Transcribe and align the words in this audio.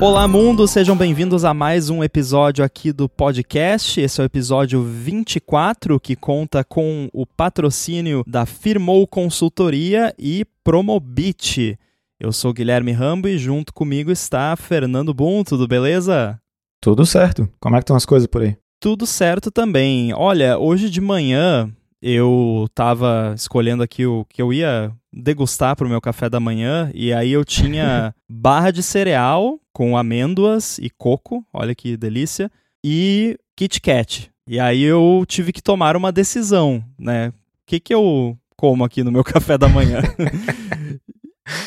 Olá, 0.00 0.26
mundo! 0.26 0.66
Sejam 0.66 0.96
bem-vindos 0.96 1.44
a 1.44 1.52
mais 1.52 1.90
um 1.90 2.02
episódio 2.02 2.64
aqui 2.64 2.90
do 2.90 3.06
podcast. 3.06 4.00
Esse 4.00 4.18
é 4.18 4.24
o 4.24 4.26
episódio 4.26 4.82
24, 4.82 6.00
que 6.00 6.16
conta 6.16 6.64
com 6.64 7.10
o 7.12 7.26
patrocínio 7.26 8.24
da 8.26 8.46
Firmou 8.46 9.06
Consultoria 9.06 10.14
e 10.18 10.46
Promobit. 10.64 11.78
Eu 12.18 12.32
sou 12.32 12.54
Guilherme 12.54 12.92
Rambo 12.92 13.28
e 13.28 13.36
junto 13.36 13.74
comigo 13.74 14.10
está 14.10 14.56
Fernando 14.56 15.12
Bum. 15.12 15.44
Tudo 15.44 15.68
beleza? 15.68 16.40
Tudo 16.80 17.04
certo. 17.04 17.46
Como 17.60 17.76
é 17.76 17.78
que 17.78 17.82
estão 17.82 17.94
as 17.94 18.06
coisas 18.06 18.26
por 18.26 18.40
aí? 18.40 18.56
Tudo 18.80 19.06
certo 19.06 19.50
também. 19.50 20.14
Olha, 20.14 20.58
hoje 20.58 20.88
de 20.88 21.02
manhã 21.02 21.70
eu 22.00 22.64
estava 22.70 23.34
escolhendo 23.36 23.82
aqui 23.82 24.06
o 24.06 24.24
que 24.24 24.40
eu 24.40 24.50
ia 24.50 24.90
degustar 25.12 25.76
para 25.76 25.86
o 25.86 25.90
meu 25.90 26.00
café 26.00 26.28
da 26.28 26.40
manhã 26.40 26.90
e 26.94 27.12
aí 27.12 27.32
eu 27.32 27.44
tinha 27.44 28.14
barra 28.28 28.70
de 28.70 28.82
cereal 28.82 29.58
com 29.72 29.96
amêndoas 29.96 30.78
e 30.78 30.90
coco, 30.90 31.44
olha 31.52 31.74
que 31.74 31.96
delícia, 31.96 32.50
e 32.84 33.36
Kit 33.56 33.80
Kat. 33.80 34.30
E 34.46 34.58
aí 34.58 34.82
eu 34.82 35.24
tive 35.26 35.52
que 35.52 35.62
tomar 35.62 35.96
uma 35.96 36.10
decisão, 36.10 36.82
né? 36.98 37.28
O 37.28 37.32
que 37.66 37.78
que 37.78 37.94
eu 37.94 38.36
como 38.56 38.84
aqui 38.84 39.02
no 39.02 39.12
meu 39.12 39.22
café 39.24 39.56
da 39.56 39.68
manhã? 39.68 40.00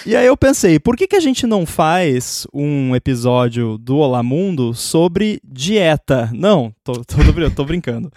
E 0.06 0.16
aí 0.16 0.26
eu 0.26 0.38
pensei, 0.38 0.80
por 0.80 0.96
que, 0.96 1.08
que 1.08 1.16
a 1.16 1.20
gente 1.20 1.46
não 1.46 1.66
faz 1.66 2.48
um 2.54 2.96
episódio 2.96 3.78
do 3.78 3.98
Olá 3.98 4.24
Mundo 4.24 4.74
sobre 4.74 5.42
dieta? 5.44 6.30
Não, 6.34 6.74
tô, 6.84 6.94
tô, 7.04 7.18
tô 7.54 7.66
brincando. 7.66 8.12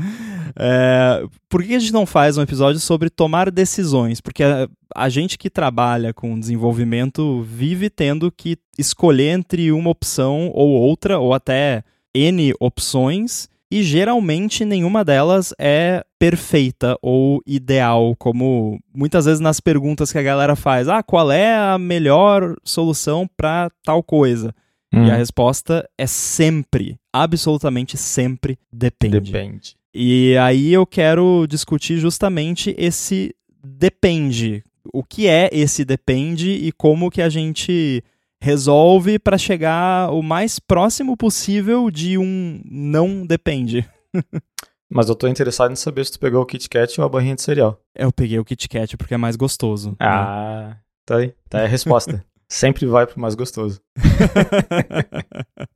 É, 0.58 1.24
por 1.48 1.62
que, 1.62 1.74
a 1.74 1.78
gente 1.78 1.92
não 1.92 2.06
faz 2.06 2.36
um 2.36 2.42
episódio 2.42 2.80
sobre 2.80 3.10
tomar 3.10 3.50
decisões? 3.50 4.20
Porque 4.20 4.42
a, 4.42 4.68
a 4.94 5.08
gente 5.08 5.38
que 5.38 5.50
trabalha 5.50 6.12
com 6.12 6.38
desenvolvimento 6.38 7.42
vive 7.42 7.90
tendo 7.90 8.30
que 8.30 8.56
escolher 8.78 9.30
entre 9.30 9.72
uma 9.72 9.90
opção 9.90 10.50
ou 10.54 10.70
outra, 10.70 11.18
ou 11.18 11.32
até 11.32 11.82
N 12.14 12.54
opções, 12.60 13.48
e 13.70 13.82
geralmente 13.82 14.64
nenhuma 14.64 15.04
delas 15.04 15.52
é 15.58 16.04
perfeita 16.18 16.96
ou 17.02 17.42
ideal, 17.46 18.14
como 18.16 18.80
muitas 18.94 19.24
vezes 19.24 19.40
nas 19.40 19.60
perguntas 19.60 20.12
que 20.12 20.18
a 20.18 20.22
galera 20.22 20.54
faz: 20.54 20.88
"Ah, 20.88 21.02
qual 21.02 21.32
é 21.32 21.54
a 21.54 21.78
melhor 21.78 22.56
solução 22.64 23.28
para 23.36 23.70
tal 23.84 24.02
coisa?" 24.02 24.54
Hum. 24.94 25.06
E 25.06 25.10
a 25.10 25.14
hum. 25.14 25.18
resposta 25.18 25.88
é 25.98 26.06
sempre, 26.06 26.96
absolutamente 27.12 27.96
sempre 27.96 28.58
depende. 28.72 29.20
Depende. 29.20 29.76
E 29.98 30.36
aí 30.36 30.74
eu 30.74 30.84
quero 30.84 31.46
discutir 31.48 31.96
justamente 31.96 32.74
esse 32.76 33.34
depende. 33.64 34.62
O 34.92 35.02
que 35.02 35.26
é 35.26 35.48
esse 35.50 35.86
depende 35.86 36.50
e 36.50 36.70
como 36.70 37.10
que 37.10 37.22
a 37.22 37.30
gente 37.30 38.04
resolve 38.38 39.18
para 39.18 39.38
chegar 39.38 40.12
o 40.12 40.22
mais 40.22 40.58
próximo 40.58 41.16
possível 41.16 41.90
de 41.90 42.18
um 42.18 42.60
não 42.70 43.26
depende. 43.26 43.88
Mas 44.92 45.08
eu 45.08 45.14
tô 45.14 45.26
interessado 45.26 45.72
em 45.72 45.76
saber 45.76 46.04
se 46.04 46.12
tu 46.12 46.20
pegou 46.20 46.42
o 46.42 46.46
Kit 46.46 46.68
Kat 46.68 47.00
ou 47.00 47.06
a 47.06 47.08
barrinha 47.08 47.34
de 47.34 47.40
cereal. 47.40 47.80
Eu 47.94 48.12
peguei 48.12 48.38
o 48.38 48.44
Kit 48.44 48.68
Kat 48.68 48.98
porque 48.98 49.14
é 49.14 49.16
mais 49.16 49.34
gostoso. 49.34 49.92
Né? 49.92 49.96
Ah, 50.00 50.66
né? 50.68 50.76
tá 51.06 51.16
aí. 51.16 51.34
Tá 51.48 51.58
aí 51.60 51.64
a 51.64 51.68
resposta. 51.68 52.22
Sempre 52.46 52.84
vai 52.84 53.06
pro 53.06 53.18
mais 53.18 53.34
gostoso. 53.34 53.80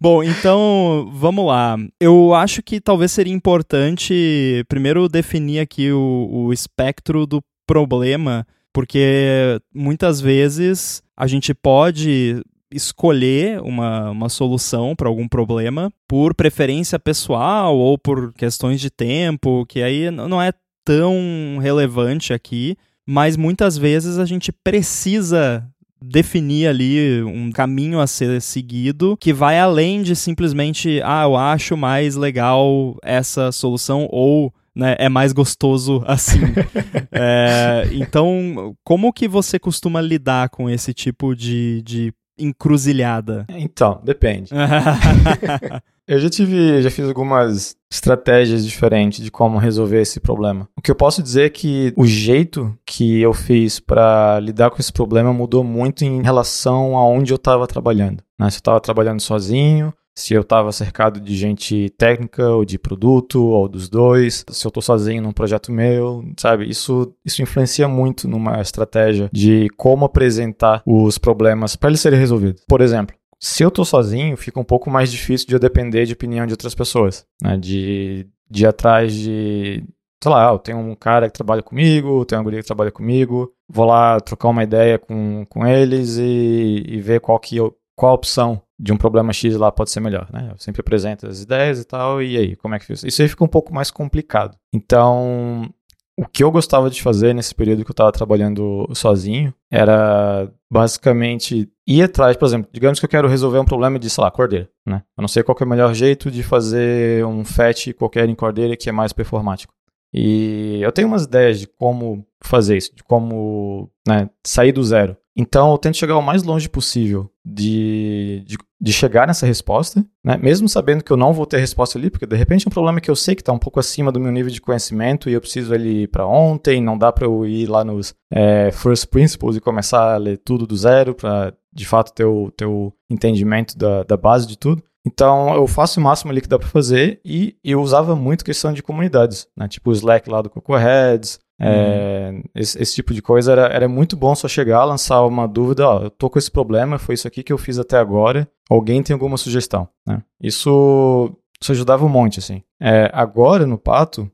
Bom, 0.00 0.22
então 0.22 1.10
vamos 1.12 1.46
lá. 1.46 1.76
Eu 2.00 2.34
acho 2.34 2.62
que 2.62 2.80
talvez 2.80 3.12
seria 3.12 3.32
importante 3.32 4.64
primeiro 4.68 5.08
definir 5.08 5.60
aqui 5.60 5.90
o, 5.92 6.28
o 6.30 6.52
espectro 6.52 7.26
do 7.26 7.42
problema, 7.66 8.46
porque 8.72 9.60
muitas 9.74 10.20
vezes 10.20 11.02
a 11.16 11.26
gente 11.26 11.54
pode 11.54 12.42
escolher 12.72 13.60
uma, 13.60 14.10
uma 14.10 14.28
solução 14.28 14.96
para 14.96 15.08
algum 15.08 15.28
problema 15.28 15.92
por 16.08 16.34
preferência 16.34 16.98
pessoal 16.98 17.76
ou 17.76 17.96
por 17.96 18.32
questões 18.34 18.80
de 18.80 18.90
tempo, 18.90 19.64
que 19.66 19.80
aí 19.80 20.10
não 20.10 20.42
é 20.42 20.52
tão 20.84 21.58
relevante 21.60 22.32
aqui, 22.32 22.76
mas 23.06 23.36
muitas 23.36 23.78
vezes 23.78 24.18
a 24.18 24.24
gente 24.24 24.50
precisa 24.50 25.66
definir 26.10 26.68
ali 26.68 27.22
um 27.22 27.50
caminho 27.50 28.00
a 28.00 28.06
ser 28.06 28.40
seguido 28.40 29.16
que 29.18 29.32
vai 29.32 29.58
além 29.58 30.02
de 30.02 30.14
simplesmente, 30.14 31.00
ah, 31.02 31.24
eu 31.24 31.36
acho 31.36 31.76
mais 31.76 32.16
legal 32.16 32.96
essa 33.02 33.50
solução 33.50 34.06
ou 34.10 34.52
né, 34.74 34.96
é 34.98 35.08
mais 35.08 35.32
gostoso 35.32 36.02
assim. 36.06 36.40
é, 37.12 37.88
então, 37.92 38.76
como 38.84 39.12
que 39.12 39.28
você 39.28 39.58
costuma 39.58 40.00
lidar 40.00 40.48
com 40.48 40.68
esse 40.68 40.92
tipo 40.92 41.34
de, 41.34 41.80
de 41.82 42.12
encruzilhada? 42.38 43.46
Então, 43.48 44.00
depende. 44.04 44.50
eu 46.06 46.18
já 46.18 46.28
tive, 46.28 46.82
já 46.82 46.90
fiz 46.90 47.06
algumas 47.08 47.76
estratégias 47.90 48.66
diferentes 48.66 49.24
de 49.24 49.30
como 49.30 49.58
resolver 49.58 50.00
esse 50.00 50.20
problema. 50.20 50.68
O 50.76 50.82
que 50.82 50.90
eu 50.90 50.94
posso 50.94 51.22
dizer 51.22 51.46
é 51.46 51.50
que 51.50 51.92
o 51.96 52.06
jeito 52.06 52.76
que 52.84 53.20
eu 53.20 53.32
fiz 53.32 53.80
para 53.80 54.38
lidar 54.40 54.70
com 54.70 54.78
esse 54.80 54.92
problema 54.92 55.32
mudou 55.32 55.64
muito 55.64 56.04
em 56.04 56.22
relação 56.22 56.96
a 56.96 57.06
onde 57.06 57.32
eu 57.32 57.36
estava 57.36 57.66
trabalhando. 57.66 58.22
Né? 58.38 58.50
Se 58.50 58.56
eu 58.56 58.60
estava 58.60 58.80
trabalhando 58.80 59.20
sozinho, 59.20 59.92
se 60.14 60.32
eu 60.32 60.42
estava 60.42 60.70
cercado 60.72 61.20
de 61.20 61.34
gente 61.36 61.90
técnica 61.98 62.48
ou 62.48 62.64
de 62.64 62.78
produto 62.78 63.44
ou 63.44 63.68
dos 63.68 63.88
dois, 63.88 64.44
se 64.48 64.66
eu 64.66 64.68
estou 64.68 64.82
sozinho 64.82 65.22
num 65.22 65.32
projeto 65.32 65.72
meu, 65.72 66.24
sabe? 66.38 66.68
Isso, 66.68 67.12
isso 67.24 67.42
influencia 67.42 67.88
muito 67.88 68.28
numa 68.28 68.60
estratégia 68.60 69.28
de 69.32 69.68
como 69.76 70.04
apresentar 70.04 70.82
os 70.86 71.18
problemas 71.18 71.74
para 71.76 71.90
eles 71.90 72.00
serem 72.00 72.18
resolvidos. 72.18 72.62
Por 72.68 72.80
exemplo, 72.80 73.16
se 73.40 73.62
eu 73.62 73.68
estou 73.68 73.84
sozinho, 73.84 74.36
fica 74.36 74.60
um 74.60 74.64
pouco 74.64 74.88
mais 74.88 75.10
difícil 75.10 75.46
de 75.48 75.54
eu 75.54 75.60
depender 75.60 76.06
de 76.06 76.12
opinião 76.12 76.46
de 76.46 76.52
outras 76.52 76.74
pessoas, 76.74 77.26
né? 77.42 77.56
De, 77.56 78.26
de 78.48 78.62
ir 78.62 78.66
atrás 78.66 79.12
de, 79.12 79.84
sei 80.22 80.32
lá, 80.32 80.50
eu 80.50 80.58
tenho 80.58 80.78
um 80.78 80.94
cara 80.94 81.28
que 81.28 81.34
trabalha 81.34 81.62
comigo, 81.62 82.24
tem 82.24 82.38
uma 82.38 82.44
guria 82.44 82.60
que 82.60 82.66
trabalha 82.66 82.90
comigo, 82.90 83.52
vou 83.68 83.84
lá 83.84 84.18
trocar 84.20 84.48
uma 84.48 84.62
ideia 84.62 84.98
com, 84.98 85.44
com 85.50 85.66
eles 85.66 86.16
e, 86.16 86.84
e 86.86 87.00
ver 87.00 87.20
qual 87.20 87.38
que 87.38 87.56
eu, 87.56 87.76
qual 87.96 88.14
opção 88.14 88.60
de 88.78 88.92
um 88.92 88.96
problema 88.96 89.32
X 89.32 89.56
lá 89.56 89.70
pode 89.70 89.90
ser 89.90 90.00
melhor, 90.00 90.28
né? 90.32 90.48
Eu 90.50 90.58
sempre 90.58 90.80
apresento 90.80 91.26
as 91.26 91.40
ideias 91.40 91.80
e 91.80 91.84
tal, 91.84 92.22
e 92.22 92.36
aí, 92.36 92.56
como 92.56 92.74
é 92.74 92.78
que 92.78 92.86
fiz? 92.86 93.04
Isso 93.04 93.22
aí 93.22 93.28
fica 93.28 93.44
um 93.44 93.48
pouco 93.48 93.72
mais 93.72 93.90
complicado. 93.90 94.56
Então, 94.72 95.70
o 96.18 96.26
que 96.26 96.42
eu 96.42 96.50
gostava 96.50 96.88
de 96.90 97.02
fazer 97.02 97.34
nesse 97.34 97.54
período 97.54 97.84
que 97.84 97.90
eu 97.90 97.94
estava 97.94 98.12
trabalhando 98.12 98.88
sozinho 98.94 99.54
era 99.70 100.50
basicamente 100.70 101.68
ir 101.86 102.02
atrás, 102.02 102.36
por 102.36 102.46
exemplo, 102.46 102.68
digamos 102.72 102.98
que 102.98 103.04
eu 103.04 103.10
quero 103.10 103.28
resolver 103.28 103.58
um 103.58 103.64
problema 103.64 103.98
de, 103.98 104.08
sei 104.08 104.22
lá, 104.22 104.30
cordeira, 104.30 104.68
né? 104.86 105.02
Eu 105.16 105.22
não 105.22 105.28
sei 105.28 105.42
qual 105.42 105.56
é 105.60 105.64
o 105.64 105.68
melhor 105.68 105.94
jeito 105.94 106.30
de 106.30 106.42
fazer 106.42 107.24
um 107.24 107.44
fetch 107.44 107.92
qualquer 107.94 108.28
em 108.28 108.34
cordeira 108.34 108.76
que 108.76 108.88
é 108.88 108.92
mais 108.92 109.12
performático. 109.12 109.72
E 110.12 110.78
eu 110.80 110.92
tenho 110.92 111.08
umas 111.08 111.24
ideias 111.24 111.58
de 111.58 111.66
como 111.66 112.24
fazer 112.40 112.76
isso, 112.76 112.94
de 112.94 113.02
como 113.02 113.90
né, 114.06 114.30
sair 114.44 114.70
do 114.70 114.82
zero. 114.84 115.16
Então 115.36 115.72
eu 115.72 115.78
tento 115.78 115.96
chegar 115.96 116.16
o 116.16 116.22
mais 116.22 116.44
longe 116.44 116.68
possível 116.68 117.28
de, 117.44 118.44
de, 118.46 118.56
de, 118.80 118.92
chegar 118.92 119.26
nessa 119.26 119.44
resposta, 119.44 120.04
né? 120.24 120.36
mesmo 120.36 120.68
sabendo 120.68 121.02
que 121.02 121.10
eu 121.10 121.16
não 121.16 121.32
vou 121.32 121.44
ter 121.44 121.58
resposta 121.58 121.98
ali, 121.98 122.08
porque 122.08 122.26
de 122.26 122.36
repente 122.36 122.66
é 122.66 122.68
um 122.68 122.72
problema 122.72 123.00
que 123.00 123.10
eu 123.10 123.16
sei 123.16 123.34
que 123.34 123.42
está 123.42 123.52
um 123.52 123.58
pouco 123.58 123.80
acima 123.80 124.12
do 124.12 124.20
meu 124.20 124.30
nível 124.30 124.50
de 124.50 124.60
conhecimento 124.60 125.28
e 125.28 125.32
eu 125.32 125.40
preciso 125.40 125.74
ali 125.74 126.06
para 126.06 126.26
ontem, 126.26 126.80
não 126.80 126.96
dá 126.96 127.10
para 127.10 127.26
eu 127.26 127.44
ir 127.44 127.66
lá 127.66 127.84
nos 127.84 128.14
é, 128.32 128.70
first 128.70 129.08
principles 129.08 129.56
e 129.56 129.60
começar 129.60 130.14
a 130.14 130.18
ler 130.18 130.38
tudo 130.38 130.66
do 130.66 130.76
zero 130.76 131.14
para 131.14 131.52
de 131.72 131.84
fato 131.84 132.12
ter 132.12 132.24
o, 132.24 132.52
ter 132.52 132.66
o 132.66 132.92
entendimento 133.10 133.76
da, 133.76 134.04
da 134.04 134.16
base 134.16 134.46
de 134.46 134.56
tudo. 134.56 134.82
Então 135.06 135.54
eu 135.54 135.66
faço 135.66 136.00
o 136.00 136.02
máximo 136.02 136.30
ali 136.30 136.40
que 136.40 136.48
dá 136.48 136.58
para 136.58 136.68
fazer 136.68 137.20
e 137.24 137.56
eu 137.62 137.82
usava 137.82 138.16
muito 138.16 138.44
questão 138.44 138.72
de 138.72 138.82
comunidades, 138.82 139.46
né? 139.56 139.68
tipo 139.68 139.90
o 139.90 139.92
Slack 139.92 140.30
lá 140.30 140.40
do 140.40 140.48
Coco 140.48 140.74
Heads, 140.76 141.38
é, 141.60 142.30
uhum. 142.32 142.42
esse, 142.54 142.80
esse, 142.82 142.94
tipo 142.94 143.14
de 143.14 143.22
coisa 143.22 143.52
era, 143.52 143.66
era 143.66 143.88
muito 143.88 144.16
bom 144.16 144.34
só 144.34 144.48
chegar, 144.48 144.84
lançar 144.84 145.24
uma 145.24 145.46
dúvida, 145.46 145.88
ó, 145.88 146.02
eu 146.04 146.10
tô 146.10 146.28
com 146.28 146.38
esse 146.38 146.50
problema, 146.50 146.98
foi 146.98 147.14
isso 147.14 147.28
aqui 147.28 147.42
que 147.42 147.52
eu 147.52 147.58
fiz 147.58 147.78
até 147.78 147.96
agora, 147.96 148.48
alguém 148.68 149.02
tem 149.02 149.14
alguma 149.14 149.36
sugestão, 149.36 149.88
né? 150.06 150.22
Isso, 150.40 151.30
isso 151.60 151.72
ajudava 151.72 152.04
um 152.04 152.08
monte, 152.08 152.40
assim. 152.40 152.62
É, 152.80 153.08
agora, 153.12 153.66
no 153.66 153.78
Pato, 153.78 154.30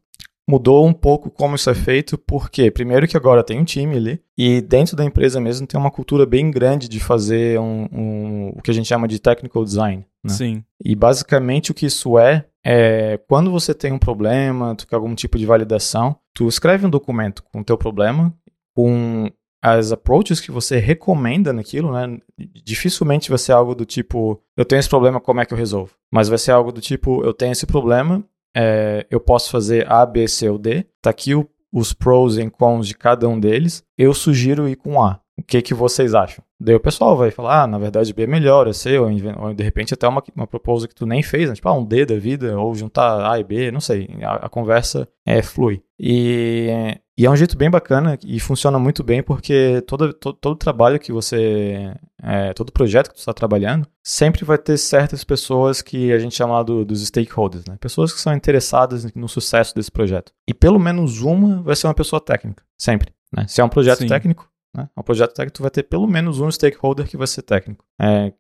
mudou 0.49 0.85
um 0.85 0.93
pouco 0.93 1.31
como 1.31 1.55
isso 1.55 1.71
é 1.71 1.75
feito, 1.75 2.19
porque 2.19 2.71
primeiro 2.71 3.07
que 3.07 3.17
agora 3.17 3.45
tem 3.45 3.61
um 3.61 3.65
time 3.65 3.97
ali, 3.97 4.21
e 4.37 4.61
dentro 4.61 4.97
da 4.97 5.05
empresa 5.05 5.41
mesmo 5.41 5.67
tem 5.67 5.79
uma 5.79 5.91
cultura 5.91 6.27
bem 6.27 6.51
grande 6.51 6.89
de 6.89 6.99
fazer 6.99 7.61
um, 7.61 7.87
um 7.93 8.53
o 8.57 8.63
que 8.63 8.71
a 8.71 8.75
gente 8.75 8.89
chama 8.89 9.07
de 9.07 9.21
technical 9.21 9.65
design. 9.65 10.05
Né? 10.25 10.31
Sim. 10.31 10.65
E 10.85 10.97
basicamente 10.97 11.71
o 11.71 11.75
que 11.75 11.87
isso 11.87 12.19
é, 12.19 12.47
é 12.65 13.19
quando 13.29 13.51
você 13.51 13.73
tem 13.73 13.93
um 13.93 13.99
problema, 13.99 14.75
tu 14.75 14.87
quer 14.87 14.97
algum 14.97 15.15
tipo 15.15 15.39
de 15.39 15.47
validação, 15.47 16.17
tu 16.41 16.49
escreve 16.49 16.87
um 16.87 16.91
documento 16.91 17.43
com 17.53 17.61
o 17.61 17.65
teu 17.65 17.77
problema, 17.77 18.35
com 18.75 19.31
as 19.63 19.93
approaches 19.93 20.41
que 20.41 20.51
você 20.51 20.79
recomenda 20.79 21.53
naquilo, 21.53 21.93
né? 21.93 22.19
Dificilmente 22.65 23.29
vai 23.29 23.37
ser 23.37 23.53
algo 23.53 23.75
do 23.75 23.85
tipo, 23.85 24.43
eu 24.57 24.65
tenho 24.65 24.81
esse 24.81 24.89
problema, 24.89 25.21
como 25.21 25.43
é 25.43 25.45
que 25.45 25.53
eu 25.53 25.59
resolvo? 25.59 25.93
Mas 26.11 26.31
vai 26.31 26.39
ser 26.39 26.53
algo 26.53 26.73
do 26.73 26.81
tipo, 26.81 27.23
eu 27.23 27.35
tenho 27.35 27.53
esse 27.53 27.67
problema, 27.67 28.25
é, 28.57 29.07
eu 29.11 29.21
posso 29.21 29.51
fazer 29.51 29.87
A, 29.93 30.07
B, 30.07 30.27
C 30.27 30.49
ou 30.49 30.57
D. 30.57 30.87
Tá 31.03 31.11
aqui 31.11 31.35
o, 31.35 31.47
os 31.71 31.93
pros 31.93 32.39
e 32.39 32.49
cons 32.49 32.89
de 32.89 32.95
cada 32.95 33.29
um 33.29 33.39
deles. 33.39 33.85
Eu 33.99 34.15
sugiro 34.15 34.67
ir 34.67 34.77
com 34.77 35.03
A. 35.03 35.21
o 35.41 35.43
que 35.43 35.63
que 35.63 35.75
vocês 35.75 36.15
acham? 36.15 36.45
Daí 36.59 36.75
o 36.75 36.81
pessoal 36.81 37.17
vai 37.17 37.31
falar, 37.31 37.63
ah, 37.63 37.67
na 37.67 37.79
verdade 37.79 38.13
B 38.13 38.25
é 38.25 38.27
melhor, 38.27 38.69
é 38.69 38.73
C, 38.73 38.99
ou, 38.99 39.09
ou 39.09 39.55
de 39.55 39.65
repente 39.65 39.95
até 39.95 40.07
uma, 40.07 40.23
uma 40.37 40.47
proposal 40.47 40.89
que 40.89 40.95
tu 40.95 41.07
nem 41.07 41.23
fez, 41.23 41.49
né? 41.49 41.55
tipo, 41.55 41.69
ah, 41.69 41.73
um 41.73 41.85
D 41.85 42.05
da 42.05 42.19
vida, 42.19 42.59
ou 42.59 42.75
juntar 42.75 43.31
A 43.31 43.39
e 43.39 43.45
B, 43.45 43.71
não 43.71 43.81
sei, 43.81 44.09
a, 44.23 44.47
a 44.47 44.49
conversa 44.49 45.09
é 45.27 45.43
flui. 45.43 45.83
E, 45.99 46.69
e, 47.17 47.27
é 47.27 47.31
um 47.31 47.37
jeito 47.37 47.57
bem 47.57 47.71
bacana 47.71 48.19
e 48.25 48.39
funciona 48.41 48.79
muito 48.79 49.03
bem 49.03 49.23
porque 49.23 49.83
todo, 49.87 50.13
todo, 50.13 50.37
todo 50.37 50.57
trabalho 50.57 50.99
que 50.99 51.13
você, 51.13 51.95
é, 52.23 52.53
todo 52.53 52.73
projeto 52.73 53.09
que 53.09 53.15
tu 53.15 53.21
está 53.21 53.33
trabalhando, 53.33 53.87
sempre 54.03 54.45
vai 54.45 54.59
ter 54.59 54.77
certas 54.79 55.25
pessoas 55.25 55.83
que 55.83 56.13
a 56.13 56.19
gente 56.19 56.35
chama 56.35 56.63
do, 56.63 56.85
dos 56.85 57.07
stakeholders, 57.07 57.65
né? 57.67 57.77
Pessoas 57.81 58.13
que 58.13 58.21
são 58.21 58.35
interessadas 58.35 59.13
no 59.15 59.29
sucesso 59.29 59.75
desse 59.75 59.91
projeto. 59.91 60.33
E 60.49 60.55
pelo 60.55 60.79
menos 60.79 61.21
uma 61.21 61.63
vai 61.63 61.77
ser 61.77 61.87
uma 61.87 61.95
pessoa 61.95 62.21
técnica, 62.21 62.63
sempre. 62.79 63.13
Né? 63.33 63.47
Se 63.47 63.61
é 63.61 63.65
um 63.65 63.69
projeto 63.69 64.01
Sim. 64.01 64.09
técnico, 64.09 64.50
né? 64.75 64.89
Um 64.97 65.03
projeto 65.03 65.35
técnico, 65.35 65.57
tu 65.57 65.63
vai 65.63 65.71
ter 65.71 65.83
pelo 65.83 66.07
menos 66.07 66.41
um 66.41 66.51
stakeholder 66.51 67.09
que 67.09 67.17
vai 67.17 67.27
ser 67.27 67.43
técnico. 67.43 67.85
É, 68.01 68.33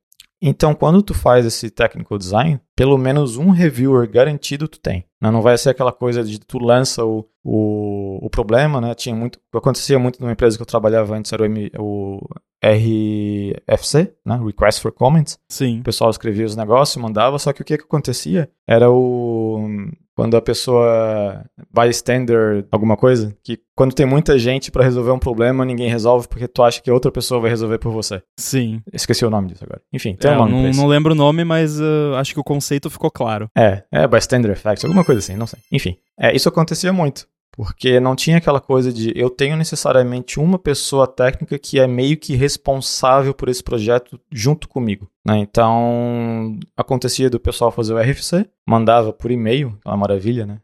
então, 0.43 0.75
quando 0.75 1.03
tu 1.03 1.12
faz 1.12 1.44
esse 1.44 1.71
technical 1.71 2.17
design, 2.17 2.59
pelo 2.75 2.97
menos 2.97 3.37
um 3.37 3.50
reviewer 3.50 4.11
garantido 4.11 4.67
tu 4.67 4.81
tem. 4.81 5.05
Né? 5.21 5.31
Não 5.31 5.43
vai 5.43 5.59
ser 5.59 5.69
aquela 5.69 5.93
coisa 5.93 6.25
de 6.25 6.41
tu 6.41 6.59
lança 6.59 7.05
o, 7.05 7.29
o, 7.44 8.25
o 8.25 8.31
problema, 8.31 8.81
né? 8.81 8.94
Tinha 8.94 9.15
muito, 9.15 9.38
acontecia 9.55 9.99
muito 9.99 10.19
numa 10.19 10.32
empresa 10.32 10.56
que 10.56 10.62
eu 10.62 10.67
trabalhava 10.67 11.15
antes, 11.15 11.31
era 11.31 11.43
o, 11.43 11.47
M, 11.47 11.71
o 11.79 12.21
RFC, 12.65 14.15
né? 14.25 14.41
Request 14.43 14.81
for 14.81 14.93
Comments. 14.93 15.38
Sim. 15.47 15.81
O 15.81 15.82
pessoal 15.82 16.11
escrevia 16.11 16.47
os 16.47 16.56
negócios, 16.56 17.03
mandava, 17.03 17.38
só 17.38 17.53
que 17.53 17.61
o 17.61 17.65
que, 17.65 17.77
que 17.77 17.85
acontecia 17.85 18.50
era 18.67 18.91
o 18.91 19.69
quando 20.14 20.36
a 20.36 20.42
pessoa 20.42 21.44
bystander 21.72 22.66
alguma 22.70 22.96
coisa, 22.96 23.34
que 23.42 23.58
quando 23.74 23.94
tem 23.94 24.04
muita 24.04 24.38
gente 24.38 24.70
para 24.70 24.84
resolver 24.84 25.10
um 25.10 25.18
problema, 25.18 25.64
ninguém 25.64 25.88
resolve 25.88 26.28
porque 26.28 26.46
tu 26.46 26.62
acha 26.62 26.82
que 26.82 26.90
outra 26.90 27.10
pessoa 27.10 27.40
vai 27.40 27.50
resolver 27.50 27.78
por 27.78 27.92
você. 27.92 28.22
Sim. 28.38 28.82
Esqueci 28.92 29.24
o 29.24 29.30
nome 29.30 29.48
disso 29.48 29.64
agora. 29.64 29.80
Enfim, 29.92 30.14
tem 30.14 30.30
é, 30.30 30.34
um 30.34 30.38
nome 30.38 30.52
não, 30.52 30.82
não 30.82 30.86
lembro 30.86 31.12
o 31.12 31.16
nome, 31.16 31.44
mas 31.44 31.80
uh, 31.80 32.14
acho 32.16 32.34
que 32.34 32.40
o 32.40 32.44
conceito 32.44 32.90
ficou 32.90 33.10
claro. 33.10 33.50
É, 33.56 33.82
é 33.90 34.06
bystander 34.06 34.50
effect, 34.50 34.84
alguma 34.84 35.04
coisa 35.04 35.20
assim, 35.20 35.36
não 35.36 35.46
sei. 35.46 35.60
Enfim, 35.72 35.96
é, 36.18 36.34
isso 36.34 36.48
acontecia 36.48 36.92
muito. 36.92 37.26
Porque 37.60 38.00
não 38.00 38.16
tinha 38.16 38.38
aquela 38.38 38.58
coisa 38.58 38.90
de 38.90 39.12
eu 39.14 39.28
tenho 39.28 39.54
necessariamente 39.54 40.40
uma 40.40 40.58
pessoa 40.58 41.06
técnica 41.06 41.58
que 41.58 41.78
é 41.78 41.86
meio 41.86 42.16
que 42.16 42.34
responsável 42.34 43.34
por 43.34 43.50
esse 43.50 43.62
projeto 43.62 44.18
junto 44.32 44.66
comigo. 44.66 45.10
Né? 45.26 45.36
Então, 45.36 46.58
acontecia 46.74 47.28
do 47.28 47.38
pessoal 47.38 47.70
fazer 47.70 47.92
o 47.92 47.98
RFC, 47.98 48.48
mandava 48.66 49.12
por 49.12 49.30
e-mail, 49.30 49.76
aquela 49.78 49.96
maravilha, 49.98 50.46
né? 50.46 50.58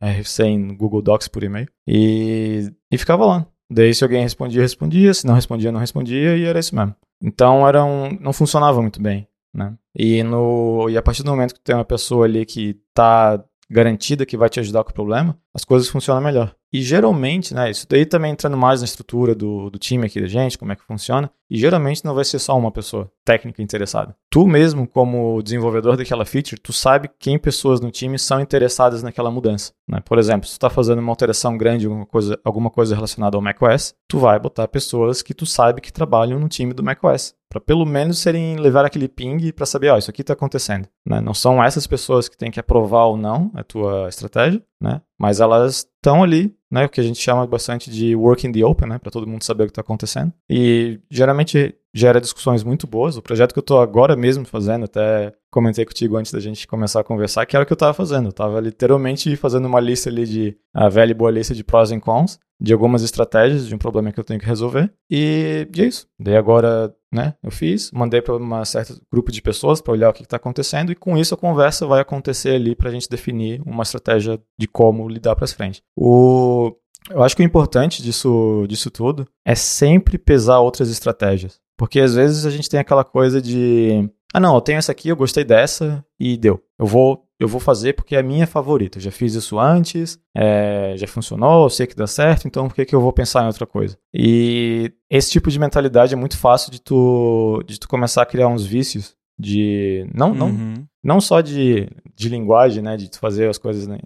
RFC 0.00 0.44
em 0.44 0.76
Google 0.76 1.02
Docs 1.02 1.26
por 1.26 1.42
e-mail, 1.42 1.66
e, 1.88 2.72
e 2.88 2.96
ficava 2.96 3.26
lá. 3.26 3.46
Daí, 3.68 3.92
se 3.92 4.04
alguém 4.04 4.22
respondia, 4.22 4.62
respondia, 4.62 5.12
se 5.12 5.26
não 5.26 5.34
respondia, 5.34 5.72
não 5.72 5.80
respondia, 5.80 6.36
e 6.36 6.44
era 6.44 6.60
isso 6.60 6.72
mesmo. 6.72 6.94
Então, 7.20 7.66
era 7.66 7.84
um, 7.84 8.16
não 8.20 8.32
funcionava 8.32 8.80
muito 8.80 9.02
bem. 9.02 9.26
Né? 9.52 9.74
E, 9.92 10.22
no, 10.22 10.88
e 10.88 10.96
a 10.96 11.02
partir 11.02 11.24
do 11.24 11.32
momento 11.32 11.54
que 11.54 11.60
tem 11.60 11.74
uma 11.74 11.84
pessoa 11.84 12.26
ali 12.26 12.46
que 12.46 12.80
está 12.90 13.44
garantida 13.70 14.26
que 14.26 14.36
vai 14.36 14.48
te 14.48 14.60
ajudar 14.60 14.84
com 14.84 14.90
o 14.90 14.94
problema, 14.94 15.38
as 15.54 15.64
coisas 15.64 15.88
funcionam 15.88 16.22
melhor. 16.22 16.54
E 16.72 16.82
geralmente, 16.82 17.54
né, 17.54 17.70
isso 17.70 17.86
daí 17.88 18.04
também 18.04 18.32
entrando 18.32 18.56
mais 18.56 18.80
na 18.80 18.84
estrutura 18.84 19.34
do, 19.34 19.70
do 19.70 19.78
time 19.78 20.06
aqui 20.06 20.20
da 20.20 20.26
gente, 20.26 20.58
como 20.58 20.72
é 20.72 20.76
que 20.76 20.84
funciona, 20.84 21.30
e 21.50 21.56
geralmente 21.58 22.04
não 22.04 22.14
vai 22.14 22.24
ser 22.24 22.38
só 22.38 22.56
uma 22.56 22.70
pessoa 22.70 23.10
técnica 23.24 23.62
interessada. 23.62 24.14
Tu 24.30 24.46
mesmo, 24.46 24.86
como 24.86 25.42
desenvolvedor 25.42 25.96
daquela 25.96 26.26
feature, 26.26 26.60
tu 26.60 26.72
sabe 26.72 27.10
quem 27.18 27.38
pessoas 27.38 27.80
no 27.80 27.90
time 27.90 28.18
são 28.18 28.40
interessadas 28.40 29.02
naquela 29.02 29.30
mudança. 29.30 29.72
Né? 29.88 30.00
Por 30.04 30.18
exemplo, 30.18 30.46
se 30.46 30.52
tu 30.52 30.56
está 30.56 30.68
fazendo 30.68 30.98
uma 30.98 31.12
alteração 31.12 31.56
grande, 31.56 31.86
alguma 31.86 32.04
coisa, 32.04 32.38
alguma 32.44 32.70
coisa 32.70 32.94
relacionada 32.94 33.36
ao 33.36 33.42
macOS, 33.42 33.94
tu 34.06 34.18
vai 34.18 34.38
botar 34.38 34.68
pessoas 34.68 35.22
que 35.22 35.32
tu 35.32 35.46
sabe 35.46 35.80
que 35.80 35.92
trabalham 35.92 36.38
no 36.38 36.48
time 36.48 36.74
do 36.74 36.82
macOS 36.82 37.34
para 37.48 37.60
pelo 37.60 37.86
menos 37.86 38.18
serem 38.18 38.56
levar 38.56 38.84
aquele 38.84 39.08
ping 39.08 39.52
para 39.52 39.64
saber, 39.64 39.88
ó, 39.88 39.94
oh, 39.94 39.98
isso 39.98 40.10
aqui 40.10 40.20
está 40.20 40.34
acontecendo. 40.34 40.86
Né? 41.06 41.20
Não 41.20 41.32
são 41.32 41.64
essas 41.64 41.86
pessoas 41.86 42.28
que 42.28 42.36
têm 42.36 42.50
que 42.50 42.60
aprovar 42.60 43.06
ou 43.06 43.16
não 43.16 43.50
a 43.54 43.64
tua 43.64 44.08
estratégia, 44.08 44.62
né? 44.80 45.00
Mas 45.18 45.40
elas 45.40 45.88
estão 45.96 46.22
ali, 46.22 46.54
né? 46.70 46.84
O 46.84 46.88
que 46.88 47.00
a 47.00 47.04
gente 47.04 47.20
chama 47.20 47.46
bastante 47.46 47.90
de 47.90 48.14
work 48.14 48.46
in 48.46 48.52
the 48.52 48.64
open, 48.64 48.88
né? 48.88 48.98
Para 48.98 49.10
todo 49.10 49.26
mundo 49.26 49.42
saber 49.42 49.64
o 49.64 49.66
que 49.66 49.72
está 49.72 49.80
acontecendo. 49.80 50.32
E 50.48 51.00
geralmente 51.10 51.74
gera 51.94 52.20
discussões 52.20 52.62
muito 52.62 52.86
boas. 52.86 53.16
O 53.16 53.22
projeto 53.22 53.52
que 53.52 53.58
eu 53.58 53.62
estou 53.62 53.80
agora 53.80 54.14
mesmo 54.14 54.44
fazendo, 54.44 54.84
até 54.84 55.32
comentei 55.50 55.84
contigo 55.84 56.16
antes 56.16 56.32
da 56.32 56.40
gente 56.40 56.66
começar 56.66 57.00
a 57.00 57.04
conversar, 57.04 57.46
que 57.46 57.56
era 57.56 57.64
o 57.64 57.66
que 57.66 57.72
eu 57.72 57.76
estava 57.76 57.94
fazendo. 57.94 58.26
Eu 58.26 58.30
estava 58.30 58.60
literalmente 58.60 59.34
fazendo 59.36 59.66
uma 59.66 59.80
lista 59.80 60.08
ali 60.08 60.26
de 60.26 60.56
a 60.72 60.88
velha 60.88 61.10
e 61.10 61.14
boa 61.14 61.30
lista 61.30 61.54
de 61.54 61.64
pros 61.64 61.90
e 61.90 61.98
cons 61.98 62.38
de 62.60 62.72
algumas 62.72 63.02
estratégias 63.02 63.66
de 63.66 63.74
um 63.74 63.78
problema 63.78 64.12
que 64.12 64.18
eu 64.18 64.24
tenho 64.24 64.40
que 64.40 64.46
resolver. 64.46 64.92
E, 65.10 65.68
é 65.76 65.82
isso. 65.82 66.06
Daí 66.18 66.36
agora, 66.36 66.94
né, 67.12 67.34
eu 67.42 67.50
fiz, 67.50 67.90
mandei 67.92 68.20
para 68.20 68.36
um 68.36 68.64
certo 68.64 69.00
grupo 69.12 69.30
de 69.30 69.40
pessoas 69.40 69.80
para 69.80 69.92
olhar 69.92 70.10
o 70.10 70.12
que 70.12 70.22
está 70.22 70.36
acontecendo 70.36 70.90
e 70.90 70.96
com 70.96 71.16
isso 71.16 71.34
a 71.34 71.38
conversa 71.38 71.86
vai 71.86 72.00
acontecer 72.00 72.54
ali 72.54 72.74
para 72.74 72.88
a 72.88 72.92
gente 72.92 73.08
definir 73.08 73.62
uma 73.64 73.82
estratégia 73.82 74.40
de 74.58 74.66
como 74.66 75.08
lidar 75.08 75.36
para 75.36 75.46
frente. 75.46 75.82
O 75.96 76.74
eu 77.10 77.22
acho 77.22 77.34
que 77.34 77.42
o 77.42 77.44
importante 77.44 78.02
disso, 78.02 78.66
disso 78.68 78.90
tudo 78.90 79.26
é 79.44 79.54
sempre 79.54 80.18
pesar 80.18 80.58
outras 80.58 80.90
estratégias. 80.90 81.58
Porque 81.76 82.00
às 82.00 82.14
vezes 82.14 82.44
a 82.44 82.50
gente 82.50 82.68
tem 82.68 82.80
aquela 82.80 83.04
coisa 83.04 83.40
de 83.40 84.10
ah, 84.32 84.40
não, 84.40 84.54
eu 84.54 84.60
tenho 84.60 84.78
essa 84.78 84.92
aqui, 84.92 85.08
eu 85.08 85.16
gostei 85.16 85.42
dessa 85.42 86.04
e 86.20 86.36
deu. 86.36 86.62
Eu 86.78 86.86
vou, 86.86 87.26
eu 87.38 87.46
vou 87.46 87.60
fazer 87.60 87.92
porque 87.94 88.16
é 88.16 88.18
a 88.18 88.22
minha 88.22 88.46
favorita. 88.46 88.98
Eu 88.98 89.02
já 89.02 89.10
fiz 89.10 89.34
isso 89.34 89.58
antes, 89.58 90.18
é, 90.36 90.94
já 90.96 91.06
funcionou, 91.06 91.64
eu 91.64 91.70
sei 91.70 91.86
que 91.86 91.94
dá 91.94 92.06
certo, 92.06 92.46
então 92.46 92.68
por 92.68 92.74
que, 92.74 92.84
que 92.84 92.94
eu 92.94 93.00
vou 93.00 93.12
pensar 93.12 93.44
em 93.44 93.46
outra 93.46 93.66
coisa? 93.66 93.96
E 94.12 94.92
esse 95.08 95.30
tipo 95.30 95.50
de 95.50 95.58
mentalidade 95.58 96.12
é 96.12 96.16
muito 96.16 96.36
fácil 96.36 96.72
de 96.72 96.80
tu, 96.80 97.62
de 97.66 97.78
tu 97.78 97.88
começar 97.88 98.22
a 98.22 98.26
criar 98.26 98.48
uns 98.48 98.66
vícios 98.66 99.16
de 99.38 100.04
não 100.12 100.34
não 100.34 100.48
uhum. 100.48 100.74
não 101.02 101.20
só 101.20 101.40
de, 101.40 101.88
de 102.16 102.28
linguagem 102.28 102.82
né 102.82 102.96
de 102.96 103.08
fazer 103.16 103.48
as 103.48 103.56
coisas 103.56 103.86
né, 103.86 103.98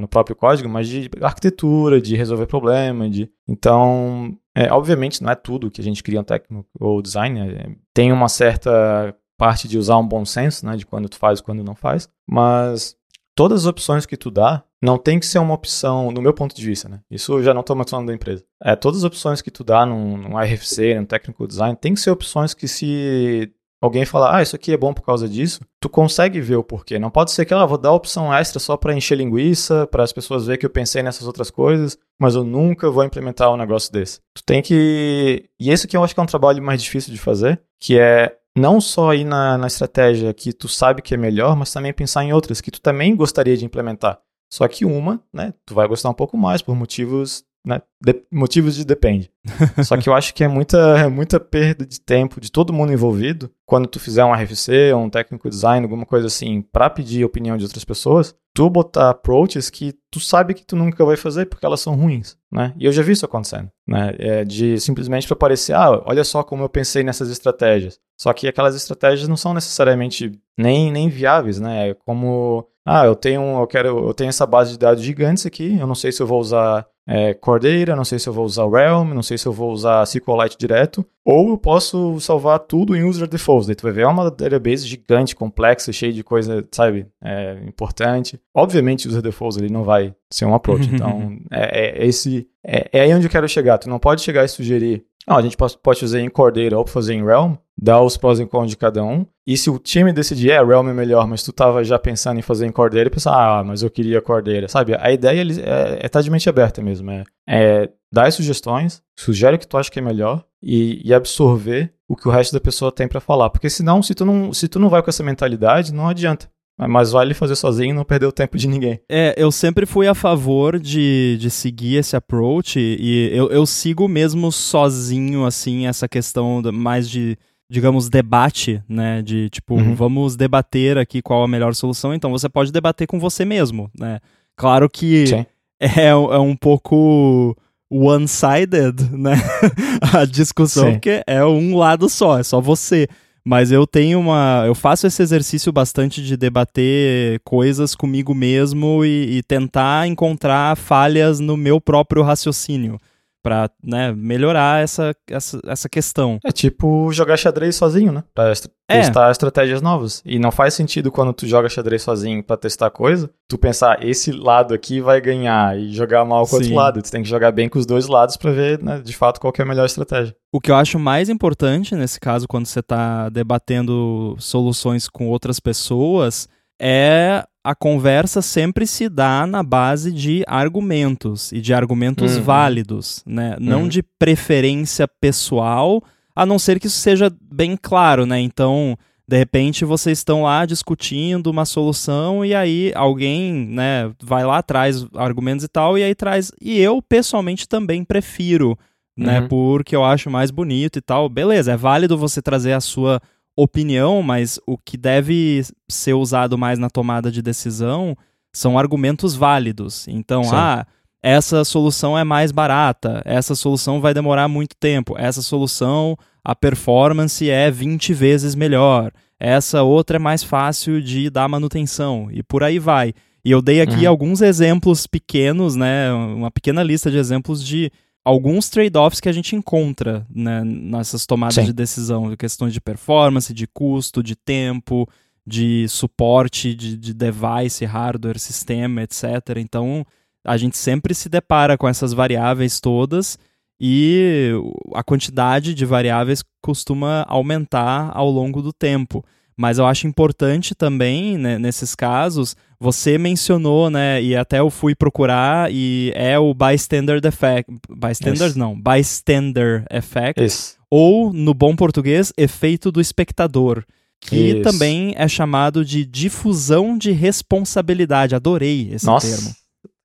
no 0.00 0.08
próprio 0.08 0.34
código 0.34 0.70
mas 0.70 0.88
de 0.88 1.10
arquitetura 1.20 2.00
de 2.00 2.16
resolver 2.16 2.46
problema 2.46 3.08
de 3.10 3.30
então 3.46 4.34
é, 4.54 4.72
obviamente 4.72 5.22
não 5.22 5.30
é 5.30 5.34
tudo 5.34 5.70
que 5.70 5.82
a 5.82 5.84
gente 5.84 6.02
cria 6.02 6.20
um 6.20 6.24
técnico 6.24 6.66
ou 6.80 7.02
design 7.02 7.40
é, 7.40 7.76
tem 7.92 8.10
uma 8.10 8.28
certa 8.28 9.14
parte 9.40 9.66
de 9.66 9.78
usar 9.78 9.96
um 9.96 10.06
bom 10.06 10.22
senso, 10.22 10.66
né, 10.66 10.76
de 10.76 10.84
quando 10.84 11.08
tu 11.08 11.16
faz 11.16 11.38
e 11.38 11.42
quando 11.42 11.64
não 11.64 11.74
faz, 11.74 12.10
mas 12.28 12.94
todas 13.34 13.62
as 13.62 13.66
opções 13.66 14.04
que 14.04 14.18
tu 14.18 14.30
dá 14.30 14.62
não 14.82 14.98
tem 14.98 15.18
que 15.18 15.24
ser 15.24 15.38
uma 15.38 15.54
opção, 15.54 16.10
no 16.10 16.20
meu 16.20 16.34
ponto 16.34 16.54
de 16.54 16.62
vista, 16.62 16.90
né? 16.90 17.00
Isso 17.10 17.42
já 17.42 17.54
não 17.54 17.62
estou 17.62 17.74
falando 17.84 18.06
da 18.06 18.14
empresa. 18.14 18.44
É, 18.62 18.76
todas 18.76 18.98
as 18.98 19.04
opções 19.04 19.40
que 19.40 19.50
tu 19.50 19.64
dá 19.64 19.86
num, 19.86 20.18
num 20.18 20.38
RFC, 20.38 20.94
num 20.94 21.06
Technical 21.06 21.46
Design, 21.46 21.74
tem 21.74 21.94
que 21.94 22.00
ser 22.00 22.10
opções 22.10 22.52
que 22.52 22.68
se 22.68 23.50
alguém 23.80 24.04
falar, 24.04 24.36
ah, 24.36 24.42
isso 24.42 24.54
aqui 24.54 24.72
é 24.72 24.76
bom 24.76 24.92
por 24.92 25.02
causa 25.02 25.26
disso, 25.26 25.60
tu 25.80 25.88
consegue 25.88 26.38
ver 26.38 26.56
o 26.56 26.64
porquê. 26.64 26.98
Não 26.98 27.10
pode 27.10 27.32
ser 27.32 27.46
que, 27.46 27.54
ah, 27.54 27.64
vou 27.64 27.78
dar 27.78 27.92
opção 27.92 28.32
extra 28.34 28.60
só 28.60 28.76
para 28.76 28.94
encher 28.94 29.16
linguiça, 29.16 29.86
para 29.86 30.02
as 30.02 30.12
pessoas 30.12 30.44
verem 30.44 30.60
que 30.60 30.66
eu 30.66 30.70
pensei 30.70 31.02
nessas 31.02 31.26
outras 31.26 31.50
coisas, 31.50 31.96
mas 32.18 32.34
eu 32.34 32.44
nunca 32.44 32.90
vou 32.90 33.04
implementar 33.04 33.50
um 33.50 33.56
negócio 33.56 33.90
desse. 33.90 34.20
Tu 34.34 34.42
tem 34.44 34.60
que... 34.60 35.48
E 35.58 35.70
esse 35.70 35.86
aqui 35.86 35.96
eu 35.96 36.04
acho 36.04 36.12
que 36.12 36.20
é 36.20 36.22
um 36.22 36.26
trabalho 36.26 36.62
mais 36.62 36.82
difícil 36.82 37.12
de 37.12 37.18
fazer, 37.18 37.60
que 37.80 37.98
é 37.98 38.36
não 38.60 38.80
só 38.80 39.14
ir 39.14 39.24
na, 39.24 39.58
na 39.58 39.66
estratégia 39.66 40.32
que 40.34 40.52
tu 40.52 40.68
sabe 40.68 41.02
que 41.02 41.14
é 41.14 41.16
melhor, 41.16 41.56
mas 41.56 41.72
também 41.72 41.92
pensar 41.92 42.22
em 42.22 42.32
outras 42.32 42.60
que 42.60 42.70
tu 42.70 42.80
também 42.80 43.16
gostaria 43.16 43.56
de 43.56 43.64
implementar. 43.64 44.20
Só 44.52 44.66
que 44.68 44.84
uma, 44.84 45.22
né, 45.32 45.54
tu 45.64 45.74
vai 45.74 45.88
gostar 45.88 46.10
um 46.10 46.14
pouco 46.14 46.36
mais 46.36 46.60
por 46.60 46.74
motivos 46.74 47.44
né? 47.64 47.82
De 48.00 48.22
motivos 48.32 48.74
de 48.74 48.84
depende. 48.84 49.30
Só 49.84 49.96
que 49.96 50.08
eu 50.08 50.14
acho 50.14 50.34
que 50.34 50.42
é 50.42 50.48
muita, 50.48 50.78
é 50.98 51.08
muita 51.08 51.38
perda 51.38 51.84
de 51.84 52.00
tempo 52.00 52.40
de 52.40 52.50
todo 52.50 52.72
mundo 52.72 52.92
envolvido 52.92 53.50
quando 53.66 53.86
tu 53.86 54.00
fizer 54.00 54.24
um 54.24 54.32
RFC 54.32 54.92
ou 54.92 55.02
um 55.02 55.10
técnico 55.10 55.48
design, 55.48 55.84
alguma 55.84 56.06
coisa 56.06 56.26
assim, 56.26 56.62
para 56.62 56.90
pedir 56.90 57.24
opinião 57.24 57.56
de 57.56 57.64
outras 57.64 57.84
pessoas, 57.84 58.34
tu 58.54 58.68
botar 58.68 59.10
approaches 59.10 59.70
que 59.70 59.94
tu 60.10 60.18
sabe 60.18 60.54
que 60.54 60.64
tu 60.64 60.74
nunca 60.74 61.04
vai 61.04 61.16
fazer 61.16 61.46
porque 61.46 61.64
elas 61.64 61.80
são 61.80 61.94
ruins, 61.94 62.36
né? 62.50 62.74
E 62.78 62.86
eu 62.86 62.92
já 62.92 63.02
vi 63.02 63.12
isso 63.12 63.24
acontecendo, 63.24 63.70
né? 63.86 64.14
É 64.18 64.44
de 64.44 64.80
simplesmente 64.80 65.26
para 65.26 65.36
parecer, 65.36 65.74
ah, 65.74 66.02
olha 66.04 66.24
só 66.24 66.42
como 66.42 66.64
eu 66.64 66.68
pensei 66.68 67.04
nessas 67.04 67.30
estratégias. 67.30 68.00
Só 68.18 68.32
que 68.32 68.48
aquelas 68.48 68.74
estratégias 68.74 69.28
não 69.28 69.36
são 69.36 69.54
necessariamente 69.54 70.32
nem, 70.58 70.90
nem 70.90 71.08
viáveis, 71.08 71.60
né? 71.60 71.90
É 71.90 71.94
como 71.94 72.66
ah, 72.84 73.04
eu 73.04 73.14
tenho, 73.14 73.60
eu 73.60 73.66
quero, 73.66 74.08
eu 74.08 74.14
tenho 74.14 74.30
essa 74.30 74.46
base 74.46 74.72
de 74.72 74.78
dados 74.78 75.02
gigantes 75.02 75.46
aqui, 75.46 75.78
eu 75.78 75.86
não 75.86 75.94
sei 75.94 76.10
se 76.10 76.20
eu 76.22 76.26
vou 76.26 76.40
usar 76.40 76.86
é, 77.06 77.34
Core 77.34 77.80
Data, 77.80 77.96
não 77.96 78.04
sei 78.04 78.18
se 78.18 78.28
eu 78.28 78.32
vou 78.32 78.44
usar 78.44 78.68
Realm, 78.68 79.12
não 79.12 79.22
sei 79.22 79.36
se 79.36 79.46
eu 79.46 79.52
vou 79.52 79.72
usar 79.72 80.02
SQLite 80.04 80.56
direto, 80.58 81.04
ou 81.24 81.50
eu 81.50 81.58
posso 81.58 82.20
salvar 82.20 82.58
tudo 82.60 82.96
em 82.96 83.04
User 83.04 83.26
Defaults. 83.26 83.66
Daí 83.66 83.74
tu 83.74 83.82
vai 83.82 83.92
ver, 83.92 84.02
é 84.02 84.06
uma 84.06 84.30
database 84.30 84.86
gigante, 84.86 85.34
complexa, 85.34 85.92
cheia 85.92 86.12
de 86.12 86.22
coisa, 86.22 86.66
sabe, 86.70 87.06
é, 87.22 87.60
importante. 87.66 88.40
Obviamente, 88.54 89.08
User 89.08 89.22
Defaults 89.22 89.58
ele 89.58 89.72
não 89.72 89.82
vai 89.82 90.14
ser 90.30 90.44
um 90.44 90.54
approach, 90.54 90.88
então 90.92 91.38
é, 91.50 92.02
é, 92.02 92.06
esse, 92.06 92.48
é, 92.64 92.88
é 92.92 93.00
aí 93.00 93.14
onde 93.14 93.26
eu 93.26 93.30
quero 93.30 93.48
chegar. 93.48 93.78
Tu 93.78 93.88
não 93.88 93.98
pode 93.98 94.22
chegar 94.22 94.44
e 94.44 94.48
sugerir, 94.48 95.04
ah, 95.30 95.36
a 95.36 95.42
gente 95.42 95.56
pode, 95.56 95.78
fazer 96.00 96.20
em 96.20 96.28
Data 96.28 96.76
ou 96.76 96.84
fazer 96.84 97.14
em 97.14 97.24
Realm, 97.24 97.54
dar 97.78 98.02
os 98.02 98.16
prós 98.16 98.40
e 98.40 98.46
contras 98.46 98.70
de 98.70 98.76
cada 98.76 99.04
um. 99.04 99.24
E 99.46 99.56
se 99.56 99.70
o 99.70 99.78
time 99.78 100.12
decidir, 100.12 100.50
é, 100.50 100.60
Realm 100.60 100.88
é 100.88 100.92
melhor, 100.92 101.24
mas 101.28 101.44
tu 101.44 101.52
tava 101.52 101.84
já 101.84 102.00
pensando 102.00 102.40
em 102.40 102.42
fazer 102.42 102.66
em 102.66 102.72
Cordeira, 102.72 103.08
e 103.08 103.12
pensar, 103.12 103.32
ah, 103.32 103.62
mas 103.62 103.84
eu 103.84 103.90
queria 103.90 104.20
Cordeira, 104.20 104.66
sabe? 104.66 104.96
A 104.98 105.12
ideia 105.12 105.40
é, 105.40 106.04
é 106.04 106.08
tá 106.08 106.20
de 106.20 106.28
mente 106.28 106.48
aberta 106.48 106.82
mesmo, 106.82 107.12
é, 107.12 107.24
é 107.48 107.88
dar 108.12 108.26
as 108.26 108.34
sugestões, 108.34 109.00
sugere 109.16 109.54
o 109.54 109.58
que 109.60 109.68
tu 109.68 109.78
acha 109.78 109.88
que 109.88 110.00
é 110.00 110.02
melhor, 110.02 110.44
e, 110.60 111.00
e 111.08 111.14
absorver 111.14 111.94
o 112.08 112.16
que 112.16 112.26
o 112.26 112.30
resto 112.32 112.52
da 112.52 112.60
pessoa 112.60 112.90
tem 112.90 113.06
para 113.06 113.20
falar. 113.20 113.50
Porque 113.50 113.70
senão, 113.70 114.02
se 114.02 114.16
tu, 114.16 114.24
não, 114.24 114.52
se 114.52 114.66
tu 114.66 114.80
não 114.80 114.88
vai 114.88 115.00
com 115.00 115.10
essa 115.10 115.22
mentalidade, 115.22 115.94
não 115.94 116.08
adianta. 116.08 116.50
Mas 116.88 117.12
vale 117.12 117.34
fazer 117.34 117.56
sozinho 117.56 117.90
e 117.90 117.92
não 117.92 118.04
perder 118.04 118.26
o 118.26 118.32
tempo 118.32 118.56
de 118.56 118.68
ninguém. 118.68 119.00
É, 119.08 119.34
eu 119.36 119.50
sempre 119.52 119.86
fui 119.86 120.06
a 120.06 120.14
favor 120.14 120.78
de, 120.78 121.36
de 121.38 121.50
seguir 121.50 121.96
esse 121.96 122.16
approach 122.16 122.78
e 122.78 123.30
eu, 123.32 123.50
eu 123.50 123.66
sigo 123.66 124.08
mesmo 124.08 124.50
sozinho, 124.50 125.44
assim, 125.44 125.86
essa 125.86 126.08
questão 126.08 126.62
mais 126.72 127.08
de, 127.08 127.36
digamos, 127.70 128.08
debate, 128.08 128.82
né? 128.88 129.22
De 129.22 129.50
tipo, 129.50 129.74
uhum. 129.74 129.94
vamos 129.94 130.36
debater 130.36 130.98
aqui 130.98 131.20
qual 131.22 131.42
a 131.42 131.48
melhor 131.48 131.74
solução. 131.74 132.14
Então 132.14 132.30
você 132.30 132.48
pode 132.48 132.72
debater 132.72 133.06
com 133.06 133.18
você 133.18 133.44
mesmo, 133.44 133.90
né? 133.98 134.20
Claro 134.56 134.88
que 134.88 135.24
é, 135.80 136.06
é 136.06 136.14
um 136.14 136.56
pouco 136.56 137.56
one-sided, 137.90 139.10
né? 139.12 139.34
a 140.14 140.24
discussão, 140.24 140.84
Sim. 140.86 140.92
porque 140.92 141.22
é 141.26 141.44
um 141.44 141.76
lado 141.76 142.08
só, 142.08 142.38
é 142.38 142.42
só 142.42 142.60
você. 142.60 143.08
Mas 143.44 143.72
eu 143.72 143.86
tenho 143.86 144.20
uma. 144.20 144.64
Eu 144.66 144.74
faço 144.74 145.06
esse 145.06 145.22
exercício 145.22 145.72
bastante 145.72 146.22
de 146.22 146.36
debater 146.36 147.40
coisas 147.42 147.94
comigo 147.94 148.34
mesmo 148.34 149.04
e, 149.04 149.38
e 149.38 149.42
tentar 149.42 150.06
encontrar 150.06 150.76
falhas 150.76 151.40
no 151.40 151.56
meu 151.56 151.80
próprio 151.80 152.22
raciocínio 152.22 152.98
para 153.42 153.70
né, 153.82 154.12
melhorar 154.12 154.82
essa, 154.82 155.14
essa, 155.28 155.60
essa 155.66 155.88
questão. 155.88 156.38
É 156.44 156.52
tipo 156.52 157.12
jogar 157.12 157.36
xadrez 157.36 157.76
sozinho, 157.76 158.12
né? 158.12 158.24
Pra 158.34 158.52
é. 158.88 159.00
testar 159.00 159.30
estratégias 159.30 159.80
novas. 159.80 160.22
E 160.24 160.38
não 160.38 160.50
faz 160.50 160.74
sentido 160.74 161.10
quando 161.10 161.32
tu 161.32 161.46
joga 161.46 161.68
xadrez 161.68 162.02
sozinho 162.02 162.42
para 162.42 162.56
testar 162.56 162.90
coisa, 162.90 163.30
tu 163.48 163.58
pensar, 163.58 164.04
esse 164.04 164.32
lado 164.32 164.74
aqui 164.74 165.00
vai 165.00 165.20
ganhar 165.20 165.78
e 165.78 165.92
jogar 165.92 166.24
mal 166.24 166.46
com 166.46 166.56
o 166.56 166.58
outro 166.58 166.74
lado. 166.74 167.02
Tu 167.02 167.10
tem 167.10 167.22
que 167.22 167.28
jogar 167.28 167.52
bem 167.52 167.68
com 167.68 167.78
os 167.78 167.86
dois 167.86 168.06
lados 168.06 168.36
para 168.36 168.50
ver, 168.52 168.82
né, 168.82 169.00
de 169.00 169.16
fato, 169.16 169.40
qual 169.40 169.52
é 169.58 169.62
a 169.62 169.66
melhor 169.66 169.86
estratégia. 169.86 170.34
O 170.52 170.60
que 170.60 170.70
eu 170.70 170.74
acho 170.74 170.98
mais 170.98 171.28
importante 171.28 171.94
nesse 171.94 172.18
caso, 172.18 172.48
quando 172.48 172.66
você 172.66 172.80
está 172.80 173.28
debatendo 173.28 174.36
soluções 174.38 175.08
com 175.08 175.28
outras 175.28 175.60
pessoas, 175.60 176.48
é 176.80 177.44
a 177.62 177.74
conversa 177.74 178.40
sempre 178.40 178.86
se 178.86 179.08
dá 179.08 179.46
na 179.46 179.62
base 179.62 180.10
de 180.10 180.42
argumentos 180.46 181.52
e 181.52 181.60
de 181.60 181.74
argumentos 181.74 182.36
uhum. 182.36 182.42
válidos, 182.42 183.22
né? 183.26 183.56
Não 183.60 183.82
uhum. 183.82 183.88
de 183.88 184.02
preferência 184.02 185.06
pessoal, 185.06 186.02
a 186.34 186.46
não 186.46 186.58
ser 186.58 186.80
que 186.80 186.86
isso 186.86 186.98
seja 186.98 187.30
bem 187.52 187.76
claro, 187.80 188.24
né? 188.24 188.40
Então, 188.40 188.96
de 189.28 189.36
repente 189.36 189.84
vocês 189.84 190.18
estão 190.18 190.44
lá 190.44 190.64
discutindo 190.64 191.48
uma 191.48 191.66
solução 191.66 192.42
e 192.44 192.54
aí 192.54 192.92
alguém, 192.96 193.52
né, 193.52 194.10
vai 194.20 194.44
lá 194.44 194.62
traz 194.62 195.06
argumentos 195.14 195.64
e 195.64 195.68
tal 195.68 195.98
e 195.98 196.02
aí 196.02 196.14
traz 196.14 196.50
e 196.60 196.80
eu 196.80 197.00
pessoalmente 197.02 197.68
também 197.68 198.02
prefiro, 198.02 198.76
né, 199.16 199.40
uhum. 199.40 199.48
porque 199.48 199.94
eu 199.94 200.02
acho 200.02 200.30
mais 200.30 200.50
bonito 200.50 200.98
e 200.98 201.02
tal. 201.02 201.28
Beleza, 201.28 201.72
é 201.72 201.76
válido 201.76 202.16
você 202.16 202.40
trazer 202.40 202.72
a 202.72 202.80
sua 202.80 203.20
opinião, 203.56 204.22
mas 204.22 204.58
o 204.66 204.78
que 204.78 204.96
deve 204.96 205.62
ser 205.88 206.14
usado 206.14 206.56
mais 206.56 206.78
na 206.78 206.88
tomada 206.88 207.30
de 207.30 207.42
decisão 207.42 208.16
são 208.52 208.78
argumentos 208.78 209.34
válidos. 209.34 210.08
Então, 210.08 210.44
Sim. 210.44 210.54
ah, 210.54 210.86
essa 211.22 211.64
solução 211.64 212.16
é 212.16 212.24
mais 212.24 212.50
barata, 212.50 213.22
essa 213.24 213.54
solução 213.54 214.00
vai 214.00 214.14
demorar 214.14 214.48
muito 214.48 214.74
tempo, 214.74 215.14
essa 215.18 215.42
solução, 215.42 216.16
a 216.42 216.54
performance 216.54 217.48
é 217.48 217.70
20 217.70 218.14
vezes 218.14 218.54
melhor, 218.54 219.12
essa 219.38 219.82
outra 219.82 220.16
é 220.16 220.18
mais 220.18 220.42
fácil 220.42 221.00
de 221.00 221.28
dar 221.28 221.46
manutenção, 221.46 222.28
e 222.30 222.42
por 222.42 222.62
aí 222.62 222.78
vai. 222.78 223.12
E 223.44 223.50
eu 223.50 223.60
dei 223.60 223.80
aqui 223.80 224.04
uhum. 224.04 224.08
alguns 224.08 224.40
exemplos 224.40 225.06
pequenos, 225.06 225.76
né, 225.76 226.10
uma 226.12 226.50
pequena 226.50 226.82
lista 226.82 227.10
de 227.10 227.18
exemplos 227.18 227.62
de 227.62 227.90
alguns 228.30 228.68
trade-offs 228.68 229.20
que 229.20 229.28
a 229.28 229.32
gente 229.32 229.56
encontra 229.56 230.24
né, 230.32 230.62
nessas 230.64 231.26
tomadas 231.26 231.56
Sim. 231.56 231.64
de 231.64 231.72
decisão, 231.72 232.34
questões 232.36 232.72
de 232.72 232.80
performance, 232.80 233.52
de 233.52 233.66
custo, 233.66 234.22
de 234.22 234.36
tempo, 234.36 235.08
de 235.44 235.88
suporte 235.88 236.74
de, 236.74 236.96
de 236.96 237.12
device, 237.12 237.84
hardware, 237.84 238.38
sistema, 238.38 239.02
etc. 239.02 239.24
Então, 239.56 240.06
a 240.44 240.56
gente 240.56 240.78
sempre 240.78 241.12
se 241.12 241.28
depara 241.28 241.76
com 241.76 241.88
essas 241.88 242.12
variáveis 242.12 242.78
todas 242.78 243.36
e 243.80 244.52
a 244.94 245.02
quantidade 245.02 245.74
de 245.74 245.84
variáveis 245.84 246.44
costuma 246.62 247.24
aumentar 247.28 248.12
ao 248.14 248.30
longo 248.30 248.62
do 248.62 248.72
tempo. 248.72 249.24
Mas 249.56 249.78
eu 249.78 249.86
acho 249.86 250.06
importante 250.06 250.74
também, 250.74 251.36
né, 251.36 251.58
nesses 251.58 251.96
casos, 251.96 252.54
você 252.80 253.18
mencionou, 253.18 253.90
né, 253.90 254.22
e 254.22 254.34
até 254.34 254.60
eu 254.60 254.70
fui 254.70 254.94
procurar, 254.94 255.70
e 255.70 256.10
é 256.16 256.38
o 256.38 256.54
bystander 256.54 257.20
effect. 257.24 257.70
Bystander 257.88 258.56
não, 258.56 258.80
bystander 258.80 259.84
effect. 259.90 260.42
Isso. 260.42 260.76
Ou, 260.90 261.32
no 261.32 261.52
bom 261.52 261.76
português, 261.76 262.32
efeito 262.36 262.90
do 262.90 263.00
espectador. 263.00 263.84
Que 264.20 264.36
Isso. 264.36 264.62
também 264.62 265.14
é 265.16 265.26
chamado 265.26 265.84
de 265.84 266.04
difusão 266.04 266.98
de 266.98 267.10
responsabilidade. 267.10 268.34
Adorei 268.34 268.90
esse 268.92 269.06
Nossa, 269.06 269.28
termo. 269.28 269.54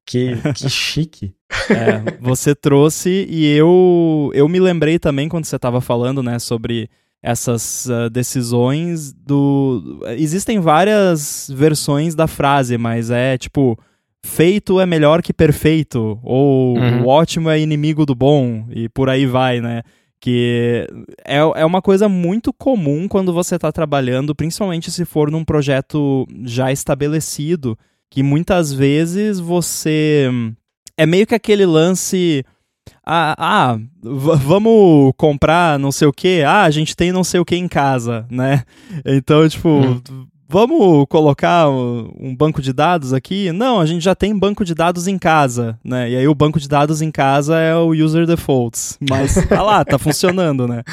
Que, 0.05 0.35
que 0.53 0.69
chique. 0.69 1.33
É, 1.69 2.17
você 2.21 2.55
trouxe 2.55 3.25
e 3.29 3.45
eu, 3.47 4.31
eu 4.33 4.47
me 4.47 4.59
lembrei 4.59 4.99
também 4.99 5.27
quando 5.27 5.45
você 5.45 5.55
estava 5.55 5.81
falando, 5.81 6.23
né, 6.23 6.39
sobre 6.39 6.89
essas 7.25 7.87
uh, 7.87 8.07
decisões 8.07 9.11
do. 9.11 9.99
Existem 10.15 10.59
várias 10.59 11.49
versões 11.51 12.13
da 12.13 12.27
frase, 12.27 12.77
mas 12.77 13.09
é 13.09 13.37
tipo. 13.37 13.77
Feito 14.23 14.79
é 14.79 14.87
melhor 14.87 15.21
que 15.21 15.31
perfeito, 15.31 16.19
ou 16.23 16.75
uhum. 16.75 17.03
o 17.03 17.07
ótimo 17.07 17.47
é 17.47 17.59
inimigo 17.59 18.07
do 18.07 18.15
bom, 18.15 18.65
e 18.71 18.89
por 18.89 19.07
aí 19.07 19.27
vai, 19.27 19.61
né? 19.61 19.83
Que 20.19 20.87
é, 21.23 21.37
é 21.37 21.63
uma 21.63 21.79
coisa 21.79 22.09
muito 22.09 22.51
comum 22.51 23.07
quando 23.07 23.31
você 23.31 23.53
está 23.53 23.71
trabalhando, 23.71 24.33
principalmente 24.33 24.89
se 24.89 25.05
for 25.05 25.29
num 25.29 25.45
projeto 25.45 26.25
já 26.43 26.71
estabelecido, 26.71 27.77
que 28.09 28.23
muitas 28.23 28.73
vezes 28.73 29.39
você. 29.39 30.27
É 30.97 31.05
meio 31.05 31.27
que 31.27 31.35
aquele 31.35 31.65
lance 31.65 32.43
ah, 33.05 33.35
ah 33.37 33.79
vamos 34.01 35.13
comprar 35.17 35.77
não 35.77 35.91
sei 35.91 36.07
o 36.07 36.13
que, 36.13 36.41
ah, 36.43 36.63
a 36.63 36.71
gente 36.71 36.95
tem 36.95 37.11
não 37.11 37.23
sei 37.23 37.39
o 37.39 37.45
que 37.45 37.55
em 37.55 37.67
casa, 37.67 38.25
né? 38.29 38.63
Então, 39.05 39.47
tipo, 39.47 39.69
hum. 39.69 40.01
vamos 40.47 41.05
colocar 41.09 41.69
um 41.69 42.35
banco 42.35 42.61
de 42.61 42.73
dados 42.73 43.13
aqui? 43.13 43.51
Não, 43.51 43.79
a 43.79 43.85
gente 43.85 44.03
já 44.03 44.15
tem 44.15 44.37
banco 44.37 44.65
de 44.65 44.73
dados 44.73 45.07
em 45.07 45.17
casa, 45.17 45.79
né? 45.83 46.09
E 46.09 46.15
aí 46.15 46.27
o 46.27 46.35
banco 46.35 46.59
de 46.59 46.67
dados 46.67 47.01
em 47.01 47.11
casa 47.11 47.59
é 47.59 47.75
o 47.75 47.91
user 47.91 48.25
defaults, 48.25 48.97
mas 49.07 49.35
tá 49.47 49.61
lá, 49.61 49.85
tá 49.85 49.99
funcionando, 49.99 50.67
né? 50.67 50.83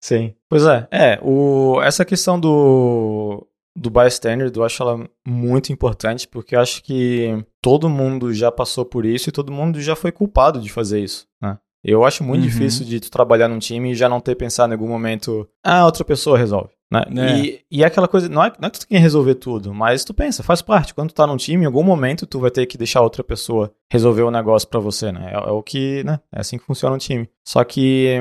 Sim. 0.00 0.34
Pois 0.48 0.64
é, 0.64 0.86
é, 0.90 1.18
o, 1.22 1.80
essa 1.82 2.04
questão 2.04 2.38
do 2.38 3.46
do 3.76 3.90
bystander, 3.90 4.50
eu 4.54 4.64
acho 4.64 4.82
ela 4.82 5.08
muito 5.26 5.72
importante, 5.72 6.26
porque 6.26 6.56
eu 6.56 6.60
acho 6.60 6.82
que 6.82 7.44
todo 7.60 7.88
mundo 7.88 8.32
já 8.32 8.50
passou 8.50 8.84
por 8.84 9.04
isso 9.04 9.28
e 9.28 9.32
todo 9.32 9.52
mundo 9.52 9.80
já 9.80 9.94
foi 9.94 10.10
culpado 10.10 10.60
de 10.60 10.72
fazer 10.72 11.00
isso, 11.00 11.26
né? 11.40 11.58
Eu 11.84 12.04
acho 12.04 12.24
muito 12.24 12.42
uhum. 12.42 12.48
difícil 12.48 12.84
de 12.84 12.98
tu 12.98 13.10
trabalhar 13.10 13.46
num 13.46 13.60
time 13.60 13.92
e 13.92 13.94
já 13.94 14.08
não 14.08 14.20
ter 14.20 14.34
pensado 14.34 14.72
em 14.72 14.74
algum 14.74 14.88
momento, 14.88 15.48
ah, 15.62 15.84
outra 15.84 16.04
pessoa 16.04 16.36
resolve. 16.36 16.70
Né? 16.90 17.02
É. 17.16 17.38
E, 17.38 17.60
e 17.70 17.82
é 17.82 17.86
aquela 17.86 18.06
coisa, 18.06 18.28
não 18.28 18.42
é, 18.44 18.52
não 18.60 18.68
é 18.68 18.70
que 18.70 18.78
tu 18.78 18.86
tem 18.86 18.96
que 18.96 19.02
resolver 19.02 19.34
tudo, 19.36 19.74
mas 19.74 20.04
tu 20.04 20.14
pensa, 20.14 20.42
faz 20.42 20.62
parte. 20.62 20.94
Quando 20.94 21.10
tu 21.10 21.14
tá 21.14 21.26
num 21.26 21.36
time, 21.36 21.62
em 21.62 21.66
algum 21.66 21.82
momento 21.82 22.26
tu 22.26 22.38
vai 22.38 22.50
ter 22.50 22.66
que 22.66 22.78
deixar 22.78 23.02
outra 23.02 23.24
pessoa 23.24 23.72
resolver 23.90 24.22
o 24.22 24.30
negócio 24.30 24.68
para 24.68 24.80
você, 24.80 25.12
né? 25.12 25.32
É, 25.32 25.34
é, 25.34 25.52
o 25.52 25.62
que, 25.62 26.02
né? 26.04 26.20
É 26.32 26.40
assim 26.40 26.58
que 26.58 26.64
funciona 26.64 26.94
um 26.94 26.98
time. 26.98 27.28
Só 27.44 27.62
que 27.64 28.18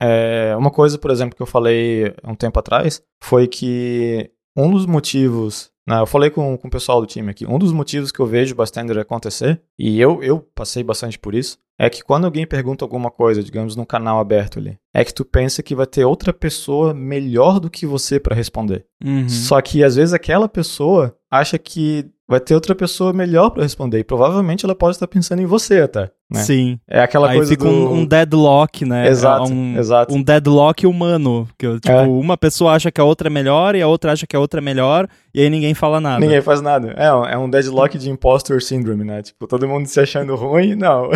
é, 0.00 0.54
uma 0.56 0.70
coisa, 0.70 0.98
por 0.98 1.10
exemplo, 1.10 1.36
que 1.36 1.42
eu 1.42 1.46
falei 1.46 2.14
um 2.24 2.34
tempo 2.34 2.58
atrás 2.58 3.02
foi 3.22 3.46
que 3.46 4.30
um 4.56 4.70
dos 4.70 4.86
motivos, 4.86 5.70
né, 5.86 6.00
eu 6.00 6.06
falei 6.06 6.30
com, 6.30 6.56
com 6.56 6.68
o 6.68 6.70
pessoal 6.70 7.00
do 7.00 7.06
time 7.06 7.30
aqui, 7.30 7.46
um 7.46 7.58
dos 7.58 7.72
motivos 7.72 8.10
que 8.10 8.20
eu 8.20 8.26
vejo 8.26 8.54
o 8.54 8.56
bystander 8.56 8.98
acontecer, 8.98 9.60
e 9.78 10.00
eu, 10.00 10.22
eu 10.22 10.40
passei 10.40 10.82
bastante 10.82 11.18
por 11.18 11.34
isso, 11.34 11.58
é 11.78 11.90
que 11.90 12.02
quando 12.02 12.24
alguém 12.24 12.46
pergunta 12.46 12.84
alguma 12.84 13.10
coisa, 13.10 13.42
digamos, 13.42 13.76
num 13.76 13.84
canal 13.84 14.18
aberto 14.18 14.58
ali, 14.58 14.78
é 14.94 15.04
que 15.04 15.12
tu 15.12 15.24
pensa 15.24 15.62
que 15.62 15.74
vai 15.74 15.86
ter 15.86 16.04
outra 16.04 16.32
pessoa 16.32 16.94
melhor 16.94 17.60
do 17.60 17.68
que 17.68 17.86
você 17.86 18.18
para 18.18 18.34
responder. 18.34 18.86
Uhum. 19.04 19.28
Só 19.28 19.60
que 19.60 19.84
às 19.84 19.96
vezes 19.96 20.14
aquela 20.14 20.48
pessoa 20.48 21.14
acha 21.30 21.58
que 21.58 22.10
vai 22.26 22.40
ter 22.40 22.54
outra 22.54 22.74
pessoa 22.74 23.12
melhor 23.12 23.50
para 23.50 23.62
responder. 23.62 23.98
E 23.98 24.04
provavelmente 24.04 24.64
ela 24.64 24.74
pode 24.74 24.96
estar 24.96 25.06
pensando 25.06 25.42
em 25.42 25.46
você 25.46 25.80
até. 25.80 26.10
Né? 26.28 26.40
Sim. 26.40 26.80
É 26.88 27.00
aquela 27.00 27.28
Aí 27.30 27.36
coisa 27.36 27.52
fica 27.52 27.64
do... 27.64 27.70
um, 27.70 27.98
um, 27.98 28.04
deadlock, 28.04 28.84
né? 28.84 29.08
Exato, 29.08 29.52
um, 29.52 29.78
exato. 29.78 30.12
Um 30.12 30.20
deadlock 30.20 30.84
humano. 30.84 31.48
Que, 31.56 31.78
tipo, 31.78 31.92
é. 31.92 32.02
uma 32.02 32.36
pessoa 32.36 32.72
acha 32.72 32.90
que 32.90 33.00
a 33.00 33.04
outra 33.04 33.28
é 33.28 33.30
melhor 33.30 33.76
e 33.76 33.82
a 33.82 33.86
outra 33.86 34.12
acha 34.12 34.26
que 34.26 34.34
a 34.34 34.40
outra 34.40 34.60
é 34.60 34.62
melhor 34.62 35.08
e 35.32 35.40
aí 35.40 35.48
ninguém 35.48 35.72
fala 35.72 36.00
nada. 36.00 36.18
Ninguém 36.18 36.42
faz 36.42 36.60
nada. 36.60 36.94
É, 36.96 37.06
é 37.34 37.38
um 37.38 37.48
deadlock 37.48 37.96
de 37.96 38.10
impostor 38.10 38.60
syndrome, 38.60 39.04
né? 39.04 39.22
Tipo, 39.22 39.46
todo 39.46 39.68
mundo 39.68 39.86
se 39.86 40.00
achando 40.00 40.34
ruim. 40.34 40.74
Não. 40.74 41.10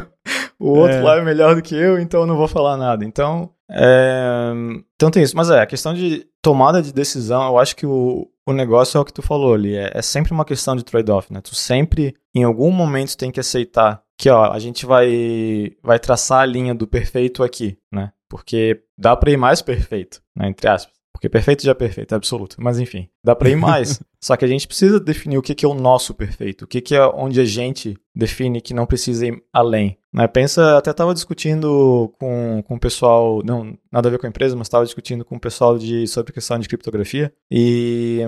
o 0.58 0.70
outro 0.70 0.96
é. 0.96 1.02
lá 1.02 1.16
é 1.18 1.22
melhor 1.22 1.54
do 1.54 1.62
que 1.62 1.74
eu, 1.74 2.00
então 2.00 2.22
eu 2.22 2.26
não 2.26 2.36
vou 2.36 2.48
falar 2.48 2.78
nada. 2.78 3.04
Então, 3.04 3.50
é... 3.70 4.50
então 4.94 5.10
tem 5.10 5.22
isso. 5.22 5.36
Mas 5.36 5.50
é, 5.50 5.60
a 5.60 5.66
questão 5.66 5.92
de 5.92 6.26
tomada 6.40 6.80
de 6.80 6.92
decisão, 6.92 7.48
eu 7.48 7.58
acho 7.58 7.76
que 7.76 7.84
o, 7.84 8.26
o 8.46 8.52
negócio 8.52 8.96
é 8.96 9.00
o 9.00 9.04
que 9.04 9.12
tu 9.12 9.22
falou 9.22 9.52
ali, 9.52 9.74
é, 9.76 9.90
é 9.92 10.02
sempre 10.02 10.32
uma 10.32 10.44
questão 10.44 10.74
de 10.74 10.84
trade-off, 10.84 11.32
né? 11.32 11.40
Tu 11.42 11.54
sempre, 11.54 12.14
em 12.34 12.44
algum 12.44 12.70
momento, 12.70 13.16
tem 13.16 13.30
que 13.30 13.40
aceitar 13.40 14.03
que, 14.18 14.30
ó, 14.30 14.52
a 14.52 14.58
gente 14.58 14.86
vai, 14.86 15.72
vai 15.82 15.98
traçar 15.98 16.40
a 16.40 16.46
linha 16.46 16.74
do 16.74 16.86
perfeito 16.86 17.42
aqui, 17.42 17.78
né? 17.92 18.12
porque 18.34 18.82
dá 18.98 19.14
para 19.14 19.30
ir 19.30 19.36
mais 19.36 19.62
perfeito, 19.62 20.20
né, 20.34 20.48
entre 20.48 20.68
aspas. 20.68 20.92
Porque 21.12 21.28
perfeito 21.28 21.62
já 21.62 21.70
é 21.70 21.74
perfeito, 21.74 22.12
é 22.12 22.16
absoluto. 22.16 22.56
Mas 22.58 22.80
enfim, 22.80 23.08
dá 23.22 23.36
para 23.36 23.48
ir 23.48 23.54
mais. 23.54 24.02
Só 24.20 24.36
que 24.36 24.44
a 24.44 24.48
gente 24.48 24.66
precisa 24.66 24.98
definir 24.98 25.38
o 25.38 25.42
que, 25.42 25.54
que 25.54 25.64
é 25.64 25.68
o 25.68 25.72
nosso 25.72 26.12
perfeito, 26.12 26.64
o 26.64 26.66
que, 26.66 26.80
que 26.80 26.96
é 26.96 27.06
onde 27.06 27.40
a 27.40 27.44
gente 27.44 27.96
define 28.12 28.60
que 28.60 28.74
não 28.74 28.86
precisa 28.86 29.28
ir 29.28 29.40
além. 29.52 29.96
Né? 30.12 30.26
Pensa, 30.26 30.76
até 30.76 30.90
estava 30.90 31.14
discutindo 31.14 32.12
com, 32.18 32.60
com 32.66 32.74
o 32.74 32.80
pessoal, 32.80 33.40
não 33.44 33.78
nada 33.92 34.08
a 34.08 34.10
ver 34.10 34.18
com 34.18 34.26
a 34.26 34.28
empresa, 34.28 34.56
mas 34.56 34.66
estava 34.66 34.84
discutindo 34.84 35.24
com 35.24 35.36
o 35.36 35.40
pessoal 35.40 35.78
de, 35.78 36.08
sobre 36.08 36.32
questão 36.32 36.58
de 36.58 36.68
criptografia. 36.68 37.32
E 37.48 38.20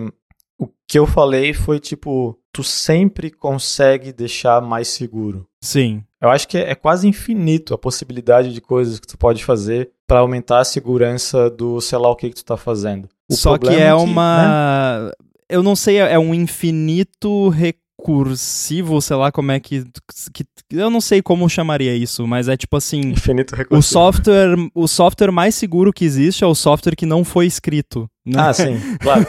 o 0.57 0.69
que 0.89 1.01
eu 1.01 1.07
falei 1.07 1.53
foi 1.53 1.81
tipo, 1.81 2.39
tu 2.53 2.63
sempre 2.63 3.31
consegue 3.31 4.13
deixar 4.13 4.63
mais 4.63 4.87
seguro. 4.89 5.49
Sim. 5.67 6.05
Eu 6.21 6.31
acho 6.31 6.47
que 6.47 6.57
é, 6.57 6.71
é 6.71 6.75
quase 6.77 7.09
infinito 7.09 7.75
a 7.75 7.79
possibilidade 7.79 8.53
de 8.53 8.61
coisas 8.61 9.01
que 9.01 9.07
tu 9.07 9.19
pode 9.19 9.45
fazer 9.45 9.91
para 10.07 10.21
aumentar 10.21 10.61
a 10.61 10.65
segurança 10.65 11.51
do 11.51 11.81
sei 11.81 11.99
lá 11.99 12.09
o 12.09 12.15
que, 12.15 12.31
que 12.31 12.37
tu 12.37 12.45
tá 12.45 12.57
fazendo. 12.57 13.09
O 13.29 13.35
Só 13.35 13.59
que 13.59 13.69
é, 13.69 13.89
é 13.89 13.89
que, 13.89 13.93
uma. 13.93 15.09
Né? 15.09 15.13
Eu 15.49 15.65
não 15.65 15.75
sei, 15.75 15.99
é 15.99 16.19
um 16.19 16.33
infinito 16.33 17.49
recursivo, 17.49 19.01
sei 19.03 19.17
lá 19.17 19.33
como 19.33 19.51
é 19.51 19.59
que, 19.59 19.85
que, 20.33 20.45
eu 20.71 20.89
não 20.89 21.01
sei 21.01 21.21
como 21.21 21.49
chamaria 21.49 21.95
isso, 21.97 22.27
mas 22.27 22.49
é 22.49 22.57
tipo 22.57 22.77
assim, 22.77 23.01
infinito 23.01 23.55
recursivo. 23.55 23.79
O 23.79 23.83
software, 23.83 24.57
o 24.73 24.87
software 24.87 25.33
mais 25.33 25.55
seguro 25.57 25.93
que 25.93 26.05
existe 26.05 26.45
é 26.45 26.47
o 26.47 26.55
software 26.55 26.97
que 26.97 27.07
não 27.07 27.25
foi 27.25 27.47
escrito. 27.47 28.09
Né? 28.27 28.41
Ah, 28.41 28.53
sim, 28.53 28.77
claro. 29.01 29.25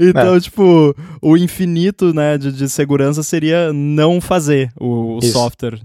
então, 0.00 0.34
é. 0.34 0.40
tipo, 0.40 0.94
o 1.20 1.36
infinito, 1.36 2.14
né, 2.14 2.38
de, 2.38 2.50
de 2.50 2.70
segurança 2.70 3.22
seria 3.22 3.70
não 3.70 4.18
fazer 4.18 4.72
o, 4.80 5.18
o 5.18 5.22
software. 5.22 5.78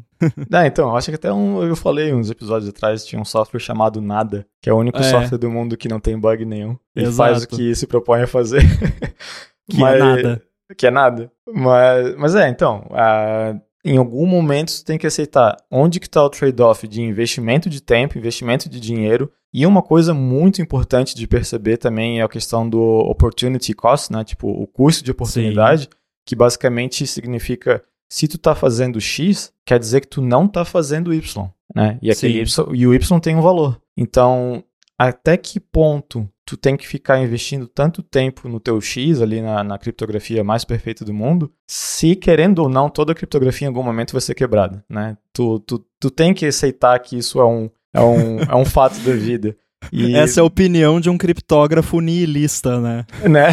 ah, 0.54 0.66
então, 0.66 0.90
eu 0.90 0.96
acho 0.96 1.10
que 1.10 1.16
até 1.16 1.34
um, 1.34 1.62
eu 1.64 1.76
falei 1.76 2.14
uns 2.14 2.30
episódios 2.30 2.70
atrás, 2.70 3.06
tinha 3.06 3.22
um 3.22 3.26
software 3.26 3.60
chamado 3.60 4.00
Nada, 4.00 4.48
que 4.62 4.70
é 4.70 4.74
o 4.74 4.78
único 4.78 5.00
é. 5.00 5.04
software 5.04 5.38
do 5.38 5.52
mundo 5.52 5.76
que 5.76 5.90
não 5.90 6.00
tem 6.00 6.18
bug 6.18 6.46
nenhum. 6.46 6.78
Ele 6.96 7.08
Exato. 7.08 7.30
faz 7.30 7.44
o 7.44 7.48
que 7.50 7.76
se 7.76 7.86
propõe 7.86 8.22
a 8.22 8.28
fazer. 8.28 8.62
que 9.70 9.76
é 9.76 9.80
Mas, 9.82 9.96
é 9.96 10.00
nada. 10.00 10.42
Que 10.78 10.88
é 10.88 10.92
nada. 10.92 11.32
Mas, 11.54 12.16
mas 12.16 12.36
é, 12.36 12.48
então, 12.48 12.88
uh, 12.90 13.60
em 13.84 13.98
algum 13.98 14.26
momento 14.26 14.72
você 14.72 14.84
tem 14.84 14.98
que 14.98 15.06
aceitar 15.06 15.56
onde 15.70 16.00
que 16.00 16.08
está 16.08 16.24
o 16.24 16.30
trade-off 16.30 16.88
de 16.88 17.02
investimento 17.02 17.70
de 17.70 17.82
tempo, 17.82 18.18
investimento 18.18 18.68
de 18.68 18.80
dinheiro. 18.80 19.32
E 19.58 19.66
uma 19.66 19.82
coisa 19.82 20.14
muito 20.14 20.62
importante 20.62 21.16
de 21.16 21.26
perceber 21.26 21.78
também 21.78 22.20
é 22.20 22.24
a 22.24 22.28
questão 22.28 22.70
do 22.70 22.78
opportunity 22.78 23.74
cost, 23.74 24.12
né? 24.12 24.22
Tipo, 24.22 24.50
o 24.50 24.68
custo 24.68 25.02
de 25.02 25.12
oportunidade, 25.12 25.84
Sim. 25.84 25.90
que 26.26 26.36
basicamente 26.36 27.08
significa 27.08 27.82
se 28.10 28.28
tu 28.28 28.38
tá 28.38 28.54
fazendo 28.54 29.00
X, 29.00 29.54
quer 29.66 29.80
dizer 29.80 30.02
que 30.02 30.10
tu 30.10 30.22
não 30.22 30.46
tá 30.46 30.66
fazendo 30.66 31.14
Y, 31.14 31.50
né? 31.74 31.98
E 32.02 32.12
aquele 32.12 32.42
Y, 32.42 32.76
e 32.76 32.86
o 32.86 32.94
Y 32.94 33.20
tem 33.22 33.34
um 33.34 33.42
valor. 33.42 33.80
Então, 33.96 34.62
até 35.00 35.38
que 35.38 35.58
ponto 35.58 36.30
tu 36.46 36.58
tem 36.58 36.76
que 36.76 36.86
ficar 36.86 37.22
investindo 37.22 37.66
tanto 37.66 38.04
tempo 38.04 38.50
no 38.50 38.60
teu 38.60 38.82
X 38.82 39.22
ali 39.22 39.42
na, 39.42 39.64
na, 39.64 39.78
criptografia 39.78 40.44
mais 40.44 40.66
perfeita 40.66 41.06
do 41.06 41.14
mundo, 41.14 41.50
se 41.66 42.14
querendo 42.14 42.60
ou 42.60 42.68
não, 42.68 42.90
toda 42.90 43.14
a 43.14 43.16
criptografia 43.16 43.68
em 43.68 43.70
algum 43.70 43.82
momento 43.82 44.12
vai 44.12 44.22
ser 44.22 44.36
quebrada, 44.36 44.84
né? 44.90 45.18
Tu, 45.32 45.60
tu, 45.62 45.86
tu 45.98 46.12
tem 46.12 46.34
que 46.34 46.46
aceitar 46.46 47.00
que 47.00 47.18
isso 47.18 47.40
é 47.40 47.46
um, 47.46 47.70
é 47.96 48.02
um, 48.02 48.40
é 48.40 48.56
um 48.56 48.66
fato 48.66 49.00
da 49.00 49.14
vida. 49.14 49.56
E... 49.92 50.16
Essa 50.16 50.40
é 50.40 50.42
a 50.42 50.46
opinião 50.46 51.00
de 51.00 51.10
um 51.10 51.18
criptógrafo 51.18 52.00
nihilista, 52.02 52.80
né? 52.80 53.06
Né? 53.24 53.48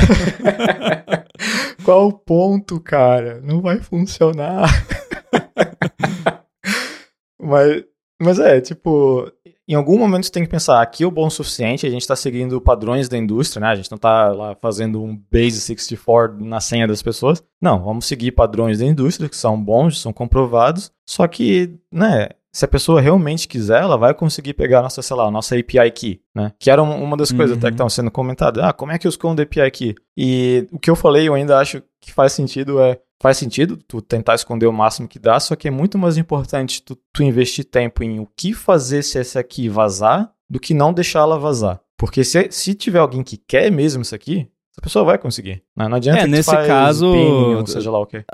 Qual 1.84 2.08
o 2.08 2.12
ponto, 2.12 2.80
cara? 2.80 3.40
Não 3.42 3.60
vai 3.60 3.78
funcionar. 3.78 4.68
mas, 7.40 7.84
mas 8.20 8.38
é, 8.38 8.60
tipo, 8.60 9.30
em 9.68 9.74
algum 9.74 9.98
momento 9.98 10.26
você 10.26 10.32
tem 10.32 10.44
que 10.44 10.50
pensar, 10.50 10.80
aqui 10.80 11.04
é 11.04 11.06
o 11.06 11.10
bom 11.10 11.26
o 11.26 11.30
suficiente, 11.30 11.86
a 11.86 11.90
gente 11.90 12.02
está 12.02 12.16
seguindo 12.16 12.60
padrões 12.60 13.08
da 13.08 13.18
indústria, 13.18 13.60
né? 13.60 13.68
A 13.68 13.74
gente 13.74 13.90
não 13.90 13.96
está 13.96 14.28
lá 14.28 14.56
fazendo 14.60 15.02
um 15.02 15.16
base 15.30 15.60
64 15.60 16.44
na 16.44 16.60
senha 16.60 16.86
das 16.86 17.02
pessoas. 17.02 17.42
Não, 17.60 17.82
vamos 17.82 18.06
seguir 18.06 18.32
padrões 18.32 18.78
da 18.78 18.86
indústria 18.86 19.28
que 19.28 19.36
são 19.36 19.62
bons, 19.62 20.00
são 20.00 20.12
comprovados, 20.12 20.90
só 21.08 21.26
que, 21.26 21.78
né, 21.92 22.28
se 22.52 22.64
a 22.66 22.68
pessoa 22.68 23.00
realmente 23.00 23.48
quiser, 23.48 23.80
ela 23.80 23.96
vai 23.96 24.12
conseguir 24.12 24.52
pegar 24.52 24.80
a 24.80 24.82
nossa, 24.82 25.00
sei 25.00 25.16
lá, 25.16 25.26
a 25.26 25.30
nossa 25.30 25.58
API 25.58 25.90
key, 25.90 26.20
né? 26.34 26.52
Que 26.58 26.70
era 26.70 26.82
uma 26.82 27.16
das 27.16 27.32
coisas 27.32 27.52
uhum. 27.52 27.58
até 27.58 27.68
que 27.68 27.74
estavam 27.74 27.88
sendo 27.88 28.10
comentadas. 28.10 28.62
Ah, 28.62 28.72
como 28.74 28.92
é 28.92 28.98
que 28.98 29.06
eu 29.06 29.08
escondo 29.08 29.40
a 29.40 29.44
API 29.44 29.70
key? 29.70 29.94
E 30.16 30.68
o 30.70 30.78
que 30.78 30.90
eu 30.90 30.94
falei, 30.94 31.28
eu 31.28 31.34
ainda 31.34 31.58
acho 31.58 31.82
que 31.98 32.12
faz 32.12 32.32
sentido 32.32 32.78
é 32.80 33.00
faz 33.22 33.38
sentido 33.38 33.76
tu 33.76 34.02
tentar 34.02 34.34
esconder 34.34 34.66
o 34.66 34.72
máximo 34.72 35.06
que 35.06 35.18
dá, 35.18 35.38
só 35.38 35.54
que 35.54 35.68
é 35.68 35.70
muito 35.70 35.96
mais 35.96 36.18
importante 36.18 36.82
tu, 36.82 36.98
tu 37.12 37.22
investir 37.22 37.64
tempo 37.64 38.02
em 38.02 38.18
o 38.18 38.28
que 38.36 38.52
fazer 38.52 39.04
se 39.04 39.16
esse 39.16 39.38
aqui 39.38 39.68
vazar 39.68 40.28
do 40.50 40.58
que 40.58 40.74
não 40.74 40.92
deixar 40.92 41.20
ela 41.20 41.38
vazar. 41.38 41.80
Porque 41.96 42.24
se, 42.24 42.48
se 42.50 42.74
tiver 42.74 42.98
alguém 42.98 43.22
que 43.22 43.36
quer 43.36 43.70
mesmo 43.70 44.02
isso 44.02 44.12
aqui, 44.12 44.48
essa 44.72 44.82
pessoa 44.82 45.04
vai 45.04 45.18
conseguir. 45.18 45.62
Né? 45.76 45.86
Não 45.86 45.98
adianta 45.98 46.22
é, 46.22 46.26
nesse 46.26 46.50
caso, 46.50 47.06
ou 47.06 47.66
seja 47.66 47.92
lá 47.92 48.00
o 48.00 48.06
quê 48.06 48.24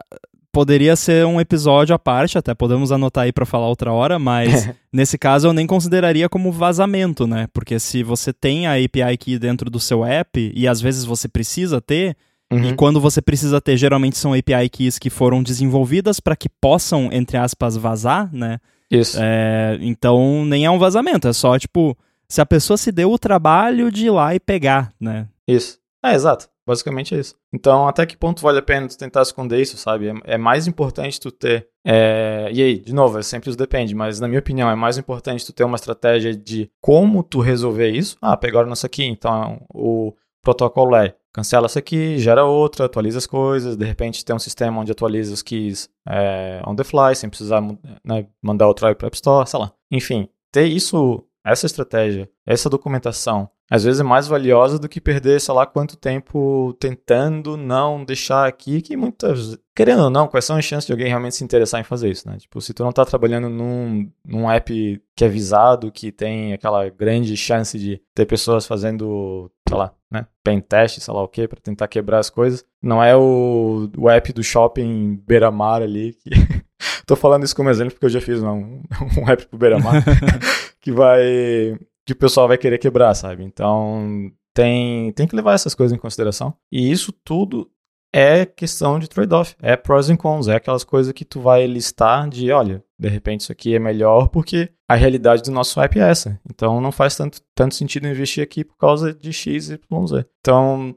poderia 0.53 0.97
ser 0.97 1.27
um 1.27 1.41
episódio 1.41 1.95
à 1.95 1.99
parte, 1.99 2.39
até 2.39 2.55
podemos 2.55 2.91
anotar 2.91 3.25
aí 3.25 3.33
para 3.33 3.47
falar 3.47 3.69
outra 3.69 3.93
hora, 3.93 4.19
mas 4.19 4.69
nesse 4.93 5.19
caso 5.19 5.49
eu 5.49 5.53
nem 5.53 5.67
consideraria 5.67 6.29
como 6.29 6.51
vazamento, 6.51 7.27
né? 7.27 7.47
Porque 7.53 7.79
se 7.79 8.03
você 8.03 8.33
tem 8.33 8.67
a 8.67 8.73
API 8.73 9.17
key 9.19 9.39
dentro 9.39 9.71
do 9.71 9.79
seu 9.79 10.05
app 10.05 10.53
e 10.55 10.67
às 10.67 10.81
vezes 10.81 11.05
você 11.05 11.29
precisa 11.29 11.81
ter, 11.81 12.17
uhum. 12.53 12.71
e 12.71 12.75
quando 12.75 13.01
você 13.01 13.21
precisa 13.21 13.61
ter, 13.61 13.77
geralmente 13.77 14.17
são 14.17 14.33
API 14.33 14.69
keys 14.71 14.99
que 14.99 15.11
foram 15.11 15.43
desenvolvidas 15.43 16.21
para 16.21 16.37
que 16.37 16.49
possam, 16.49 17.11
entre 17.13 17.37
aspas, 17.37 17.77
vazar, 17.77 18.33
né? 18.33 18.59
Isso. 18.91 19.19
É, 19.21 19.79
então 19.81 20.45
nem 20.45 20.65
é 20.65 20.71
um 20.71 20.79
vazamento, 20.79 21.29
é 21.29 21.33
só 21.33 21.59
tipo, 21.59 21.97
se 22.29 22.41
a 22.41 22.47
pessoa 22.47 22.77
se 22.77 22.91
deu 22.91 23.13
o 23.13 23.19
trabalho 23.19 23.93
de 23.93 24.07
ir 24.07 24.11
lá 24.11 24.35
e 24.35 24.41
pegar, 24.41 24.93
né? 24.99 25.27
Isso. 25.47 25.79
É, 26.11 26.15
exato. 26.15 26.49
Basicamente 26.67 27.15
é 27.15 27.19
isso. 27.19 27.35
Então, 27.53 27.89
até 27.89 28.05
que 28.05 28.17
ponto 28.17 28.43
vale 28.43 28.59
a 28.59 28.63
pena 28.63 28.87
tu 28.87 28.99
tentar 28.99 29.23
esconder 29.23 29.61
isso, 29.61 29.79
sabe? 29.79 30.09
É, 30.09 30.35
é 30.35 30.39
mais 30.39 30.67
importante 30.67 31.19
tu 31.19 31.31
ter. 31.31 31.69
É... 31.85 32.51
E 32.53 32.63
aí, 32.63 32.79
de 32.79 32.93
novo, 32.93 33.19
é 33.19 33.23
sempre 33.23 33.49
isso 33.49 33.59
depende, 33.59 33.95
mas 33.95 34.21
na 34.21 34.29
minha 34.29 34.41
opinião, 34.41 34.71
é 34.71 34.75
mais 34.75 34.99
importante 34.99 35.47
tu 35.47 35.53
ter 35.53 35.65
uma 35.65 35.77
estratégia 35.77 36.37
de 36.37 36.71
como 36.81 37.23
tu 37.23 37.41
resolver 37.41 37.89
isso. 37.91 38.17
Ah, 38.21 38.37
pegaram 38.37 38.69
nossa 38.69 38.87
aqui, 38.87 39.05
então 39.05 39.65
o 39.73 40.13
protocolo 40.43 40.95
é 40.95 41.15
cancela 41.33 41.67
essa 41.67 41.79
aqui, 41.79 42.19
gera 42.19 42.45
outra, 42.45 42.87
atualiza 42.87 43.19
as 43.19 43.27
coisas, 43.27 43.77
de 43.77 43.85
repente 43.85 44.25
tem 44.25 44.35
um 44.35 44.41
sistema 44.41 44.81
onde 44.81 44.91
atualiza 44.91 45.33
os 45.33 45.43
keys 45.43 45.89
é, 46.09 46.61
on 46.67 46.75
the 46.75 46.85
fly, 46.85 47.15
sem 47.15 47.31
precisar 47.31 47.61
né, 48.05 48.27
mandar 48.43 48.69
o 48.69 48.75
drive 48.75 48.97
para 48.97 49.07
App 49.07 49.17
Store, 49.17 49.49
sei 49.49 49.61
lá. 49.61 49.73
Enfim, 49.91 50.29
ter 50.53 50.67
isso, 50.67 51.25
essa 51.45 51.67
estratégia, 51.67 52.29
essa 52.47 52.69
documentação 52.69 53.49
às 53.71 53.85
vezes 53.85 54.01
é 54.01 54.05
mais 54.05 54.27
valiosa 54.27 54.79
do 54.79 54.89
que 54.89 55.01
perder, 55.01 55.41
sei 55.41 55.55
lá, 55.55 55.67
quanto 55.67 55.97
tempo 55.97 56.75
tentando 56.81 57.57
não 57.57 58.03
deixar 58.03 58.47
aqui, 58.47 58.81
que 58.81 58.97
muitas. 58.97 59.59
Querendo 59.75 60.05
ou 60.05 60.11
não, 60.11 60.27
quais 60.27 60.45
são 60.45 60.57
as 60.57 60.65
chances 60.65 60.87
de 60.87 60.93
alguém 60.93 61.09
realmente 61.09 61.37
se 61.37 61.45
interessar 61.45 61.81
em 61.81 61.85
fazer 61.85 62.11
isso, 62.11 62.29
né? 62.29 62.37
Tipo, 62.39 62.61
se 62.61 62.73
tu 62.73 62.83
não 62.83 62.93
tá 62.93 63.05
trabalhando 63.05 63.49
num, 63.49 64.11
num 64.25 64.51
app 64.51 65.01
que 65.15 65.25
é 65.25 65.29
visado, 65.29 65.93
que 65.93 66.11
tem 66.11 66.53
aquela 66.53 66.89
grande 66.89 67.37
chance 67.37 67.79
de 67.79 68.01
ter 68.15 68.27
pessoas 68.27 68.67
fazendo, 68.67 69.51
sei 69.69 69.77
lá, 69.77 69.93
né? 70.11 70.27
Pen 70.43 70.61
test, 70.61 71.01
sei 71.01 71.15
lá 71.15 71.23
o 71.23 71.29
quê, 71.29 71.47
pra 71.47 71.61
tentar 71.61 71.89
quebrar 71.89 72.19
as 72.19 72.31
coisas. 72.31 72.65
Não 72.83 73.03
é 73.03 73.15
o, 73.15 73.91
o 73.97 74.09
app 74.09 74.33
do 74.33 74.43
shopping 74.43 75.23
beira-mar 75.27 75.83
ali, 75.83 76.15
que. 76.15 76.31
Tô 77.07 77.17
falando 77.17 77.45
isso 77.45 77.57
como 77.57 77.71
exemplo 77.71 77.93
porque 77.93 78.07
eu 78.07 78.11
já 78.11 78.21
fiz 78.21 78.43
um, 78.43 78.83
um 79.19 79.29
app 79.29 79.47
pro 79.47 79.59
beira-mar, 79.59 80.03
que 80.81 80.93
vai 80.93 81.77
que 82.09 82.15
o 82.15 82.17
pessoal 82.17 82.49
vai 82.49 82.57
querer 82.57 82.79
quebrar, 82.79 83.15
sabe? 83.15 83.45
Então, 83.45 84.33
tem, 84.55 85.13
tem 85.13 85.27
que 85.27 85.37
levar 85.37 85.53
essas 85.53 85.75
coisas 85.75 85.95
em 85.95 86.01
consideração. 86.01 86.55
E 86.73 86.91
isso 86.91 87.13
tudo 87.13 87.71
é 88.11 88.47
questão 88.47 88.99
de 88.99 89.11
trade-off, 89.11 89.55
é 89.61 89.77
pros 89.77 90.09
and 90.09 90.17
cons, 90.17 90.49
é 90.49 90.57
aquelas 90.57 90.85
coisas 90.85 91.13
que 91.13 91.23
tu 91.23 91.39
vai 91.39 91.67
listar 91.67 92.27
de, 92.27 92.51
olha, 92.51 92.83
de 92.99 93.09
repente 93.11 93.43
isso 93.43 93.53
aqui 93.53 93.75
é 93.75 93.79
melhor 93.79 94.29
porque 94.29 94.71
a 94.89 94.95
realidade 94.95 95.43
do 95.43 95.51
nosso 95.51 95.79
app 95.83 96.01
é 96.01 96.09
essa. 96.09 96.41
Então 96.51 96.81
não 96.81 96.91
faz 96.91 97.15
tanto, 97.15 97.43
tanto 97.55 97.75
sentido 97.75 98.09
investir 98.09 98.43
aqui 98.43 98.65
por 98.65 98.79
causa 98.79 99.13
de 99.13 99.31
X, 99.31 99.69
Y, 99.69 100.07
Z. 100.07 100.25
Então, 100.41 100.97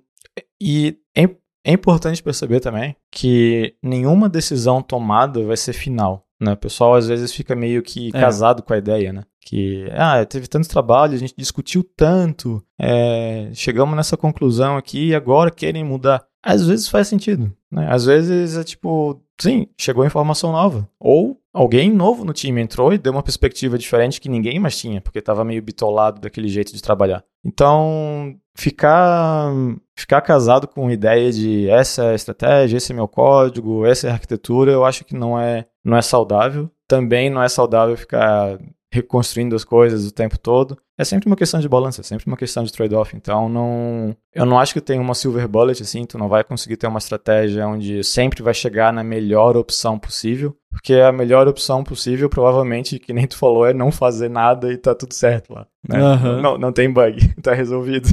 e 0.62 0.98
é, 1.14 1.24
é 1.66 1.74
importante 1.74 2.24
perceber 2.24 2.62
também 2.62 2.96
que 3.12 3.76
nenhuma 3.84 4.30
decisão 4.30 4.82
tomada 4.82 5.44
vai 5.44 5.58
ser 5.58 5.74
final. 5.74 6.26
Né? 6.42 6.54
O 6.54 6.58
pessoal 6.58 6.96
às 6.96 7.10
vezes 7.10 7.34
fica 7.34 7.54
meio 7.54 7.84
que 7.84 8.08
é. 8.08 8.12
casado 8.12 8.64
com 8.64 8.74
a 8.74 8.78
ideia, 8.78 9.12
né? 9.12 9.26
Que, 9.44 9.88
ah, 9.94 10.24
teve 10.26 10.48
tanto 10.48 10.70
trabalho, 10.70 11.14
a 11.14 11.18
gente 11.18 11.34
discutiu 11.36 11.84
tanto, 11.84 12.64
é, 12.80 13.50
chegamos 13.54 13.96
nessa 13.96 14.16
conclusão 14.16 14.78
aqui 14.78 15.08
e 15.08 15.16
agora 15.16 15.50
querem 15.50 15.84
mudar. 15.84 16.24
Às 16.44 16.66
vezes 16.66 16.88
faz 16.88 17.08
sentido, 17.08 17.52
né? 17.72 17.88
Às 17.92 18.06
vezes 18.06 18.58
é 18.58 18.64
tipo, 18.64 19.22
sim, 19.40 19.68
chegou 19.78 20.06
informação 20.06 20.52
nova. 20.52 20.88
Ou 21.00 21.40
alguém 21.54 21.92
novo 21.92 22.24
no 22.24 22.34
time 22.34 22.62
entrou 22.62 22.94
e 22.94 22.98
deu 22.98 23.12
uma 23.14 23.24
perspectiva 23.24 23.78
diferente 23.78 24.22
que 24.22 24.30
ninguém 24.30 24.60
mais 24.60 24.78
tinha, 24.78 25.02
porque 25.02 25.20
estava 25.20 25.44
meio 25.44 25.62
bitolado 25.62 26.22
daquele 26.22 26.48
jeito 26.48 26.74
de 26.74 26.82
trabalhar. 26.82 27.24
Então, 27.44 28.36
ficar 28.56 29.52
ficar 29.96 30.22
casado 30.22 30.68
com 30.68 30.88
a 30.88 30.94
ideia 30.94 31.32
de 31.32 31.70
essa 31.70 32.06
é 32.06 32.12
a 32.12 32.16
estratégia, 32.16 32.78
esse 32.78 32.92
é 32.92 32.96
meu 32.96 33.08
código, 33.08 33.86
essa 33.86 34.08
é 34.08 34.10
a 34.10 34.14
arquitetura, 34.14 34.72
eu 34.72 34.86
acho 34.86 35.06
que 35.06 35.16
não 35.16 35.40
é 35.40 35.66
não 35.84 35.98
é 35.98 36.02
saudável. 36.02 36.70
Também 36.88 37.30
não 37.30 37.42
é 37.42 37.50
saudável 37.50 37.96
ficar 37.96 38.60
reconstruindo 38.92 39.56
as 39.56 39.64
coisas 39.64 40.06
o 40.06 40.12
tempo 40.12 40.38
todo. 40.38 40.78
É 40.98 41.04
sempre 41.04 41.28
uma 41.28 41.36
questão 41.36 41.60
de 41.60 41.70
balança, 41.70 42.02
é 42.02 42.04
sempre 42.04 42.28
uma 42.28 42.36
questão 42.36 42.64
de 42.64 42.72
trade-off. 42.72 43.16
Então, 43.16 43.48
não, 43.48 44.16
eu 44.36 44.46
não 44.46 44.60
acho 44.60 44.74
que 44.74 44.82
tem 44.82 45.00
uma 45.00 45.16
silver 45.16 45.48
bullet 45.48 45.82
assim, 45.82 46.06
tu 46.06 46.18
não 46.18 46.28
vai 46.28 46.44
conseguir 46.44 46.76
ter 46.76 46.88
uma 46.88 47.00
estratégia 47.00 47.66
onde 47.68 48.04
sempre 48.04 48.44
vai 48.44 48.54
chegar 48.54 48.92
na 48.92 49.04
melhor 49.04 49.56
opção 49.56 49.98
possível, 49.98 50.56
porque 50.70 50.96
a 50.96 51.12
melhor 51.12 51.48
opção 51.48 51.84
possível, 51.84 52.30
provavelmente, 52.30 53.00
que 53.00 53.14
nem 53.14 53.26
tu 53.26 53.38
falou, 53.38 53.66
é 53.66 53.74
não 53.74 53.92
fazer 53.92 54.30
nada 54.30 54.72
e 54.72 54.78
tá 54.78 54.94
tudo 54.94 55.14
certo 55.14 55.54
lá. 55.54 55.66
Né? 55.88 55.98
Uhum. 56.04 56.42
Não, 56.42 56.58
não 56.58 56.74
tem 56.74 56.92
bug, 56.92 57.34
tá 57.42 57.54
resolvido. 57.54 58.10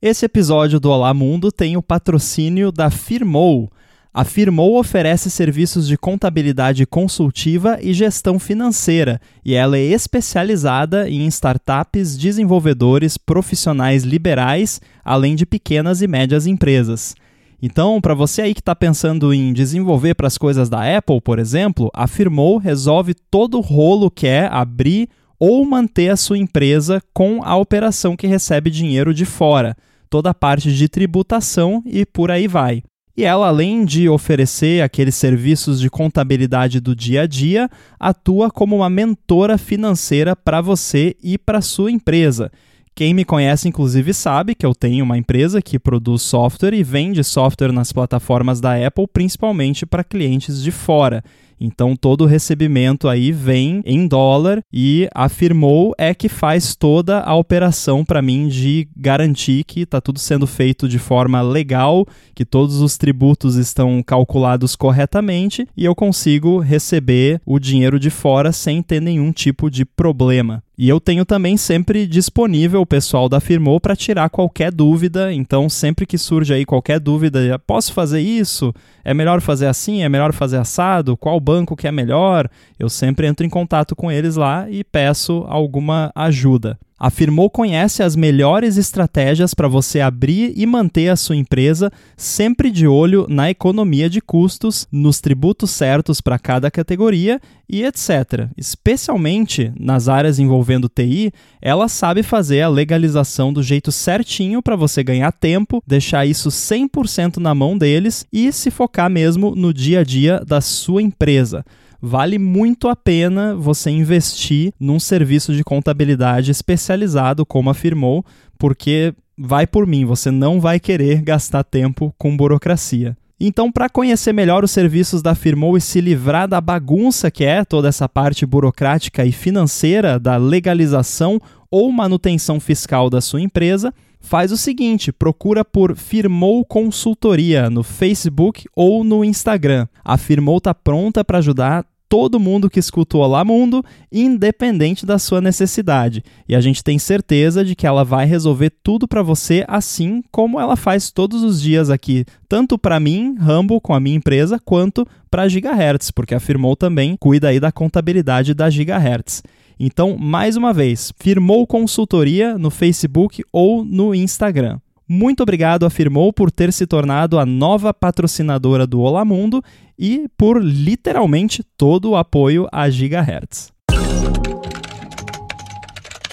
Esse 0.00 0.24
episódio 0.24 0.80
do 0.80 0.90
Olá 0.90 1.14
Mundo 1.14 1.52
tem 1.52 1.76
o 1.76 1.82
patrocínio 1.82 2.72
da 2.72 2.90
Firmou 2.90 3.70
a 4.14 4.24
Firmou 4.24 4.78
oferece 4.78 5.30
serviços 5.30 5.88
de 5.88 5.96
contabilidade 5.96 6.84
consultiva 6.84 7.78
e 7.80 7.94
gestão 7.94 8.38
financeira, 8.38 9.18
e 9.42 9.54
ela 9.54 9.78
é 9.78 9.80
especializada 9.80 11.08
em 11.08 11.26
startups, 11.28 12.18
desenvolvedores, 12.18 13.16
profissionais 13.16 14.02
liberais, 14.02 14.82
além 15.02 15.34
de 15.34 15.46
pequenas 15.46 16.02
e 16.02 16.06
médias 16.06 16.46
empresas. 16.46 17.14
Então, 17.62 18.02
para 18.02 18.12
você 18.12 18.42
aí 18.42 18.52
que 18.52 18.60
está 18.60 18.74
pensando 18.74 19.32
em 19.32 19.50
desenvolver 19.52 20.14
para 20.14 20.26
as 20.26 20.36
coisas 20.36 20.68
da 20.68 20.98
Apple, 20.98 21.20
por 21.22 21.38
exemplo, 21.38 21.90
a 21.94 22.06
Firmou 22.06 22.58
resolve 22.58 23.14
todo 23.30 23.56
o 23.56 23.62
rolo 23.62 24.10
que 24.10 24.26
é 24.26 24.46
abrir 24.46 25.08
ou 25.38 25.64
manter 25.64 26.10
a 26.10 26.16
sua 26.16 26.36
empresa 26.36 27.00
com 27.14 27.40
a 27.42 27.56
operação 27.56 28.14
que 28.14 28.26
recebe 28.26 28.68
dinheiro 28.68 29.14
de 29.14 29.24
fora, 29.24 29.74
toda 30.10 30.30
a 30.30 30.34
parte 30.34 30.70
de 30.74 30.88
tributação 30.88 31.82
e 31.86 32.04
por 32.04 32.30
aí 32.30 32.46
vai. 32.46 32.82
E 33.16 33.24
ela, 33.24 33.48
além 33.48 33.84
de 33.84 34.08
oferecer 34.08 34.82
aqueles 34.82 35.14
serviços 35.14 35.78
de 35.78 35.90
contabilidade 35.90 36.80
do 36.80 36.96
dia 36.96 37.22
a 37.22 37.26
dia, 37.26 37.68
atua 38.00 38.50
como 38.50 38.76
uma 38.76 38.88
mentora 38.88 39.58
financeira 39.58 40.34
para 40.34 40.62
você 40.62 41.14
e 41.22 41.36
para 41.36 41.60
sua 41.60 41.90
empresa. 41.90 42.50
Quem 42.94 43.14
me 43.14 43.24
conhece, 43.24 43.68
inclusive, 43.68 44.12
sabe 44.12 44.54
que 44.54 44.66
eu 44.66 44.74
tenho 44.74 45.04
uma 45.04 45.16
empresa 45.16 45.62
que 45.62 45.78
produz 45.78 46.22
software 46.22 46.74
e 46.74 46.82
vende 46.82 47.24
software 47.24 47.72
nas 47.72 47.92
plataformas 47.92 48.60
da 48.60 48.86
Apple, 48.86 49.06
principalmente 49.10 49.86
para 49.86 50.04
clientes 50.04 50.62
de 50.62 50.70
fora. 50.70 51.22
Então 51.64 51.94
todo 51.94 52.22
o 52.22 52.26
recebimento 52.26 53.08
aí 53.08 53.30
vem 53.30 53.80
em 53.84 54.08
dólar 54.08 54.64
e 54.72 55.08
afirmou 55.14 55.94
é 55.96 56.12
que 56.12 56.28
faz 56.28 56.74
toda 56.74 57.20
a 57.20 57.36
operação 57.36 58.04
para 58.04 58.20
mim 58.20 58.48
de 58.48 58.88
garantir 58.96 59.62
que 59.62 59.82
está 59.82 60.00
tudo 60.00 60.18
sendo 60.18 60.44
feito 60.44 60.88
de 60.88 60.98
forma 60.98 61.40
legal, 61.40 62.04
que 62.34 62.44
todos 62.44 62.80
os 62.80 62.98
tributos 62.98 63.54
estão 63.54 64.02
calculados 64.02 64.74
corretamente 64.74 65.64
e 65.76 65.84
eu 65.84 65.94
consigo 65.94 66.58
receber 66.58 67.40
o 67.46 67.60
dinheiro 67.60 67.96
de 67.96 68.10
fora 68.10 68.50
sem 68.50 68.82
ter 68.82 69.00
nenhum 69.00 69.30
tipo 69.30 69.70
de 69.70 69.84
problema. 69.84 70.64
E 70.76 70.88
eu 70.88 70.98
tenho 70.98 71.24
também 71.24 71.56
sempre 71.56 72.06
disponível 72.08 72.80
o 72.80 72.86
pessoal 72.86 73.28
da 73.28 73.38
Firmou 73.38 73.78
para 73.78 73.94
tirar 73.94 74.28
qualquer 74.30 74.72
dúvida. 74.72 75.32
Então, 75.32 75.68
sempre 75.68 76.06
que 76.06 76.18
surge 76.18 76.52
aí 76.52 76.64
qualquer 76.64 76.98
dúvida, 76.98 77.56
posso 77.66 77.92
fazer 77.92 78.20
isso? 78.20 78.74
É 79.04 79.12
melhor 79.12 79.40
fazer 79.40 79.66
assim? 79.66 80.02
É 80.02 80.08
melhor 80.08 80.32
fazer 80.32 80.56
assado? 80.56 81.16
Qual 81.16 81.38
banco 81.38 81.51
que 81.76 81.86
é 81.86 81.92
melhor? 81.92 82.48
Eu 82.78 82.88
sempre 82.88 83.26
entro 83.26 83.44
em 83.44 83.50
contato 83.50 83.94
com 83.94 84.10
eles 84.10 84.36
lá 84.36 84.68
e 84.70 84.82
peço 84.82 85.44
alguma 85.48 86.10
ajuda. 86.14 86.78
A 87.02 87.10
Firmou 87.10 87.50
conhece 87.50 88.00
as 88.00 88.14
melhores 88.14 88.76
estratégias 88.76 89.54
para 89.54 89.66
você 89.66 90.00
abrir 90.00 90.52
e 90.54 90.64
manter 90.64 91.08
a 91.08 91.16
sua 91.16 91.34
empresa, 91.34 91.90
sempre 92.16 92.70
de 92.70 92.86
olho 92.86 93.26
na 93.28 93.50
economia 93.50 94.08
de 94.08 94.20
custos, 94.20 94.86
nos 94.92 95.20
tributos 95.20 95.72
certos 95.72 96.20
para 96.20 96.38
cada 96.38 96.70
categoria 96.70 97.40
e 97.68 97.82
etc. 97.82 98.48
Especialmente 98.56 99.72
nas 99.76 100.08
áreas 100.08 100.38
envolvendo 100.38 100.88
TI, 100.88 101.32
ela 101.60 101.88
sabe 101.88 102.22
fazer 102.22 102.60
a 102.60 102.68
legalização 102.68 103.52
do 103.52 103.64
jeito 103.64 103.90
certinho 103.90 104.62
para 104.62 104.76
você 104.76 105.02
ganhar 105.02 105.32
tempo, 105.32 105.82
deixar 105.84 106.24
isso 106.24 106.50
100% 106.50 107.38
na 107.38 107.52
mão 107.52 107.76
deles 107.76 108.24
e 108.32 108.52
se 108.52 108.70
focar 108.70 109.10
mesmo 109.10 109.56
no 109.56 109.74
dia 109.74 110.02
a 110.02 110.04
dia 110.04 110.40
da 110.46 110.60
sua 110.60 111.02
empresa 111.02 111.64
vale 112.02 112.36
muito 112.36 112.88
a 112.88 112.96
pena 112.96 113.54
você 113.54 113.88
investir 113.88 114.74
num 114.78 114.98
serviço 114.98 115.54
de 115.54 115.62
contabilidade 115.62 116.50
especializado, 116.50 117.46
como 117.46 117.70
afirmou, 117.70 118.24
porque 118.58 119.14
vai 119.38 119.68
por 119.68 119.86
mim, 119.86 120.04
você 120.04 120.28
não 120.30 120.60
vai 120.60 120.80
querer 120.80 121.22
gastar 121.22 121.62
tempo 121.62 122.12
com 122.18 122.36
burocracia. 122.36 123.16
Então, 123.44 123.72
para 123.72 123.88
conhecer 123.88 124.32
melhor 124.32 124.62
os 124.62 124.70
serviços 124.70 125.20
da 125.20 125.34
Firmou 125.34 125.76
e 125.76 125.80
se 125.80 126.00
livrar 126.00 126.46
da 126.46 126.60
bagunça 126.60 127.30
que 127.30 127.44
é 127.44 127.64
toda 127.64 127.88
essa 127.88 128.08
parte 128.08 128.46
burocrática 128.46 129.24
e 129.24 129.32
financeira 129.32 130.18
da 130.18 130.36
legalização 130.36 131.40
ou 131.68 131.90
manutenção 131.90 132.60
fiscal 132.60 133.10
da 133.10 133.20
sua 133.20 133.40
empresa, 133.40 133.92
faz 134.22 134.50
o 134.52 134.56
seguinte: 134.56 135.12
procura 135.12 135.64
por 135.64 135.94
Firmou 135.94 136.64
Consultoria 136.64 137.68
no 137.68 137.82
Facebook 137.82 138.64
ou 138.74 139.04
no 139.04 139.22
Instagram. 139.22 139.86
A 140.02 140.16
Firmou 140.16 140.56
está 140.58 140.72
pronta 140.72 141.22
para 141.22 141.38
ajudar 141.38 141.84
todo 142.12 142.38
mundo 142.38 142.68
que 142.68 142.78
escuta 142.78 143.16
o 143.16 143.20
Olá 143.20 143.42
Mundo, 143.42 143.82
independente 144.12 145.06
da 145.06 145.18
sua 145.18 145.40
necessidade. 145.40 146.22
E 146.46 146.54
a 146.54 146.60
gente 146.60 146.84
tem 146.84 146.98
certeza 146.98 147.64
de 147.64 147.74
que 147.74 147.86
ela 147.86 148.04
vai 148.04 148.26
resolver 148.26 148.70
tudo 148.82 149.08
para 149.08 149.22
você, 149.22 149.64
assim 149.66 150.22
como 150.30 150.60
ela 150.60 150.76
faz 150.76 151.10
todos 151.10 151.42
os 151.42 151.62
dias 151.62 151.88
aqui, 151.88 152.26
tanto 152.46 152.76
para 152.76 153.00
mim, 153.00 153.34
Rambo, 153.38 153.80
com 153.80 153.94
a 153.94 154.00
minha 154.00 154.16
empresa, 154.16 154.60
quanto 154.62 155.06
para 155.30 155.48
Gigahertz, 155.48 156.10
porque 156.10 156.34
afirmou 156.34 156.76
também 156.76 157.16
cuida 157.16 157.48
aí 157.48 157.58
da 157.58 157.72
contabilidade 157.72 158.52
da 158.52 158.68
Gigahertz. 158.68 159.42
Então, 159.78 160.16
mais 160.18 160.56
uma 160.56 160.72
vez, 160.72 161.12
firmou 161.18 161.66
consultoria 161.66 162.56
no 162.56 162.70
Facebook 162.70 163.42
ou 163.52 163.84
no 163.84 164.14
Instagram. 164.14 164.78
Muito 165.08 165.42
obrigado, 165.42 165.84
afirmou, 165.84 166.32
por 166.32 166.50
ter 166.50 166.72
se 166.72 166.86
tornado 166.86 167.38
a 167.38 167.44
nova 167.44 167.92
patrocinadora 167.92 168.86
do 168.86 169.00
Olá 169.00 169.24
Mundo 169.24 169.62
e 169.98 170.26
por 170.38 170.62
literalmente 170.62 171.62
todo 171.76 172.10
o 172.10 172.16
apoio 172.16 172.66
a 172.72 172.88
Gigahertz. 172.88 173.72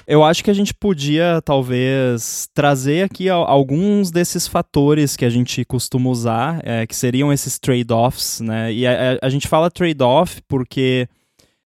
Eu 0.07 0.23
acho 0.23 0.43
que 0.43 0.49
a 0.49 0.53
gente 0.55 0.73
podia, 0.73 1.39
talvez, 1.45 2.49
trazer 2.51 3.03
aqui 3.03 3.29
alguns 3.29 4.09
desses 4.09 4.47
fatores 4.47 5.15
que 5.15 5.23
a 5.23 5.29
gente 5.29 5.63
costuma 5.65 6.09
usar, 6.09 6.61
é, 6.63 6.87
que 6.87 6.95
seriam 6.95 7.31
esses 7.31 7.59
trade-offs, 7.59 8.41
né? 8.41 8.73
E 8.73 8.87
a, 8.87 9.19
a 9.21 9.29
gente 9.29 9.47
fala 9.47 9.69
trade-off 9.69 10.41
porque 10.47 11.07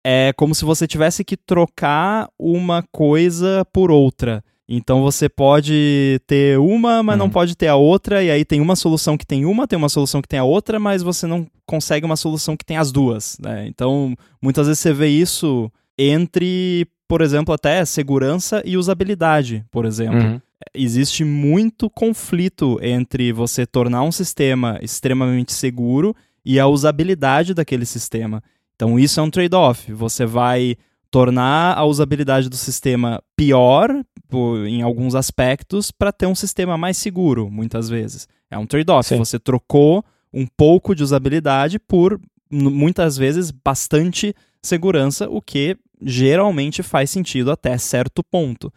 é 0.05 0.33
como 0.37 0.55
se 0.55 0.65
você 0.65 0.87
tivesse 0.87 1.25
que 1.25 1.37
trocar 1.37 2.29
uma 2.39 2.83
coisa 2.91 3.65
por 3.73 3.91
outra. 3.91 4.45
Então 4.69 5.03
você 5.03 5.29
pode 5.29 6.21
ter 6.27 6.59
uma, 6.59 7.03
mas 7.03 7.15
uhum. 7.15 7.25
não 7.25 7.31
pode 7.31 7.55
ter 7.55 7.69
a 7.69 7.77
outra, 7.77 8.23
e 8.23 8.31
aí 8.31 8.45
tem 8.45 8.61
uma 8.61 8.75
solução 8.75 9.19
que 9.19 9.27
tem 9.27 9.45
uma, 9.45 9.67
tem 9.67 9.77
uma 9.77 9.89
solução 9.89 10.23
que 10.23 10.29
tem 10.29 10.39
a 10.39 10.45
outra, 10.45 10.79
mas 10.79 11.03
você 11.03 11.27
não 11.27 11.47
consegue 11.67 12.07
uma 12.07 12.17
solução 12.17 12.57
que 12.57 12.65
tem 12.65 12.77
as 12.77 12.91
duas. 12.91 13.37
Né? 13.41 13.67
Então, 13.67 14.17
muitas 14.41 14.67
vezes 14.67 14.81
você 14.81 14.93
vê 14.93 15.09
isso 15.09 15.71
entre, 15.99 16.87
por 17.07 17.21
exemplo, 17.21 17.53
até 17.53 17.85
segurança 17.85 18.63
e 18.65 18.77
usabilidade, 18.77 19.65
por 19.71 19.85
exemplo. 19.85 20.21
Uhum. 20.21 20.41
Existe 20.75 21.25
muito 21.25 21.91
conflito 21.91 22.79
entre 22.81 23.33
você 23.33 23.67
tornar 23.67 24.05
um 24.05 24.13
sistema 24.13 24.79
extremamente 24.81 25.53
seguro 25.53 26.15
e 26.45 26.59
a 26.59 26.67
usabilidade 26.67 27.53
daquele 27.53 27.85
sistema. 27.85 28.43
Então, 28.83 28.99
isso 28.99 29.21
é 29.21 29.23
um 29.23 29.31
trade-off. 29.31 29.93
Você 29.93 30.27
vai 30.27 30.77
tornar 31.09 31.79
a 31.79 31.85
usabilidade 31.85 32.49
do 32.49 32.57
sistema 32.57 33.23
pior 33.37 33.89
por, 34.29 34.67
em 34.67 34.83
alguns 34.83 35.15
aspectos 35.15 35.93
para 35.93 36.11
ter 36.11 36.27
um 36.27 36.35
sistema 36.35 36.77
mais 36.77 36.97
seguro, 36.97 37.49
muitas 37.49 37.89
vezes. 37.89 38.27
É 38.51 38.59
um 38.59 38.67
trade-off. 38.67 39.15
Você 39.15 39.39
trocou 39.39 40.05
um 40.35 40.45
pouco 40.45 40.97
de 40.97 41.03
usabilidade 41.05 41.79
por 41.79 42.21
muitas 42.51 43.17
vezes 43.17 43.53
bastante 43.53 44.35
segurança, 44.61 45.31
o 45.31 45.41
que 45.41 45.77
geralmente 46.03 46.83
faz 46.83 47.09
sentido 47.09 47.53
até 47.53 47.79
certo 47.79 48.21
ponto. 48.25 48.73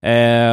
É, 0.00 0.52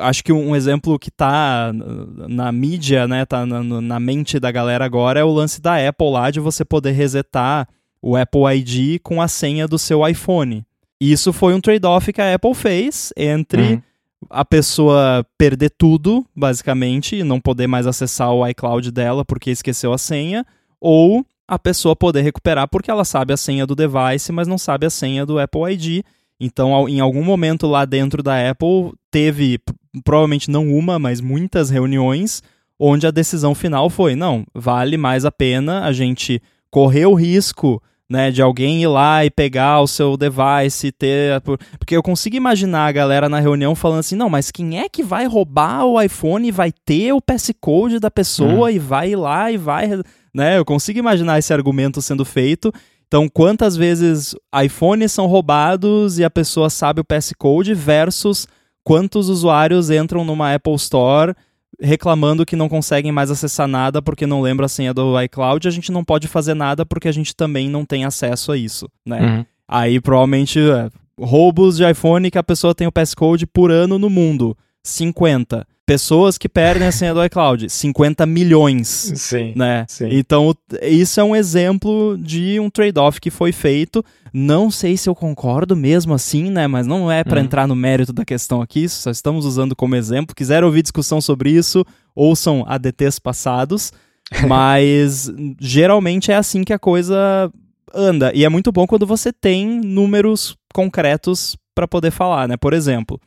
acho 0.00 0.24
que 0.24 0.32
um 0.32 0.56
exemplo 0.56 0.98
que 0.98 1.10
está 1.10 1.70
na 1.74 2.50
mídia, 2.50 3.06
né, 3.06 3.26
tá 3.26 3.44
na, 3.44 3.62
na, 3.62 4.00
mente 4.00 4.40
da 4.40 4.50
galera 4.50 4.86
agora 4.86 5.20
é 5.20 5.24
o 5.24 5.30
lance 5.30 5.60
da 5.60 5.86
Apple 5.86 6.10
lá 6.10 6.30
de 6.30 6.40
você 6.40 6.64
poder 6.64 6.92
resetar 6.92 7.68
o 8.02 8.16
Apple 8.16 8.42
ID 8.54 9.00
com 9.02 9.20
a 9.20 9.28
senha 9.28 9.66
do 9.66 9.78
seu 9.78 10.06
iPhone. 10.06 10.64
Isso 11.00 11.32
foi 11.32 11.54
um 11.54 11.60
trade-off 11.60 12.12
que 12.12 12.20
a 12.20 12.34
Apple 12.34 12.54
fez 12.54 13.12
entre 13.16 13.62
uhum. 13.62 13.82
a 14.30 14.44
pessoa 14.44 15.24
perder 15.36 15.70
tudo, 15.70 16.26
basicamente, 16.34 17.16
e 17.16 17.22
não 17.22 17.40
poder 17.40 17.66
mais 17.66 17.86
acessar 17.86 18.32
o 18.32 18.46
iCloud 18.48 18.90
dela 18.90 19.24
porque 19.24 19.50
esqueceu 19.50 19.92
a 19.92 19.98
senha, 19.98 20.44
ou 20.80 21.24
a 21.46 21.58
pessoa 21.58 21.96
poder 21.96 22.22
recuperar 22.22 22.68
porque 22.68 22.90
ela 22.90 23.04
sabe 23.04 23.32
a 23.32 23.36
senha 23.36 23.66
do 23.66 23.74
device, 23.74 24.32
mas 24.32 24.48
não 24.48 24.58
sabe 24.58 24.86
a 24.86 24.90
senha 24.90 25.24
do 25.24 25.38
Apple 25.38 25.72
ID. 25.72 26.04
Então, 26.40 26.88
em 26.88 27.00
algum 27.00 27.24
momento 27.24 27.66
lá 27.66 27.84
dentro 27.84 28.22
da 28.22 28.50
Apple, 28.50 28.92
teve, 29.10 29.58
provavelmente 30.04 30.50
não 30.50 30.68
uma, 30.68 30.98
mas 30.98 31.20
muitas 31.20 31.70
reuniões, 31.70 32.42
onde 32.78 33.06
a 33.06 33.10
decisão 33.10 33.54
final 33.54 33.88
foi: 33.88 34.14
não, 34.14 34.44
vale 34.54 34.96
mais 34.96 35.24
a 35.24 35.32
pena 35.32 35.84
a 35.84 35.92
gente 35.92 36.40
correr 36.70 37.06
o 37.06 37.14
risco 37.14 37.82
né, 38.08 38.30
de 38.30 38.40
alguém 38.40 38.82
ir 38.82 38.86
lá 38.86 39.24
e 39.24 39.30
pegar 39.30 39.80
o 39.80 39.86
seu 39.86 40.16
device 40.16 40.86
e 40.86 40.92
ter. 40.92 41.40
Porque 41.78 41.94
eu 41.94 42.02
consigo 42.02 42.36
imaginar 42.36 42.86
a 42.86 42.92
galera 42.92 43.28
na 43.28 43.38
reunião 43.38 43.74
falando 43.74 44.00
assim: 44.00 44.16
não, 44.16 44.30
mas 44.30 44.50
quem 44.50 44.78
é 44.78 44.88
que 44.88 45.02
vai 45.02 45.26
roubar 45.26 45.84
o 45.84 46.00
iPhone 46.00 46.48
e 46.48 46.52
vai 46.52 46.72
ter 46.72 47.12
o 47.12 47.20
passcode 47.20 47.98
da 47.98 48.10
pessoa 48.10 48.68
uhum. 48.68 48.70
e 48.70 48.78
vai 48.78 49.10
ir 49.10 49.16
lá 49.16 49.52
e 49.52 49.56
vai. 49.56 49.88
Né? 50.34 50.58
Eu 50.58 50.64
consigo 50.64 50.98
imaginar 50.98 51.38
esse 51.38 51.52
argumento 51.52 52.00
sendo 52.00 52.24
feito. 52.24 52.72
Então, 53.06 53.28
quantas 53.28 53.74
vezes 53.74 54.34
iPhones 54.62 55.12
são 55.12 55.26
roubados 55.26 56.18
e 56.18 56.24
a 56.24 56.30
pessoa 56.30 56.68
sabe 56.68 57.00
o 57.00 57.04
passcode 57.04 57.72
versus 57.72 58.46
quantos 58.84 59.30
usuários 59.30 59.90
entram 59.90 60.24
numa 60.24 60.54
Apple 60.54 60.74
Store 60.74 61.34
reclamando 61.80 62.46
que 62.46 62.56
não 62.56 62.68
conseguem 62.68 63.12
mais 63.12 63.30
acessar 63.30 63.68
nada 63.68 64.02
porque 64.02 64.26
não 64.26 64.40
lembra 64.40 64.66
a 64.66 64.68
senha 64.68 64.92
do 64.92 65.20
iCloud, 65.22 65.66
a 65.68 65.70
gente 65.70 65.92
não 65.92 66.04
pode 66.04 66.26
fazer 66.26 66.54
nada 66.54 66.84
porque 66.84 67.08
a 67.08 67.12
gente 67.12 67.34
também 67.34 67.68
não 67.68 67.84
tem 67.84 68.04
acesso 68.04 68.52
a 68.52 68.56
isso, 68.56 68.88
né? 69.06 69.20
Uhum. 69.20 69.44
Aí 69.66 70.00
provavelmente 70.00 70.58
é, 70.58 70.88
roubos 71.20 71.76
de 71.76 71.88
iPhone 71.88 72.30
que 72.30 72.38
a 72.38 72.42
pessoa 72.42 72.74
tem 72.74 72.86
o 72.86 72.92
passcode 72.92 73.46
por 73.46 73.70
ano 73.70 73.98
no 73.98 74.08
mundo, 74.08 74.56
50. 74.82 75.66
Pessoas 75.88 76.36
que 76.36 76.50
perdem 76.50 76.86
a 76.86 76.92
senha 76.92 77.14
do 77.14 77.24
iCloud, 77.24 77.70
50 77.70 78.26
milhões. 78.26 78.86
Sim, 79.16 79.54
né? 79.56 79.86
Sim. 79.88 80.10
Então, 80.12 80.54
isso 80.82 81.18
é 81.18 81.24
um 81.24 81.34
exemplo 81.34 82.18
de 82.20 82.60
um 82.60 82.68
trade-off 82.68 83.18
que 83.18 83.30
foi 83.30 83.52
feito. 83.52 84.04
Não 84.30 84.70
sei 84.70 84.98
se 84.98 85.08
eu 85.08 85.14
concordo 85.14 85.74
mesmo 85.74 86.12
assim, 86.12 86.50
né? 86.50 86.66
Mas 86.66 86.86
não 86.86 87.10
é 87.10 87.24
para 87.24 87.38
uhum. 87.38 87.46
entrar 87.46 87.66
no 87.66 87.74
mérito 87.74 88.12
da 88.12 88.22
questão 88.22 88.60
aqui, 88.60 88.86
só 88.86 89.10
estamos 89.10 89.46
usando 89.46 89.74
como 89.74 89.96
exemplo. 89.96 90.36
Quiser 90.36 90.62
ouvir 90.62 90.82
discussão 90.82 91.22
sobre 91.22 91.52
isso, 91.52 91.82
ouçam 92.14 92.66
ADTs 92.68 93.18
passados. 93.18 93.90
Mas 94.46 95.32
geralmente 95.58 96.30
é 96.30 96.34
assim 96.36 96.64
que 96.64 96.72
a 96.74 96.78
coisa 96.78 97.50
anda. 97.94 98.30
E 98.34 98.44
é 98.44 98.48
muito 98.50 98.70
bom 98.70 98.86
quando 98.86 99.06
você 99.06 99.32
tem 99.32 99.80
números 99.80 100.54
concretos 100.74 101.56
para 101.74 101.88
poder 101.88 102.10
falar, 102.10 102.46
né? 102.46 102.58
Por 102.58 102.74
exemplo, 102.74 103.18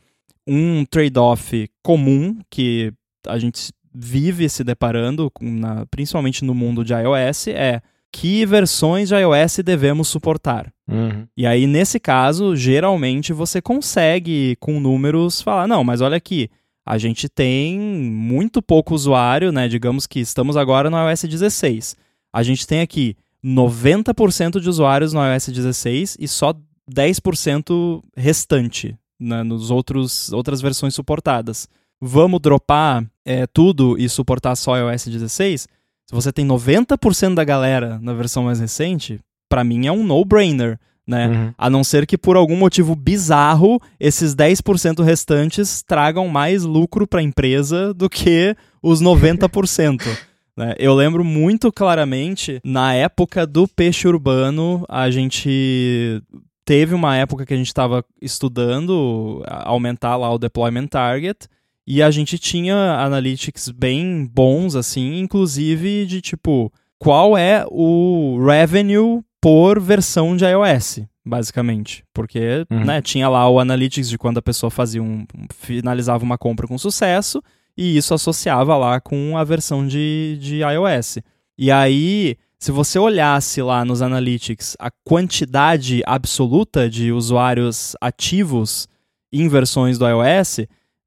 um 0.46 0.84
trade-off 0.84 1.68
comum 1.82 2.38
que 2.50 2.92
a 3.26 3.38
gente 3.38 3.72
vive 3.94 4.48
se 4.48 4.64
deparando, 4.64 5.30
na, 5.40 5.86
principalmente 5.86 6.44
no 6.44 6.54
mundo 6.54 6.84
de 6.84 6.92
iOS, 6.92 7.48
é 7.48 7.80
que 8.10 8.44
versões 8.44 9.08
de 9.08 9.14
iOS 9.14 9.58
devemos 9.64 10.08
suportar. 10.08 10.72
Uhum. 10.88 11.26
E 11.36 11.46
aí, 11.46 11.66
nesse 11.66 11.98
caso, 11.98 12.54
geralmente 12.54 13.32
você 13.32 13.62
consegue, 13.62 14.56
com 14.60 14.80
números, 14.80 15.40
falar: 15.40 15.66
não, 15.66 15.82
mas 15.82 16.00
olha 16.00 16.16
aqui, 16.16 16.50
a 16.84 16.98
gente 16.98 17.28
tem 17.28 17.78
muito 17.78 18.60
pouco 18.60 18.94
usuário, 18.94 19.52
né? 19.52 19.68
Digamos 19.68 20.06
que 20.06 20.20
estamos 20.20 20.56
agora 20.56 20.90
no 20.90 20.96
iOS 21.08 21.22
16. 21.22 21.96
A 22.32 22.42
gente 22.42 22.66
tem 22.66 22.80
aqui 22.80 23.16
90% 23.44 24.60
de 24.60 24.68
usuários 24.68 25.12
no 25.12 25.20
iOS 25.20 25.48
16 25.48 26.16
e 26.20 26.28
só 26.28 26.54
10% 26.90 28.02
restante 28.16 28.96
nos 29.22 29.70
outros 29.70 30.32
outras 30.32 30.60
versões 30.60 30.94
suportadas. 30.94 31.68
Vamos 32.00 32.40
dropar 32.40 33.04
é, 33.24 33.46
tudo 33.46 33.96
e 33.96 34.08
suportar 34.08 34.56
só 34.56 34.76
iOS 34.76 35.06
16? 35.06 35.62
Se 35.62 36.14
você 36.14 36.32
tem 36.32 36.46
90% 36.46 37.34
da 37.34 37.44
galera 37.44 37.98
na 38.02 38.12
versão 38.12 38.44
mais 38.44 38.58
recente, 38.58 39.20
para 39.48 39.62
mim 39.62 39.86
é 39.86 39.92
um 39.92 40.04
no-brainer. 40.04 40.78
Né? 41.06 41.28
Uhum. 41.28 41.54
A 41.58 41.68
não 41.68 41.82
ser 41.82 42.06
que 42.06 42.16
por 42.16 42.36
algum 42.36 42.56
motivo 42.56 42.94
bizarro 42.94 43.80
esses 43.98 44.34
10% 44.34 45.02
restantes 45.02 45.82
tragam 45.82 46.28
mais 46.28 46.62
lucro 46.62 47.06
para 47.06 47.20
a 47.20 47.22
empresa 47.22 47.92
do 47.92 48.08
que 48.08 48.56
os 48.82 49.02
90%. 49.02 50.00
né? 50.56 50.74
Eu 50.78 50.94
lembro 50.94 51.24
muito 51.24 51.72
claramente, 51.72 52.60
na 52.64 52.94
época 52.94 53.46
do 53.46 53.66
peixe 53.66 54.06
urbano, 54.06 54.84
a 54.88 55.10
gente 55.10 56.22
teve 56.64 56.94
uma 56.94 57.16
época 57.16 57.44
que 57.44 57.54
a 57.54 57.56
gente 57.56 57.68
estava 57.68 58.04
estudando 58.20 59.42
aumentar 59.46 60.16
lá 60.16 60.32
o 60.32 60.38
deployment 60.38 60.86
target 60.86 61.48
e 61.86 62.02
a 62.02 62.10
gente 62.10 62.38
tinha 62.38 62.76
analytics 63.00 63.68
bem 63.68 64.24
bons 64.24 64.76
assim, 64.76 65.18
inclusive 65.18 66.06
de 66.06 66.20
tipo 66.20 66.72
qual 66.98 67.36
é 67.36 67.64
o 67.68 68.38
revenue 68.44 69.22
por 69.40 69.80
versão 69.80 70.36
de 70.36 70.44
iOS, 70.44 71.00
basicamente, 71.26 72.04
porque 72.14 72.64
uhum. 72.70 72.84
né, 72.84 73.02
tinha 73.02 73.28
lá 73.28 73.48
o 73.48 73.58
analytics 73.58 74.08
de 74.08 74.16
quando 74.16 74.38
a 74.38 74.42
pessoa 74.42 74.70
fazia 74.70 75.02
um 75.02 75.26
finalizava 75.50 76.22
uma 76.22 76.38
compra 76.38 76.68
com 76.68 76.78
sucesso 76.78 77.42
e 77.76 77.96
isso 77.96 78.14
associava 78.14 78.76
lá 78.76 79.00
com 79.00 79.36
a 79.36 79.42
versão 79.42 79.84
de, 79.86 80.38
de 80.40 80.60
iOS. 80.60 81.18
E 81.58 81.70
aí 81.70 82.36
se 82.62 82.70
você 82.70 82.96
olhasse 82.96 83.60
lá 83.60 83.84
nos 83.84 84.02
analytics 84.02 84.76
a 84.78 84.88
quantidade 85.04 86.00
absoluta 86.06 86.88
de 86.88 87.10
usuários 87.10 87.96
ativos 88.00 88.86
em 89.32 89.48
versões 89.48 89.98
do 89.98 90.06
iOS, 90.06 90.60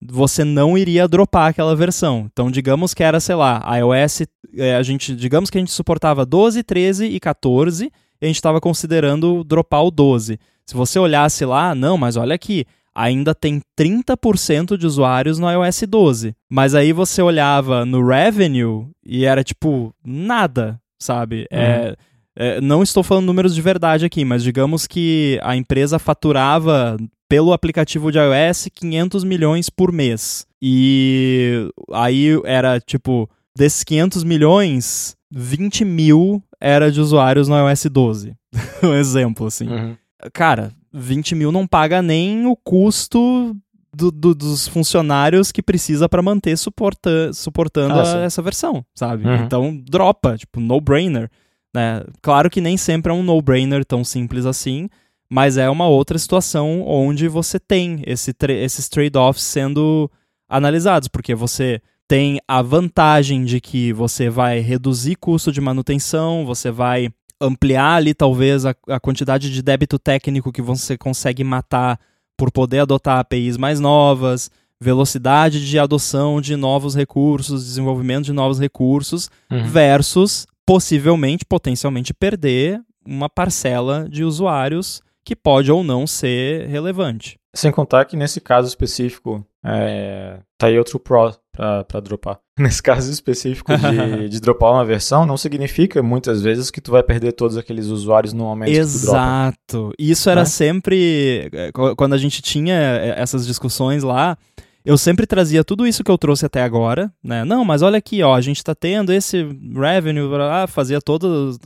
você 0.06 0.44
não 0.44 0.78
iria 0.78 1.08
dropar 1.08 1.52
aquela 1.52 1.74
versão. 1.74 2.30
Então, 2.30 2.52
digamos 2.52 2.94
que 2.94 3.02
era, 3.02 3.22
sei 3.22 3.36
lá, 3.36 3.64
iOS, 3.78 4.24
é, 4.58 4.76
a 4.76 4.84
gente, 4.84 5.16
digamos 5.16 5.50
que 5.50 5.58
a 5.58 5.62
gente 5.62 5.72
suportava 5.72 6.26
12, 6.26 6.62
13 6.62 7.06
e 7.06 7.22
14, 7.22 7.86
e 7.86 8.26
a 8.26 8.28
gente 8.28 8.36
estava 8.36 8.60
considerando 8.60 9.42
dropar 9.46 9.86
o 9.86 9.92
12. 9.92 10.38
Se 10.66 10.76
você 10.76 11.00
olhasse 11.00 11.46
lá, 11.46 11.74
não, 11.74 11.98
mas 11.98 12.18
olha 12.18 12.36
aqui, 12.36 12.66
ainda 12.96 13.36
tem 13.36 13.62
30% 13.78 14.78
de 14.78 14.88
usuários 14.88 15.38
no 15.38 15.52
iOS 15.52 15.84
12. 15.88 16.34
Mas 16.50 16.74
aí 16.74 16.94
você 16.94 17.22
olhava 17.22 17.86
no 17.86 18.06
revenue 18.08 18.88
e 19.06 19.26
era 19.26 19.44
tipo 19.44 19.94
nada 20.04 20.80
sabe? 21.00 21.48
Uhum. 21.52 21.60
É, 21.60 21.96
é, 22.36 22.62
não 22.62 22.84
estou 22.84 23.04
falando 23.04 23.26
números 23.26 23.56
de 23.56 23.62
verdade 23.62 24.06
aqui, 24.06 24.26
mas 24.26 24.44
digamos 24.44 24.88
que 24.88 25.40
a 25.44 25.56
empresa 25.56 26.00
faturava 26.00 26.98
pelo 27.30 27.54
aplicativo 27.54 28.12
de 28.12 28.18
iOS 28.20 28.70
500 28.74 29.24
milhões 29.24 29.70
por 29.70 29.92
mês. 29.92 30.46
E 30.62 31.70
aí 31.92 32.40
era 32.44 32.80
tipo, 32.80 33.30
desses 33.56 33.84
500 33.84 34.24
milhões, 34.24 35.16
20 35.32 35.86
mil 35.86 36.44
era 36.60 36.92
de 36.92 37.00
usuários 37.00 37.48
no 37.48 37.56
iOS 37.56 37.86
12. 37.86 38.34
um 38.84 38.94
exemplo, 38.94 39.48
assim. 39.48 39.68
Uhum. 39.68 39.96
Cara, 40.34 40.72
20 40.96 41.36
mil 41.36 41.52
não 41.52 41.68
paga 41.68 42.02
nem 42.02 42.46
o 42.46 42.56
custo 42.56 43.56
do, 43.94 44.12
do, 44.12 44.34
dos 44.34 44.68
funcionários 44.68 45.52
que 45.52 45.62
precisa 45.62 46.08
para 46.08 46.22
manter 46.22 46.58
suporta, 46.58 47.32
suportando 47.34 47.96
ah, 47.96 48.22
a, 48.22 48.22
essa 48.22 48.42
versão, 48.42 48.86
sabe? 48.94 49.26
Uhum. 49.26 49.36
Então, 49.36 49.84
dropa, 49.90 50.38
tipo, 50.38 50.60
no-brainer. 50.60 51.30
Né? 51.74 52.04
Claro 52.22 52.50
que 52.50 52.62
nem 52.62 52.78
sempre 52.78 53.12
é 53.12 53.16
um 53.16 53.24
no-brainer 53.24 53.84
tão 53.86 54.04
simples 54.04 54.46
assim, 54.46 54.90
mas 55.30 55.58
é 55.58 55.70
uma 55.70 55.88
outra 55.88 56.18
situação 56.18 56.84
onde 56.86 57.28
você 57.28 57.60
tem 57.60 58.02
esse 58.06 58.34
tra 58.34 58.54
esses 58.54 58.88
trade-offs 58.88 59.44
sendo 59.44 60.10
analisados, 60.48 61.08
porque 61.08 61.34
você 61.34 61.82
tem 62.08 62.40
a 62.48 62.62
vantagem 62.62 63.44
de 63.44 63.60
que 63.60 63.92
você 63.92 64.30
vai 64.30 64.60
reduzir 64.60 65.16
custo 65.16 65.52
de 65.52 65.60
manutenção, 65.60 66.46
você 66.46 66.70
vai 66.70 67.10
ampliar 67.40 67.96
ali 67.96 68.14
talvez 68.14 68.66
a, 68.66 68.76
a 68.88 69.00
quantidade 69.00 69.52
de 69.52 69.62
débito 69.62 70.00
técnico 70.00 70.52
que 70.52 70.62
você 70.62 70.98
consegue 70.98 71.44
matar 71.44 72.00
por 72.38 72.52
poder 72.52 72.80
adotar 72.80 73.20
APIs 73.20 73.58
mais 73.58 73.80
novas, 73.80 74.50
velocidade 74.80 75.66
de 75.66 75.80
adoção 75.80 76.42
de 76.42 76.56
novos 76.56 76.96
recursos, 76.96 77.66
desenvolvimento 77.66 78.26
de 78.26 78.34
novos 78.34 78.60
recursos, 78.60 79.30
uhum. 79.52 79.66
versus 79.66 80.46
possivelmente, 80.66 81.46
potencialmente 81.46 82.14
perder 82.14 82.82
uma 83.06 83.30
parcela 83.30 84.08
de 84.10 84.24
usuários 84.24 85.02
que 85.24 85.36
pode 85.36 85.72
ou 85.72 85.84
não 85.84 86.06
ser 86.06 86.68
relevante. 86.68 87.38
Sem 87.56 87.72
contar 87.72 88.06
que 88.06 88.18
nesse 88.18 88.42
caso 88.42 88.68
específico, 88.68 89.46
é, 89.64 90.40
tá 90.58 90.68
aí 90.68 90.78
outro 90.78 91.00
pro 91.00 91.34
para 91.52 92.00
dropar. 92.02 92.40
Nesse 92.60 92.82
caso 92.82 93.12
específico 93.12 93.72
de, 93.76 94.30
de 94.30 94.40
dropar 94.40 94.72
uma 94.72 94.86
versão, 94.86 95.26
não 95.26 95.36
significa 95.36 96.02
muitas 96.02 96.42
vezes 96.42 96.72
que 96.72 96.80
tu 96.80 96.92
vai 96.92 97.04
perder 97.04 97.34
todos 97.34 97.58
aqueles 97.58 97.88
usuários 97.88 98.32
no 98.32 98.46
momento 98.46 98.70
Exato. 98.70 99.52
que 99.52 99.64
tu 99.68 99.78
dropa. 99.78 99.96
Isso 100.00 100.30
era 100.30 100.42
né? 100.42 100.46
sempre. 100.46 101.50
É, 101.52 101.72
quando 101.98 102.14
a 102.14 102.18
gente 102.18 102.42
tinha 102.42 102.76
é, 102.76 103.16
essas 103.18 103.46
discussões 103.46 104.04
lá, 104.04 104.38
eu 104.86 104.98
sempre 104.98 105.28
trazia 105.28 105.66
tudo 105.66 105.86
isso 105.86 106.04
que 106.04 106.10
eu 106.10 106.18
trouxe 106.18 106.46
até 106.46 106.64
agora, 106.64 107.12
né? 107.22 107.44
Não, 107.44 107.66
mas 107.66 107.82
olha 107.82 107.98
aqui, 107.98 108.24
ó, 108.24 108.34
a 108.34 108.42
gente 108.42 108.64
tá 108.64 108.74
tendo 108.74 109.12
esse 109.12 109.46
revenue, 109.74 110.30
blá, 110.30 110.66
fazia 110.66 111.02
todo. 111.02 111.58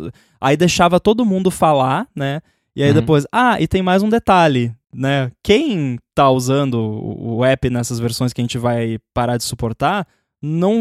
Aí 0.41 0.57
deixava 0.57 0.99
todo 0.99 1.25
mundo 1.25 1.51
falar, 1.51 2.07
né? 2.15 2.41
E 2.75 2.81
aí 2.81 2.89
uhum. 2.89 2.95
depois, 2.95 3.27
ah, 3.31 3.61
e 3.61 3.67
tem 3.67 3.83
mais 3.83 4.01
um 4.01 4.09
detalhe 4.09 4.73
né? 4.93 5.31
Quem 5.43 5.99
tá 6.15 6.29
usando 6.29 6.75
o 6.75 7.45
app 7.45 7.69
nessas 7.69 7.99
versões 7.99 8.33
que 8.33 8.41
a 8.41 8.43
gente 8.43 8.57
vai 8.57 8.97
parar 9.13 9.37
de 9.37 9.43
suportar, 9.43 10.07
não, 10.41 10.75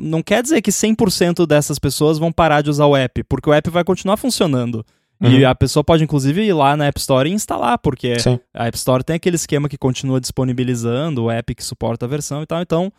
não 0.00 0.22
quer 0.22 0.42
dizer 0.42 0.60
que 0.62 0.70
100% 0.70 1.46
dessas 1.46 1.78
pessoas 1.78 2.18
vão 2.18 2.32
parar 2.32 2.62
de 2.62 2.70
usar 2.70 2.86
o 2.86 2.96
app, 2.96 3.22
porque 3.24 3.48
o 3.48 3.52
app 3.52 3.70
vai 3.70 3.84
continuar 3.84 4.16
funcionando. 4.16 4.84
Uhum. 5.22 5.30
E 5.30 5.44
a 5.44 5.54
pessoa 5.54 5.84
pode, 5.84 6.02
inclusive, 6.02 6.42
ir 6.42 6.52
lá 6.52 6.76
na 6.76 6.86
App 6.86 6.98
Store 6.98 7.30
e 7.30 7.32
instalar, 7.32 7.78
porque 7.78 8.18
Sim. 8.18 8.38
a 8.52 8.66
App 8.66 8.76
Store 8.76 9.04
tem 9.04 9.16
aquele 9.16 9.36
esquema 9.36 9.68
que 9.68 9.78
continua 9.78 10.20
disponibilizando 10.20 11.24
o 11.24 11.30
app 11.30 11.54
que 11.54 11.64
suporta 11.64 12.04
a 12.04 12.08
versão 12.08 12.42
e 12.42 12.46
tal. 12.46 12.60
Então, 12.60 12.92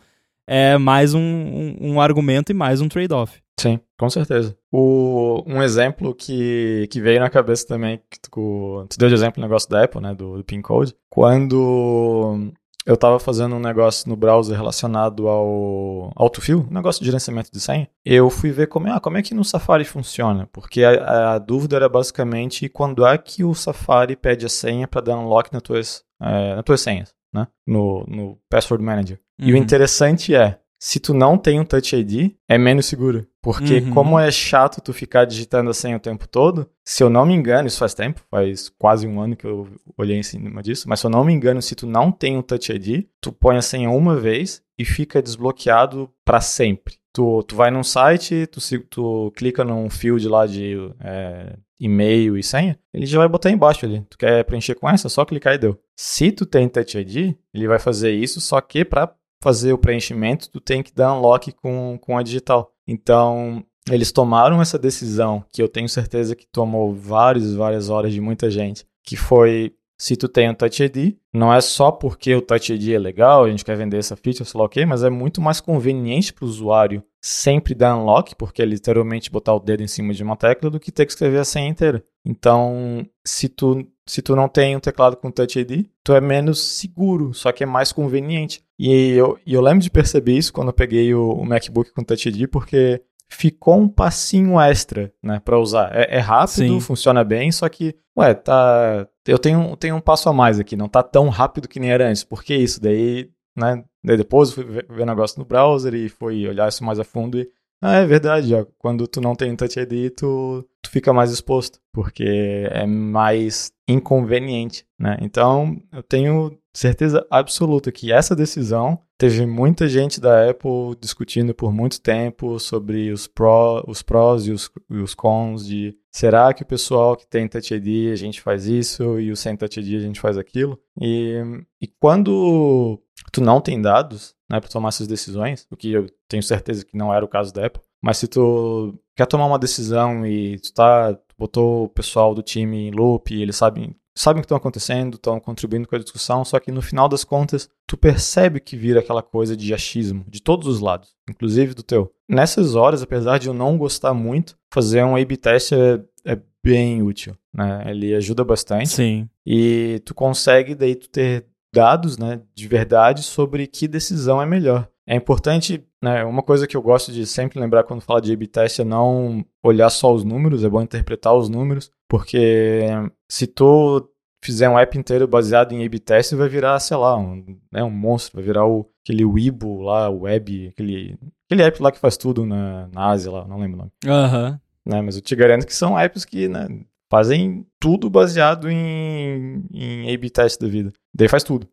é 0.46 0.78
mais 0.78 1.12
um, 1.12 1.20
um, 1.20 1.76
um 1.80 2.00
argumento 2.00 2.50
e 2.50 2.54
mais 2.54 2.80
um 2.80 2.88
trade-off. 2.88 3.38
Sim, 3.58 3.80
com 3.98 4.08
certeza. 4.10 4.56
O, 4.70 5.42
um 5.46 5.62
exemplo 5.62 6.14
que, 6.14 6.88
que 6.90 7.00
veio 7.00 7.20
na 7.20 7.30
cabeça 7.30 7.66
também, 7.66 8.00
que 8.10 8.20
tu, 8.20 8.86
tu 8.88 8.98
deu 8.98 9.08
de 9.08 9.14
exemplo 9.14 9.42
o 9.42 9.46
negócio 9.46 9.68
da 9.70 9.84
Apple, 9.84 10.00
né, 10.00 10.14
do, 10.14 10.36
do 10.36 10.44
PIN 10.44 10.60
Code. 10.60 10.94
Quando 11.08 12.52
eu 12.86 12.94
estava 12.94 13.18
fazendo 13.18 13.56
um 13.56 13.60
negócio 13.60 14.08
no 14.08 14.14
browser 14.14 14.56
relacionado 14.56 15.26
ao 15.26 16.12
autofill, 16.14 16.64
um 16.70 16.74
negócio 16.74 17.00
de 17.00 17.06
gerenciamento 17.06 17.50
de 17.50 17.60
senha. 17.60 17.90
Eu 18.04 18.30
fui 18.30 18.52
ver 18.52 18.68
como, 18.68 18.88
ah, 18.88 19.00
como 19.00 19.18
é 19.18 19.22
que 19.22 19.34
no 19.34 19.44
Safari 19.44 19.84
funciona, 19.84 20.48
porque 20.52 20.84
a, 20.84 21.34
a, 21.34 21.38
dúvida 21.38 21.74
era 21.74 21.88
basicamente 21.88 22.68
quando 22.68 23.04
é 23.04 23.18
que 23.18 23.42
o 23.42 23.54
Safari 23.54 24.14
pede 24.14 24.46
a 24.46 24.48
senha 24.48 24.86
para 24.86 25.00
dar 25.00 25.18
unlock 25.18 25.52
nas 25.52 25.62
tuas, 25.62 26.04
é, 26.22 26.54
nas 26.54 26.64
tuas 26.64 26.80
senhas, 26.80 27.12
né? 27.34 27.48
No, 27.66 28.04
no 28.06 28.38
Password 28.48 28.84
Manager. 28.84 29.18
Uhum. 29.38 29.48
E 29.48 29.52
o 29.52 29.56
uhum. 29.56 29.62
interessante 29.62 30.32
é, 30.32 30.56
se 30.78 31.00
tu 31.00 31.14
não 31.14 31.38
tem 31.38 31.58
um 31.58 31.64
Touch 31.64 31.94
ID, 31.96 32.32
é 32.48 32.58
menos 32.58 32.86
seguro. 32.86 33.26
Porque 33.42 33.78
uhum. 33.78 33.94
como 33.94 34.18
é 34.18 34.30
chato 34.30 34.80
tu 34.80 34.92
ficar 34.92 35.24
digitando 35.24 35.70
a 35.70 35.74
senha 35.74 35.96
o 35.96 36.00
tempo 36.00 36.26
todo, 36.26 36.68
se 36.84 37.02
eu 37.02 37.08
não 37.08 37.24
me 37.24 37.32
engano, 37.32 37.68
isso 37.68 37.78
faz 37.78 37.94
tempo, 37.94 38.20
faz 38.30 38.68
quase 38.68 39.06
um 39.06 39.20
ano 39.20 39.36
que 39.36 39.46
eu 39.46 39.68
olhei 39.96 40.18
em 40.18 40.22
cima 40.22 40.62
disso, 40.62 40.88
mas 40.88 41.00
se 41.00 41.06
eu 41.06 41.10
não 41.10 41.24
me 41.24 41.32
engano, 41.32 41.62
se 41.62 41.74
tu 41.74 41.86
não 41.86 42.10
tem 42.10 42.36
um 42.36 42.42
Touch 42.42 42.72
ID, 42.72 43.04
tu 43.20 43.32
põe 43.32 43.56
a 43.56 43.62
senha 43.62 43.90
uma 43.90 44.16
vez 44.16 44.62
e 44.78 44.84
fica 44.84 45.22
desbloqueado 45.22 46.10
para 46.24 46.40
sempre. 46.40 46.96
Tu, 47.12 47.42
tu 47.44 47.56
vai 47.56 47.70
num 47.70 47.84
site, 47.84 48.46
tu, 48.48 48.60
tu 48.90 49.32
clica 49.36 49.64
num 49.64 49.88
field 49.88 50.28
lá 50.28 50.44
de 50.44 50.76
é, 51.00 51.56
e-mail 51.80 52.36
e 52.36 52.42
senha, 52.42 52.78
ele 52.92 53.06
já 53.06 53.18
vai 53.18 53.28
botar 53.28 53.50
embaixo 53.50 53.86
ali. 53.86 54.04
Tu 54.10 54.18
quer 54.18 54.44
preencher 54.44 54.74
com 54.74 54.88
essa? 54.88 55.08
Só 55.08 55.24
clicar 55.24 55.54
e 55.54 55.58
deu. 55.58 55.80
Se 55.96 56.30
tu 56.32 56.44
tem 56.44 56.68
Touch 56.68 56.98
ID, 56.98 57.34
ele 57.54 57.68
vai 57.68 57.78
fazer 57.78 58.12
isso, 58.12 58.40
só 58.40 58.60
que 58.60 58.84
para 58.84 59.14
fazer 59.42 59.72
o 59.72 59.78
preenchimento, 59.78 60.50
tu 60.50 60.60
tem 60.60 60.82
que 60.82 60.94
dar 60.94 61.14
unlock 61.14 61.52
com, 61.52 61.98
com 62.00 62.16
a 62.16 62.22
digital. 62.22 62.72
Então, 62.86 63.64
eles 63.90 64.10
tomaram 64.12 64.60
essa 64.60 64.78
decisão, 64.78 65.44
que 65.52 65.62
eu 65.62 65.68
tenho 65.68 65.88
certeza 65.88 66.34
que 66.34 66.46
tomou 66.46 66.94
várias, 66.94 67.54
várias 67.54 67.88
horas 67.88 68.12
de 68.12 68.20
muita 68.20 68.50
gente, 68.50 68.84
que 69.04 69.16
foi 69.16 69.74
se 69.98 70.14
tu 70.14 70.28
tem 70.28 70.50
o 70.50 70.54
Touch 70.54 70.82
ID, 70.82 71.16
não 71.32 71.52
é 71.52 71.60
só 71.60 71.90
porque 71.90 72.34
o 72.34 72.42
Touch 72.42 72.72
ID 72.72 72.90
é 72.90 72.98
legal, 72.98 73.44
a 73.44 73.50
gente 73.50 73.64
quer 73.64 73.76
vender 73.76 73.96
essa 73.96 74.14
feature, 74.14 74.44
sei 74.44 74.58
lá 74.58 74.66
o 74.66 74.68
quê, 74.68 74.84
mas 74.84 75.02
é 75.02 75.08
muito 75.08 75.40
mais 75.40 75.60
conveniente 75.60 76.34
para 76.34 76.44
o 76.44 76.48
usuário 76.48 77.02
sempre 77.22 77.74
dar 77.74 77.96
unlock, 77.96 78.36
porque 78.36 78.60
é 78.60 78.64
literalmente 78.66 79.30
botar 79.30 79.54
o 79.54 79.60
dedo 79.60 79.82
em 79.82 79.88
cima 79.88 80.12
de 80.12 80.22
uma 80.22 80.36
tecla, 80.36 80.70
do 80.70 80.78
que 80.78 80.92
ter 80.92 81.06
que 81.06 81.12
escrever 81.12 81.38
a 81.38 81.44
senha 81.44 81.68
inteira. 81.68 82.04
Então, 82.24 83.06
se 83.24 83.48
tu, 83.48 83.86
se 84.06 84.22
tu 84.22 84.36
não 84.36 84.48
tem 84.48 84.76
um 84.76 84.80
teclado 84.80 85.16
com 85.16 85.30
Touch 85.30 85.58
ID, 85.58 85.86
tu 86.04 86.12
é 86.12 86.20
menos 86.20 86.60
seguro, 86.60 87.34
só 87.34 87.50
que 87.50 87.64
é 87.64 87.66
mais 87.66 87.90
conveniente. 87.90 88.62
E 88.78 89.10
eu, 89.12 89.38
eu 89.46 89.60
lembro 89.60 89.80
de 89.80 89.90
perceber 89.90 90.34
isso 90.34 90.52
quando 90.52 90.68
eu 90.68 90.74
peguei 90.74 91.12
o, 91.12 91.30
o 91.32 91.44
MacBook 91.44 91.92
com 91.92 92.04
Touch 92.04 92.28
ID, 92.28 92.48
porque 92.48 93.02
ficou 93.28 93.78
um 93.78 93.88
passinho 93.88 94.60
extra, 94.60 95.12
né, 95.22 95.40
para 95.44 95.58
usar. 95.58 95.90
É, 95.92 96.16
é 96.16 96.18
rápido, 96.18 96.74
Sim. 96.74 96.80
funciona 96.80 97.24
bem, 97.24 97.50
só 97.50 97.68
que, 97.68 97.96
ué, 98.16 98.34
tá. 98.34 99.08
Eu 99.26 99.38
tenho, 99.38 99.76
tenho 99.76 99.96
um 99.96 100.00
passo 100.00 100.28
a 100.28 100.32
mais 100.32 100.60
aqui, 100.60 100.76
não 100.76 100.88
tá 100.88 101.02
tão 101.02 101.28
rápido 101.28 101.68
que 101.68 101.80
nem 101.80 101.90
era 101.90 102.08
antes. 102.08 102.22
Por 102.22 102.44
que 102.44 102.54
isso? 102.54 102.80
Daí, 102.80 103.28
né, 103.56 103.82
daí 104.04 104.16
depois 104.16 104.50
eu 104.50 104.54
fui 104.54 104.64
ver 104.64 105.02
o 105.02 105.06
negócio 105.06 105.38
no 105.38 105.44
browser 105.44 105.94
e 105.94 106.08
fui 106.08 106.46
olhar 106.46 106.68
isso 106.68 106.84
mais 106.84 107.00
a 107.00 107.04
fundo 107.04 107.38
e. 107.38 107.48
Ah, 107.82 107.96
é 107.96 108.06
verdade, 108.06 108.54
ó. 108.54 108.64
Quando 108.78 109.06
tu 109.06 109.20
não 109.20 109.34
tem 109.34 109.54
Touch 109.54 109.78
ID, 109.78 110.10
tu, 110.10 110.66
tu 110.82 110.90
fica 110.90 111.12
mais 111.12 111.30
exposto, 111.30 111.78
porque 111.92 112.24
é 112.70 112.86
mais 112.86 113.70
inconveniente, 113.88 114.86
né? 114.98 115.16
Então, 115.20 115.80
eu 115.92 116.02
tenho 116.02 116.58
certeza 116.76 117.26
absoluta 117.30 117.90
que 117.90 118.12
essa 118.12 118.36
decisão 118.36 118.98
teve 119.16 119.46
muita 119.46 119.88
gente 119.88 120.20
da 120.20 120.50
Apple 120.50 120.94
discutindo 121.00 121.54
por 121.54 121.72
muito 121.72 122.00
tempo 122.00 122.58
sobre 122.58 123.10
os, 123.10 123.26
pro, 123.26 123.82
os 123.88 124.02
prós 124.02 124.46
e 124.46 124.52
os, 124.52 124.70
e 124.90 124.96
os 124.96 125.14
cons 125.14 125.66
de 125.66 125.96
será 126.12 126.52
que 126.52 126.62
o 126.62 126.66
pessoal 126.66 127.16
que 127.16 127.26
tem 127.26 127.48
Touch 127.48 127.74
ID 127.74 128.12
a 128.12 128.16
gente 128.16 128.42
faz 128.42 128.66
isso 128.66 129.18
e 129.18 129.30
o 129.32 129.36
sem 129.36 129.56
Touch 129.56 129.80
ID 129.80 129.96
a 129.96 130.04
gente 130.04 130.20
faz 130.20 130.36
aquilo. 130.36 130.78
E, 131.00 131.42
e 131.80 131.86
quando 131.98 133.00
tu 133.32 133.40
não 133.40 133.60
tem 133.60 133.80
dados 133.80 134.34
né, 134.50 134.60
para 134.60 134.68
tomar 134.68 134.88
essas 134.88 135.06
decisões, 135.06 135.66
o 135.70 135.76
que 135.76 135.92
eu 135.92 136.06
tenho 136.28 136.42
certeza 136.42 136.84
que 136.84 136.96
não 136.96 137.12
era 137.12 137.24
o 137.24 137.28
caso 137.28 137.52
da 137.52 137.66
Apple, 137.66 137.82
mas 138.02 138.18
se 138.18 138.28
tu 138.28 138.98
quer 139.16 139.26
tomar 139.26 139.46
uma 139.46 139.58
decisão 139.58 140.26
e 140.26 140.58
tu 140.60 140.72
tá, 140.72 141.18
botou 141.38 141.84
o 141.84 141.88
pessoal 141.88 142.34
do 142.34 142.42
time 142.42 142.88
em 142.88 142.90
loop 142.90 143.34
eles 143.34 143.56
sabem 143.56 143.94
sabem 144.16 144.40
o 144.40 144.42
que 144.42 144.46
estão 144.46 144.56
acontecendo, 144.56 145.16
estão 145.16 145.38
contribuindo 145.38 145.86
com 145.86 145.94
a 145.94 145.98
discussão, 145.98 146.42
só 146.44 146.58
que 146.58 146.72
no 146.72 146.80
final 146.80 147.06
das 147.06 147.22
contas, 147.22 147.68
tu 147.86 147.96
percebe 147.96 148.58
que 148.58 148.74
vira 148.74 149.00
aquela 149.00 149.22
coisa 149.22 149.54
de 149.54 149.74
achismo, 149.74 150.24
de 150.26 150.40
todos 150.40 150.66
os 150.66 150.80
lados, 150.80 151.14
inclusive 151.28 151.74
do 151.74 151.82
teu. 151.82 152.10
Nessas 152.26 152.74
horas, 152.74 153.02
apesar 153.02 153.38
de 153.38 153.48
eu 153.48 153.54
não 153.54 153.76
gostar 153.76 154.14
muito, 154.14 154.56
fazer 154.72 155.04
um 155.04 155.16
A-B 155.16 155.36
test 155.36 155.72
é, 155.72 156.02
é 156.24 156.40
bem 156.64 157.02
útil, 157.02 157.36
né? 157.52 157.84
Ele 157.86 158.14
ajuda 158.14 158.42
bastante. 158.42 158.88
Sim. 158.88 159.28
E 159.44 160.00
tu 160.04 160.14
consegue 160.14 160.74
daí 160.74 160.96
tu 160.96 161.08
ter 161.10 161.44
dados, 161.72 162.16
né, 162.16 162.40
de 162.54 162.66
verdade 162.66 163.22
sobre 163.22 163.66
que 163.66 163.86
decisão 163.86 164.40
é 164.40 164.46
melhor. 164.46 164.88
É 165.08 165.14
importante, 165.14 165.84
né, 166.02 166.24
uma 166.24 166.42
coisa 166.42 166.66
que 166.66 166.76
eu 166.76 166.82
gosto 166.82 167.12
de 167.12 167.24
sempre 167.26 167.60
lembrar 167.60 167.84
quando 167.84 168.00
fala 168.00 168.20
de 168.20 168.32
A-B 168.32 168.46
test 168.48 168.80
é 168.80 168.84
não 168.84 169.44
olhar 169.62 169.88
só 169.88 170.12
os 170.12 170.24
números, 170.24 170.64
é 170.64 170.68
bom 170.68 170.82
interpretar 170.82 171.32
os 171.34 171.48
números, 171.48 171.92
porque 172.08 172.86
se 173.28 173.46
tu 173.46 174.10
fizer 174.42 174.68
um 174.68 174.78
app 174.78 174.98
inteiro 174.98 175.28
baseado 175.28 175.72
em 175.72 175.84
A-B 175.84 176.00
test, 176.00 176.34
vai 176.34 176.48
virar, 176.48 176.78
sei 176.80 176.96
lá, 176.96 177.16
um, 177.16 177.56
né, 177.72 177.84
um 177.84 177.90
monstro, 177.90 178.36
vai 178.36 178.44
virar 178.44 178.66
o, 178.66 178.88
aquele 179.04 179.24
Weibo 179.24 179.80
lá, 179.82 180.08
o 180.08 180.22
Web, 180.22 180.68
aquele, 180.68 181.16
aquele 181.46 181.62
app 181.62 181.80
lá 181.80 181.92
que 181.92 182.00
faz 182.00 182.16
tudo 182.16 182.44
na, 182.44 182.88
na 182.88 183.06
Ásia 183.10 183.30
lá, 183.30 183.46
não 183.46 183.60
lembro 183.60 183.76
o 183.76 183.78
nome. 183.78 183.92
Aham. 184.04 184.50
Uhum. 184.50 184.58
Né, 184.92 185.02
mas 185.02 185.16
eu 185.16 185.22
te 185.22 185.34
garanto 185.34 185.66
que 185.66 185.74
são 185.74 185.98
apps 185.98 186.24
que, 186.24 186.48
né, 186.48 186.68
fazem 187.10 187.66
tudo 187.80 188.10
baseado 188.10 188.68
em, 188.68 189.64
em 189.72 190.14
A-B 190.14 190.30
test 190.30 190.60
da 190.60 190.68
vida. 190.68 190.92
Daí 191.14 191.28
faz 191.28 191.42
tudo. 191.42 191.68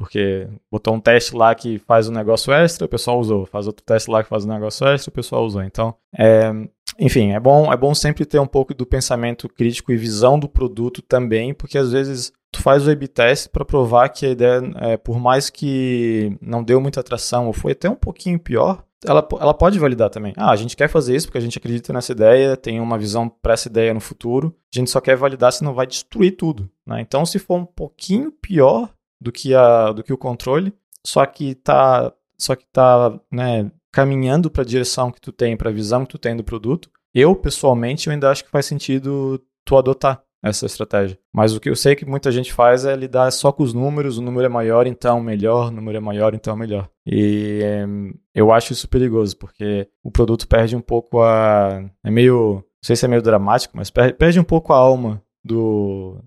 Porque 0.00 0.48
botou 0.72 0.94
um 0.94 1.00
teste 1.00 1.36
lá 1.36 1.54
que 1.54 1.78
faz 1.80 2.08
um 2.08 2.12
negócio 2.12 2.50
extra, 2.54 2.86
o 2.86 2.88
pessoal 2.88 3.20
usou. 3.20 3.44
Faz 3.44 3.66
outro 3.66 3.84
teste 3.84 4.10
lá 4.10 4.22
que 4.22 4.30
faz 4.30 4.46
um 4.46 4.48
negócio 4.48 4.88
extra, 4.88 5.10
o 5.10 5.12
pessoal 5.12 5.44
usou. 5.44 5.62
Então, 5.62 5.94
é, 6.18 6.50
enfim, 6.98 7.32
é 7.32 7.38
bom, 7.38 7.70
é 7.70 7.76
bom 7.76 7.94
sempre 7.94 8.24
ter 8.24 8.38
um 8.38 8.46
pouco 8.46 8.72
do 8.72 8.86
pensamento 8.86 9.46
crítico 9.46 9.92
e 9.92 9.98
visão 9.98 10.38
do 10.38 10.48
produto 10.48 11.02
também, 11.02 11.52
porque 11.52 11.76
às 11.76 11.92
vezes 11.92 12.32
tu 12.50 12.62
faz 12.62 12.86
o 12.86 12.90
A-B 12.90 13.08
test 13.08 13.48
para 13.50 13.62
provar 13.62 14.08
que 14.08 14.24
a 14.24 14.30
ideia, 14.30 14.62
é, 14.76 14.96
por 14.96 15.20
mais 15.20 15.50
que 15.50 16.34
não 16.40 16.64
deu 16.64 16.80
muita 16.80 17.00
atração 17.00 17.46
ou 17.46 17.52
foi 17.52 17.72
até 17.72 17.90
um 17.90 17.94
pouquinho 17.94 18.38
pior, 18.38 18.82
ela, 19.06 19.26
ela 19.38 19.52
pode 19.52 19.78
validar 19.78 20.08
também. 20.08 20.32
Ah, 20.34 20.50
a 20.50 20.56
gente 20.56 20.74
quer 20.74 20.88
fazer 20.88 21.14
isso 21.14 21.26
porque 21.26 21.38
a 21.38 21.42
gente 21.42 21.58
acredita 21.58 21.92
nessa 21.92 22.12
ideia, 22.12 22.56
tem 22.56 22.80
uma 22.80 22.98
visão 22.98 23.28
para 23.28 23.52
essa 23.52 23.68
ideia 23.68 23.92
no 23.92 24.00
futuro. 24.00 24.54
A 24.74 24.78
gente 24.78 24.90
só 24.90 24.98
quer 24.98 25.16
validar 25.16 25.52
se 25.52 25.62
não 25.62 25.74
vai 25.74 25.86
destruir 25.86 26.36
tudo. 26.36 26.70
Né? 26.86 27.02
Então, 27.02 27.26
se 27.26 27.38
for 27.38 27.56
um 27.56 27.66
pouquinho 27.66 28.32
pior, 28.32 28.90
do 29.20 29.30
que, 29.30 29.54
a, 29.54 29.92
do 29.92 30.02
que 30.02 30.12
o 30.12 30.18
controle, 30.18 30.72
só 31.04 31.24
que 31.26 31.54
tá, 31.54 32.12
só 32.38 32.54
que 32.56 32.66
tá 32.72 33.18
né, 33.30 33.70
caminhando 33.92 34.50
para 34.50 34.62
a 34.62 34.66
direção 34.66 35.10
que 35.10 35.20
tu 35.20 35.32
tem, 35.32 35.56
para 35.56 35.70
a 35.70 35.72
visão 35.72 36.04
que 36.04 36.12
tu 36.12 36.18
tem 36.18 36.36
do 36.36 36.44
produto. 36.44 36.90
Eu, 37.14 37.34
pessoalmente, 37.34 38.06
eu 38.06 38.12
ainda 38.12 38.30
acho 38.30 38.44
que 38.44 38.50
faz 38.50 38.66
sentido 38.66 39.40
tu 39.64 39.76
adotar 39.76 40.22
essa 40.42 40.64
estratégia. 40.64 41.18
Mas 41.32 41.54
o 41.54 41.60
que 41.60 41.68
eu 41.68 41.76
sei 41.76 41.94
que 41.94 42.06
muita 42.06 42.32
gente 42.32 42.52
faz 42.52 42.84
é 42.84 42.96
lidar 42.96 43.30
só 43.30 43.52
com 43.52 43.62
os 43.62 43.74
números, 43.74 44.16
o 44.16 44.22
número 44.22 44.46
é 44.46 44.48
maior, 44.48 44.86
então 44.86 45.20
melhor, 45.20 45.68
o 45.68 45.70
número 45.70 45.98
é 45.98 46.00
maior, 46.00 46.34
então 46.34 46.56
melhor. 46.56 46.88
E 47.06 47.60
é, 47.62 47.86
eu 48.34 48.50
acho 48.50 48.72
isso 48.72 48.88
perigoso, 48.88 49.36
porque 49.36 49.88
o 50.02 50.10
produto 50.10 50.48
perde 50.48 50.74
um 50.74 50.80
pouco 50.80 51.20
a... 51.20 51.84
é 52.04 52.10
meio... 52.10 52.54
não 52.54 52.64
sei 52.82 52.96
se 52.96 53.04
é 53.04 53.08
meio 53.08 53.22
dramático, 53.22 53.76
mas 53.76 53.90
perde 53.90 54.40
um 54.40 54.44
pouco 54.44 54.72
a 54.72 54.76
alma 54.76 55.22
do, 55.44 56.22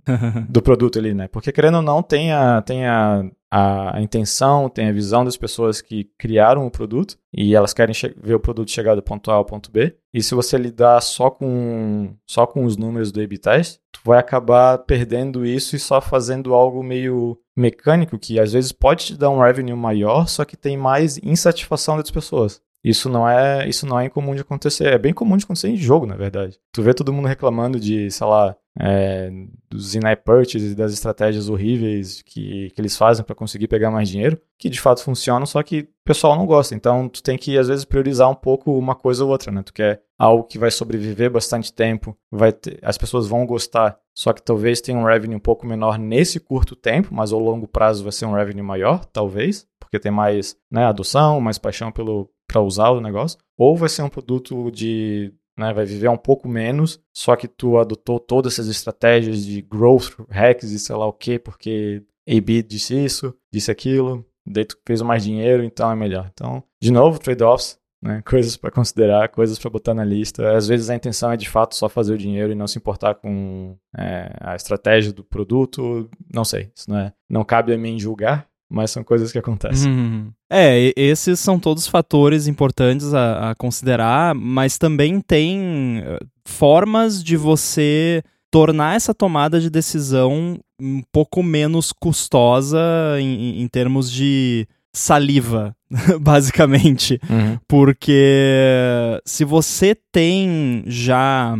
do 0.49 0.61
produto 0.61 0.97
ali, 0.97 1.13
né? 1.13 1.27
Porque 1.27 1.51
querendo 1.51 1.75
ou 1.75 1.81
não, 1.81 2.01
tem, 2.01 2.31
a, 2.31 2.61
tem 2.61 2.85
a, 2.85 3.23
a, 3.51 4.01
intenção, 4.01 4.69
tem 4.69 4.89
a 4.89 4.91
visão 4.91 5.23
das 5.23 5.37
pessoas 5.37 5.81
que 5.81 6.09
criaram 6.17 6.65
o 6.65 6.71
produto 6.71 7.17
e 7.31 7.55
elas 7.55 7.73
querem 7.73 7.95
ver 8.17 8.35
o 8.35 8.39
produto 8.39 8.71
chegar 8.71 8.95
do 8.95 9.03
ponto 9.03 9.29
A 9.29 9.35
ao 9.35 9.45
ponto 9.45 9.71
B. 9.71 9.95
E 10.13 10.21
se 10.21 10.33
você 10.33 10.57
lidar 10.57 10.99
só 11.01 11.29
com, 11.29 12.15
só 12.27 12.47
com 12.47 12.65
os 12.65 12.75
números 12.75 13.11
do 13.11 13.23
test, 13.37 13.79
tu 13.91 13.99
vai 14.03 14.19
acabar 14.19 14.79
perdendo 14.79 15.45
isso 15.45 15.75
e 15.75 15.79
só 15.79 16.01
fazendo 16.01 16.53
algo 16.53 16.83
meio 16.83 17.37
mecânico 17.55 18.17
que 18.17 18.39
às 18.39 18.53
vezes 18.53 18.71
pode 18.71 19.05
te 19.05 19.17
dar 19.17 19.29
um 19.29 19.39
revenue 19.39 19.75
maior, 19.75 20.27
só 20.27 20.43
que 20.43 20.57
tem 20.57 20.75
mais 20.75 21.17
insatisfação 21.19 21.97
das 21.97 22.09
pessoas. 22.09 22.61
Isso 22.83 23.07
não 23.07 23.27
é, 23.27 23.67
isso 23.67 23.85
não 23.85 23.97
é 23.97 24.05
incomum 24.05 24.35
de 24.35 24.41
acontecer. 24.41 24.87
É 24.87 24.97
bem 24.97 25.13
comum 25.13 25.37
de 25.37 25.45
acontecer 25.45 25.69
em 25.69 25.77
jogo, 25.77 26.05
na 26.05 26.17
verdade. 26.17 26.59
Tu 26.73 26.81
vê 26.83 26.93
todo 26.93 27.13
mundo 27.13 27.29
reclamando 27.29 27.79
de, 27.79 28.11
sei 28.11 28.27
lá, 28.27 28.57
é, 28.79 29.29
dos 29.69 29.95
in-app 29.95 30.23
e 30.55 30.75
das 30.75 30.93
estratégias 30.93 31.49
horríveis 31.49 32.21
que, 32.21 32.71
que 32.71 32.81
eles 32.81 32.97
fazem 32.97 33.23
para 33.23 33.35
conseguir 33.35 33.67
pegar 33.67 33.91
mais 33.91 34.09
dinheiro, 34.09 34.39
que 34.57 34.69
de 34.69 34.79
fato 34.79 35.03
funcionam, 35.03 35.45
só 35.45 35.61
que 35.61 35.81
o 35.81 35.87
pessoal 36.05 36.35
não 36.35 36.45
gosta. 36.45 36.73
Então, 36.73 37.07
tu 37.07 37.21
tem 37.21 37.37
que, 37.37 37.57
às 37.57 37.67
vezes, 37.67 37.85
priorizar 37.85 38.29
um 38.29 38.35
pouco 38.35 38.77
uma 38.77 38.95
coisa 38.95 39.23
ou 39.23 39.29
outra, 39.29 39.51
né? 39.51 39.61
Tu 39.63 39.73
quer 39.73 40.01
algo 40.17 40.43
que 40.43 40.57
vai 40.57 40.71
sobreviver 40.71 41.29
bastante 41.29 41.71
tempo, 41.71 42.17
vai 42.31 42.51
ter, 42.51 42.79
as 42.81 42.97
pessoas 42.97 43.27
vão 43.27 43.45
gostar, 43.45 43.97
só 44.15 44.31
que 44.31 44.41
talvez 44.41 44.79
tenha 44.81 44.97
um 44.97 45.05
revenue 45.05 45.35
um 45.35 45.39
pouco 45.39 45.65
menor 45.67 45.97
nesse 45.99 46.39
curto 46.39 46.75
tempo, 46.75 47.13
mas 47.13 47.31
ao 47.31 47.39
longo 47.39 47.67
prazo 47.67 48.03
vai 48.03 48.11
ser 48.11 48.25
um 48.25 48.33
revenue 48.33 48.63
maior, 48.63 49.05
talvez, 49.05 49.67
porque 49.79 49.99
tem 49.99 50.11
mais 50.11 50.55
né, 50.71 50.85
adoção, 50.85 51.41
mais 51.41 51.57
paixão 51.57 51.91
pelo, 51.91 52.29
para 52.47 52.61
usar 52.61 52.89
o 52.89 53.01
negócio, 53.01 53.37
ou 53.57 53.75
vai 53.75 53.89
ser 53.89 54.01
um 54.01 54.09
produto 54.09 54.71
de 54.71 55.33
né, 55.57 55.73
vai 55.73 55.85
viver 55.85 56.09
um 56.09 56.17
pouco 56.17 56.47
menos, 56.47 56.99
só 57.15 57.35
que 57.35 57.47
tu 57.47 57.77
adotou 57.77 58.19
todas 58.19 58.53
essas 58.53 58.67
estratégias 58.67 59.45
de 59.45 59.61
growth 59.61 60.19
hacks 60.29 60.71
e 60.71 60.79
sei 60.79 60.95
lá 60.95 61.05
o 61.05 61.13
que, 61.13 61.37
porque 61.37 62.03
A-B 62.27 62.63
disse 62.63 62.95
isso, 62.95 63.35
disse 63.51 63.69
aquilo, 63.69 64.25
daí 64.45 64.65
tu 64.65 64.77
fez 64.85 65.01
mais 65.01 65.23
dinheiro, 65.23 65.63
então 65.63 65.91
é 65.91 65.95
melhor. 65.95 66.29
Então, 66.33 66.63
de 66.81 66.91
novo, 66.91 67.19
trade-offs, 67.19 67.77
né, 68.01 68.21
coisas 68.27 68.57
para 68.57 68.71
considerar, 68.71 69.29
coisas 69.29 69.57
para 69.59 69.69
botar 69.69 69.93
na 69.93 70.03
lista. 70.03 70.55
Às 70.55 70.67
vezes 70.67 70.89
a 70.89 70.95
intenção 70.95 71.31
é 71.31 71.37
de 71.37 71.49
fato 71.49 71.75
só 71.75 71.87
fazer 71.87 72.13
o 72.13 72.17
dinheiro 72.17 72.51
e 72.51 72.55
não 72.55 72.67
se 72.67 72.77
importar 72.77 73.15
com 73.15 73.77
é, 73.97 74.35
a 74.39 74.55
estratégia 74.55 75.13
do 75.13 75.23
produto, 75.23 76.09
não 76.33 76.43
sei, 76.43 76.71
isso 76.75 76.89
não, 76.89 76.97
é, 76.97 77.13
não 77.29 77.43
cabe 77.43 77.73
a 77.73 77.77
mim 77.77 77.99
julgar, 77.99 78.47
mas 78.69 78.91
são 78.91 79.03
coisas 79.03 79.31
que 79.31 79.37
acontecem. 79.37 79.91
Uhum. 79.91 80.33
É, 80.55 80.93
esses 80.95 81.39
são 81.39 81.57
todos 81.57 81.87
fatores 81.87 82.45
importantes 82.45 83.11
a, 83.11 83.49
a, 83.49 83.55
considerar, 83.55 84.35
mas 84.35 84.77
também 84.77 85.19
tem 85.19 86.03
eh, 86.05 86.19
formas 86.45 87.23
de 87.23 87.35
você 87.35 88.21
tornar 88.51 88.95
essa 88.95 89.15
tomada 89.15 89.59
de 89.59 89.67
decisão 89.67 90.59
um 90.79 91.01
pouco 91.11 91.41
menos 91.41 91.91
custosa 91.91 92.79
em, 93.19 93.63
em 93.63 93.67
termos 93.67 94.11
de 94.11 94.67
saliva, 94.93 95.75
basicamente. 96.21 97.19
Uhum. 97.27 97.57
Porque 97.67 99.19
se 99.25 99.43
você 99.43 99.95
tem 100.11 100.83
já 100.85 101.57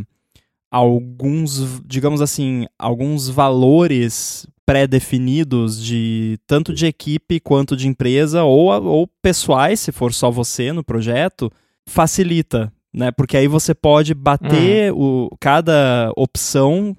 alguns, 0.72 1.82
digamos 1.84 2.22
assim, 2.22 2.68
alguns 2.78 3.28
valores 3.28 4.46
pré-definidos 4.66 5.84
de 5.84 6.40
tanto 6.48 6.74
de 6.74 6.86
equipe 6.86 7.40
quanto 7.40 7.76
de 7.76 7.88
empresa 7.88 8.44
ou, 8.44 8.70
ou 8.70 9.08
pessoais, 9.22 9.80
se 9.80 9.92
for 9.92 10.14
só 10.14 10.32
você 10.32 10.72
no 10.72 10.84
projeto, 10.84 11.52
facilita, 11.86 12.72
né? 12.94 13.12
Porque 13.12 13.36
aí 13.36 13.48
você 13.48 13.74
pode 13.74 14.14
bater 14.14 14.94
uhum. 14.94 15.26
o, 15.26 15.38
cada 15.40 16.12
opção 16.16 16.96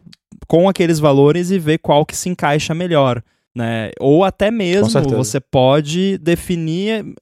com 0.46 0.68
aqueles 0.68 0.98
valores 0.98 1.50
e 1.50 1.58
ver 1.58 1.78
qual 1.78 2.04
que 2.04 2.16
se 2.16 2.28
encaixa 2.28 2.74
melhor, 2.74 3.22
né? 3.54 3.90
Ou 3.98 4.24
até 4.24 4.50
mesmo 4.50 4.90
você 5.16 5.40
pode 5.40 6.18
definir 6.18 7.14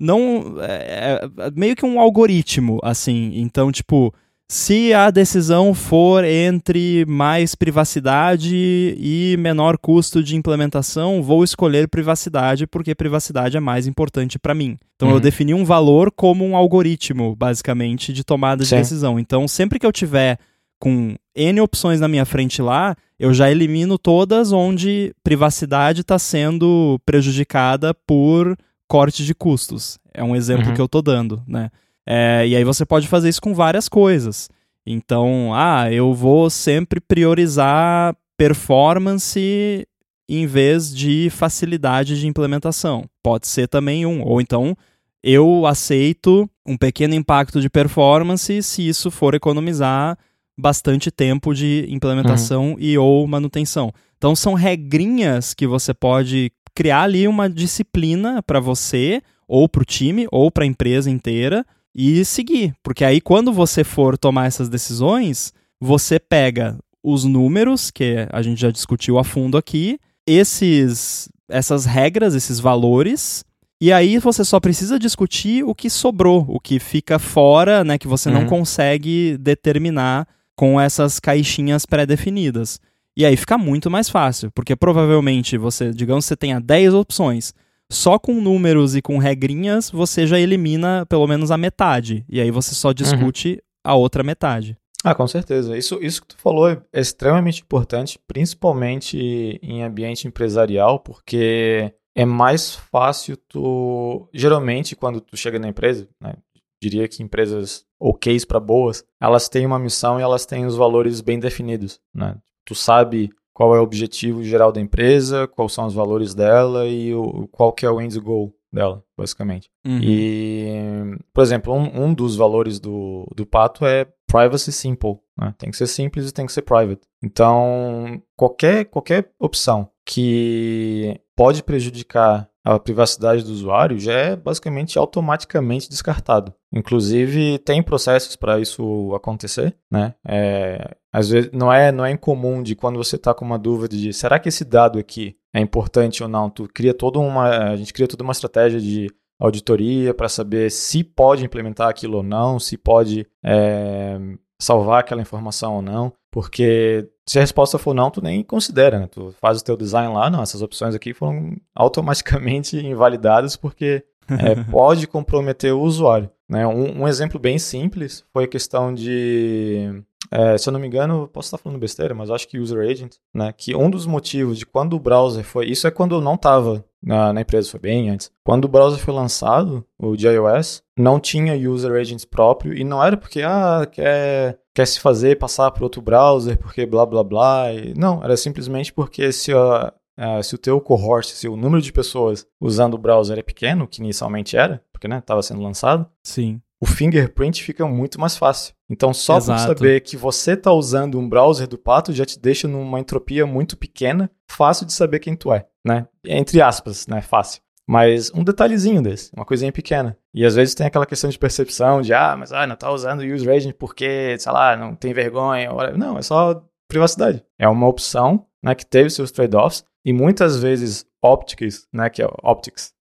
não 0.00 0.54
é, 0.60 1.20
é, 1.36 1.50
meio 1.56 1.74
que 1.74 1.84
um 1.84 1.98
algoritmo 2.00 2.78
assim, 2.84 3.32
então 3.34 3.72
tipo 3.72 4.14
se 4.50 4.94
a 4.94 5.10
decisão 5.10 5.74
for 5.74 6.24
entre 6.24 7.04
mais 7.06 7.54
privacidade 7.54 8.96
e 8.98 9.36
menor 9.38 9.76
custo 9.76 10.22
de 10.22 10.36
implementação, 10.36 11.22
vou 11.22 11.44
escolher 11.44 11.86
privacidade 11.86 12.66
porque 12.66 12.94
privacidade 12.94 13.58
é 13.58 13.60
mais 13.60 13.86
importante 13.86 14.38
para 14.38 14.54
mim. 14.54 14.78
Então 14.96 15.08
uhum. 15.08 15.14
eu 15.14 15.20
defini 15.20 15.52
um 15.52 15.66
valor 15.66 16.10
como 16.10 16.46
um 16.46 16.56
algoritmo, 16.56 17.36
basicamente, 17.36 18.10
de 18.10 18.24
tomada 18.24 18.62
de 18.62 18.70
Sim. 18.70 18.76
decisão. 18.76 19.18
Então 19.18 19.46
sempre 19.46 19.78
que 19.78 19.84
eu 19.84 19.92
tiver 19.92 20.38
com 20.80 21.14
N 21.36 21.60
opções 21.60 22.00
na 22.00 22.08
minha 22.08 22.24
frente 22.24 22.62
lá, 22.62 22.96
eu 23.18 23.34
já 23.34 23.50
elimino 23.50 23.98
todas 23.98 24.50
onde 24.50 25.12
privacidade 25.22 26.00
está 26.00 26.18
sendo 26.18 26.98
prejudicada 27.04 27.92
por 27.92 28.56
corte 28.88 29.26
de 29.26 29.34
custos. 29.34 29.98
É 30.14 30.24
um 30.24 30.34
exemplo 30.34 30.68
uhum. 30.68 30.74
que 30.74 30.80
eu 30.80 30.86
estou 30.86 31.02
dando, 31.02 31.42
né? 31.46 31.70
É, 32.10 32.48
e 32.48 32.56
aí 32.56 32.64
você 32.64 32.86
pode 32.86 33.06
fazer 33.06 33.28
isso 33.28 33.42
com 33.42 33.52
várias 33.52 33.86
coisas. 33.86 34.48
Então, 34.86 35.52
ah, 35.52 35.92
eu 35.92 36.14
vou 36.14 36.48
sempre 36.48 37.00
priorizar 37.00 38.16
performance 38.34 39.86
em 40.26 40.46
vez 40.46 40.94
de 40.94 41.28
facilidade 41.28 42.18
de 42.18 42.26
implementação. 42.26 43.04
Pode 43.22 43.46
ser 43.46 43.68
também 43.68 44.06
um. 44.06 44.22
Ou 44.22 44.40
então, 44.40 44.74
eu 45.22 45.66
aceito 45.66 46.48
um 46.66 46.78
pequeno 46.78 47.14
impacto 47.14 47.60
de 47.60 47.68
performance 47.68 48.62
se 48.62 48.88
isso 48.88 49.10
for 49.10 49.34
economizar 49.34 50.16
bastante 50.58 51.10
tempo 51.10 51.54
de 51.54 51.86
implementação 51.90 52.70
uhum. 52.70 52.76
e 52.78 52.96
ou 52.96 53.26
manutenção. 53.26 53.92
Então, 54.16 54.34
são 54.34 54.54
regrinhas 54.54 55.52
que 55.52 55.66
você 55.66 55.92
pode 55.92 56.50
criar 56.74 57.02
ali 57.02 57.28
uma 57.28 57.50
disciplina 57.50 58.42
para 58.42 58.60
você, 58.60 59.22
ou 59.46 59.68
para 59.68 59.82
o 59.82 59.84
time, 59.84 60.26
ou 60.32 60.50
para 60.50 60.64
a 60.64 60.66
empresa 60.66 61.10
inteira, 61.10 61.64
e 61.94 62.24
seguir. 62.24 62.74
Porque 62.82 63.04
aí, 63.04 63.20
quando 63.20 63.52
você 63.52 63.84
for 63.84 64.16
tomar 64.16 64.46
essas 64.46 64.68
decisões, 64.68 65.52
você 65.80 66.18
pega 66.18 66.78
os 67.02 67.24
números, 67.24 67.90
que 67.90 68.26
a 68.30 68.42
gente 68.42 68.60
já 68.60 68.70
discutiu 68.70 69.18
a 69.18 69.24
fundo 69.24 69.56
aqui, 69.56 69.98
esses, 70.26 71.28
essas 71.48 71.84
regras, 71.84 72.34
esses 72.34 72.60
valores, 72.60 73.44
e 73.80 73.92
aí 73.92 74.18
você 74.18 74.44
só 74.44 74.58
precisa 74.58 74.98
discutir 74.98 75.64
o 75.64 75.74
que 75.74 75.88
sobrou, 75.88 76.44
o 76.48 76.58
que 76.58 76.80
fica 76.80 77.18
fora, 77.18 77.84
né, 77.84 77.96
que 77.96 78.08
você 78.08 78.28
uhum. 78.28 78.40
não 78.40 78.46
consegue 78.46 79.38
determinar 79.38 80.26
com 80.56 80.80
essas 80.80 81.20
caixinhas 81.20 81.86
pré-definidas. 81.86 82.80
E 83.16 83.24
aí 83.24 83.36
fica 83.36 83.56
muito 83.56 83.88
mais 83.90 84.08
fácil, 84.08 84.50
porque 84.52 84.74
provavelmente 84.74 85.56
você, 85.56 85.92
digamos, 85.92 86.24
você 86.24 86.36
tenha 86.36 86.60
10 86.60 86.94
opções 86.94 87.54
só 87.90 88.18
com 88.18 88.40
números 88.40 88.94
e 88.94 89.02
com 89.02 89.18
regrinhas 89.18 89.90
você 89.90 90.26
já 90.26 90.38
elimina 90.38 91.06
pelo 91.06 91.26
menos 91.26 91.50
a 91.50 91.56
metade. 91.56 92.24
E 92.28 92.40
aí 92.40 92.50
você 92.50 92.74
só 92.74 92.92
discute 92.92 93.52
uhum. 93.52 93.58
a 93.84 93.94
outra 93.94 94.22
metade. 94.22 94.76
Ah, 95.04 95.14
com 95.14 95.26
certeza. 95.26 95.76
Isso, 95.76 95.98
isso 96.02 96.22
que 96.22 96.28
tu 96.28 96.36
falou 96.38 96.68
é 96.68 96.82
extremamente 96.92 97.62
importante, 97.62 98.18
principalmente 98.26 99.16
em 99.62 99.82
ambiente 99.82 100.26
empresarial, 100.26 100.98
porque 100.98 101.94
é 102.16 102.24
mais 102.24 102.74
fácil 102.74 103.36
tu. 103.36 104.28
Geralmente, 104.34 104.96
quando 104.96 105.20
tu 105.20 105.36
chega 105.36 105.58
na 105.58 105.68
empresa, 105.68 106.08
né, 106.20 106.34
diria 106.82 107.06
que 107.06 107.22
empresas 107.22 107.84
ok 107.98 108.44
para 108.46 108.60
boas, 108.60 109.04
elas 109.20 109.48
têm 109.48 109.66
uma 109.66 109.78
missão 109.78 110.18
e 110.18 110.22
elas 110.22 110.44
têm 110.44 110.66
os 110.66 110.76
valores 110.76 111.20
bem 111.20 111.38
definidos. 111.38 112.00
Né? 112.14 112.36
Tu 112.64 112.74
sabe 112.74 113.30
qual 113.58 113.74
é 113.74 113.80
o 113.80 113.82
objetivo 113.82 114.44
geral 114.44 114.70
da 114.70 114.80
empresa, 114.80 115.48
quais 115.48 115.72
são 115.72 115.84
os 115.84 115.92
valores 115.92 116.32
dela 116.32 116.86
e 116.86 117.12
o, 117.12 117.48
qual 117.48 117.72
que 117.72 117.84
é 117.84 117.90
o 117.90 118.00
end 118.00 118.16
goal 118.20 118.54
dela, 118.72 119.02
basicamente. 119.18 119.68
Uhum. 119.84 119.98
E, 120.00 121.18
por 121.34 121.42
exemplo, 121.42 121.74
um, 121.74 122.04
um, 122.04 122.14
dos 122.14 122.36
valores 122.36 122.78
do, 122.78 123.26
do 123.34 123.44
Pato 123.44 123.84
é 123.84 124.06
privacy 124.28 124.70
simple. 124.70 125.18
Né? 125.36 125.52
Tem 125.58 125.72
que 125.72 125.76
ser 125.76 125.88
simples 125.88 126.28
e 126.28 126.32
tem 126.32 126.46
que 126.46 126.52
ser 126.52 126.62
private. 126.62 127.00
Então, 127.20 128.22
qualquer, 128.36 128.84
qualquer 128.84 129.28
opção 129.40 129.90
que 130.06 131.20
pode 131.34 131.64
prejudicar 131.64 132.48
a 132.74 132.78
privacidade 132.78 133.42
do 133.42 133.50
usuário 133.50 133.98
já 133.98 134.12
é 134.12 134.36
basicamente 134.36 134.98
automaticamente 134.98 135.88
descartado. 135.88 136.52
Inclusive, 136.70 137.58
tem 137.60 137.82
processos 137.82 138.36
para 138.36 138.60
isso 138.60 139.14
acontecer, 139.14 139.74
né? 139.90 140.14
É, 140.26 140.94
às 141.10 141.30
vezes 141.30 141.50
não 141.50 141.72
é, 141.72 141.90
não 141.90 142.04
é 142.04 142.10
incomum 142.10 142.62
de 142.62 142.76
quando 142.76 142.98
você 142.98 143.16
está 143.16 143.32
com 143.32 143.42
uma 143.42 143.58
dúvida 143.58 143.96
de 143.96 144.12
será 144.12 144.38
que 144.38 144.50
esse 144.50 144.66
dado 144.66 144.98
aqui 144.98 145.34
é 145.54 145.60
importante 145.60 146.22
ou 146.22 146.28
não, 146.28 146.50
tu 146.50 146.68
cria 146.68 146.92
toda 146.92 147.18
uma, 147.18 147.70
a 147.70 147.76
gente 147.76 147.92
cria 147.92 148.06
toda 148.06 148.22
uma 148.22 148.32
estratégia 148.32 148.78
de 148.78 149.06
auditoria 149.40 150.12
para 150.12 150.28
saber 150.28 150.70
se 150.70 151.02
pode 151.02 151.46
implementar 151.46 151.88
aquilo 151.88 152.18
ou 152.18 152.22
não, 152.22 152.58
se 152.58 152.76
pode 152.76 153.26
é, 153.42 154.18
salvar 154.60 155.00
aquela 155.00 155.22
informação 155.22 155.76
ou 155.76 155.82
não, 155.82 156.12
porque 156.30 157.08
se 157.26 157.38
a 157.38 157.42
resposta 157.42 157.78
for 157.78 157.94
não, 157.94 158.10
tu 158.10 158.22
nem 158.22 158.42
considera, 158.42 158.98
né? 158.98 159.06
Tu 159.06 159.34
faz 159.40 159.60
o 159.60 159.64
teu 159.64 159.76
design 159.76 160.12
lá, 160.14 160.30
não, 160.30 160.42
essas 160.42 160.62
opções 160.62 160.94
aqui 160.94 161.12
foram 161.12 161.56
automaticamente 161.74 162.76
invalidadas 162.76 163.56
porque 163.56 164.04
é, 164.28 164.62
pode 164.70 165.06
comprometer 165.06 165.72
o 165.72 165.80
usuário. 165.80 166.30
Né? 166.48 166.66
Um, 166.66 167.02
um, 167.02 167.08
exemplo 167.08 167.38
bem 167.38 167.58
simples 167.58 168.24
foi 168.32 168.44
a 168.44 168.48
questão 168.48 168.94
de, 168.94 170.02
é, 170.30 170.58
se 170.58 170.68
eu 170.68 170.72
não 170.72 170.80
me 170.80 170.86
engano, 170.86 171.28
posso 171.28 171.46
estar 171.46 171.58
falando 171.58 171.78
besteira, 171.78 172.14
mas 172.14 172.30
acho 172.30 172.46
que 172.48 172.58
user 172.58 172.78
agent, 172.88 173.14
né? 173.34 173.52
Que 173.56 173.74
um 173.74 173.88
dos 173.88 174.06
motivos 174.06 174.58
de 174.58 174.66
quando 174.66 174.94
o 174.94 175.00
browser 175.00 175.44
foi, 175.44 175.66
isso 175.66 175.86
é 175.86 175.90
quando 175.90 176.14
eu 176.14 176.20
não 176.20 176.34
estava 176.34 176.84
na, 177.02 177.32
na, 177.32 177.40
empresa, 177.40 177.70
foi 177.70 177.80
bem 177.80 178.10
antes. 178.10 178.30
Quando 178.44 178.64
o 178.64 178.68
browser 178.68 178.98
foi 178.98 179.14
lançado, 179.14 179.84
o 179.98 180.16
de 180.16 180.26
iOS, 180.26 180.82
não 180.98 181.18
tinha 181.18 181.54
user 181.70 181.92
agents 181.92 182.24
próprio 182.24 182.76
e 182.76 182.84
não 182.84 183.02
era 183.02 183.16
porque 183.16 183.42
ah 183.42 183.86
quer 183.90 184.58
quer 184.74 184.86
se 184.86 185.00
fazer 185.00 185.38
passar 185.38 185.70
por 185.70 185.82
outro 185.82 186.02
browser 186.02 186.58
porque 186.58 186.84
blá 186.84 187.06
blá 187.06 187.24
blá. 187.24 187.72
E, 187.72 187.94
não, 187.94 188.22
era 188.22 188.36
simplesmente 188.36 188.92
porque 188.92 189.32
se 189.32 189.52
a, 189.52 189.92
Uh, 190.18 190.42
se 190.42 190.52
o 190.52 190.58
teu 190.58 190.80
cohort, 190.80 191.28
se 191.28 191.46
o 191.46 191.56
número 191.56 191.80
de 191.80 191.92
pessoas 191.92 192.44
usando 192.60 192.94
o 192.94 192.98
browser 192.98 193.38
é 193.38 193.42
pequeno, 193.42 193.86
que 193.86 194.00
inicialmente 194.00 194.56
era, 194.56 194.82
porque 194.92 195.06
estava 195.06 195.38
né, 195.38 195.42
sendo 195.42 195.62
lançado, 195.62 196.10
sim, 196.24 196.60
o 196.80 196.86
fingerprint 196.86 197.62
fica 197.62 197.86
muito 197.86 198.20
mais 198.20 198.36
fácil. 198.36 198.74
Então, 198.88 199.12
só 199.12 199.34
por 199.34 199.58
saber 199.58 200.00
que 200.00 200.16
você 200.16 200.52
está 200.52 200.72
usando 200.72 201.18
um 201.18 201.28
browser 201.28 201.66
do 201.66 201.76
Pato 201.76 202.12
já 202.12 202.24
te 202.24 202.38
deixa 202.38 202.68
numa 202.68 203.00
entropia 203.00 203.46
muito 203.46 203.76
pequena, 203.76 204.30
fácil 204.48 204.86
de 204.86 204.92
saber 204.92 205.18
quem 205.18 205.36
tu 205.36 205.52
é, 205.52 205.66
né? 205.84 206.06
Entre 206.24 206.62
aspas, 206.62 207.06
né? 207.06 207.20
Fácil. 207.20 207.60
Mas 207.86 208.30
um 208.34 208.44
detalhezinho 208.44 209.02
desse, 209.02 209.30
uma 209.34 209.46
coisinha 209.46 209.72
pequena. 209.72 210.16
E 210.34 210.44
às 210.44 210.54
vezes 210.54 210.74
tem 210.74 210.86
aquela 210.86 211.06
questão 211.06 211.30
de 211.30 211.38
percepção 211.38 212.02
de, 212.02 212.12
ah, 212.12 212.36
mas 212.38 212.52
ah, 212.52 212.66
não 212.66 212.76
tá 212.76 212.90
usando 212.92 213.20
o 213.20 213.34
use 213.34 213.50
agent 213.50 213.74
porque, 213.78 214.36
sei 214.38 214.52
lá, 214.52 214.76
não 214.76 214.94
tem 214.94 215.14
vergonha. 215.14 215.70
Não, 215.96 216.18
é 216.18 216.22
só 216.22 216.62
privacidade. 216.86 217.42
É 217.58 217.66
uma 217.66 217.88
opção 217.88 218.46
né, 218.62 218.74
que 218.74 218.84
teve 218.84 219.08
seus 219.08 219.32
trade-offs 219.32 219.84
e 220.04 220.12
muitas 220.12 220.60
vezes 220.60 221.06
optics, 221.22 221.86
né, 221.92 222.10
que 222.10 222.22
é 222.22 222.28
optics, 222.42 222.92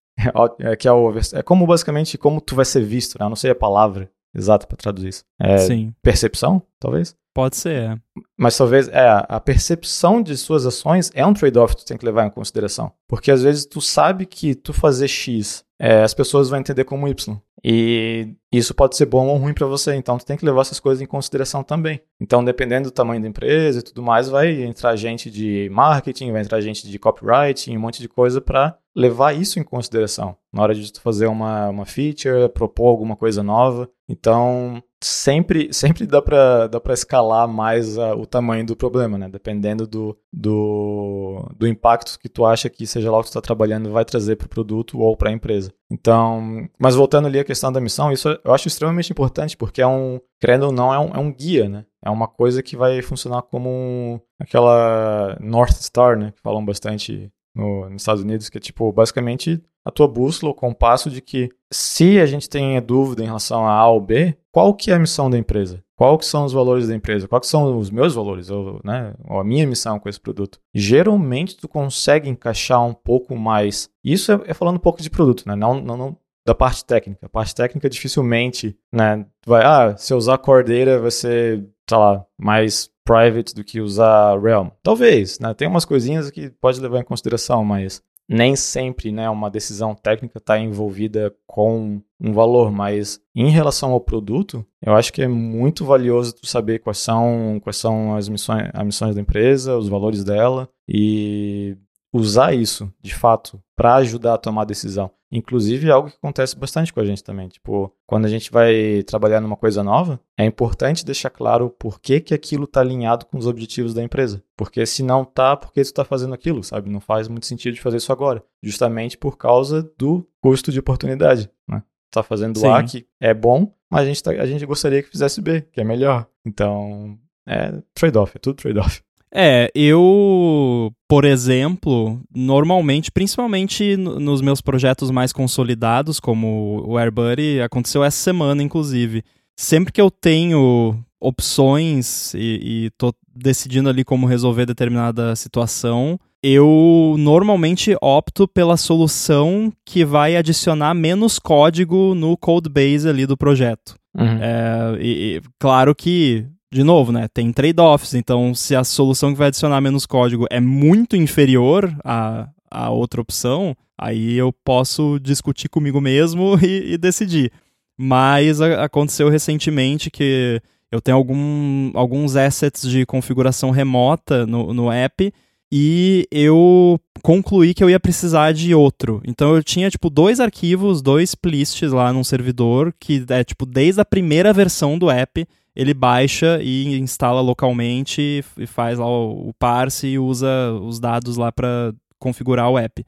é, 0.59 0.75
que 0.75 0.87
é, 0.87 0.91
o, 0.91 1.13
é 1.33 1.43
como 1.43 1.65
basicamente 1.67 2.17
como 2.17 2.41
tu 2.41 2.55
vai 2.55 2.65
ser 2.65 2.83
visto, 2.83 3.17
né? 3.19 3.25
Eu 3.25 3.29
não 3.29 3.35
sei 3.35 3.51
a 3.51 3.55
palavra 3.55 4.09
exata 4.35 4.67
para 4.67 4.77
traduzir 4.77 5.09
isso. 5.09 5.23
É 5.39 5.57
Sim. 5.57 5.93
percepção, 6.01 6.61
talvez? 6.79 7.15
Pode 7.33 7.55
ser, 7.55 7.91
é. 7.91 7.97
Mas 8.35 8.57
talvez, 8.57 8.87
é, 8.87 9.07
a 9.29 9.39
percepção 9.39 10.23
de 10.23 10.35
suas 10.35 10.65
ações 10.65 11.11
é 11.13 11.23
um 11.23 11.35
trade-off 11.35 11.75
que 11.75 11.83
tu 11.83 11.87
tem 11.87 11.95
que 11.95 12.05
levar 12.05 12.25
em 12.25 12.31
consideração. 12.31 12.91
Porque 13.07 13.29
às 13.29 13.43
vezes 13.43 13.63
tu 13.63 13.79
sabe 13.79 14.25
que 14.25 14.55
tu 14.55 14.73
fazer 14.73 15.07
X, 15.07 15.63
é, 15.79 16.01
as 16.01 16.15
pessoas 16.15 16.49
vão 16.49 16.59
entender 16.59 16.83
como 16.83 17.07
Y. 17.07 17.39
E 17.63 18.33
isso 18.51 18.73
pode 18.73 18.95
ser 18.95 19.05
bom 19.05 19.27
ou 19.27 19.37
ruim 19.37 19.53
para 19.53 19.67
você, 19.67 19.95
então 19.95 20.17
tu 20.17 20.25
tem 20.25 20.37
que 20.37 20.45
levar 20.45 20.61
essas 20.61 20.79
coisas 20.79 21.01
em 21.01 21.05
consideração 21.05 21.63
também. 21.63 22.01
Então, 22.19 22.43
dependendo 22.43 22.89
do 22.89 22.93
tamanho 22.93 23.21
da 23.21 23.27
empresa 23.27 23.79
e 23.79 23.83
tudo 23.83 24.01
mais, 24.01 24.29
vai 24.29 24.63
entrar 24.63 24.95
gente 24.95 25.29
de 25.29 25.69
marketing, 25.71 26.31
vai 26.31 26.41
entrar 26.41 26.61
gente 26.61 26.87
de 26.87 26.97
copywriting, 26.97 27.75
um 27.75 27.81
monte 27.81 28.01
de 28.01 28.07
coisa 28.07 28.39
para 28.39 28.77
levar 28.95 29.33
isso 29.35 29.59
em 29.59 29.63
consideração 29.63 30.35
na 30.51 30.63
hora 30.63 30.73
de 30.73 30.91
tu 30.91 30.99
fazer 31.01 31.27
uma, 31.27 31.69
uma 31.69 31.85
feature, 31.85 32.49
propor 32.49 32.87
alguma 32.87 33.15
coisa 33.15 33.43
nova. 33.43 33.87
Então, 34.09 34.81
sempre, 35.03 35.71
sempre 35.71 36.07
dá 36.07 36.21
para 36.21 36.65
dá 36.67 36.81
escalar 36.93 37.47
mais 37.47 37.97
a, 37.97 38.15
o 38.15 38.25
tamanho 38.25 38.65
do 38.65 38.75
problema, 38.75 39.17
né? 39.17 39.29
Dependendo 39.29 39.85
do, 39.85 40.17
do, 40.33 41.45
do 41.55 41.67
impacto 41.67 42.17
que 42.19 42.27
tu 42.27 42.45
acha 42.45 42.69
que, 42.69 42.87
seja 42.87 43.11
lá 43.11 43.17
o 43.17 43.21
que 43.21 43.27
tu 43.27 43.31
está 43.31 43.41
trabalhando, 43.41 43.91
vai 43.91 44.03
trazer 44.03 44.37
para 44.37 44.47
o 44.47 44.49
produto 44.49 44.99
ou 44.99 45.15
para 45.15 45.29
a 45.29 45.33
empresa. 45.33 45.71
Então, 45.91 46.67
mas 46.79 46.95
voltando 46.95 47.27
ali 47.27 47.39
à 47.39 47.43
questão 47.43 47.71
da 47.71 47.81
missão, 47.81 48.11
isso 48.11 48.36
eu 48.43 48.53
acho 48.53 48.67
extremamente 48.67 49.11
importante, 49.11 49.57
porque 49.57 49.81
é 49.81 49.87
um, 49.87 50.19
querendo 50.39 50.63
ou 50.63 50.71
não, 50.71 50.93
é 50.93 50.99
um, 50.99 51.15
é 51.15 51.19
um 51.19 51.31
guia, 51.31 51.67
né? 51.67 51.85
É 52.03 52.09
uma 52.09 52.27
coisa 52.27 52.63
que 52.63 52.77
vai 52.77 53.01
funcionar 53.01 53.41
como 53.43 53.69
um, 53.69 54.19
aquela 54.39 55.37
North 55.39 55.73
Star, 55.73 56.17
né? 56.17 56.31
Que 56.31 56.41
falam 56.41 56.65
bastante 56.65 57.31
no, 57.55 57.89
nos 57.89 58.01
Estados 58.01 58.23
Unidos, 58.23 58.49
que 58.49 58.57
é 58.57 58.61
tipo, 58.61 58.91
basicamente 58.91 59.61
a 59.83 59.91
tua 59.91 60.07
bússola, 60.07 60.51
o 60.51 60.55
compasso 60.55 61.09
de 61.09 61.21
que 61.21 61.49
se 61.71 62.19
a 62.19 62.25
gente 62.25 62.49
tem 62.49 62.79
dúvida 62.81 63.23
em 63.23 63.27
relação 63.27 63.65
a 63.65 63.71
A 63.71 63.87
ou 63.87 64.01
B, 64.01 64.37
qual 64.51 64.73
que 64.73 64.91
é 64.91 64.95
a 64.95 64.99
missão 64.99 65.29
da 65.29 65.37
empresa? 65.37 65.83
Qual 65.95 66.17
que 66.17 66.25
são 66.25 66.45
os 66.45 66.53
valores 66.53 66.87
da 66.87 66.95
empresa? 66.95 67.27
Quais 67.27 67.47
são 67.47 67.75
os 67.77 67.89
meus 67.89 68.13
valores? 68.13 68.51
Ou, 68.51 68.79
né, 68.83 69.15
ou 69.27 69.39
a 69.39 69.43
minha 69.43 69.65
missão 69.65 69.99
com 69.99 70.07
esse 70.07 70.19
produto? 70.19 70.59
Geralmente 70.73 71.57
tu 71.57 71.67
consegue 71.67 72.29
encaixar 72.29 72.85
um 72.85 72.93
pouco 72.93 73.35
mais. 73.35 73.89
Isso 74.03 74.31
é, 74.31 74.41
é 74.45 74.53
falando 74.53 74.75
um 74.75 74.81
pouco 74.81 75.01
de 75.01 75.09
produto, 75.09 75.43
né? 75.47 75.55
Não, 75.55 75.81
não, 75.81 75.97
não 75.97 76.17
da 76.47 76.55
parte 76.55 76.85
técnica. 76.85 77.25
A 77.25 77.29
parte 77.29 77.53
técnica 77.53 77.89
dificilmente, 77.89 78.73
né? 78.89 79.25
Vai, 79.45 79.63
ah, 79.65 79.97
se 79.97 80.13
eu 80.13 80.17
usar 80.17 80.37
Cordeira 80.37 80.97
vai 80.97 81.11
ser, 81.11 81.67
sei 81.89 81.97
lá, 81.97 82.25
mais 82.39 82.89
private 83.03 83.53
do 83.53 83.65
que 83.65 83.81
usar 83.81 84.39
Realm. 84.39 84.69
Talvez, 84.81 85.39
né? 85.39 85.53
Tem 85.53 85.67
umas 85.67 85.83
coisinhas 85.83 86.31
que 86.31 86.49
pode 86.49 86.79
levar 86.79 86.99
em 86.99 87.03
consideração, 87.03 87.65
mas 87.65 88.01
nem 88.29 88.55
sempre, 88.55 89.09
né, 89.09 89.29
uma 89.29 89.49
decisão 89.49 89.95
técnica 89.95 90.37
está 90.37 90.59
envolvida 90.59 91.33
com 91.45 92.01
um 92.19 92.33
valor, 92.33 92.69
mas 92.69 93.21
em 93.33 93.49
relação 93.49 93.91
ao 93.91 94.01
produto, 94.01 94.65
eu 94.81 94.93
acho 94.93 95.13
que 95.13 95.21
é 95.21 95.29
muito 95.29 95.85
valioso 95.85 96.35
tu 96.35 96.45
saber 96.45 96.79
quais 96.79 96.97
são, 96.97 97.57
quais 97.63 97.77
são 97.77 98.17
as 98.17 98.27
missões, 98.27 98.69
as 98.73 98.85
missões 98.85 99.15
da 99.15 99.21
empresa, 99.21 99.77
os 99.77 99.87
valores 99.87 100.25
dela 100.25 100.67
e 100.89 101.77
usar 102.11 102.53
isso, 102.53 102.91
de 103.01 103.15
fato, 103.15 103.61
para 103.77 103.95
ajudar 103.97 104.33
a 104.33 104.37
tomar 104.39 104.65
decisão. 104.65 105.11
Inclusive, 105.31 105.87
é 105.87 105.91
algo 105.91 106.09
que 106.09 106.17
acontece 106.17 106.57
bastante 106.57 106.91
com 106.91 106.99
a 106.99 107.05
gente 107.05 107.23
também. 107.23 107.47
Tipo, 107.47 107.93
quando 108.07 108.25
a 108.25 108.29
gente 108.29 108.49
vai 108.49 109.03
trabalhar 109.03 109.39
numa 109.39 109.55
coisa 109.55 109.83
nova, 109.83 110.19
é 110.35 110.43
importante 110.43 111.05
deixar 111.05 111.29
claro 111.29 111.69
por 111.69 112.01
que, 112.01 112.19
que 112.19 112.33
aquilo 112.33 112.63
está 112.63 112.81
alinhado 112.81 113.27
com 113.27 113.37
os 113.37 113.45
objetivos 113.45 113.93
da 113.93 114.01
empresa. 114.01 114.43
Porque 114.55 114.83
se 114.85 115.03
não 115.03 115.23
tá, 115.23 115.55
por 115.55 115.71
que 115.71 115.81
tu 115.81 115.85
está 115.85 116.03
fazendo 116.03 116.33
aquilo, 116.33 116.63
sabe? 116.63 116.89
Não 116.89 116.99
faz 116.99 117.27
muito 117.27 117.45
sentido 117.45 117.75
de 117.75 117.81
fazer 117.81 117.97
isso 117.97 118.11
agora. 118.11 118.43
Justamente 118.63 119.15
por 119.15 119.37
causa 119.37 119.83
do 119.95 120.27
custo 120.41 120.71
de 120.71 120.79
oportunidade, 120.79 121.47
né? 121.67 121.83
Tá 122.09 122.23
fazendo 122.23 122.57
Sim. 122.57 122.67
A 122.67 122.83
que 122.83 123.05
é 123.19 123.33
bom, 123.33 123.71
mas 123.91 124.01
a 124.01 124.05
gente, 124.05 124.23
tá, 124.23 124.31
a 124.31 124.45
gente 124.45 124.65
gostaria 124.65 125.03
que 125.03 125.09
fizesse 125.09 125.39
B, 125.39 125.61
que 125.61 125.79
é 125.79 125.83
melhor. 125.83 126.25
Então, 126.43 127.19
é 127.45 127.73
trade-off, 127.93 128.35
é 128.35 128.39
tudo 128.39 128.55
trade-off. 128.55 129.03
É, 129.33 129.69
eu, 129.75 130.91
por 131.07 131.25
exemplo, 131.25 132.19
normalmente, 132.33 133.11
principalmente 133.11 133.97
nos 133.97 134.41
meus 134.41 134.61
projetos 134.61 135.11
mais 135.11 135.33
consolidados, 135.33 136.19
como 136.19 136.83
o 136.85 136.97
AirBuddy, 136.97 137.61
aconteceu 137.61 138.03
essa 138.03 138.17
semana, 138.17 138.63
inclusive. 138.63 139.23
Sempre 139.59 139.91
que 139.91 140.01
eu 140.01 140.09
tenho 140.09 140.97
opções 141.19 142.33
e, 142.33 142.85
e 142.85 142.89
tô 142.97 143.13
decidindo 143.35 143.89
ali 143.89 144.03
como 144.03 144.27
resolver 144.27 144.65
determinada 144.65 145.35
situação, 145.35 146.19
eu 146.41 147.15
normalmente 147.17 147.95
opto 148.01 148.47
pela 148.47 148.77
solução 148.77 149.71
que 149.85 150.05
vai 150.05 150.35
adicionar 150.35 150.93
menos 150.93 151.39
código 151.39 152.13
no 152.15 152.37
code 152.37 152.69
base 152.69 153.09
ali 153.09 153.25
do 153.25 153.35
projeto. 153.35 153.95
Uhum. 154.15 154.39
É, 154.41 154.97
e, 154.99 155.37
e, 155.37 155.41
claro 155.59 155.93
que 155.93 156.45
de 156.71 156.83
novo, 156.83 157.11
né, 157.11 157.27
tem 157.33 157.51
trade-offs, 157.51 158.13
então 158.13 158.53
se 158.53 158.75
a 158.75 158.83
solução 158.83 159.31
que 159.31 159.37
vai 159.37 159.47
adicionar 159.47 159.79
menos 159.79 160.05
código 160.05 160.45
é 160.49 160.59
muito 160.59 161.15
inferior 161.15 161.95
à, 162.03 162.49
à 162.69 162.89
outra 162.89 163.21
opção, 163.21 163.75
aí 163.97 164.35
eu 164.35 164.51
posso 164.51 165.17
discutir 165.19 165.69
comigo 165.69 166.01
mesmo 166.01 166.57
e, 166.63 166.93
e 166.93 166.97
decidir. 166.97 167.51
Mas 167.97 168.61
a, 168.61 168.83
aconteceu 168.83 169.29
recentemente 169.29 170.11
que 170.11 170.61
eu 170.91 171.01
tenho 171.01 171.17
algum, 171.17 171.91
alguns 171.95 172.35
assets 172.35 172.89
de 172.89 173.05
configuração 173.05 173.71
remota 173.71 174.45
no, 174.45 174.73
no 174.73 174.91
app 174.91 175.33
e 175.71 176.25
eu 176.31 176.99
concluí 177.21 177.73
que 177.73 177.83
eu 177.83 177.89
ia 177.89 177.99
precisar 177.99 178.53
de 178.53 178.73
outro. 178.73 179.21
Então 179.25 179.55
eu 179.55 179.63
tinha 179.63 179.89
tipo 179.89 180.09
dois 180.09 180.39
arquivos, 180.39 181.01
dois 181.01 181.35
plistes 181.35 181.91
lá 181.91 182.13
num 182.13 182.23
servidor 182.23 182.93
que 182.99 183.25
é 183.29 183.43
tipo 183.43 183.65
desde 183.65 183.99
a 183.99 184.05
primeira 184.05 184.53
versão 184.53 184.97
do 184.97 185.09
app 185.09 185.45
ele 185.77 185.93
baixa 185.93 186.59
e 186.59 186.97
instala 186.97 187.39
localmente 187.39 188.43
e 188.57 188.65
faz 188.65 188.97
lá 188.97 189.05
o, 189.07 189.53
parse 189.59 190.07
e 190.07 190.17
usa 190.17 190.73
os 190.81 190.99
dados 190.99 191.37
lá 191.37 191.51
para 191.51 191.93
configurar 192.17 192.67
o 192.67 192.79
app. 192.79 193.05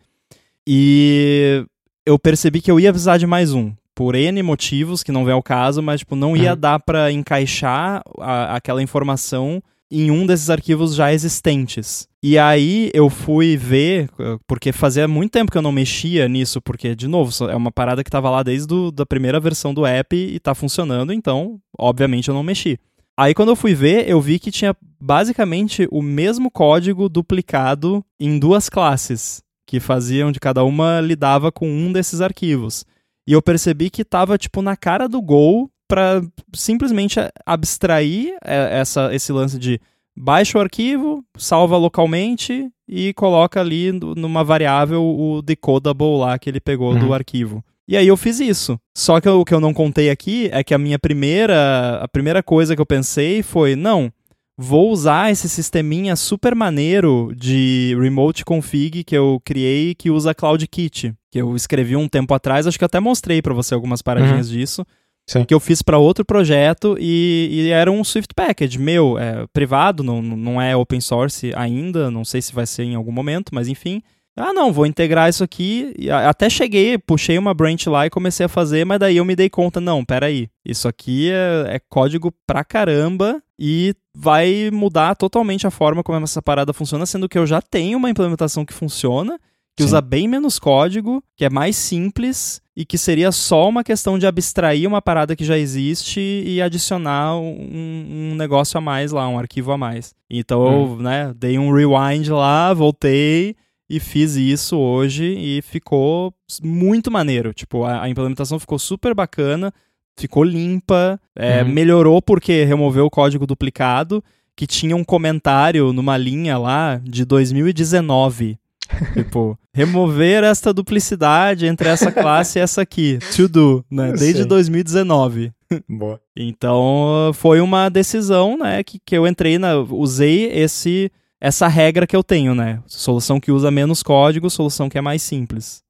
E 0.68 1.66
eu 2.06 2.20
percebi 2.20 2.62
que 2.62 2.70
eu 2.70 2.80
ia 2.80 2.92
precisar 2.92 3.18
de 3.18 3.26
mais 3.26 3.56
um, 3.56 3.74
por 3.96 4.14
N 4.14 4.44
motivos, 4.44 5.02
que 5.02 5.12
não 5.12 5.26
vem 5.26 5.34
ao 5.34 5.42
caso, 5.42 5.82
mas 5.82 6.02
tipo, 6.02 6.16
não 6.16 6.38
ia 6.38 6.52
uhum. 6.54 6.60
dar 6.60 6.80
para 6.80 7.12
encaixar 7.12 8.04
a, 8.20 8.58
aquela 8.58 8.84
informação 8.84 9.64
em 9.92 10.12
um 10.12 10.26
desses 10.26 10.50
arquivos 10.50 10.94
já 10.94 11.12
existentes. 11.14 12.08
E 12.22 12.38
aí 12.38 12.92
eu 12.94 13.10
fui 13.10 13.58
ver, 13.58 14.10
porque 14.46 14.72
fazia 14.72 15.08
muito 15.08 15.32
tempo 15.32 15.52
que 15.52 15.58
eu 15.58 15.62
não 15.62 15.72
mexia 15.72 16.28
nisso, 16.28 16.62
porque, 16.62 16.96
de 16.96 17.08
novo, 17.08 17.32
é 17.50 17.56
uma 17.56 17.72
parada 17.72 18.04
que 18.04 18.10
estava 18.10 18.30
lá 18.30 18.44
desde 18.44 18.74
a 19.00 19.06
primeira 19.06 19.40
versão 19.40 19.74
do 19.74 19.86
app 19.86 20.16
e 20.16 20.36
está 20.36 20.54
funcionando, 20.54 21.14
então, 21.14 21.60
obviamente, 21.78 22.28
eu 22.28 22.34
não 22.36 22.44
mexi. 22.44 22.78
Aí 23.18 23.34
quando 23.34 23.50
eu 23.50 23.56
fui 23.56 23.74
ver, 23.74 24.08
eu 24.08 24.22
vi 24.22 24.40
que 24.40 24.52
tinha 24.52 24.76
basicamente 25.00 25.88
o 25.92 26.02
mesmo 26.02 26.50
código 26.50 27.10
duplicado 27.10 28.04
em 28.20 28.40
duas 28.40 28.70
classes, 28.70 29.42
que 29.68 29.80
faziam 29.80 30.32
de 30.32 30.40
cada 30.40 30.64
uma 30.64 31.02
lidava 31.02 31.52
com 31.52 31.70
um 31.70 31.92
desses 31.92 32.22
arquivos. 32.22 32.86
E 33.28 33.34
eu 33.34 33.42
percebi 33.42 33.90
que 33.90 34.04
estava 34.04 34.38
tipo 34.38 34.62
na 34.62 34.76
cara 34.76 35.08
do 35.08 35.22
gol 35.22 35.70
para 35.90 36.22
simplesmente 36.54 37.20
abstrair 37.44 38.38
é, 38.46 38.80
essa, 38.80 39.14
esse 39.14 39.34
lance 39.34 39.58
de 39.58 39.82
baixa 40.16 40.58
o 40.58 40.62
arquivo, 40.62 41.26
salva 41.36 41.76
localmente 41.78 42.70
e 42.88 43.12
coloca 43.14 43.60
ali 43.60 43.92
numa 43.92 44.44
variável 44.44 45.04
o 45.04 45.42
decodable 45.42 46.20
lá 46.20 46.38
que 46.38 46.50
ele 46.50 46.60
pegou 46.60 46.94
uhum. 46.94 47.00
do 47.00 47.14
arquivo. 47.14 47.64
E 47.88 47.98
aí 47.98 48.08
eu 48.08 48.16
fiz 48.16 48.40
isso. 48.40 48.80
Só 48.96 49.20
que 49.20 49.28
o 49.28 49.44
que 49.44 49.54
eu 49.54 49.60
não 49.60 49.74
contei 49.74 50.12
aqui 50.12 50.48
é 50.52 50.64
que 50.64 50.76
a 50.76 50.78
minha 50.78 51.00
primeira 51.00 52.00
a 52.04 52.08
primeira 52.08 52.44
coisa 52.44 52.76
que 52.76 52.82
eu 52.82 52.86
pensei 52.86 53.42
foi, 53.42 53.76
não, 53.76 54.12
vou 54.56 54.92
usar 54.92 55.32
esse 55.32 55.50
sisteminha 55.50 56.16
super 56.16 56.54
maneiro 56.54 57.32
de 57.36 57.98
remote 58.00 58.46
config 58.46 59.04
que 59.04 59.18
eu 59.18 59.42
criei 59.44 59.96
que 59.96 60.12
usa 60.12 60.36
CloudKit, 60.36 61.16
que 61.32 61.42
eu 61.42 61.56
escrevi 61.56 61.96
um 61.96 62.08
tempo 62.08 62.32
atrás, 62.36 62.68
acho 62.68 62.78
que 62.78 62.86
até 62.86 63.00
mostrei 63.00 63.42
para 63.42 63.56
você 63.56 63.74
algumas 63.74 64.04
paradinhas 64.04 64.52
uhum. 64.52 64.58
disso. 64.58 64.86
Sim. 65.30 65.46
que 65.46 65.54
eu 65.54 65.60
fiz 65.60 65.84
para 65.84 66.00
outro 66.00 66.26
projeto 66.26 66.98
e, 67.00 67.50
e, 67.52 67.70
era 67.70 67.92
um 67.92 68.04
Swift 68.04 68.34
Package 68.34 68.80
meu, 68.80 69.16
é, 69.20 69.46
privado, 69.54 70.04
não, 70.04 70.24
não 70.24 70.60
é 70.60 70.76
open 70.76 71.00
source 71.00 71.54
ainda, 71.56 72.10
não 72.10 72.26
sei 72.26 72.42
se 72.42 72.52
vai 72.52 72.66
ser 72.66 72.84
em 72.84 72.96
algum 72.96 73.12
momento, 73.12 73.54
mas 73.54 73.68
enfim. 73.68 74.02
Ah, 74.36 74.54
não, 74.54 74.74
vou 74.74 74.86
integrar 74.86 75.30
isso 75.30 75.44
aqui. 75.44 75.94
E 76.00 76.10
até 76.10 76.50
cheguei, 76.50 76.98
puxei 76.98 77.38
uma 77.38 77.54
branch 77.54 77.88
lá 77.88 78.08
e 78.08 78.10
comecei 78.10 78.46
a 78.46 78.50
fazer, 78.50 78.86
mas 78.86 79.00
daí 79.00 79.18
eu 79.18 79.26
me 79.26 79.36
dei 79.36 79.50
conta, 79.50 79.80
não, 79.80 80.04
peraí, 80.04 80.50
isso 80.66 80.88
aqui 80.88 81.30
é, 81.30 81.76
é 81.76 81.80
código 81.90 82.34
pra 82.48 82.64
caramba 82.64 83.40
e 83.60 83.94
vai 84.16 84.72
mudar 84.72 85.16
totalmente 85.16 85.68
a 85.68 85.72
forma 85.72 86.02
como 86.02 86.24
essa 86.24 86.42
parada 86.42 86.74
funciona, 86.74 87.06
sendo 87.06 87.30
que 87.30 87.38
eu 87.38 87.46
já 87.46 87.62
tenho 87.62 87.98
uma 87.98 88.10
implementação 88.10 88.66
que 88.66 88.74
funciona 88.74 89.38
que 89.80 89.84
Sim. 89.84 89.88
usa 89.88 90.02
bem 90.02 90.28
menos 90.28 90.60
código, 90.60 91.24
que 91.38 91.46
é 91.46 91.50
mais 91.50 91.78
simples 91.78 92.62
e 92.76 92.84
que 92.84 92.98
seria 92.98 93.32
só 93.32 93.70
uma 93.70 93.82
questão 93.82 94.20
de 94.20 94.28
abstrair 94.28 94.86
uma 94.86 95.02
parada 95.02 95.38
que 95.38 95.46
já 95.46 95.58
existe 95.58 96.20
e 96.20 96.62
adicionar 96.62 97.38
um, 97.38 98.32
um 98.32 98.36
negócio 98.36 98.78
a 98.78 98.82
mais 98.82 99.14
lá, 99.14 99.26
um 99.30 99.40
arquivo 99.40 99.72
a 99.72 99.78
mais. 99.78 100.14
Então 100.30 100.62
hum. 100.62 100.96
eu 100.98 101.02
né, 101.02 101.34
dei 101.34 101.58
um 101.58 101.72
rewind 101.72 102.28
lá, 102.28 102.74
voltei 102.74 103.56
e 103.90 104.02
fiz 104.02 104.36
isso 104.36 104.78
hoje 104.78 105.24
e 105.24 105.62
ficou 105.62 106.34
muito 106.62 107.10
maneiro. 107.10 107.54
Tipo, 107.54 107.86
a, 107.86 108.02
a 108.02 108.10
implementação 108.10 108.60
ficou 108.60 108.78
super 108.78 109.16
bacana, 109.16 109.74
ficou 110.18 110.44
limpa, 110.44 111.18
é, 111.34 111.64
uhum. 111.64 111.70
melhorou 111.70 112.22
porque 112.22 112.66
removeu 112.66 113.06
o 113.06 113.10
código 113.10 113.48
duplicado, 113.48 114.22
que 114.58 114.68
tinha 114.68 114.94
um 114.94 115.06
comentário 115.06 115.94
numa 115.94 116.18
linha 116.18 116.58
lá 116.58 117.00
de 117.02 117.24
2019. 117.24 118.60
tipo, 119.14 119.58
remover 119.74 120.44
esta 120.44 120.74
duplicidade 120.74 121.66
entre 121.66 121.90
essa 121.90 122.12
classe 122.12 122.60
e 122.60 122.62
essa 122.62 122.82
aqui. 122.82 123.20
To 123.36 123.48
do, 123.48 123.86
né? 123.90 124.12
Desde 124.12 124.44
Sim. 124.44 124.48
2019. 124.48 125.52
Boa. 125.88 126.20
Então, 126.36 127.32
foi 127.34 127.62
uma 127.62 127.90
decisão, 127.90 128.58
né, 128.58 128.84
que, 128.84 129.00
que 129.06 129.16
eu 129.16 129.28
entrei 129.28 129.58
na 129.58 129.78
usei 129.78 130.46
esse 130.52 131.12
essa 131.42 131.68
regra 131.70 132.06
que 132.06 132.16
eu 132.16 132.24
tenho, 132.24 132.54
né? 132.54 132.80
Solução 132.86 133.40
que 133.40 133.52
usa 133.52 133.72
menos 133.72 134.04
código, 134.04 134.50
solução 134.50 134.90
que 134.90 134.98
é 134.98 135.02
mais 135.02 135.22
simples. 135.22 135.82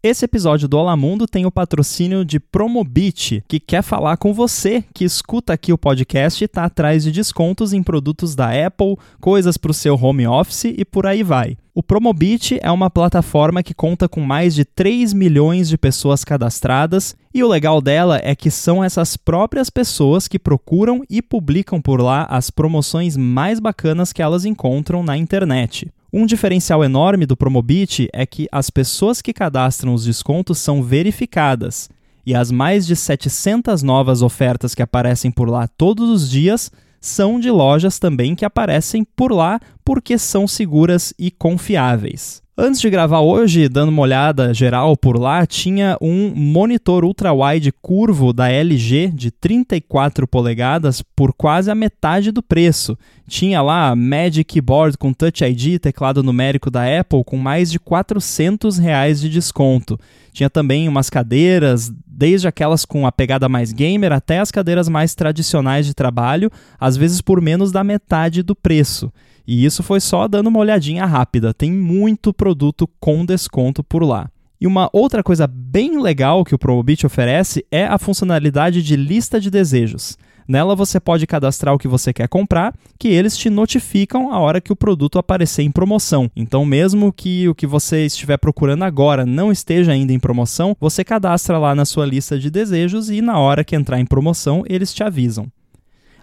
Esse 0.00 0.24
episódio 0.24 0.68
do 0.68 0.78
Olá 0.78 0.96
Mundo 0.96 1.26
tem 1.26 1.44
o 1.44 1.50
patrocínio 1.50 2.24
de 2.24 2.38
Promobit, 2.38 3.42
que 3.48 3.58
quer 3.58 3.82
falar 3.82 4.16
com 4.16 4.32
você 4.32 4.84
que 4.94 5.04
escuta 5.04 5.52
aqui 5.52 5.72
o 5.72 5.78
podcast 5.78 6.40
e 6.40 6.46
está 6.46 6.66
atrás 6.66 7.02
de 7.02 7.10
descontos 7.10 7.72
em 7.72 7.82
produtos 7.82 8.36
da 8.36 8.48
Apple, 8.64 8.96
coisas 9.20 9.56
para 9.56 9.72
o 9.72 9.74
seu 9.74 9.96
home 9.96 10.24
office 10.24 10.66
e 10.66 10.84
por 10.84 11.04
aí 11.04 11.24
vai. 11.24 11.56
O 11.74 11.82
Promobit 11.82 12.60
é 12.62 12.70
uma 12.70 12.88
plataforma 12.88 13.60
que 13.60 13.74
conta 13.74 14.08
com 14.08 14.20
mais 14.20 14.54
de 14.54 14.64
3 14.64 15.12
milhões 15.12 15.68
de 15.68 15.76
pessoas 15.76 16.22
cadastradas 16.22 17.16
e 17.34 17.42
o 17.42 17.48
legal 17.48 17.80
dela 17.80 18.20
é 18.22 18.36
que 18.36 18.52
são 18.52 18.84
essas 18.84 19.16
próprias 19.16 19.68
pessoas 19.68 20.28
que 20.28 20.38
procuram 20.38 21.02
e 21.10 21.20
publicam 21.20 21.82
por 21.82 22.00
lá 22.00 22.22
as 22.30 22.50
promoções 22.50 23.16
mais 23.16 23.58
bacanas 23.58 24.12
que 24.12 24.22
elas 24.22 24.44
encontram 24.44 25.02
na 25.02 25.16
internet. 25.16 25.90
Um 26.10 26.24
diferencial 26.24 26.82
enorme 26.82 27.26
do 27.26 27.36
Promobit 27.36 28.08
é 28.14 28.24
que 28.24 28.48
as 28.50 28.70
pessoas 28.70 29.20
que 29.20 29.34
cadastram 29.34 29.92
os 29.92 30.06
descontos 30.06 30.56
são 30.56 30.82
verificadas 30.82 31.90
e 32.24 32.34
as 32.34 32.50
mais 32.50 32.86
de 32.86 32.96
700 32.96 33.82
novas 33.82 34.22
ofertas 34.22 34.74
que 34.74 34.82
aparecem 34.82 35.30
por 35.30 35.50
lá 35.50 35.68
todos 35.68 36.08
os 36.08 36.30
dias 36.30 36.72
são 36.98 37.38
de 37.38 37.50
lojas 37.50 37.98
também 37.98 38.34
que 38.34 38.44
aparecem 38.44 39.04
por 39.04 39.32
lá 39.32 39.60
porque 39.84 40.16
são 40.16 40.48
seguras 40.48 41.12
e 41.18 41.30
confiáveis. 41.30 42.42
Antes 42.60 42.80
de 42.80 42.90
gravar 42.90 43.20
hoje, 43.20 43.68
dando 43.68 43.90
uma 43.90 44.02
olhada 44.02 44.52
geral 44.52 44.96
por 44.96 45.16
lá, 45.16 45.46
tinha 45.46 45.96
um 46.00 46.34
monitor 46.34 47.04
ultra-wide 47.04 47.70
curvo 47.70 48.32
da 48.32 48.50
LG 48.50 49.12
de 49.14 49.30
34 49.30 50.26
polegadas 50.26 51.00
por 51.14 51.32
quase 51.32 51.70
a 51.70 51.74
metade 51.74 52.32
do 52.32 52.42
preço. 52.42 52.98
Tinha 53.28 53.60
lá 53.60 53.94
Magic 53.94 54.44
Keyboard 54.44 54.96
com 54.96 55.12
Touch 55.12 55.44
ID, 55.44 55.78
teclado 55.78 56.22
numérico 56.22 56.70
da 56.70 56.82
Apple, 56.98 57.22
com 57.22 57.36
mais 57.36 57.70
de 57.70 57.78
400 57.78 58.78
reais 58.78 59.20
de 59.20 59.28
desconto. 59.28 60.00
Tinha 60.32 60.48
também 60.48 60.88
umas 60.88 61.10
cadeiras, 61.10 61.92
desde 62.06 62.48
aquelas 62.48 62.86
com 62.86 63.06
a 63.06 63.12
pegada 63.12 63.46
mais 63.46 63.70
gamer 63.70 64.12
até 64.12 64.38
as 64.38 64.50
cadeiras 64.50 64.88
mais 64.88 65.14
tradicionais 65.14 65.84
de 65.84 65.92
trabalho, 65.92 66.50
às 66.80 66.96
vezes 66.96 67.20
por 67.20 67.42
menos 67.42 67.70
da 67.70 67.84
metade 67.84 68.42
do 68.42 68.56
preço. 68.56 69.12
E 69.46 69.62
isso 69.62 69.82
foi 69.82 70.00
só 70.00 70.26
dando 70.26 70.46
uma 70.46 70.60
olhadinha 70.60 71.04
rápida. 71.04 71.52
Tem 71.52 71.70
muito 71.70 72.32
produto 72.32 72.88
com 72.98 73.26
desconto 73.26 73.84
por 73.84 74.02
lá. 74.02 74.30
E 74.58 74.66
uma 74.66 74.88
outra 74.90 75.22
coisa 75.22 75.46
bem 75.46 76.00
legal 76.00 76.44
que 76.44 76.54
o 76.54 76.58
Promobit 76.58 77.04
oferece 77.04 77.64
é 77.70 77.84
a 77.84 77.98
funcionalidade 77.98 78.82
de 78.82 78.96
lista 78.96 79.38
de 79.38 79.50
desejos. 79.50 80.16
Nela 80.48 80.74
você 80.74 80.98
pode 80.98 81.26
cadastrar 81.26 81.74
o 81.74 81.78
que 81.78 81.86
você 81.86 82.10
quer 82.10 82.26
comprar, 82.26 82.74
que 82.98 83.08
eles 83.08 83.36
te 83.36 83.50
notificam 83.50 84.32
a 84.32 84.40
hora 84.40 84.62
que 84.62 84.72
o 84.72 84.76
produto 84.76 85.18
aparecer 85.18 85.62
em 85.62 85.70
promoção. 85.70 86.30
Então, 86.34 86.64
mesmo 86.64 87.12
que 87.12 87.46
o 87.46 87.54
que 87.54 87.66
você 87.66 88.06
estiver 88.06 88.38
procurando 88.38 88.82
agora 88.82 89.26
não 89.26 89.52
esteja 89.52 89.92
ainda 89.92 90.10
em 90.10 90.18
promoção, 90.18 90.74
você 90.80 91.04
cadastra 91.04 91.58
lá 91.58 91.74
na 91.74 91.84
sua 91.84 92.06
lista 92.06 92.38
de 92.38 92.50
desejos 92.50 93.10
e 93.10 93.20
na 93.20 93.38
hora 93.38 93.62
que 93.62 93.76
entrar 93.76 94.00
em 94.00 94.06
promoção, 94.06 94.64
eles 94.66 94.94
te 94.94 95.02
avisam. 95.02 95.52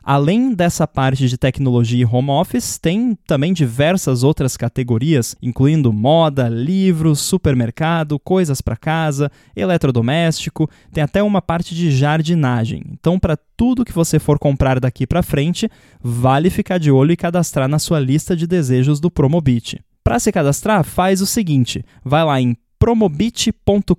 Além 0.07 0.53
dessa 0.53 0.85
parte 0.85 1.27
de 1.27 1.35
tecnologia 1.35 2.03
e 2.03 2.05
home 2.05 2.29
office, 2.29 2.77
tem 2.77 3.17
também 3.25 3.51
diversas 3.51 4.21
outras 4.21 4.55
categorias, 4.55 5.35
incluindo 5.41 5.91
moda, 5.91 6.47
livros, 6.47 7.19
supermercado, 7.21 8.19
coisas 8.19 8.61
para 8.61 8.77
casa, 8.77 9.31
eletrodoméstico, 9.55 10.69
tem 10.93 11.03
até 11.03 11.23
uma 11.23 11.41
parte 11.41 11.73
de 11.73 11.89
jardinagem. 11.89 12.83
Então, 12.91 13.17
para 13.17 13.35
tudo 13.57 13.83
que 13.83 13.91
você 13.91 14.19
for 14.19 14.37
comprar 14.37 14.79
daqui 14.79 15.07
para 15.07 15.23
frente, 15.23 15.67
vale 15.99 16.51
ficar 16.51 16.77
de 16.77 16.91
olho 16.91 17.11
e 17.11 17.17
cadastrar 17.17 17.67
na 17.67 17.79
sua 17.79 17.99
lista 17.99 18.35
de 18.35 18.45
desejos 18.45 18.99
do 18.99 19.09
Promobit. 19.09 19.81
Para 20.03 20.19
se 20.19 20.31
cadastrar, 20.31 20.83
faz 20.83 21.19
o 21.19 21.25
seguinte: 21.25 21.83
vai 22.03 22.23
lá 22.23 22.39
em 22.39 22.55
promobit.com.br 22.85 23.95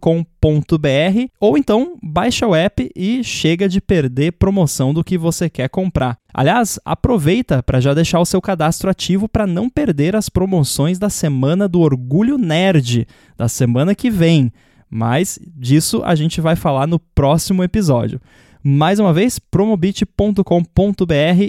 ou 1.41 1.59
então 1.59 1.99
baixa 2.01 2.47
o 2.47 2.55
app 2.55 2.89
e 2.95 3.25
chega 3.25 3.69
de 3.69 3.81
perder 3.81 4.35
promoção 4.35 4.95
do 4.95 5.03
que 5.03 5.19
você 5.19 5.51
quer 5.51 5.69
comprar. 5.69 6.17
Aliás, 6.33 6.79
aproveita 6.85 7.65
para 7.65 7.81
já 7.81 7.93
deixar 7.93 8.21
o 8.21 8.25
seu 8.25 8.41
cadastro 8.41 8.89
ativo 8.89 9.29
para 9.29 9.45
não 9.45 9.69
perder 9.69 10.15
as 10.15 10.29
promoções 10.29 11.01
da 11.01 11.11
semana 11.11 11.67
do 11.67 11.81
Orgulho 11.81 12.39
Nerd 12.39 13.09
da 13.37 13.49
semana 13.49 13.93
que 13.93 14.09
vem. 14.09 14.53
Mas 14.89 15.37
disso 15.45 16.03
a 16.05 16.15
gente 16.15 16.41
vai 16.41 16.55
falar 16.55 16.87
no 16.87 17.01
próximo 17.01 17.65
episódio. 17.65 18.21
Mais 18.63 19.01
uma 19.01 19.13
vez, 19.13 19.41
promobit.com.br 19.41 20.43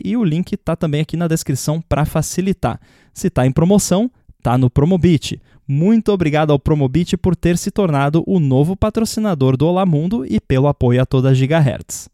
e 0.04 0.18
o 0.18 0.24
link 0.24 0.54
está 0.54 0.76
também 0.76 1.02
aqui 1.02 1.16
na 1.16 1.28
descrição 1.28 1.80
para 1.88 2.04
facilitar. 2.04 2.80
Se 3.14 3.28
está 3.28 3.46
em 3.46 3.52
promoção, 3.52 4.10
está 4.40 4.58
no 4.58 4.72
Promobit. 4.72 5.40
Muito 5.70 6.14
obrigado 6.14 6.52
ao 6.52 6.60
Promobit 6.60 7.18
por 7.18 7.36
ter 7.36 7.58
se 7.58 7.70
tornado 7.70 8.24
o 8.26 8.40
novo 8.40 8.74
patrocinador 8.74 9.58
do 9.58 9.68
Olá 9.68 9.86
Mundo 9.86 10.26
e 10.26 10.40
pelo 10.40 10.68
apoio 10.68 11.02
a 11.02 11.06
toda 11.06 11.30
a 11.30 11.34
Gigahertz. 11.34 12.08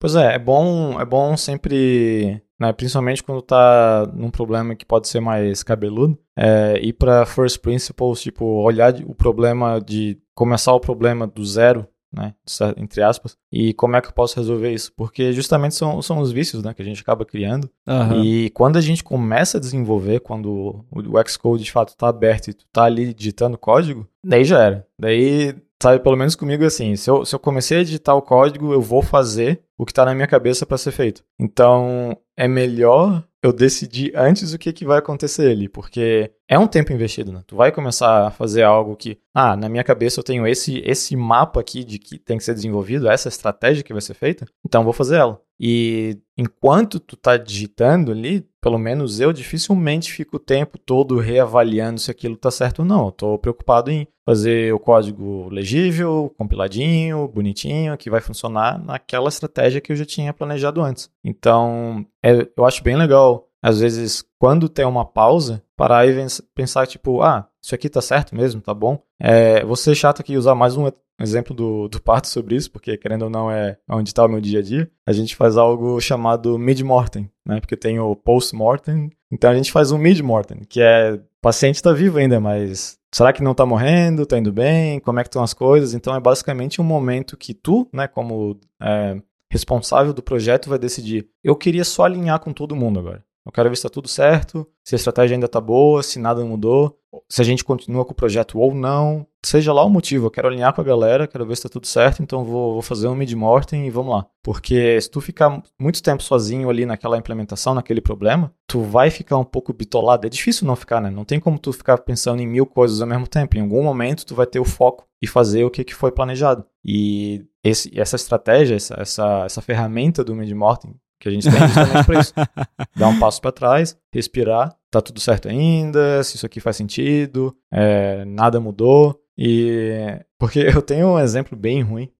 Pois 0.00 0.14
é, 0.14 0.36
é 0.36 0.38
bom, 0.38 0.98
é 0.98 1.04
bom 1.04 1.36
sempre, 1.36 2.40
né, 2.58 2.72
principalmente 2.72 3.22
quando 3.22 3.42
tá 3.42 4.10
num 4.14 4.30
problema 4.30 4.74
que 4.74 4.86
pode 4.86 5.06
ser 5.08 5.20
mais 5.20 5.62
cabeludo, 5.62 6.18
é, 6.34 6.80
ir 6.80 6.94
para 6.94 7.26
first 7.26 7.60
principles, 7.60 8.22
tipo, 8.22 8.46
olhar 8.62 8.94
o 9.04 9.14
problema 9.14 9.78
de 9.78 10.18
começar 10.34 10.72
o 10.72 10.80
problema 10.80 11.26
do 11.26 11.44
zero 11.44 11.86
né? 12.16 12.34
Entre 12.76 13.02
aspas. 13.02 13.36
E 13.52 13.74
como 13.74 13.96
é 13.96 14.00
que 14.00 14.08
eu 14.08 14.12
posso 14.12 14.36
resolver 14.36 14.72
isso? 14.72 14.92
Porque 14.96 15.32
justamente 15.32 15.74
são, 15.74 16.00
são 16.00 16.18
os 16.18 16.32
vícios, 16.32 16.62
né? 16.62 16.72
Que 16.72 16.82
a 16.82 16.84
gente 16.84 17.02
acaba 17.02 17.24
criando. 17.24 17.70
Uhum. 17.86 18.24
E 18.24 18.50
quando 18.50 18.76
a 18.76 18.80
gente 18.80 19.04
começa 19.04 19.58
a 19.58 19.60
desenvolver, 19.60 20.20
quando 20.20 20.84
o 20.90 21.28
Xcode 21.28 21.64
de 21.64 21.72
fato 21.72 21.90
está 21.90 22.08
aberto 22.08 22.48
e 22.48 22.54
tu 22.54 22.64
tá 22.72 22.84
ali 22.84 23.12
digitando 23.12 23.58
código, 23.58 24.08
daí 24.24 24.44
já 24.44 24.62
era. 24.62 24.86
Daí 24.98 25.54
sabe, 25.80 26.02
pelo 26.02 26.16
menos 26.16 26.34
comigo 26.34 26.64
é 26.64 26.66
assim, 26.66 26.96
se 26.96 27.10
eu, 27.10 27.24
se 27.24 27.34
eu 27.34 27.38
comecei 27.38 27.80
a 27.80 27.84
digitar 27.84 28.16
o 28.16 28.22
código, 28.22 28.72
eu 28.72 28.80
vou 28.80 29.02
fazer 29.02 29.60
o 29.76 29.84
que 29.84 29.92
está 29.92 30.04
na 30.04 30.14
minha 30.14 30.26
cabeça 30.26 30.64
para 30.64 30.78
ser 30.78 30.90
feito. 30.90 31.22
Então, 31.38 32.16
é 32.36 32.48
melhor 32.48 33.22
eu 33.46 33.52
decidir 33.52 34.12
antes 34.14 34.52
o 34.52 34.58
que, 34.58 34.72
que 34.72 34.84
vai 34.84 34.98
acontecer 34.98 35.50
ali, 35.50 35.68
porque 35.68 36.32
é 36.48 36.58
um 36.58 36.66
tempo 36.66 36.92
investido, 36.92 37.32
né? 37.32 37.42
Tu 37.46 37.54
vai 37.54 37.70
começar 37.70 38.26
a 38.26 38.30
fazer 38.30 38.64
algo 38.64 38.96
que, 38.96 39.18
ah, 39.32 39.56
na 39.56 39.68
minha 39.68 39.84
cabeça 39.84 40.18
eu 40.18 40.24
tenho 40.24 40.46
esse, 40.46 40.82
esse 40.84 41.14
mapa 41.14 41.60
aqui 41.60 41.84
de 41.84 41.98
que 41.98 42.18
tem 42.18 42.38
que 42.38 42.44
ser 42.44 42.54
desenvolvido, 42.54 43.08
essa 43.08 43.28
estratégia 43.28 43.84
que 43.84 43.92
vai 43.92 44.02
ser 44.02 44.14
feita, 44.14 44.46
então 44.64 44.82
vou 44.82 44.92
fazer 44.92 45.16
ela. 45.16 45.40
E 45.58 46.18
enquanto 46.36 47.00
tu 47.00 47.16
tá 47.16 47.36
digitando 47.36 48.12
ali, 48.12 48.46
pelo 48.66 48.78
menos 48.80 49.20
eu 49.20 49.32
dificilmente 49.32 50.12
fico 50.12 50.38
o 50.38 50.40
tempo 50.40 50.76
todo 50.76 51.20
reavaliando 51.20 52.00
se 52.00 52.10
aquilo 52.10 52.36
tá 52.36 52.50
certo 52.50 52.80
ou 52.80 52.84
não. 52.84 53.12
Tô 53.12 53.38
preocupado 53.38 53.92
em 53.92 54.08
fazer 54.24 54.74
o 54.74 54.80
código 54.80 55.48
legível, 55.50 56.34
compiladinho, 56.36 57.28
bonitinho, 57.28 57.96
que 57.96 58.10
vai 58.10 58.20
funcionar 58.20 58.76
naquela 58.84 59.28
estratégia 59.28 59.80
que 59.80 59.92
eu 59.92 59.96
já 59.96 60.04
tinha 60.04 60.34
planejado 60.34 60.82
antes. 60.82 61.08
Então, 61.24 62.04
é, 62.20 62.44
eu 62.56 62.64
acho 62.64 62.82
bem 62.82 62.96
legal, 62.96 63.46
às 63.62 63.78
vezes, 63.78 64.24
quando 64.36 64.68
tem 64.68 64.84
uma 64.84 65.04
pausa, 65.04 65.62
parar 65.76 66.04
e 66.08 66.26
pensar, 66.52 66.88
tipo, 66.88 67.22
ah, 67.22 67.48
isso 67.66 67.74
aqui 67.74 67.88
tá 67.88 68.00
certo 68.00 68.32
mesmo, 68.32 68.60
tá 68.60 68.72
bom. 68.72 69.02
É, 69.20 69.64
vou 69.64 69.74
ser 69.74 69.94
chato 69.96 70.20
aqui 70.20 70.36
usar 70.36 70.54
mais 70.54 70.76
um 70.76 70.88
exemplo 71.20 71.52
do, 71.52 71.88
do 71.88 72.00
parto 72.00 72.28
sobre 72.28 72.54
isso, 72.54 72.70
porque 72.70 72.96
querendo 72.96 73.22
ou 73.22 73.30
não 73.30 73.50
é 73.50 73.76
onde 73.90 74.10
está 74.10 74.24
o 74.24 74.28
meu 74.28 74.40
dia 74.40 74.60
a 74.60 74.62
dia. 74.62 74.88
A 75.04 75.12
gente 75.12 75.34
faz 75.34 75.56
algo 75.56 76.00
chamado 76.00 76.56
mid-mortem, 76.56 77.28
né? 77.44 77.58
Porque 77.58 77.76
tem 77.76 77.98
o 77.98 78.14
post-mortem. 78.14 79.10
Então 79.32 79.50
a 79.50 79.54
gente 79.56 79.72
faz 79.72 79.90
um 79.90 79.98
mid-mortem, 79.98 80.60
que 80.68 80.80
é 80.80 81.14
o 81.14 81.20
paciente 81.42 81.76
está 81.76 81.92
vivo 81.92 82.18
ainda, 82.18 82.38
mas 82.38 82.98
será 83.12 83.32
que 83.32 83.42
não 83.42 83.50
está 83.50 83.66
morrendo? 83.66 84.22
Está 84.22 84.38
indo 84.38 84.52
bem? 84.52 85.00
Como 85.00 85.18
é 85.18 85.24
que 85.24 85.28
estão 85.28 85.42
as 85.42 85.52
coisas? 85.52 85.92
Então 85.92 86.14
é 86.14 86.20
basicamente 86.20 86.80
um 86.80 86.84
momento 86.84 87.36
que 87.36 87.52
tu, 87.52 87.88
né, 87.92 88.06
como 88.06 88.60
é, 88.80 89.20
responsável 89.50 90.12
do 90.12 90.22
projeto, 90.22 90.68
vai 90.68 90.78
decidir. 90.78 91.28
Eu 91.42 91.56
queria 91.56 91.84
só 91.84 92.04
alinhar 92.04 92.38
com 92.38 92.52
todo 92.52 92.76
mundo 92.76 93.00
agora. 93.00 93.24
Eu 93.46 93.52
quero 93.52 93.68
ver 93.68 93.76
se 93.76 93.80
está 93.80 93.88
tudo 93.88 94.08
certo, 94.08 94.66
se 94.82 94.96
a 94.96 94.96
estratégia 94.96 95.36
ainda 95.36 95.46
está 95.46 95.60
boa, 95.60 96.02
se 96.02 96.18
nada 96.18 96.44
mudou, 96.44 96.98
se 97.30 97.40
a 97.40 97.44
gente 97.44 97.64
continua 97.64 98.04
com 98.04 98.10
o 98.10 98.14
projeto 98.14 98.58
ou 98.58 98.74
não. 98.74 99.24
Seja 99.44 99.72
lá 99.72 99.84
o 99.84 99.88
motivo, 99.88 100.26
eu 100.26 100.30
quero 100.32 100.48
alinhar 100.48 100.74
com 100.74 100.80
a 100.80 100.84
galera, 100.84 101.28
quero 101.28 101.46
ver 101.46 101.54
se 101.54 101.60
está 101.60 101.68
tudo 101.68 101.86
certo, 101.86 102.20
então 102.20 102.44
vou, 102.44 102.72
vou 102.72 102.82
fazer 102.82 103.06
um 103.06 103.14
mid-mortem 103.14 103.86
e 103.86 103.90
vamos 103.90 104.12
lá. 104.12 104.26
Porque 104.42 105.00
se 105.00 105.08
tu 105.08 105.20
ficar 105.20 105.62
muito 105.80 106.02
tempo 106.02 106.24
sozinho 106.24 106.68
ali 106.68 106.84
naquela 106.84 107.16
implementação, 107.16 107.72
naquele 107.72 108.00
problema, 108.00 108.52
tu 108.66 108.80
vai 108.80 109.10
ficar 109.10 109.36
um 109.38 109.44
pouco 109.44 109.72
bitolado. 109.72 110.26
É 110.26 110.30
difícil 110.30 110.66
não 110.66 110.74
ficar, 110.74 111.00
né? 111.00 111.08
Não 111.08 111.24
tem 111.24 111.38
como 111.38 111.56
tu 111.56 111.72
ficar 111.72 111.98
pensando 111.98 112.42
em 112.42 112.48
mil 112.48 112.66
coisas 112.66 113.00
ao 113.00 113.06
mesmo 113.06 113.28
tempo. 113.28 113.56
Em 113.56 113.60
algum 113.60 113.84
momento 113.84 114.26
tu 114.26 114.34
vai 114.34 114.46
ter 114.46 114.58
o 114.58 114.64
foco 114.64 115.06
e 115.22 115.28
fazer 115.28 115.62
o 115.64 115.70
que, 115.70 115.84
que 115.84 115.94
foi 115.94 116.10
planejado. 116.10 116.64
E 116.84 117.44
esse, 117.62 117.96
essa 117.98 118.16
estratégia, 118.16 118.74
essa, 118.74 118.94
essa, 118.98 119.44
essa 119.44 119.62
ferramenta 119.62 120.24
do 120.24 120.34
mid-mortem 120.34 120.96
que 121.18 121.28
a 121.28 121.32
gente 121.32 121.50
tem 121.50 121.58
justamente 121.58 122.06
para 122.06 122.20
isso. 122.20 122.32
Dar 122.96 123.08
um 123.08 123.18
passo 123.18 123.40
para 123.40 123.52
trás, 123.52 123.96
respirar, 124.12 124.76
tá 124.90 125.00
tudo 125.00 125.20
certo 125.20 125.48
ainda, 125.48 126.22
se 126.22 126.36
isso 126.36 126.46
aqui 126.46 126.60
faz 126.60 126.76
sentido, 126.76 127.56
é, 127.72 128.24
nada 128.24 128.60
mudou. 128.60 129.20
E 129.36 130.20
porque 130.38 130.60
eu 130.60 130.82
tenho 130.82 131.08
um 131.08 131.18
exemplo 131.18 131.56
bem 131.56 131.82
ruim 131.82 132.10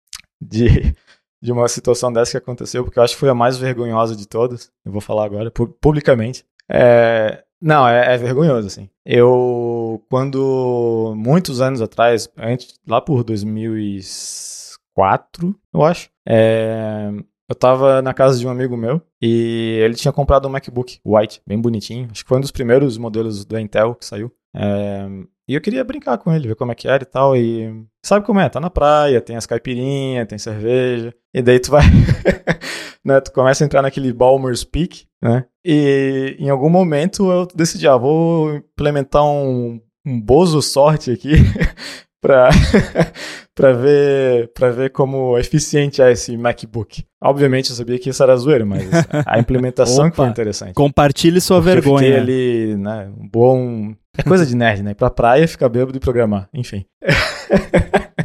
de, 0.40 0.94
de 1.42 1.52
uma 1.52 1.68
situação 1.68 2.12
dessa 2.12 2.32
que 2.32 2.38
aconteceu, 2.38 2.84
porque 2.84 2.98
eu 2.98 3.02
acho 3.02 3.14
que 3.14 3.20
foi 3.20 3.28
a 3.28 3.34
mais 3.34 3.56
vergonhosa 3.56 4.16
de 4.16 4.26
todas. 4.26 4.70
Eu 4.84 4.92
vou 4.92 5.00
falar 5.00 5.24
agora, 5.24 5.50
publicamente. 5.50 6.44
É, 6.68 7.44
não, 7.60 7.86
é, 7.88 8.14
é, 8.14 8.18
vergonhoso, 8.18 8.66
assim. 8.66 8.90
Eu, 9.04 10.02
quando, 10.10 11.14
muitos 11.16 11.60
anos 11.60 11.80
atrás, 11.80 12.28
antes, 12.36 12.74
lá 12.86 13.00
por 13.00 13.24
2004, 13.24 15.54
eu 15.72 15.82
acho, 15.82 16.10
é, 16.28 17.10
eu 17.48 17.54
tava 17.54 18.02
na 18.02 18.12
casa 18.12 18.38
de 18.38 18.46
um 18.46 18.50
amigo 18.50 18.76
meu 18.76 19.00
e 19.22 19.78
ele 19.82 19.94
tinha 19.94 20.12
comprado 20.12 20.46
um 20.48 20.50
MacBook 20.50 20.98
White, 21.04 21.40
bem 21.46 21.60
bonitinho. 21.60 22.08
Acho 22.10 22.24
que 22.24 22.28
foi 22.28 22.38
um 22.38 22.40
dos 22.40 22.50
primeiros 22.50 22.98
modelos 22.98 23.44
da 23.44 23.60
Intel 23.60 23.94
que 23.94 24.04
saiu. 24.04 24.32
É... 24.54 25.06
E 25.48 25.54
eu 25.54 25.60
queria 25.60 25.84
brincar 25.84 26.18
com 26.18 26.32
ele, 26.32 26.48
ver 26.48 26.56
como 26.56 26.72
é 26.72 26.74
que 26.74 26.88
era 26.88 27.04
e 27.04 27.06
tal. 27.06 27.36
E 27.36 27.72
sabe 28.04 28.26
como 28.26 28.40
é? 28.40 28.48
Tá 28.48 28.58
na 28.58 28.68
praia, 28.68 29.20
tem 29.20 29.36
as 29.36 29.46
caipirinhas, 29.46 30.26
tem 30.26 30.38
cerveja. 30.38 31.14
E 31.32 31.40
daí 31.40 31.60
tu 31.60 31.70
vai. 31.70 31.84
né? 33.04 33.20
Tu 33.20 33.32
começa 33.32 33.62
a 33.62 33.66
entrar 33.66 33.82
naquele 33.82 34.12
Balmer's 34.12 34.64
Peak, 34.64 35.06
né? 35.22 35.44
E 35.64 36.36
em 36.40 36.50
algum 36.50 36.68
momento 36.68 37.30
eu 37.30 37.46
decidi, 37.54 37.86
ah, 37.86 37.96
vou 37.96 38.56
implementar 38.56 39.24
um, 39.24 39.80
um 40.04 40.20
Bozo 40.20 40.60
Sorte 40.60 41.12
aqui 41.12 41.34
para 42.26 43.72
ver 43.74 44.50
para 44.52 44.70
ver 44.70 44.90
como 44.90 45.38
eficiente 45.38 46.02
é 46.02 46.12
esse 46.12 46.36
MacBook. 46.36 47.04
Obviamente 47.22 47.70
eu 47.70 47.76
sabia 47.76 47.98
que 47.98 48.10
isso 48.10 48.22
era 48.22 48.36
zoeira, 48.36 48.66
mas 48.66 48.88
a 49.26 49.38
implementação 49.40 50.10
que 50.10 50.16
foi 50.16 50.26
interessante. 50.28 50.74
Compartilhe 50.74 51.40
sua 51.40 51.62
Porque 51.62 51.80
vergonha. 51.80 52.08
Eu 52.08 52.16
ali, 52.16 52.76
né, 52.76 53.10
um 53.18 53.28
bom 53.28 53.94
é 54.18 54.22
coisa 54.22 54.46
de 54.46 54.56
nerd, 54.56 54.82
né? 54.82 54.94
Pra 54.94 55.10
praia, 55.10 55.46
ficar 55.46 55.68
bêbado 55.68 55.96
e 55.96 56.00
programar, 56.00 56.48
enfim. 56.52 56.84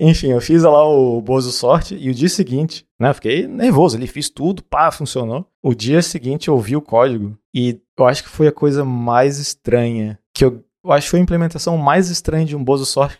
Enfim, 0.00 0.28
eu 0.28 0.40
fiz 0.40 0.62
lá 0.62 0.88
o 0.88 1.20
Bozo 1.20 1.50
Sorte 1.50 1.96
e 1.96 2.08
o 2.08 2.14
dia 2.14 2.28
seguinte, 2.28 2.86
né, 3.00 3.10
eu 3.10 3.14
fiquei 3.14 3.48
nervoso 3.48 3.96
ali, 3.96 4.06
fiz 4.06 4.30
tudo, 4.30 4.62
pá, 4.62 4.92
funcionou. 4.92 5.44
O 5.60 5.74
dia 5.74 6.00
seguinte 6.02 6.46
eu 6.46 6.58
vi 6.58 6.76
o 6.76 6.80
código 6.80 7.36
e 7.52 7.80
eu 7.98 8.06
acho 8.06 8.22
que 8.22 8.28
foi 8.28 8.46
a 8.46 8.52
coisa 8.52 8.84
mais 8.84 9.40
estranha 9.40 10.16
que 10.32 10.44
eu, 10.44 10.62
eu 10.88 10.92
acho 10.92 11.06
que 11.06 11.10
foi 11.10 11.20
a 11.20 11.22
implementação 11.22 11.76
mais 11.76 12.10
estranha 12.10 12.46
de 12.46 12.56
um 12.56 12.64
Bozo 12.64 12.86
Sorte 12.86 13.18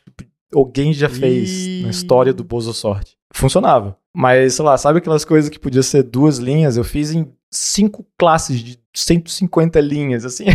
alguém 0.55 0.93
já 0.93 1.09
fez 1.09 1.51
e... 1.51 1.83
na 1.83 1.91
história 1.91 2.33
do 2.33 2.45
Bozo 2.45 2.73
Sorte. 2.73 3.17
Funcionava. 3.33 3.97
Mas, 4.15 4.55
sei 4.55 4.65
lá, 4.65 4.77
sabe 4.77 4.99
aquelas 4.99 5.25
coisas 5.25 5.51
que 5.51 5.59
podia 5.59 5.83
ser 5.83 6.03
duas 6.03 6.39
linhas? 6.39 6.77
Eu 6.77 6.85
fiz 6.85 7.13
em 7.13 7.31
cinco 7.51 8.07
classes 8.19 8.61
de 8.61 8.81
150 8.95 9.81
linhas, 9.81 10.25
assim. 10.25 10.47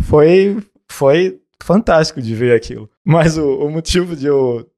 foi, 0.00 0.62
foi 0.90 1.40
fantástico 1.62 2.20
de 2.20 2.34
ver 2.34 2.54
aquilo. 2.54 2.88
Mas 3.04 3.38
o, 3.38 3.66
o 3.66 3.70
motivo 3.70 4.14
de 4.14 4.26
eu, 4.26 4.68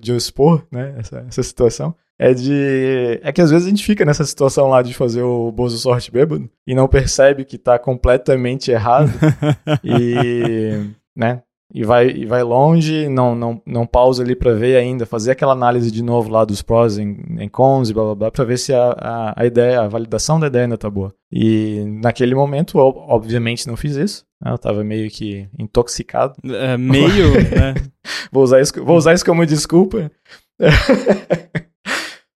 de 0.00 0.10
eu 0.10 0.16
expor 0.16 0.66
né, 0.70 0.94
essa, 0.98 1.24
essa 1.26 1.42
situação 1.42 1.94
é 2.18 2.32
de. 2.32 3.20
É 3.22 3.32
que 3.32 3.40
às 3.40 3.50
vezes 3.50 3.66
a 3.66 3.70
gente 3.70 3.84
fica 3.84 4.04
nessa 4.04 4.24
situação 4.24 4.68
lá 4.68 4.82
de 4.82 4.94
fazer 4.94 5.22
o 5.22 5.50
Bozo 5.50 5.78
Sorte 5.78 6.10
bêbado 6.10 6.48
e 6.66 6.74
não 6.74 6.88
percebe 6.88 7.44
que 7.44 7.58
tá 7.58 7.78
completamente 7.78 8.70
errado. 8.70 9.10
e. 9.82 10.90
né? 11.14 11.42
e 11.74 11.82
vai, 11.82 12.08
e 12.08 12.24
vai 12.24 12.44
longe, 12.44 13.08
não, 13.08 13.34
não, 13.34 13.60
não 13.66 13.84
pausa 13.84 14.22
ali 14.22 14.36
para 14.36 14.54
ver 14.54 14.76
ainda, 14.76 15.04
fazer 15.04 15.32
aquela 15.32 15.52
análise 15.52 15.90
de 15.90 16.04
novo 16.04 16.30
lá 16.30 16.44
dos 16.44 16.62
prós 16.62 16.98
em, 16.98 17.16
em 17.36 17.48
cons 17.48 17.90
e 17.90 17.92
blá 17.94 18.04
blá 18.04 18.14
blá, 18.14 18.30
para 18.30 18.44
ver 18.44 18.58
se 18.58 18.72
a, 18.72 18.92
a, 18.96 19.42
a, 19.42 19.44
ideia, 19.44 19.80
a 19.80 19.88
validação 19.88 20.38
da 20.38 20.46
ideia 20.46 20.66
ainda 20.66 20.78
tá 20.78 20.88
boa. 20.88 21.12
E 21.32 21.82
naquele 22.00 22.32
momento, 22.32 22.78
eu 22.78 22.84
obviamente 23.08 23.66
não 23.66 23.76
fiz 23.76 23.96
isso, 23.96 24.24
né? 24.40 24.52
eu 24.52 24.58
tava 24.58 24.84
meio 24.84 25.10
que 25.10 25.48
intoxicado. 25.58 26.34
É, 26.44 26.76
meio, 26.76 27.32
né? 27.50 27.74
vou, 28.30 28.44
usar 28.44 28.60
isso, 28.60 28.72
vou 28.84 28.96
usar 28.96 29.12
isso 29.12 29.24
como 29.24 29.44
desculpa. 29.44 30.12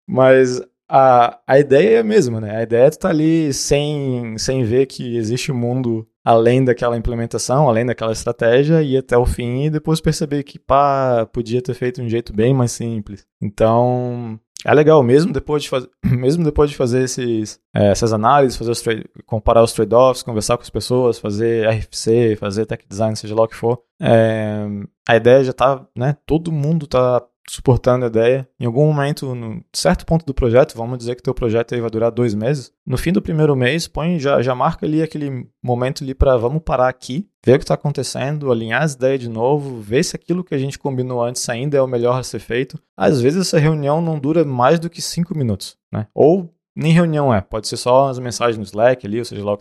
Mas 0.08 0.60
a, 0.88 1.38
a 1.46 1.58
ideia 1.58 1.96
é 1.96 2.00
a 2.00 2.04
mesma, 2.04 2.40
né? 2.40 2.56
A 2.56 2.62
ideia 2.62 2.86
é 2.86 2.90
tu 2.90 2.98
tá 2.98 3.10
ali 3.10 3.52
sem, 3.52 4.38
sem 4.38 4.64
ver 4.64 4.86
que 4.86 5.16
existe 5.16 5.52
um 5.52 5.56
mundo 5.56 6.08
além 6.24 6.64
daquela 6.64 6.96
implementação, 6.96 7.68
além 7.68 7.86
daquela 7.86 8.12
estratégia, 8.12 8.82
ir 8.82 8.96
até 8.96 9.16
o 9.16 9.26
fim 9.26 9.64
e 9.64 9.70
depois 9.70 10.00
perceber 10.00 10.42
que, 10.42 10.58
pá, 10.58 11.26
podia 11.26 11.62
ter 11.62 11.74
feito 11.74 12.00
de 12.00 12.06
um 12.06 12.08
jeito 12.08 12.34
bem 12.34 12.52
mais 12.54 12.72
simples. 12.72 13.26
Então, 13.40 14.38
é 14.64 14.74
legal, 14.74 15.02
mesmo 15.02 15.32
depois 15.32 15.62
de, 15.62 15.68
faz... 15.68 15.86
mesmo 16.04 16.44
depois 16.44 16.70
de 16.70 16.76
fazer 16.76 17.04
esses, 17.04 17.60
é, 17.74 17.90
essas 17.90 18.12
análises, 18.12 18.58
fazer 18.58 18.72
os 18.72 18.84
comparar 19.24 19.62
os 19.62 19.72
trade-offs, 19.72 20.22
conversar 20.22 20.56
com 20.56 20.62
as 20.62 20.70
pessoas, 20.70 21.18
fazer 21.18 21.68
RFC, 21.68 22.36
fazer 22.36 22.66
tech 22.66 22.84
design, 22.88 23.16
seja 23.16 23.34
lá 23.34 23.44
o 23.44 23.48
que 23.48 23.56
for, 23.56 23.80
é... 24.00 24.66
a 25.08 25.16
ideia 25.16 25.44
já 25.44 25.52
tá, 25.52 25.86
né, 25.96 26.16
todo 26.26 26.52
mundo 26.52 26.86
tá 26.86 27.24
suportando 27.48 28.04
a 28.04 28.08
ideia. 28.08 28.48
Em 28.58 28.66
algum 28.66 28.86
momento, 28.86 29.34
no 29.34 29.62
certo 29.72 30.04
ponto 30.04 30.24
do 30.24 30.34
projeto, 30.34 30.76
vamos 30.76 30.98
dizer 30.98 31.16
que 31.16 31.22
teu 31.22 31.34
projeto 31.34 31.74
aí 31.74 31.80
vai 31.80 31.90
durar 31.90 32.10
dois 32.10 32.34
meses. 32.34 32.72
No 32.86 32.96
fim 32.96 33.12
do 33.12 33.22
primeiro 33.22 33.54
mês, 33.56 33.88
põe 33.88 34.18
já, 34.18 34.40
já 34.42 34.54
marca 34.54 34.86
ali 34.86 35.02
aquele 35.02 35.48
momento 35.62 36.04
ali 36.04 36.14
para 36.14 36.36
vamos 36.36 36.62
parar 36.62 36.88
aqui, 36.88 37.28
ver 37.44 37.54
o 37.54 37.58
que 37.58 37.64
está 37.64 37.74
acontecendo, 37.74 38.50
alinhar 38.50 38.82
as 38.82 38.94
ideias 38.94 39.20
de 39.20 39.28
novo, 39.28 39.80
ver 39.80 40.04
se 40.04 40.16
aquilo 40.16 40.44
que 40.44 40.54
a 40.54 40.58
gente 40.58 40.78
combinou 40.78 41.22
antes 41.22 41.48
ainda 41.48 41.76
é 41.76 41.82
o 41.82 41.86
melhor 41.86 42.18
a 42.18 42.22
ser 42.22 42.38
feito. 42.38 42.78
Às 42.96 43.20
vezes 43.20 43.46
essa 43.46 43.58
reunião 43.58 44.00
não 44.00 44.18
dura 44.18 44.44
mais 44.44 44.78
do 44.78 44.90
que 44.90 45.00
cinco 45.00 45.36
minutos, 45.36 45.76
né? 45.92 46.06
Ou 46.14 46.54
nem 46.78 46.92
reunião 46.92 47.34
é, 47.34 47.40
pode 47.40 47.66
ser 47.66 47.76
só 47.76 48.08
as 48.08 48.20
mensagens 48.20 48.56
no 48.56 48.62
Slack 48.62 49.04
ali, 49.04 49.18
ou 49.18 49.24
seja 49.24 49.44
lá 49.44 49.58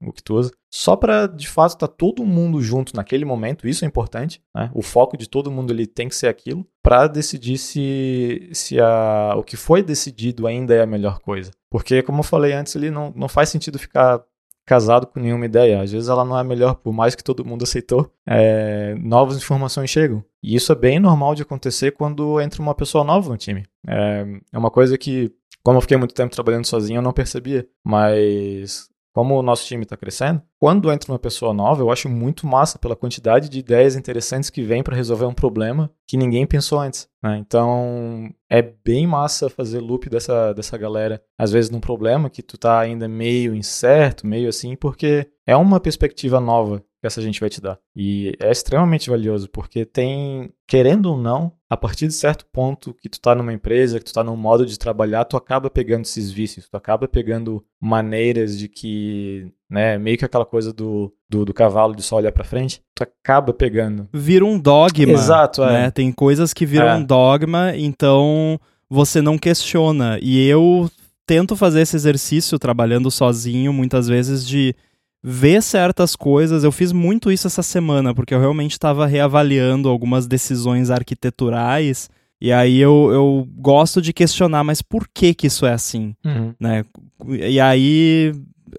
o 0.00 0.12
que 0.12 0.22
tu 0.22 0.36
usa. 0.36 0.52
Só 0.72 0.94
para 0.94 1.26
de 1.26 1.48
fato 1.48 1.72
estar 1.74 1.88
tá 1.88 1.94
todo 1.94 2.24
mundo 2.24 2.62
junto 2.62 2.94
naquele 2.94 3.24
momento, 3.24 3.66
isso 3.66 3.84
é 3.84 3.88
importante, 3.88 4.40
né? 4.54 4.70
O 4.72 4.80
foco 4.80 5.16
de 5.16 5.28
todo 5.28 5.50
mundo 5.50 5.72
ali 5.72 5.84
tem 5.84 6.08
que 6.08 6.14
ser 6.14 6.28
aquilo 6.28 6.64
para 6.80 7.08
decidir 7.08 7.58
se, 7.58 8.50
se 8.52 8.80
a, 8.80 9.34
o 9.36 9.42
que 9.42 9.56
foi 9.56 9.82
decidido 9.82 10.46
ainda 10.46 10.72
é 10.72 10.82
a 10.82 10.86
melhor 10.86 11.18
coisa. 11.18 11.50
Porque, 11.68 12.04
como 12.04 12.20
eu 12.20 12.24
falei 12.24 12.52
antes 12.52 12.76
ali, 12.76 12.88
não, 12.88 13.12
não 13.16 13.28
faz 13.28 13.48
sentido 13.48 13.76
ficar 13.76 14.22
casado 14.64 15.08
com 15.08 15.18
nenhuma 15.18 15.46
ideia. 15.46 15.82
Às 15.82 15.90
vezes 15.90 16.08
ela 16.08 16.24
não 16.24 16.38
é 16.38 16.44
melhor, 16.44 16.76
por 16.76 16.92
mais 16.92 17.16
que 17.16 17.24
todo 17.24 17.44
mundo 17.44 17.64
aceitou, 17.64 18.08
é, 18.24 18.94
novas 19.00 19.36
informações 19.36 19.90
chegam. 19.90 20.24
E 20.40 20.54
isso 20.54 20.70
é 20.70 20.76
bem 20.76 21.00
normal 21.00 21.34
de 21.34 21.42
acontecer 21.42 21.90
quando 21.90 22.40
entra 22.40 22.62
uma 22.62 22.76
pessoa 22.76 23.02
nova 23.02 23.28
no 23.28 23.36
time. 23.36 23.64
É, 23.88 24.24
é 24.52 24.56
uma 24.58 24.70
coisa 24.70 24.96
que 24.96 25.32
como 25.62 25.78
eu 25.78 25.82
fiquei 25.82 25.96
muito 25.96 26.14
tempo 26.14 26.34
trabalhando 26.34 26.66
sozinho, 26.66 26.98
eu 26.98 27.02
não 27.02 27.12
percebia. 27.12 27.66
Mas 27.84 28.90
como 29.12 29.36
o 29.36 29.42
nosso 29.42 29.66
time 29.66 29.82
está 29.82 29.96
crescendo, 29.96 30.40
quando 30.58 30.90
entra 30.90 31.10
uma 31.10 31.18
pessoa 31.18 31.52
nova, 31.52 31.82
eu 31.82 31.90
acho 31.90 32.08
muito 32.08 32.46
massa 32.46 32.78
pela 32.78 32.94
quantidade 32.94 33.48
de 33.48 33.58
ideias 33.58 33.96
interessantes 33.96 34.50
que 34.50 34.62
vem 34.62 34.82
para 34.82 34.94
resolver 34.94 35.24
um 35.24 35.34
problema 35.34 35.90
que 36.06 36.16
ninguém 36.16 36.46
pensou 36.46 36.78
antes. 36.78 37.08
Né? 37.22 37.36
Então 37.38 38.32
é 38.48 38.62
bem 38.62 39.06
massa 39.06 39.50
fazer 39.50 39.80
loop 39.80 40.08
dessa, 40.08 40.52
dessa 40.52 40.78
galera, 40.78 41.20
às 41.36 41.50
vezes 41.50 41.70
num 41.70 41.80
problema 41.80 42.30
que 42.30 42.42
tu 42.42 42.56
tá 42.56 42.78
ainda 42.78 43.08
meio 43.08 43.54
incerto, 43.54 44.26
meio 44.26 44.48
assim, 44.48 44.76
porque 44.76 45.26
é 45.46 45.56
uma 45.56 45.80
perspectiva 45.80 46.40
nova 46.40 46.82
que 47.00 47.06
essa 47.06 47.22
gente 47.22 47.40
vai 47.40 47.48
te 47.48 47.60
dar. 47.60 47.78
E 47.96 48.36
é 48.38 48.50
extremamente 48.50 49.08
valioso, 49.08 49.48
porque 49.48 49.84
tem, 49.84 50.52
querendo 50.66 51.06
ou 51.06 51.16
não, 51.16 51.52
a 51.68 51.76
partir 51.76 52.06
de 52.06 52.12
certo 52.12 52.44
ponto 52.52 52.94
que 53.00 53.08
tu 53.08 53.20
tá 53.20 53.34
numa 53.34 53.52
empresa, 53.52 53.98
que 53.98 54.04
tu 54.04 54.12
tá 54.12 54.22
num 54.22 54.36
modo 54.36 54.66
de 54.66 54.78
trabalhar, 54.78 55.24
tu 55.24 55.36
acaba 55.36 55.70
pegando 55.70 56.02
esses 56.02 56.30
vícios, 56.30 56.68
tu 56.68 56.76
acaba 56.76 57.08
pegando 57.08 57.64
maneiras 57.80 58.58
de 58.58 58.68
que, 58.68 59.50
né, 59.68 59.96
meio 59.96 60.18
que 60.18 60.24
aquela 60.24 60.44
coisa 60.44 60.72
do, 60.72 61.12
do, 61.28 61.44
do 61.44 61.54
cavalo 61.54 61.94
de 61.94 62.02
só 62.02 62.16
olhar 62.16 62.32
pra 62.32 62.44
frente, 62.44 62.82
tu 62.94 63.02
acaba 63.02 63.54
pegando. 63.54 64.08
Vira 64.12 64.44
um 64.44 64.58
dogma. 64.58 65.12
Exato, 65.12 65.64
é. 65.64 65.72
Né? 65.72 65.90
Tem 65.90 66.12
coisas 66.12 66.52
que 66.52 66.66
viram 66.66 66.88
é. 66.88 66.94
um 66.96 67.04
dogma, 67.04 67.74
então 67.76 68.60
você 68.88 69.22
não 69.22 69.38
questiona. 69.38 70.18
E 70.20 70.46
eu 70.46 70.90
tento 71.24 71.56
fazer 71.56 71.80
esse 71.82 71.96
exercício 71.96 72.58
trabalhando 72.58 73.10
sozinho, 73.10 73.72
muitas 73.72 74.08
vezes, 74.08 74.46
de 74.46 74.74
ver 75.22 75.62
certas 75.62 76.16
coisas. 76.16 76.64
Eu 76.64 76.72
fiz 76.72 76.92
muito 76.92 77.30
isso 77.30 77.46
essa 77.46 77.62
semana, 77.62 78.14
porque 78.14 78.34
eu 78.34 78.40
realmente 78.40 78.72
estava 78.72 79.06
reavaliando 79.06 79.88
algumas 79.88 80.26
decisões 80.26 80.90
arquiteturais. 80.90 82.08
E 82.40 82.52
aí 82.52 82.78
eu, 82.78 83.10
eu 83.12 83.48
gosto 83.56 84.00
de 84.00 84.12
questionar, 84.12 84.64
mas 84.64 84.80
por 84.80 85.06
que 85.12 85.34
que 85.34 85.46
isso 85.46 85.66
é 85.66 85.72
assim? 85.72 86.14
Uhum. 86.24 86.54
Né? 86.58 86.84
E 87.28 87.60
aí 87.60 88.32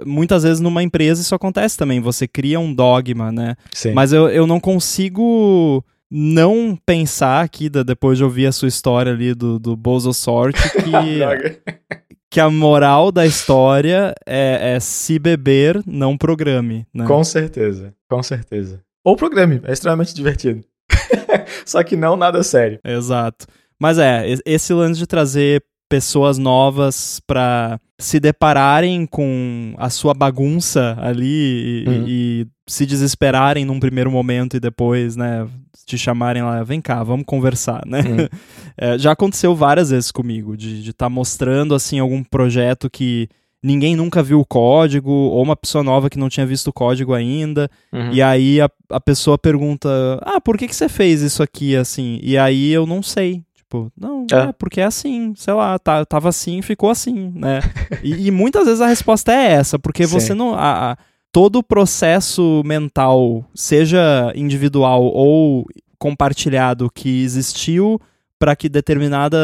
muitas 0.06 0.44
vezes 0.44 0.60
numa 0.60 0.82
empresa 0.82 1.22
isso 1.22 1.36
acontece 1.36 1.78
também, 1.78 2.00
você 2.00 2.28
cria 2.28 2.60
um 2.60 2.74
dogma, 2.74 3.32
né? 3.32 3.56
Sim. 3.74 3.92
Mas 3.94 4.14
eu, 4.14 4.30
eu 4.30 4.48
não 4.48 4.60
consigo 4.60 5.84
não 6.10 6.78
pensar 6.86 7.42
aqui, 7.42 7.70
depois 7.70 8.18
de 8.18 8.24
ouvir 8.24 8.46
a 8.46 8.52
sua 8.52 8.68
história 8.68 9.14
ali 9.14 9.34
do, 9.34 9.58
do 9.58 9.78
Bozo 9.78 10.14
Sorte, 10.14 10.62
que, 10.84 10.92
que 12.32 12.40
a 12.40 12.50
moral 12.50 13.12
da 13.12 13.26
história 13.26 14.16
é, 14.26 14.76
é, 14.76 14.80
se 14.80 15.20
beber, 15.20 15.84
não 15.86 16.18
programe. 16.18 16.88
Né? 16.94 17.06
Com 17.06 17.22
certeza, 17.26 17.94
com 18.10 18.24
certeza. 18.24 18.82
Ou 19.04 19.18
programe, 19.18 19.60
é 19.66 19.74
extremamente 19.74 20.16
divertido. 20.16 20.64
Só 21.66 21.84
que 21.84 21.98
não 21.98 22.16
nada 22.16 22.42
sério. 22.42 22.80
Exato. 22.86 23.46
Mas 23.78 24.00
é, 24.00 24.24
esse 24.46 24.74
lance 24.74 24.98
de 24.98 25.06
trazer 25.06 25.62
pessoas 25.92 26.38
novas 26.38 27.20
para 27.28 27.78
se 28.00 28.18
depararem 28.18 29.06
com 29.06 29.76
a 29.78 29.90
sua 29.90 30.14
bagunça 30.14 30.98
ali 31.02 31.84
e, 31.84 31.86
uhum. 31.86 32.06
e, 32.08 32.48
se 32.66 32.86
desesperarem 32.86 33.66
num 33.66 33.78
primeiro 33.78 34.10
momento 34.10 34.56
e 34.56 34.60
depois, 34.62 35.18
né, 35.18 35.46
te 35.86 35.98
chamarem 35.98 36.42
lá, 36.42 36.64
vem 36.64 36.80
cá, 36.80 37.04
vamos 37.04 37.26
conversar, 37.26 37.84
né? 37.86 38.00
Uhum. 38.00 38.28
É, 38.78 38.98
já 38.98 39.12
aconteceu 39.12 39.54
várias 39.54 39.90
vezes 39.92 40.12
comigo, 40.12 40.56
de 40.56 40.80
estar 40.80 41.06
tá 41.06 41.10
mostrando, 41.10 41.76
assim, 41.76 42.00
algum 42.00 42.24
projeto 42.24 42.90
que 42.90 43.28
ninguém 43.62 43.96
nunca 43.96 44.24
viu 44.24 44.40
o 44.40 44.46
código, 44.46 45.12
ou 45.12 45.44
uma 45.44 45.58
pessoa 45.58 45.84
nova 45.84 46.10
que 46.10 46.18
não 46.18 46.30
tinha 46.30 46.46
visto 46.46 46.70
o 46.70 46.74
código 46.74 47.14
ainda, 47.14 47.70
uhum. 47.92 48.12
e 48.12 48.22
aí 48.22 48.62
a, 48.62 48.70
a 48.90 49.00
pessoa 49.00 49.38
pergunta, 49.38 49.90
ah, 50.22 50.40
por 50.40 50.58
que, 50.58 50.68
que 50.68 50.76
você 50.76 50.88
fez 50.90 51.22
isso 51.22 51.44
aqui, 51.44 51.76
assim? 51.76 52.18
E 52.24 52.38
aí 52.38 52.72
eu 52.72 52.88
não 52.88 53.04
sei, 53.04 53.44
Tipo, 53.72 53.90
não, 53.98 54.26
é. 54.30 54.50
é. 54.50 54.52
porque 54.52 54.82
é 54.82 54.84
assim, 54.84 55.34
sei 55.38 55.54
lá, 55.54 55.80
tá, 55.80 56.04
tava 56.04 56.28
assim, 56.28 56.62
ficou 56.62 56.90
assim, 56.90 57.32
né? 57.34 57.62
e, 58.04 58.28
e, 58.28 58.32
muitas 58.32 58.66
vezes 58.66 58.82
a 58.82 58.88
resposta 58.88 59.32
é 59.32 59.54
essa, 59.54 59.80
porque 59.80 60.06
Sim. 60.06 60.12
você 60.12 60.34
não. 60.34 60.54
A, 60.54 60.92
a, 60.92 60.98
todo 61.32 61.60
o 61.60 61.64
processo 61.64 62.62
mental, 62.66 63.46
seja 63.56 64.34
individual 64.36 65.04
ou 65.04 65.66
compartilhado, 65.98 66.92
que 66.94 67.24
existiu 67.24 68.02
para 68.38 68.58
que 68.58 68.68
determinada 68.68 69.40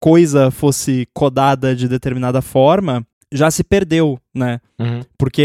coisa 0.00 0.50
fosse 0.50 1.06
codada 1.12 1.76
de 1.76 1.86
determinada 1.86 2.40
forma, 2.40 3.06
já 3.30 3.50
se 3.50 3.62
perdeu, 3.62 4.18
né? 4.34 4.58
Uhum. 4.78 5.02
Porque 5.18 5.44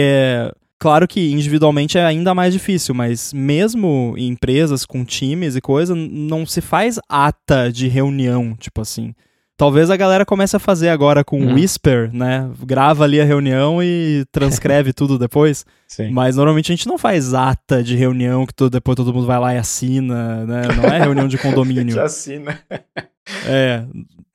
Claro 0.82 1.08
que 1.08 1.32
individualmente 1.32 2.00
é 2.00 2.04
ainda 2.04 2.34
mais 2.34 2.52
difícil, 2.52 2.96
mas 2.96 3.32
mesmo 3.32 4.16
em 4.18 4.30
empresas 4.30 4.84
com 4.84 5.06
times 5.06 5.56
e 5.56 5.62
coisa, 5.62 5.94
não 5.94 6.44
se 6.44 6.60
faz 6.60 7.00
ata 7.08 7.72
de 7.72 7.88
reunião, 7.88 8.56
tipo 8.60 8.82
assim. 8.82 9.14
Talvez 9.56 9.92
a 9.92 9.96
galera 9.96 10.26
comece 10.26 10.56
a 10.56 10.60
fazer 10.60 10.90
agora 10.90 11.24
com 11.24 11.40
uhum. 11.40 11.54
Whisper, 11.54 12.10
né? 12.12 12.50
Grava 12.66 13.04
ali 13.04 13.22
a 13.22 13.24
reunião 13.24 13.78
e 13.84 14.26
transcreve 14.32 14.92
tudo 14.92 15.20
depois. 15.20 15.64
Sim. 15.88 16.10
Mas 16.10 16.36
normalmente 16.36 16.72
a 16.72 16.76
gente 16.76 16.88
não 16.88 16.98
faz 16.98 17.36
ata 17.36 17.84
de 17.84 17.96
reunião 17.96 18.48
que 18.48 18.54
todo, 18.56 18.72
depois 18.72 18.96
todo 18.96 19.14
mundo 19.14 19.28
vai 19.28 19.40
lá 19.40 19.54
e 19.54 19.60
assina, 19.60 20.48
né? 20.48 20.64
Não 20.76 20.86
é 20.86 20.98
reunião 20.98 21.28
de 21.28 21.38
condomínio. 21.38 21.94
Já 21.94 22.06
assina. 22.06 22.60
É, 23.46 23.84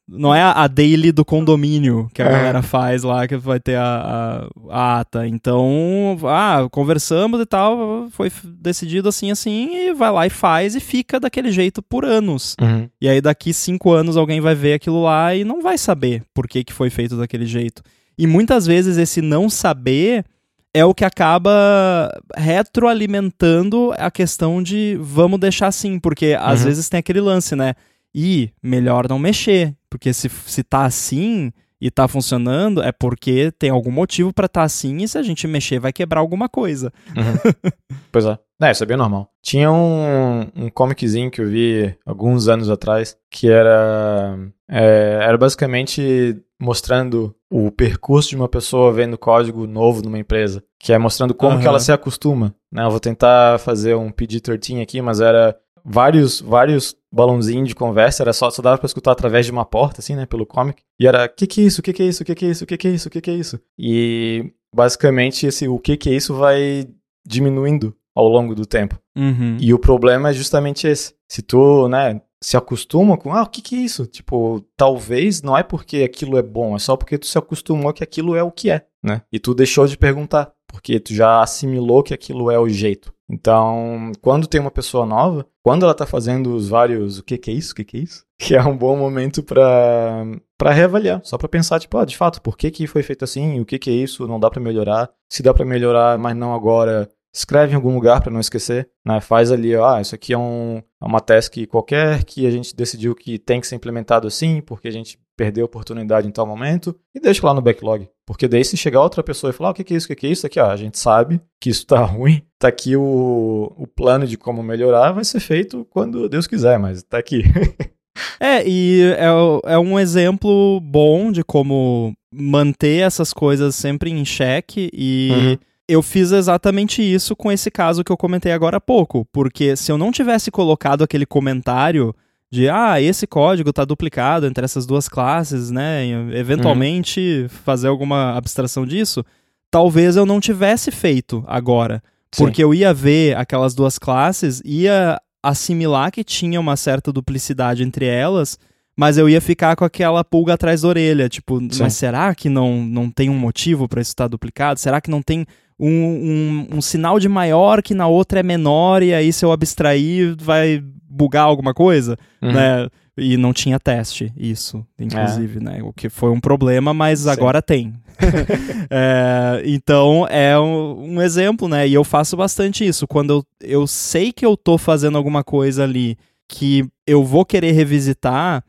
não 0.08 0.32
é 0.32 0.40
a 0.40 0.68
daily 0.68 1.10
do 1.10 1.24
condomínio 1.24 2.08
que 2.14 2.22
a 2.22 2.26
é. 2.26 2.30
galera 2.30 2.62
faz 2.62 3.02
lá, 3.02 3.26
que 3.26 3.36
vai 3.36 3.58
ter 3.58 3.76
a, 3.76 4.48
a, 4.70 4.70
a, 4.70 5.00
ata. 5.00 5.26
Então, 5.26 6.16
ah, 6.24 6.68
conversamos 6.70 7.40
e 7.40 7.46
tal, 7.46 8.08
foi 8.10 8.30
decidido 8.44 9.08
assim, 9.08 9.30
assim, 9.30 9.74
e 9.74 9.94
vai 9.94 10.10
lá 10.12 10.26
e 10.26 10.30
faz 10.30 10.76
e 10.76 10.80
fica 10.80 11.18
daquele 11.18 11.50
jeito 11.50 11.82
por 11.82 12.04
anos. 12.04 12.54
Uhum. 12.60 12.88
E 13.00 13.08
aí 13.08 13.20
daqui 13.20 13.52
cinco 13.52 13.92
anos 13.92 14.16
alguém 14.16 14.40
vai 14.40 14.54
ver 14.54 14.74
aquilo 14.74 15.02
lá 15.02 15.34
e 15.34 15.44
não 15.44 15.60
vai 15.60 15.76
saber 15.76 16.22
por 16.32 16.46
que, 16.46 16.62
que 16.62 16.72
foi 16.72 16.88
feito 16.88 17.16
daquele 17.16 17.46
jeito. 17.46 17.82
E 18.16 18.26
muitas 18.26 18.64
vezes 18.64 18.96
esse 18.96 19.20
não 19.20 19.50
saber 19.50 20.24
é 20.72 20.84
o 20.84 20.94
que 20.94 21.04
acaba 21.04 22.12
retroalimentando 22.36 23.92
a 23.98 24.10
questão 24.10 24.62
de 24.62 24.96
vamos 25.00 25.40
deixar 25.40 25.68
assim, 25.68 25.98
porque 25.98 26.36
às 26.38 26.60
uhum. 26.60 26.66
vezes 26.66 26.88
tem 26.88 27.00
aquele 27.00 27.20
lance, 27.20 27.56
né? 27.56 27.74
E 28.14 28.50
melhor 28.62 29.08
não 29.08 29.18
mexer, 29.18 29.74
porque 29.96 30.12
se, 30.12 30.28
se 30.28 30.62
tá 30.62 30.84
assim 30.84 31.50
e 31.80 31.90
tá 31.90 32.06
funcionando, 32.06 32.82
é 32.82 32.92
porque 32.92 33.50
tem 33.58 33.70
algum 33.70 33.90
motivo 33.90 34.30
para 34.30 34.46
tá 34.46 34.62
assim, 34.62 34.98
e 34.98 35.08
se 35.08 35.16
a 35.16 35.22
gente 35.22 35.46
mexer 35.46 35.78
vai 35.78 35.92
quebrar 35.92 36.20
alguma 36.20 36.50
coisa. 36.50 36.92
Uhum. 37.08 37.72
pois 38.12 38.26
é. 38.26 38.38
É, 38.62 38.70
isso 38.70 38.82
é 38.82 38.86
bem 38.86 38.96
normal. 38.96 39.30
Tinha 39.42 39.70
um, 39.70 40.50
um 40.54 40.70
comiczinho 40.70 41.30
que 41.30 41.40
eu 41.40 41.48
vi 41.48 41.94
alguns 42.04 42.48
anos 42.48 42.70
atrás, 42.70 43.16
que 43.30 43.50
era, 43.50 44.38
é, 44.70 45.18
era 45.22 45.36
basicamente 45.36 46.36
mostrando 46.60 47.34
o 47.50 47.70
percurso 47.70 48.30
de 48.30 48.36
uma 48.36 48.48
pessoa 48.48 48.92
vendo 48.92 49.18
código 49.18 49.66
novo 49.66 50.02
numa 50.02 50.18
empresa, 50.18 50.62
que 50.78 50.92
é 50.92 50.98
mostrando 50.98 51.34
como 51.34 51.56
uhum. 51.56 51.60
que 51.60 51.68
ela 51.68 51.80
se 51.80 51.92
acostuma. 51.92 52.54
Né? 52.72 52.84
Eu 52.84 52.90
vou 52.90 53.00
tentar 53.00 53.60
fazer 53.60 53.94
um 53.94 54.10
PG-13 54.10 54.82
aqui, 54.82 55.00
mas 55.00 55.20
era 55.20 55.56
vários, 55.86 56.40
vários 56.40 56.96
balãozinhos 57.12 57.68
de 57.68 57.74
conversa, 57.74 58.22
era 58.22 58.32
só, 58.32 58.50
só 58.50 58.60
dava 58.60 58.78
pra 58.78 58.86
escutar 58.86 59.12
através 59.12 59.46
de 59.46 59.52
uma 59.52 59.64
porta, 59.64 60.00
assim, 60.00 60.16
né, 60.16 60.26
pelo 60.26 60.44
comic. 60.44 60.82
E 60.98 61.06
era, 61.06 61.28
que 61.28 61.46
que 61.46 61.60
é 61.60 61.64
isso, 61.64 61.80
que 61.80 61.92
que 61.92 62.02
é 62.02 62.06
isso, 62.06 62.24
que 62.24 62.34
que 62.34 62.44
é 62.44 62.50
isso, 62.50 62.66
que 62.66 62.76
que 62.76 62.88
é 62.88 62.90
isso, 62.90 63.10
que 63.10 63.20
que 63.20 63.30
é 63.30 63.34
isso. 63.34 63.60
E, 63.78 64.52
basicamente, 64.74 65.46
esse 65.46 65.68
o 65.68 65.78
que 65.78 65.96
que 65.96 66.10
é 66.10 66.14
isso 66.14 66.34
vai 66.34 66.86
diminuindo 67.26 67.94
ao 68.14 68.28
longo 68.28 68.54
do 68.54 68.66
tempo. 68.66 68.98
Uhum. 69.16 69.56
E 69.60 69.72
o 69.72 69.78
problema 69.78 70.30
é 70.30 70.32
justamente 70.32 70.86
esse. 70.86 71.14
Se 71.30 71.42
tu, 71.42 71.88
né, 71.88 72.20
se 72.42 72.56
acostuma 72.56 73.16
com, 73.16 73.32
ah, 73.32 73.42
o 73.42 73.46
que 73.46 73.62
que 73.62 73.76
é 73.76 73.78
isso? 73.78 74.06
Tipo, 74.06 74.64
talvez 74.76 75.42
não 75.42 75.56
é 75.56 75.62
porque 75.62 75.98
aquilo 76.02 76.38
é 76.38 76.42
bom, 76.42 76.76
é 76.76 76.78
só 76.78 76.96
porque 76.96 77.18
tu 77.18 77.26
se 77.26 77.38
acostumou 77.38 77.92
que 77.92 78.04
aquilo 78.04 78.36
é 78.36 78.42
o 78.42 78.52
que 78.52 78.70
é, 78.70 78.86
né? 79.02 79.22
E 79.32 79.38
tu 79.38 79.54
deixou 79.54 79.86
de 79.86 79.96
perguntar, 79.96 80.52
porque 80.66 81.00
tu 81.00 81.14
já 81.14 81.42
assimilou 81.42 82.02
que 82.02 82.14
aquilo 82.14 82.50
é 82.50 82.58
o 82.58 82.68
jeito. 82.68 83.12
Então, 83.28 84.12
quando 84.22 84.46
tem 84.46 84.60
uma 84.60 84.70
pessoa 84.70 85.04
nova, 85.04 85.46
quando 85.62 85.82
ela 85.82 85.92
está 85.92 86.06
fazendo 86.06 86.54
os 86.54 86.68
vários, 86.68 87.18
o 87.18 87.24
que, 87.24 87.36
que 87.36 87.50
é 87.50 87.54
isso, 87.54 87.72
o 87.72 87.74
que, 87.74 87.84
que 87.84 87.96
é 87.96 88.00
isso, 88.00 88.24
que 88.38 88.54
é 88.54 88.62
um 88.62 88.76
bom 88.76 88.96
momento 88.96 89.42
para 89.42 90.24
para 90.58 90.72
reavaliar, 90.72 91.20
só 91.22 91.36
para 91.36 91.50
pensar, 91.50 91.78
tipo, 91.78 91.98
ah, 91.98 92.04
de 92.06 92.16
fato, 92.16 92.40
por 92.40 92.56
que, 92.56 92.70
que 92.70 92.86
foi 92.86 93.02
feito 93.02 93.22
assim, 93.24 93.60
o 93.60 93.66
que, 93.66 93.78
que 93.78 93.90
é 93.90 93.92
isso, 93.92 94.26
não 94.26 94.40
dá 94.40 94.48
para 94.48 94.62
melhorar, 94.62 95.10
se 95.28 95.42
dá 95.42 95.52
para 95.52 95.66
melhorar, 95.66 96.16
mas 96.18 96.34
não 96.34 96.54
agora, 96.54 97.10
escreve 97.34 97.72
em 97.72 97.76
algum 97.76 97.94
lugar 97.94 98.22
para 98.22 98.32
não 98.32 98.40
esquecer, 98.40 98.88
né? 99.04 99.20
Faz 99.20 99.52
ali, 99.52 99.76
ah, 99.76 100.00
isso 100.00 100.14
aqui 100.14 100.32
é, 100.32 100.38
um, 100.38 100.78
é 100.78 101.04
uma 101.04 101.20
task 101.20 101.54
qualquer 101.68 102.24
que 102.24 102.46
a 102.46 102.50
gente 102.50 102.74
decidiu 102.74 103.14
que 103.14 103.38
tem 103.38 103.60
que 103.60 103.66
ser 103.66 103.76
implementado 103.76 104.26
assim, 104.26 104.62
porque 104.62 104.88
a 104.88 104.90
gente 104.90 105.18
perdeu 105.36 105.64
a 105.64 105.66
oportunidade 105.66 106.26
em 106.26 106.30
tal 106.30 106.46
momento, 106.46 106.96
e 107.14 107.20
deixa 107.20 107.46
lá 107.46 107.52
no 107.52 107.60
backlog. 107.60 108.08
Porque 108.24 108.48
daí 108.48 108.64
se 108.64 108.76
chegar 108.76 109.02
outra 109.02 109.22
pessoa 109.22 109.50
e 109.50 109.52
falar, 109.52 109.70
ah, 109.70 109.72
o 109.72 109.74
que, 109.74 109.92
é 109.92 109.96
isso, 109.96 110.10
o 110.10 110.16
que, 110.16 110.26
é 110.26 110.30
isso, 110.30 110.46
aqui, 110.46 110.58
ó, 110.58 110.70
a 110.70 110.76
gente 110.76 110.98
sabe 110.98 111.40
que 111.60 111.70
isso 111.70 111.86
tá 111.86 112.02
ruim, 112.04 112.42
tá 112.58 112.68
aqui 112.68 112.96
o, 112.96 113.72
o 113.76 113.86
plano 113.86 114.26
de 114.26 114.36
como 114.36 114.62
melhorar, 114.62 115.12
vai 115.12 115.24
ser 115.24 115.40
feito 115.40 115.86
quando 115.90 116.28
Deus 116.28 116.46
quiser, 116.46 116.78
mas 116.78 117.02
tá 117.02 117.18
aqui. 117.18 117.44
é, 118.40 118.66
e 118.66 119.02
é, 119.18 119.72
é 119.74 119.78
um 119.78 119.98
exemplo 119.98 120.80
bom 120.80 121.30
de 121.30 121.44
como 121.44 122.14
manter 122.32 123.02
essas 123.02 123.32
coisas 123.32 123.74
sempre 123.74 124.10
em 124.10 124.24
xeque 124.24 124.90
e... 124.92 125.30
Uhum 125.32 125.66
eu 125.88 126.02
fiz 126.02 126.32
exatamente 126.32 127.00
isso 127.00 127.36
com 127.36 127.50
esse 127.50 127.70
caso 127.70 128.02
que 128.02 128.10
eu 128.10 128.16
comentei 128.16 128.52
agora 128.52 128.78
há 128.78 128.80
pouco, 128.80 129.24
porque 129.32 129.76
se 129.76 129.92
eu 129.92 129.96
não 129.96 130.10
tivesse 130.10 130.50
colocado 130.50 131.04
aquele 131.04 131.24
comentário 131.24 132.14
de 132.50 132.68
ah, 132.68 133.00
esse 133.00 133.26
código 133.26 133.70
está 133.70 133.84
duplicado 133.84 134.46
entre 134.46 134.64
essas 134.64 134.86
duas 134.86 135.08
classes, 135.08 135.70
né? 135.70 136.06
Eventualmente 136.32 137.42
uhum. 137.42 137.48
fazer 137.48 137.88
alguma 137.88 138.36
abstração 138.36 138.86
disso, 138.86 139.24
talvez 139.70 140.16
eu 140.16 140.24
não 140.24 140.40
tivesse 140.40 140.90
feito 140.90 141.44
agora. 141.46 142.02
Sim. 142.32 142.44
Porque 142.44 142.62
eu 142.62 142.72
ia 142.72 142.94
ver 142.94 143.36
aquelas 143.36 143.74
duas 143.74 143.98
classes, 143.98 144.62
ia 144.64 145.20
assimilar 145.42 146.10
que 146.10 146.24
tinha 146.24 146.60
uma 146.60 146.76
certa 146.76 147.12
duplicidade 147.12 147.82
entre 147.82 148.06
elas, 148.06 148.58
mas 148.96 149.18
eu 149.18 149.28
ia 149.28 149.40
ficar 149.40 149.76
com 149.76 149.84
aquela 149.84 150.24
pulga 150.24 150.54
atrás 150.54 150.82
da 150.82 150.88
orelha, 150.88 151.28
tipo, 151.28 151.60
Sim. 151.60 151.82
mas 151.82 151.94
será 151.94 152.34
que 152.34 152.48
não, 152.48 152.84
não 152.84 153.10
tem 153.10 153.28
um 153.28 153.38
motivo 153.38 153.88
para 153.88 154.00
isso 154.00 154.10
estar 154.10 154.28
duplicado? 154.28 154.80
Será 154.80 155.00
que 155.00 155.10
não 155.10 155.22
tem 155.22 155.46
um, 155.78 155.90
um, 155.90 156.68
um, 156.76 156.80
sinal 156.80 157.18
de 157.18 157.28
maior 157.28 157.82
que 157.82 157.94
na 157.94 158.06
outra 158.06 158.40
é 158.40 158.42
menor 158.42 159.02
e 159.02 159.12
aí 159.12 159.32
se 159.32 159.44
eu 159.44 159.52
abstrair 159.52 160.34
vai 160.38 160.82
bugar 161.16 161.44
alguma 161.44 161.72
coisa, 161.72 162.16
uhum. 162.42 162.52
né? 162.52 162.88
E 163.18 163.38
não 163.38 163.52
tinha 163.52 163.80
teste, 163.80 164.30
isso, 164.36 164.84
inclusive, 164.98 165.58
é. 165.58 165.62
né? 165.62 165.82
O 165.82 165.90
que 165.90 166.10
foi 166.10 166.30
um 166.30 166.38
problema, 166.38 166.92
mas 166.92 167.20
Sim. 167.20 167.30
agora 167.30 167.62
tem. 167.62 167.94
é, 168.90 169.62
então 169.64 170.26
é 170.28 170.58
um, 170.58 171.14
um, 171.14 171.22
exemplo, 171.22 171.66
né? 171.66 171.88
E 171.88 171.94
eu 171.94 172.04
faço 172.04 172.36
bastante 172.36 172.86
isso. 172.86 173.06
Quando 173.06 173.30
eu, 173.30 173.44
eu 173.62 173.86
sei 173.86 174.32
que 174.32 174.44
eu 174.44 174.56
tô 174.56 174.76
fazendo 174.76 175.16
alguma 175.16 175.42
coisa 175.42 175.84
ali 175.84 176.18
que 176.46 176.86
eu 177.06 177.24
vou 177.24 177.44
querer 177.44 177.72
revisitar, 177.72 178.62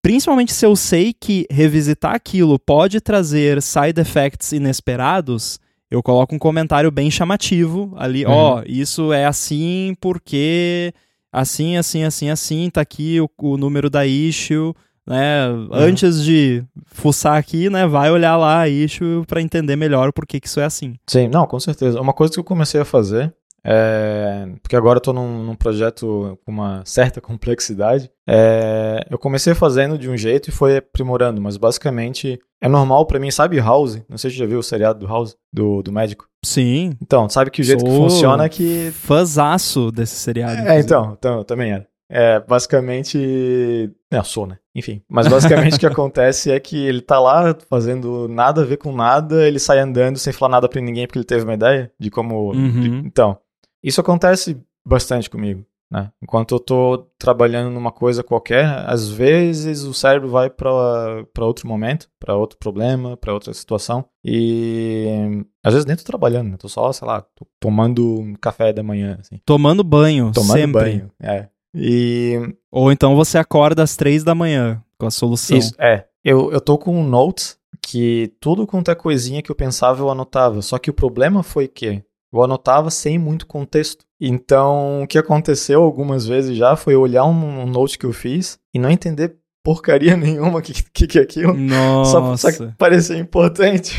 principalmente 0.00 0.52
se 0.52 0.64
eu 0.64 0.74
sei 0.74 1.12
que 1.12 1.46
revisitar 1.50 2.14
aquilo 2.14 2.58
pode 2.58 3.00
trazer 3.00 3.60
side 3.60 4.00
effects 4.00 4.52
inesperados, 4.52 5.60
eu 5.90 6.02
coloco 6.02 6.34
um 6.34 6.38
comentário 6.38 6.90
bem 6.90 7.10
chamativo 7.10 7.92
ali, 7.96 8.24
ó, 8.24 8.30
uhum. 8.56 8.60
oh, 8.60 8.62
isso 8.66 9.12
é 9.12 9.26
assim 9.26 9.94
porque 10.00 10.92
assim, 11.32 11.76
assim, 11.76 12.04
assim, 12.04 12.28
assim, 12.28 12.70
tá 12.70 12.80
aqui 12.80 13.20
o, 13.20 13.28
o 13.38 13.56
número 13.56 13.88
da 13.88 14.06
issue, 14.06 14.74
né? 15.06 15.48
Uhum. 15.48 15.68
Antes 15.72 16.22
de 16.22 16.62
fuçar 16.86 17.36
aqui, 17.36 17.70
né? 17.70 17.86
Vai 17.86 18.10
olhar 18.10 18.36
lá 18.36 18.60
a 18.60 18.68
issue 18.68 19.24
para 19.26 19.40
entender 19.40 19.76
melhor 19.76 20.12
por 20.12 20.26
que, 20.26 20.38
que 20.38 20.46
isso 20.46 20.60
é 20.60 20.64
assim. 20.64 20.94
Sim, 21.06 21.28
não, 21.28 21.46
com 21.46 21.58
certeza. 21.58 22.00
Uma 22.00 22.12
coisa 22.12 22.32
que 22.32 22.38
eu 22.38 22.44
comecei 22.44 22.80
a 22.80 22.84
fazer 22.84 23.34
é, 23.64 24.48
porque 24.60 24.74
agora 24.74 24.96
eu 24.96 25.00
estou 25.00 25.14
num, 25.14 25.44
num, 25.44 25.54
projeto 25.54 26.38
com 26.44 26.50
uma 26.50 26.82
certa 26.84 27.20
complexidade. 27.22 28.10
É, 28.28 29.06
eu 29.08 29.18
comecei 29.18 29.54
fazendo 29.54 29.96
de 29.96 30.10
um 30.10 30.16
jeito 30.16 30.48
e 30.48 30.52
foi 30.52 30.78
aprimorando, 30.78 31.40
mas 31.40 31.56
basicamente 31.56 32.38
é 32.60 32.68
normal 32.68 33.06
para 33.06 33.20
mim, 33.20 33.30
sabe 33.30 33.58
House? 33.58 34.02
Não 34.08 34.18
sei 34.18 34.30
se 34.30 34.36
você 34.36 34.42
já 34.42 34.46
viu 34.46 34.58
o 34.58 34.62
seriado 34.62 35.00
do 35.00 35.06
House, 35.06 35.36
do, 35.52 35.82
do 35.82 35.92
médico. 35.92 36.28
Sim. 36.44 36.96
Então, 37.00 37.28
sabe 37.28 37.50
que 37.50 37.60
o 37.60 37.64
jeito 37.64 37.84
que 37.84 37.90
funciona 37.90 38.44
é 38.44 38.48
que. 38.48 38.90
Fãzaço 38.92 39.92
desse 39.92 40.16
seriado. 40.16 40.68
É, 40.68 40.80
então, 40.80 41.16
então, 41.16 41.44
também 41.44 41.72
era. 41.72 41.86
É, 42.10 42.40
basicamente. 42.40 43.90
É, 44.10 44.18
eu 44.18 44.24
sou, 44.24 44.46
né? 44.46 44.58
Enfim. 44.74 45.02
Mas 45.08 45.28
basicamente 45.28 45.76
o 45.76 45.78
que 45.78 45.86
acontece 45.86 46.50
é 46.50 46.60
que 46.60 46.76
ele 46.84 47.00
tá 47.00 47.18
lá 47.18 47.56
fazendo 47.70 48.28
nada 48.28 48.62
a 48.62 48.64
ver 48.64 48.76
com 48.76 48.92
nada, 48.92 49.46
ele 49.46 49.58
sai 49.58 49.78
andando 49.78 50.18
sem 50.18 50.32
falar 50.32 50.50
nada 50.50 50.68
para 50.68 50.80
ninguém 50.80 51.06
porque 51.06 51.18
ele 51.18 51.24
teve 51.24 51.44
uma 51.44 51.54
ideia 51.54 51.90
de 51.98 52.10
como. 52.10 52.52
Uhum. 52.52 53.02
Então, 53.04 53.38
isso 53.82 54.00
acontece 54.00 54.60
bastante 54.84 55.28
comigo. 55.28 55.64
Né? 55.92 56.10
Enquanto 56.22 56.52
eu 56.52 56.56
estou 56.56 57.12
trabalhando 57.18 57.70
numa 57.70 57.92
coisa 57.92 58.22
qualquer, 58.22 58.64
às 58.86 59.10
vezes 59.10 59.82
o 59.82 59.92
cérebro 59.92 60.30
vai 60.30 60.48
para 60.48 61.26
outro 61.40 61.68
momento, 61.68 62.08
para 62.18 62.34
outro 62.34 62.56
problema, 62.58 63.14
para 63.14 63.34
outra 63.34 63.52
situação. 63.52 64.02
E 64.24 65.44
às 65.62 65.74
vezes 65.74 65.84
nem 65.84 65.94
tô 65.94 66.02
trabalhando, 66.02 66.48
né? 66.48 66.56
Tô 66.56 66.66
só, 66.66 66.90
sei 66.92 67.06
lá, 67.06 67.20
tô 67.20 67.46
tomando 67.60 68.20
um 68.20 68.34
café 68.34 68.72
da 68.72 68.82
manhã. 68.82 69.18
Assim. 69.20 69.38
Tomando 69.44 69.84
banho, 69.84 70.32
tomando 70.32 70.58
sempre. 70.58 70.72
banho, 70.72 71.10
é. 71.20 71.48
E... 71.74 72.40
Ou 72.70 72.90
então 72.90 73.14
você 73.14 73.36
acorda 73.36 73.82
às 73.82 73.94
três 73.94 74.24
da 74.24 74.34
manhã 74.34 74.82
com 74.98 75.06
a 75.06 75.10
solução. 75.10 75.58
Isso, 75.58 75.74
é. 75.78 76.06
Eu, 76.24 76.50
eu 76.52 76.60
tô 76.60 76.78
com 76.78 76.98
um 76.98 77.06
notes 77.06 77.58
que 77.82 78.32
tudo 78.40 78.66
quanto 78.66 78.90
é 78.90 78.94
coisinha 78.94 79.42
que 79.42 79.50
eu 79.50 79.56
pensava 79.56 80.00
eu 80.00 80.08
anotava. 80.08 80.62
Só 80.62 80.78
que 80.78 80.88
o 80.88 80.94
problema 80.94 81.42
foi 81.42 81.68
que 81.68 82.02
eu 82.32 82.42
anotava 82.42 82.90
sem 82.90 83.18
muito 83.18 83.46
contexto. 83.46 84.04
Então, 84.20 85.02
o 85.02 85.06
que 85.06 85.18
aconteceu 85.18 85.82
algumas 85.82 86.26
vezes 86.26 86.56
já 86.56 86.76
foi 86.76 86.94
olhar 86.94 87.24
um, 87.24 87.62
um 87.62 87.66
note 87.66 87.98
que 87.98 88.06
eu 88.06 88.12
fiz 88.12 88.58
e 88.72 88.78
não 88.78 88.90
entender 88.90 89.36
porcaria 89.62 90.16
nenhuma 90.18 90.60
que, 90.60 90.72
que, 90.92 91.06
que 91.06 91.18
é 91.18 91.22
aquilo. 91.22 91.54
Nossa. 91.54 92.10
Só, 92.10 92.36
só 92.36 92.52
que 92.52 92.72
parecia 92.76 93.16
importante. 93.16 93.94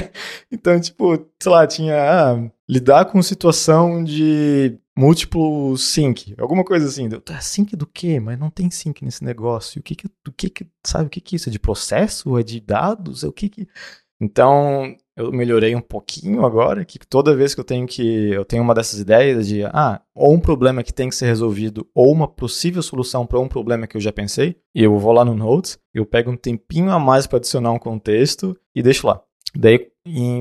então, 0.50 0.78
tipo, 0.80 1.26
sei 1.40 1.52
lá, 1.52 1.66
tinha 1.66 1.96
ah, 1.96 2.50
lidar 2.68 3.06
com 3.06 3.22
situação 3.22 4.02
de 4.02 4.78
múltiplo 4.96 5.76
sync, 5.76 6.34
alguma 6.38 6.64
coisa 6.64 6.86
assim. 6.86 7.08
Tá, 7.08 7.40
sync 7.40 7.76
do 7.76 7.86
quê? 7.86 8.18
Mas 8.18 8.38
não 8.38 8.50
tem 8.50 8.70
sync 8.70 9.04
nesse 9.04 9.22
negócio. 9.22 9.80
O 9.80 9.82
que 9.82 9.94
que, 9.94 10.06
o 10.06 10.32
que 10.32 10.48
que, 10.48 10.66
sabe 10.84 11.06
o 11.06 11.10
que 11.10 11.20
que 11.20 11.34
é 11.34 11.36
isso? 11.36 11.48
É 11.48 11.52
de 11.52 11.58
processo? 11.58 12.38
É 12.38 12.42
de 12.42 12.60
dados? 12.60 13.22
É 13.22 13.28
o 13.28 13.32
que 13.32 13.48
que... 13.48 13.68
Então, 14.18 14.96
eu 15.16 15.32
melhorei 15.32 15.74
um 15.74 15.80
pouquinho 15.80 16.44
agora, 16.44 16.84
que 16.84 16.98
toda 16.98 17.34
vez 17.34 17.54
que 17.54 17.60
eu 17.60 17.64
tenho 17.64 17.86
que 17.86 18.30
eu 18.30 18.44
tenho 18.44 18.62
uma 18.62 18.74
dessas 18.74 19.00
ideias 19.00 19.48
de 19.48 19.64
ah, 19.64 20.00
ou 20.14 20.34
um 20.34 20.40
problema 20.40 20.82
que 20.82 20.92
tem 20.92 21.08
que 21.08 21.14
ser 21.14 21.26
resolvido 21.26 21.88
ou 21.94 22.12
uma 22.12 22.28
possível 22.28 22.82
solução 22.82 23.26
para 23.26 23.40
um 23.40 23.48
problema 23.48 23.86
que 23.86 23.96
eu 23.96 24.00
já 24.00 24.12
pensei, 24.12 24.56
e 24.74 24.82
eu 24.82 24.98
vou 24.98 25.12
lá 25.12 25.24
no 25.24 25.34
Notes, 25.34 25.78
eu 25.94 26.04
pego 26.04 26.30
um 26.30 26.36
tempinho 26.36 26.90
a 26.90 26.98
mais 26.98 27.26
para 27.26 27.38
adicionar 27.38 27.72
um 27.72 27.78
contexto 27.78 28.56
e 28.74 28.82
deixo 28.82 29.06
lá. 29.06 29.22
Daí 29.54 29.88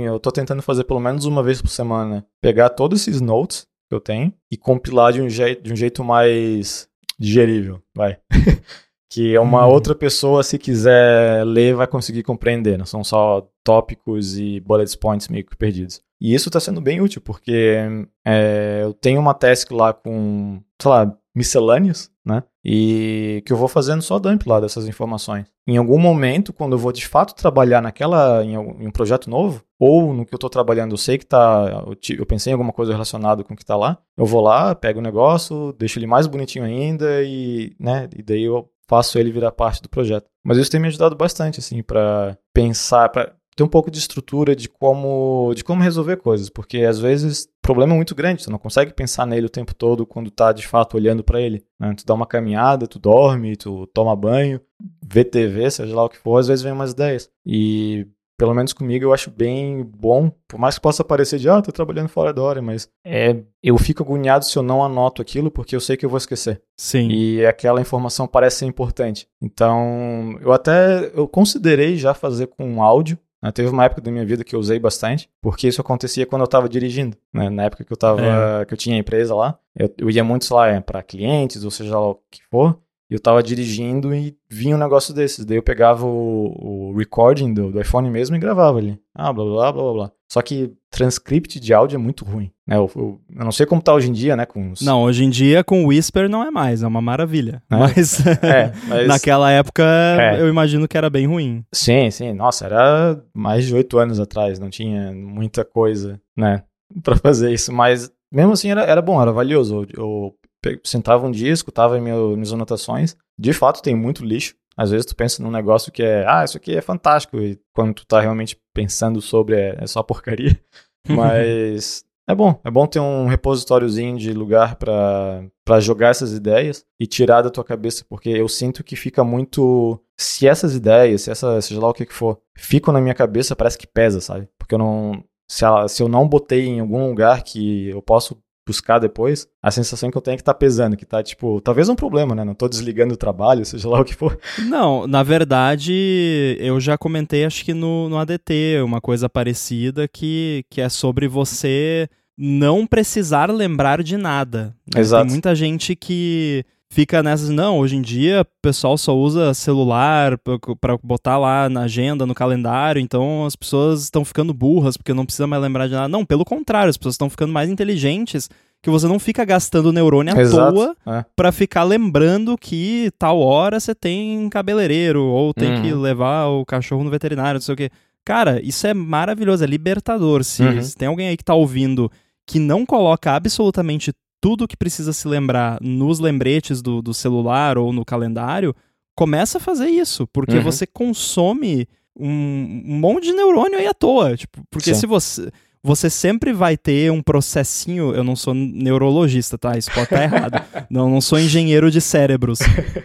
eu 0.03 0.17
estou 0.17 0.31
tentando 0.31 0.61
fazer 0.61 0.83
pelo 0.83 0.99
menos 0.99 1.25
uma 1.25 1.41
vez 1.41 1.61
por 1.61 1.69
semana, 1.69 2.25
pegar 2.41 2.69
todos 2.69 3.01
esses 3.01 3.21
notes 3.21 3.65
que 3.89 3.95
eu 3.95 4.01
tenho 4.01 4.33
e 4.51 4.57
compilar 4.57 5.13
de 5.13 5.21
um 5.21 5.29
jeito, 5.29 5.63
de 5.63 5.71
um 5.71 5.75
jeito 5.75 6.03
mais 6.03 6.89
digerível, 7.17 7.81
vai. 7.95 8.17
que 9.09 9.37
uma 9.37 9.65
hum. 9.65 9.69
outra 9.69 9.95
pessoa, 9.95 10.43
se 10.43 10.57
quiser 10.57 11.45
ler, 11.45 11.75
vai 11.75 11.87
conseguir 11.87 12.23
compreender. 12.23 12.77
Não 12.77 12.85
são 12.85 13.03
só 13.03 13.47
tópicos 13.65 14.37
e 14.37 14.61
bullet 14.61 14.97
points 14.97 15.27
meio 15.27 15.43
que 15.43 15.57
perdidos. 15.57 15.99
E 16.21 16.33
isso 16.33 16.47
está 16.47 16.59
sendo 16.59 16.79
bem 16.79 17.01
útil, 17.01 17.19
porque 17.19 17.77
é, 18.25 18.81
eu 18.83 18.93
tenho 18.93 19.19
uma 19.19 19.33
task 19.33 19.71
lá 19.71 19.91
com, 19.91 20.61
sei 20.81 20.89
lá, 20.89 21.17
miscelâneos, 21.35 22.09
né? 22.23 22.43
E 22.63 23.43
que 23.45 23.51
eu 23.51 23.57
vou 23.57 23.67
fazendo 23.67 24.01
só 24.01 24.17
dump 24.17 24.47
lá 24.47 24.61
dessas 24.61 24.87
informações. 24.87 25.45
Em 25.67 25.75
algum 25.77 25.99
momento, 25.99 26.53
quando 26.53 26.73
eu 26.73 26.79
vou 26.79 26.93
de 26.93 27.05
fato 27.05 27.35
trabalhar 27.35 27.81
naquela, 27.81 28.43
em, 28.45 28.57
um 28.57 28.89
projeto 28.91 29.29
novo, 29.29 29.61
ou 29.77 30.13
no 30.13 30.25
que 30.25 30.33
eu 30.33 30.37
estou 30.37 30.49
trabalhando, 30.49 30.93
eu 30.93 30.97
sei 30.97 31.17
que 31.17 31.25
tá, 31.25 31.83
eu, 31.85 31.97
eu, 32.17 32.25
pensei 32.25 32.51
em 32.51 32.53
alguma 32.53 32.71
coisa 32.71 32.93
relacionada 32.93 33.43
com 33.43 33.53
o 33.53 33.57
que 33.57 33.63
está 33.63 33.75
lá, 33.75 33.97
eu 34.17 34.25
vou 34.25 34.41
lá, 34.41 34.73
pego 34.73 34.99
o 34.99 35.03
negócio, 35.03 35.73
deixo 35.73 35.99
ele 35.99 36.07
mais 36.07 36.27
bonitinho 36.27 36.63
ainda 36.63 37.21
e, 37.23 37.75
né, 37.77 38.07
e 38.15 38.23
daí 38.23 38.43
eu 38.43 38.69
faço 38.87 39.19
ele 39.19 39.31
virar 39.31 39.51
parte 39.51 39.81
do 39.81 39.89
projeto. 39.89 40.27
Mas 40.43 40.57
isso 40.57 40.71
tem 40.71 40.79
me 40.79 40.87
ajudado 40.87 41.15
bastante, 41.15 41.59
assim, 41.59 41.83
para 41.83 42.37
pensar, 42.53 43.09
para 43.09 43.33
ter 43.55 43.63
um 43.63 43.67
pouco 43.67 43.89
de 43.89 43.97
estrutura 43.97 44.55
de 44.55 44.67
como, 44.67 45.53
de 45.55 45.63
como 45.63 45.81
resolver 45.81 46.17
coisas, 46.17 46.49
porque 46.49 46.79
às 46.79 46.99
vezes 46.99 47.45
o 47.45 47.61
problema 47.61 47.93
é 47.93 47.95
muito 47.95 48.13
grande, 48.13 48.43
você 48.43 48.51
não 48.51 48.59
consegue 48.59 48.93
pensar 48.93 49.25
nele 49.25 49.45
o 49.45 49.49
tempo 49.49 49.73
todo 49.73 50.05
quando 50.05 50.29
tá 50.29 50.51
de 50.51 50.67
fato 50.67 50.97
olhando 50.97 51.23
para 51.23 51.39
ele. 51.39 51.63
Né? 51.79 51.93
Tu 51.95 52.05
dá 52.05 52.13
uma 52.13 52.27
caminhada, 52.27 52.87
tu 52.87 52.99
dorme, 52.99 53.55
tu 53.55 53.87
toma 53.87 54.15
banho, 54.15 54.59
vê 55.01 55.23
TV, 55.23 55.71
seja 55.71 55.95
lá 55.95 56.03
o 56.03 56.09
que 56.09 56.17
for, 56.17 56.37
às 56.37 56.47
vezes 56.47 56.63
vem 56.63 56.73
umas 56.73 56.91
ideias. 56.91 57.29
E 57.45 58.07
pelo 58.37 58.53
menos 58.53 58.73
comigo, 58.73 59.05
eu 59.05 59.13
acho 59.13 59.31
bem 59.31 59.83
bom, 59.83 60.29
por 60.47 60.59
mais 60.59 60.75
que 60.75 60.81
possa 60.81 61.03
parecer 61.03 61.39
de, 61.39 61.49
ah, 61.49 61.61
tô 61.61 61.71
trabalhando 61.71 62.09
fora 62.09 62.33
da 62.33 62.41
hora, 62.41 62.61
mas 62.61 62.89
é, 63.05 63.37
eu 63.63 63.77
fico 63.77 64.03
agoniado 64.03 64.43
se 64.43 64.57
eu 64.57 64.63
não 64.63 64.83
anoto 64.83 65.21
aquilo, 65.21 65.49
porque 65.49 65.75
eu 65.75 65.79
sei 65.79 65.95
que 65.95 66.05
eu 66.05 66.09
vou 66.09 66.17
esquecer. 66.17 66.61
Sim. 66.77 67.07
E 67.09 67.45
aquela 67.45 67.79
informação 67.79 68.27
parece 68.27 68.57
ser 68.57 68.65
importante. 68.65 69.27
Então, 69.41 70.37
eu 70.41 70.51
até, 70.51 71.11
eu 71.15 71.27
considerei 71.27 71.95
já 71.95 72.13
fazer 72.13 72.47
com 72.47 72.83
áudio, 72.83 73.17
né? 73.45 73.51
Teve 73.51 73.69
uma 73.69 73.85
época 73.85 74.01
da 74.01 74.11
minha 74.11 74.25
vida 74.25 74.43
que 74.43 74.55
eu 74.55 74.59
usei 74.59 74.79
bastante, 74.79 75.29
porque 75.39 75.67
isso 75.67 75.79
acontecia 75.79 76.25
quando 76.25 76.41
eu 76.41 76.45
estava 76.45 76.67
dirigindo. 76.67 77.15
Né? 77.31 77.47
Na 77.49 77.63
época 77.65 77.83
que 77.83 77.93
eu 77.93 77.97
tava, 77.97 78.21
é. 78.21 78.65
que 78.65 78.73
eu 78.73 78.77
tinha 78.77 78.97
empresa 78.97 79.35
lá, 79.35 79.59
eu, 79.75 79.93
eu 79.99 80.09
ia 80.09 80.23
muito, 80.23 80.51
lá, 80.51 80.67
é, 80.67 80.79
para 80.79 81.03
clientes, 81.03 81.63
ou 81.63 81.69
seja 81.69 81.91
lá 81.91 82.09
o 82.09 82.19
que 82.31 82.41
for, 82.49 82.79
eu 83.07 83.19
tava 83.19 83.43
dirigindo 83.43 84.15
e 84.15 84.35
vinha 84.49 84.75
um 84.75 84.79
negócio 84.79 85.13
desses. 85.13 85.45
Daí 85.45 85.57
eu 85.57 85.63
pegava 85.63 86.07
o, 86.07 86.91
o 86.91 86.97
recording 86.97 87.53
do, 87.53 87.71
do, 87.71 87.79
iPhone 87.79 88.09
mesmo 88.09 88.35
e 88.35 88.39
gravava 88.39 88.79
ali. 88.79 88.99
Ah, 89.13 89.31
blá, 89.31 89.45
blá, 89.45 89.71
blá, 89.71 89.83
blá, 89.83 89.93
blá. 89.93 90.11
Só 90.31 90.41
que 90.41 90.73
transcript 90.89 91.59
de 91.59 91.73
áudio 91.73 91.95
é 91.95 91.99
muito 91.99 92.25
ruim. 92.25 92.51
Né? 92.67 92.77
Eu, 92.77 92.89
eu, 92.95 93.21
eu, 93.35 93.45
não 93.45 93.51
sei 93.51 93.65
como 93.65 93.81
tá 93.81 93.93
hoje 93.93 94.09
em 94.09 94.13
dia, 94.13 94.35
né? 94.35 94.45
Com 94.45 94.71
os... 94.71 94.81
Não, 94.81 95.03
hoje 95.03 95.23
em 95.23 95.29
dia 95.29 95.63
com 95.63 95.83
o 95.83 95.87
Whisper 95.87 96.27
não 96.27 96.43
é 96.43 96.49
mais, 96.49 96.81
é 96.81 96.87
uma 96.87 97.01
maravilha. 97.01 97.61
É, 97.71 97.77
mas, 97.77 98.25
é, 98.43 98.73
mas... 98.87 99.07
naquela 99.07 99.51
época 99.51 99.83
é. 99.83 100.41
eu 100.41 100.47
imagino 100.47 100.87
que 100.87 100.97
era 100.97 101.09
bem 101.09 101.27
ruim. 101.27 101.63
Sim, 101.73 102.09
sim. 102.09 102.33
Nossa, 102.33 102.65
era 102.65 103.21
mais 103.33 103.65
de 103.65 103.75
oito 103.75 103.97
anos 103.97 104.19
atrás, 104.19 104.57
não 104.57 104.69
tinha 104.69 105.13
muita 105.13 105.63
coisa, 105.63 106.19
né? 106.35 106.63
Pra 107.03 107.15
fazer 107.15 107.51
isso, 107.51 107.71
mas 107.73 108.11
mesmo 108.31 108.53
assim 108.53 108.69
era, 108.69 108.83
era 108.83 109.01
bom, 109.01 109.21
era 109.21 109.31
valioso. 109.31 109.85
Eu, 109.95 110.35
sentava 110.83 111.25
um 111.27 111.31
dia, 111.31 111.51
escutava 111.51 111.99
meu, 111.99 112.31
minhas 112.31 112.53
anotações. 112.53 113.15
De 113.37 113.53
fato, 113.53 113.81
tem 113.81 113.95
muito 113.95 114.25
lixo. 114.25 114.55
Às 114.77 114.91
vezes 114.91 115.05
tu 115.05 115.15
pensa 115.15 115.41
num 115.41 115.51
negócio 115.51 115.91
que 115.91 116.03
é, 116.03 116.25
ah, 116.27 116.43
isso 116.43 116.57
aqui 116.57 116.75
é 116.75 116.81
fantástico, 116.81 117.37
e 117.37 117.59
quando 117.73 117.93
tu 117.93 118.05
tá 118.05 118.19
realmente 118.19 118.57
pensando 118.73 119.21
sobre 119.21 119.55
é, 119.55 119.77
é 119.79 119.87
só 119.87 120.03
porcaria. 120.03 120.59
Mas 121.07 122.03
é 122.27 122.33
bom, 122.33 122.59
é 122.63 122.71
bom 122.71 122.87
ter 122.87 122.99
um 122.99 123.27
repositóriozinho 123.27 124.17
de 124.17 124.33
lugar 124.33 124.77
para 124.77 125.79
jogar 125.79 126.09
essas 126.09 126.33
ideias 126.33 126.83
e 126.99 127.05
tirar 127.05 127.43
da 127.43 127.51
tua 127.51 127.63
cabeça, 127.63 128.03
porque 128.09 128.29
eu 128.29 128.47
sinto 128.47 128.83
que 128.83 128.95
fica 128.95 129.23
muito. 129.23 129.99
Se 130.17 130.47
essas 130.47 130.75
ideias, 130.75 131.21
se 131.21 131.31
essa, 131.31 131.61
seja 131.61 131.79
lá 131.79 131.89
o 131.89 131.93
que, 131.93 132.05
que 132.05 132.13
for, 132.13 132.39
ficam 132.57 132.91
na 132.91 133.01
minha 133.01 133.13
cabeça, 133.13 133.55
parece 133.55 133.77
que 133.77 133.85
pesa, 133.85 134.19
sabe? 134.21 134.49
Porque 134.57 134.73
eu 134.73 134.79
não. 134.79 135.23
Se, 135.47 135.63
ela, 135.63 135.87
se 135.87 136.01
eu 136.01 136.09
não 136.09 136.27
botei 136.27 136.65
em 136.65 136.79
algum 136.79 137.07
lugar 137.07 137.43
que 137.43 137.89
eu 137.89 138.01
posso 138.01 138.35
buscar 138.65 138.99
depois, 138.99 139.47
a 139.61 139.69
sensação 139.69 140.09
que 140.09 140.17
eu 140.17 140.21
tenho 140.21 140.35
é 140.35 140.37
que 140.37 140.43
tá 140.43 140.53
pesando, 140.53 140.97
que 140.97 141.05
tá 141.05 141.21
tipo, 141.21 141.61
talvez 141.61 141.87
um 141.87 141.95
problema, 141.95 142.33
né? 142.33 142.43
Não 142.43 142.55
tô 142.55 142.67
desligando 142.67 143.13
o 143.13 143.17
trabalho, 143.17 143.63
seja 143.65 143.87
lá 143.87 143.99
o 143.99 144.05
que 144.05 144.15
for. 144.15 144.37
Não, 144.67 145.05
na 145.05 145.23
verdade, 145.23 146.57
eu 146.59 146.79
já 146.79 146.97
comentei, 146.97 147.45
acho 147.45 147.63
que 147.63 147.73
no, 147.73 148.09
no 148.09 148.17
ADT, 148.17 148.81
uma 148.83 148.99
coisa 148.99 149.29
parecida 149.29 150.07
que, 150.07 150.65
que 150.69 150.81
é 150.81 150.89
sobre 150.89 151.27
você 151.27 152.09
não 152.37 152.85
precisar 152.85 153.49
lembrar 153.49 154.03
de 154.03 154.17
nada. 154.17 154.75
Né? 154.93 155.01
Exato. 155.01 155.23
Tem 155.23 155.31
muita 155.31 155.55
gente 155.55 155.95
que 155.95 156.65
fica 156.89 157.21
nessas, 157.21 157.49
não, 157.49 157.79
hoje 157.79 157.95
em 157.95 158.01
dia 158.01 158.41
o 158.41 158.61
pessoal 158.61 158.97
só 158.97 159.15
usa 159.15 159.53
celular 159.53 160.37
para 160.79 160.97
botar 161.03 161.37
lá 161.37 161.67
na 161.67 161.81
agenda, 161.81 162.25
no 162.25 162.33
calendário, 162.33 163.01
então 163.01 163.45
as 163.45 163.55
pessoas 163.55 164.03
estão 164.03 164.23
ficando 164.23 164.53
burras 164.53 164.95
porque 164.95 165.13
não 165.13 165.25
precisa 165.25 165.47
mais 165.47 165.61
lembrar 165.61 165.87
de 165.87 165.93
nada. 165.93 166.07
Não, 166.07 166.25
pelo 166.25 166.45
contrário, 166.45 166.89
as 166.89 166.97
pessoas 166.97 167.15
estão 167.15 167.29
ficando 167.29 167.51
mais 167.51 167.69
inteligentes 167.69 168.49
que 168.81 168.89
você 168.89 169.07
não 169.07 169.17
fica 169.17 169.43
gastando 169.43 169.91
neurônio 169.91 170.37
à 170.37 170.39
Exato, 170.39 170.73
toa 170.73 170.95
é. 171.07 171.25
para 171.35 171.51
ficar 171.51 171.83
lembrando 171.83 172.55
que 172.55 173.11
tal 173.17 173.39
hora 173.39 173.79
você 173.79 173.95
tem 173.95 174.47
cabeleireiro 174.47 175.23
ou 175.23 175.53
tem 175.53 175.73
uhum. 175.73 175.81
que 175.81 175.93
levar 175.93 176.45
o 176.47 176.63
cachorro 176.63 177.03
no 177.03 177.09
veterinário, 177.09 177.55
não 177.55 177.61
sei 177.61 177.73
o 177.73 177.77
quê. 177.77 177.89
Cara, 178.23 178.61
isso 178.63 178.85
é 178.85 178.93
maravilhoso, 178.93 179.63
é 179.63 179.67
libertador. 179.67 180.43
Se, 180.43 180.63
uhum. 180.63 180.81
se 180.81 180.95
tem 180.95 181.07
alguém 181.07 181.29
aí 181.29 181.37
que 181.37 181.43
tá 181.43 181.55
ouvindo 181.55 182.11
que 182.45 182.59
não 182.59 182.85
coloca 182.85 183.31
absolutamente 183.31 184.13
tudo 184.41 184.67
que 184.67 184.77
precisa 184.77 185.11
se 185.11 185.27
lembrar 185.27 185.79
nos 185.81 186.19
lembretes 186.19 186.81
do, 186.81 187.01
do 187.01 187.13
celular 187.13 187.77
ou 187.77 187.91
no 187.91 188.05
calendário, 188.05 188.75
começa 189.15 189.57
a 189.57 189.61
fazer 189.61 189.87
isso, 189.87 190.27
porque 190.27 190.57
uhum. 190.57 190.63
você 190.63 190.85
consome 190.85 191.87
um, 192.15 192.83
um, 192.85 192.99
monte 192.99 193.25
de 193.25 193.33
neurônio 193.33 193.79
aí 193.79 193.87
à 193.87 193.93
toa. 193.93 194.37
Tipo, 194.37 194.63
porque 194.69 194.93
Sim. 194.93 194.99
se 195.01 195.07
você. 195.07 195.51
Você 195.83 196.09
sempre 196.09 196.51
vai 196.51 196.75
ter 196.75 197.11
um 197.11 197.21
processinho. 197.21 198.11
Eu 198.11 198.23
não 198.23 198.35
sou 198.35 198.55
neurologista, 198.55 199.55
tá? 199.55 199.77
Isso 199.77 199.91
pode 199.91 200.05
estar 200.05 200.23
errado. 200.23 200.59
não, 200.89 201.11
não 201.11 201.21
sou 201.21 201.39
engenheiro 201.39 201.91
de 201.91 202.01
cérebros. 202.01 202.57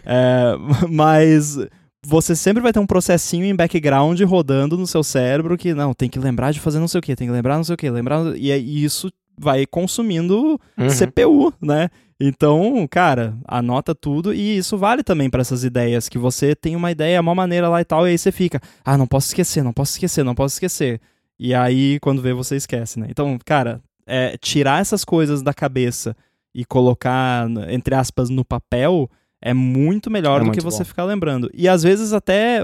É, 0.03 0.55
mas 0.89 1.59
você 2.03 2.35
sempre 2.35 2.63
vai 2.63 2.73
ter 2.73 2.79
um 2.79 2.87
processinho 2.87 3.45
em 3.45 3.55
background 3.55 4.19
rodando 4.23 4.79
no 4.79 4.87
seu 4.87 5.03
cérebro 5.03 5.59
que 5.59 5.75
não, 5.75 5.93
tem 5.93 6.09
que 6.09 6.19
lembrar 6.19 6.53
de 6.53 6.61
fazer 6.61 6.79
não 6.79 6.89
sei 6.89 7.01
o 7.01 7.03
que, 7.03 7.15
tem 7.15 7.27
que 7.27 7.33
lembrar 7.33 7.59
não 7.59 7.65
sei 7.65 7.75
o 7.75 7.79
que, 7.79 7.91
lembrar. 7.91 8.35
E, 8.35 8.51
e 8.51 8.83
isso 8.83 9.11
vai 9.39 9.67
consumindo 9.67 10.61
uhum. 10.79 10.89
CPU, 10.89 11.53
né? 11.61 11.89
Então, 12.21 12.87
cara, 12.89 13.35
anota 13.47 13.95
tudo 13.95 14.35
e 14.35 14.59
isso 14.59 14.77
vale 14.77 15.03
também 15.03 15.31
para 15.31 15.41
essas 15.41 15.65
ideias 15.65 16.07
que 16.07 16.19
você 16.19 16.55
tem 16.55 16.77
uma 16.77 16.91
ideia, 16.91 17.21
uma 17.21 17.35
maneira 17.35 17.69
lá 17.69 17.81
e 17.81 17.85
tal, 17.85 18.07
e 18.07 18.11
aí 18.11 18.19
você 18.19 18.31
fica, 18.31 18.61
ah, 18.85 18.99
não 18.99 19.07
posso 19.07 19.29
esquecer, 19.29 19.63
não 19.65 19.73
posso 19.73 19.93
esquecer, 19.93 20.23
não 20.23 20.35
posso 20.35 20.57
esquecer. 20.57 21.01
E 21.39 21.55
aí, 21.55 21.99
quando 22.01 22.21
vê, 22.21 22.35
você 22.35 22.57
esquece, 22.57 23.01
né? 23.01 23.07
Então, 23.09 23.39
cara, 23.47 23.81
é, 24.07 24.37
tirar 24.37 24.83
essas 24.83 25.03
coisas 25.05 25.41
da 25.41 25.55
cabeça 25.55 26.15
e 26.55 26.65
colocar, 26.65 27.49
entre 27.71 27.95
aspas, 27.95 28.29
no 28.29 28.45
papel 28.45 29.09
é 29.41 29.55
muito 29.55 30.11
melhor 30.11 30.43
é 30.43 30.45
do 30.45 30.51
que 30.51 30.61
você 30.61 30.81
bom. 30.81 30.85
ficar 30.85 31.05
lembrando. 31.05 31.51
E 31.55 31.67
às 31.67 31.83
vezes 31.83 32.13
até, 32.13 32.61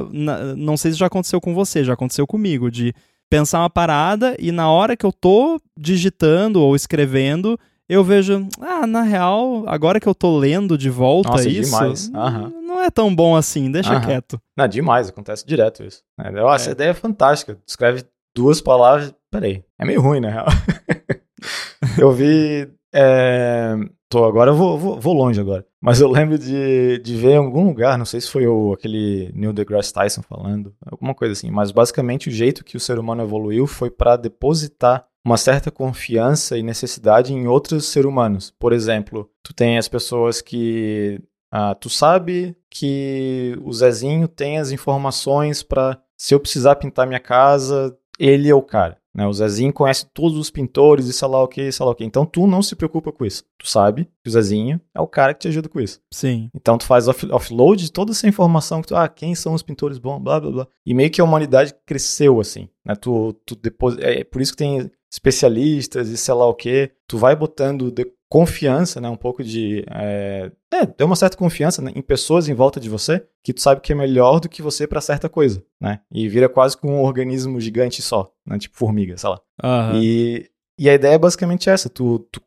não 0.54 0.76
sei 0.76 0.92
se 0.92 0.98
já 0.98 1.06
aconteceu 1.06 1.40
com 1.40 1.54
você, 1.54 1.82
já 1.82 1.94
aconteceu 1.94 2.26
comigo, 2.26 2.70
de 2.70 2.92
pensar 3.30 3.60
uma 3.60 3.70
parada 3.70 4.36
e 4.38 4.52
na 4.52 4.70
hora 4.70 4.96
que 4.96 5.04
eu 5.04 5.12
tô 5.12 5.60
digitando 5.78 6.62
ou 6.62 6.76
escrevendo, 6.76 7.58
eu 7.88 8.02
vejo, 8.02 8.48
ah, 8.60 8.86
na 8.86 9.02
real, 9.02 9.64
agora 9.66 10.00
que 10.00 10.08
eu 10.08 10.14
tô 10.14 10.36
lendo 10.36 10.76
de 10.76 10.90
volta 10.90 11.30
Nossa, 11.30 11.48
isso, 11.48 11.70
demais. 11.70 12.08
Uhum. 12.08 12.62
não 12.62 12.82
é 12.82 12.90
tão 12.90 13.14
bom 13.14 13.36
assim, 13.36 13.70
deixa 13.70 13.94
uhum. 13.94 14.00
quieto. 14.00 14.40
Não, 14.56 14.66
demais, 14.66 15.08
acontece 15.08 15.46
direto 15.46 15.84
isso. 15.84 16.02
Eu 16.34 16.48
acho 16.48 16.66
é. 16.66 16.68
a 16.70 16.72
ideia 16.72 16.90
é 16.90 16.94
fantástica. 16.94 17.58
Escreve 17.66 18.04
duas 18.34 18.60
palavras, 18.60 19.14
peraí, 19.30 19.62
é 19.78 19.84
meio 19.84 20.00
ruim, 20.00 20.20
na 20.20 20.30
real. 20.30 20.46
eu 21.98 22.12
vi, 22.12 22.68
é, 22.92 23.74
tô 24.08 24.24
agora, 24.24 24.50
eu 24.50 24.54
vou, 24.54 24.78
vou, 24.78 25.00
vou, 25.00 25.14
longe 25.14 25.40
agora, 25.40 25.64
mas 25.80 26.00
eu 26.00 26.08
lembro 26.08 26.38
de, 26.38 26.98
de 26.98 27.16
ver 27.16 27.32
em 27.32 27.36
algum 27.36 27.66
lugar, 27.66 27.98
não 27.98 28.04
sei 28.04 28.20
se 28.20 28.30
foi 28.30 28.46
o, 28.46 28.72
aquele 28.72 29.30
Neil 29.34 29.52
deGrasse 29.52 29.92
Tyson 29.92 30.22
falando, 30.22 30.74
alguma 30.84 31.14
coisa 31.14 31.32
assim, 31.32 31.50
mas 31.50 31.70
basicamente 31.70 32.28
o 32.28 32.32
jeito 32.32 32.64
que 32.64 32.76
o 32.76 32.80
ser 32.80 32.98
humano 32.98 33.22
evoluiu 33.22 33.66
foi 33.66 33.90
para 33.90 34.16
depositar 34.16 35.06
uma 35.24 35.36
certa 35.36 35.72
confiança 35.72 36.56
e 36.56 36.62
necessidade 36.62 37.34
em 37.34 37.48
outros 37.48 37.86
seres 37.86 38.08
humanos. 38.08 38.54
Por 38.60 38.72
exemplo, 38.72 39.28
tu 39.42 39.52
tem 39.52 39.76
as 39.76 39.88
pessoas 39.88 40.40
que 40.40 41.20
ah, 41.50 41.74
tu 41.74 41.90
sabe 41.90 42.56
que 42.70 43.58
o 43.64 43.72
Zezinho 43.72 44.28
tem 44.28 44.58
as 44.58 44.70
informações 44.70 45.64
para 45.64 46.00
se 46.16 46.32
eu 46.32 46.38
precisar 46.38 46.76
pintar 46.76 47.08
minha 47.08 47.18
casa, 47.18 47.96
ele 48.18 48.48
é 48.48 48.54
o 48.54 48.62
cara. 48.62 48.98
Né? 49.16 49.26
O 49.26 49.32
Zezinho 49.32 49.72
conhece 49.72 50.06
todos 50.12 50.36
os 50.36 50.50
pintores 50.50 51.06
e 51.06 51.12
sei 51.12 51.26
lá 51.26 51.42
o 51.42 51.48
que, 51.48 51.72
sei 51.72 51.86
lá 51.86 51.92
o 51.92 51.94
que. 51.94 52.04
Então 52.04 52.26
tu 52.26 52.46
não 52.46 52.60
se 52.62 52.76
preocupa 52.76 53.10
com 53.10 53.24
isso. 53.24 53.44
Tu 53.56 53.66
sabe 53.66 54.06
que 54.22 54.28
o 54.28 54.30
Zezinho 54.30 54.78
é 54.94 55.00
o 55.00 55.06
cara 55.06 55.32
que 55.32 55.40
te 55.40 55.48
ajuda 55.48 55.70
com 55.70 55.80
isso. 55.80 56.00
Sim. 56.12 56.50
Então 56.54 56.76
tu 56.76 56.84
faz 56.84 57.08
off 57.08 57.26
offload 57.32 57.84
de 57.84 57.90
toda 57.90 58.12
essa 58.12 58.28
informação 58.28 58.82
que 58.82 58.88
tu, 58.88 58.96
ah, 58.96 59.08
quem 59.08 59.34
são 59.34 59.54
os 59.54 59.62
pintores 59.62 59.96
bons, 59.96 60.20
blá 60.20 60.38
blá 60.38 60.50
blá. 60.50 60.66
E 60.84 60.92
meio 60.92 61.10
que 61.10 61.20
a 61.20 61.24
humanidade 61.24 61.74
cresceu 61.86 62.38
assim. 62.40 62.68
Né? 62.84 62.94
Tu, 62.94 63.32
tu 63.46 63.56
depois, 63.56 63.96
é 63.98 64.22
por 64.22 64.42
isso 64.42 64.52
que 64.52 64.58
tem 64.58 64.90
especialistas 65.10 66.10
e 66.10 66.16
sei 66.16 66.34
lá 66.34 66.46
o 66.46 66.54
que, 66.54 66.90
tu 67.08 67.16
vai 67.16 67.34
botando 67.34 67.90
de 67.90 68.04
confiança, 68.28 69.00
né, 69.00 69.08
um 69.08 69.16
pouco 69.16 69.44
de, 69.44 69.84
é, 69.88 70.50
é 70.98 71.04
uma 71.04 71.14
certa 71.14 71.36
confiança 71.36 71.80
né, 71.80 71.92
em 71.94 72.02
pessoas 72.02 72.48
em 72.48 72.54
volta 72.54 72.80
de 72.80 72.88
você 72.88 73.24
que 73.44 73.52
tu 73.52 73.60
sabe 73.60 73.80
que 73.80 73.92
é 73.92 73.94
melhor 73.94 74.40
do 74.40 74.48
que 74.48 74.62
você 74.62 74.86
para 74.86 75.00
certa 75.00 75.28
coisa, 75.28 75.62
né, 75.80 76.00
e 76.12 76.28
vira 76.28 76.48
quase 76.48 76.76
como 76.76 76.94
um 76.94 77.02
organismo 77.02 77.60
gigante 77.60 78.02
só, 78.02 78.32
né, 78.46 78.58
tipo 78.58 78.76
formiga, 78.76 79.16
sei 79.16 79.30
lá. 79.30 79.40
Uhum. 79.62 80.02
E, 80.02 80.50
e 80.78 80.90
a 80.90 80.94
ideia 80.94 81.14
é 81.14 81.18
basicamente 81.18 81.70
essa, 81.70 81.88
tu, 81.88 82.18
tu 82.32 82.40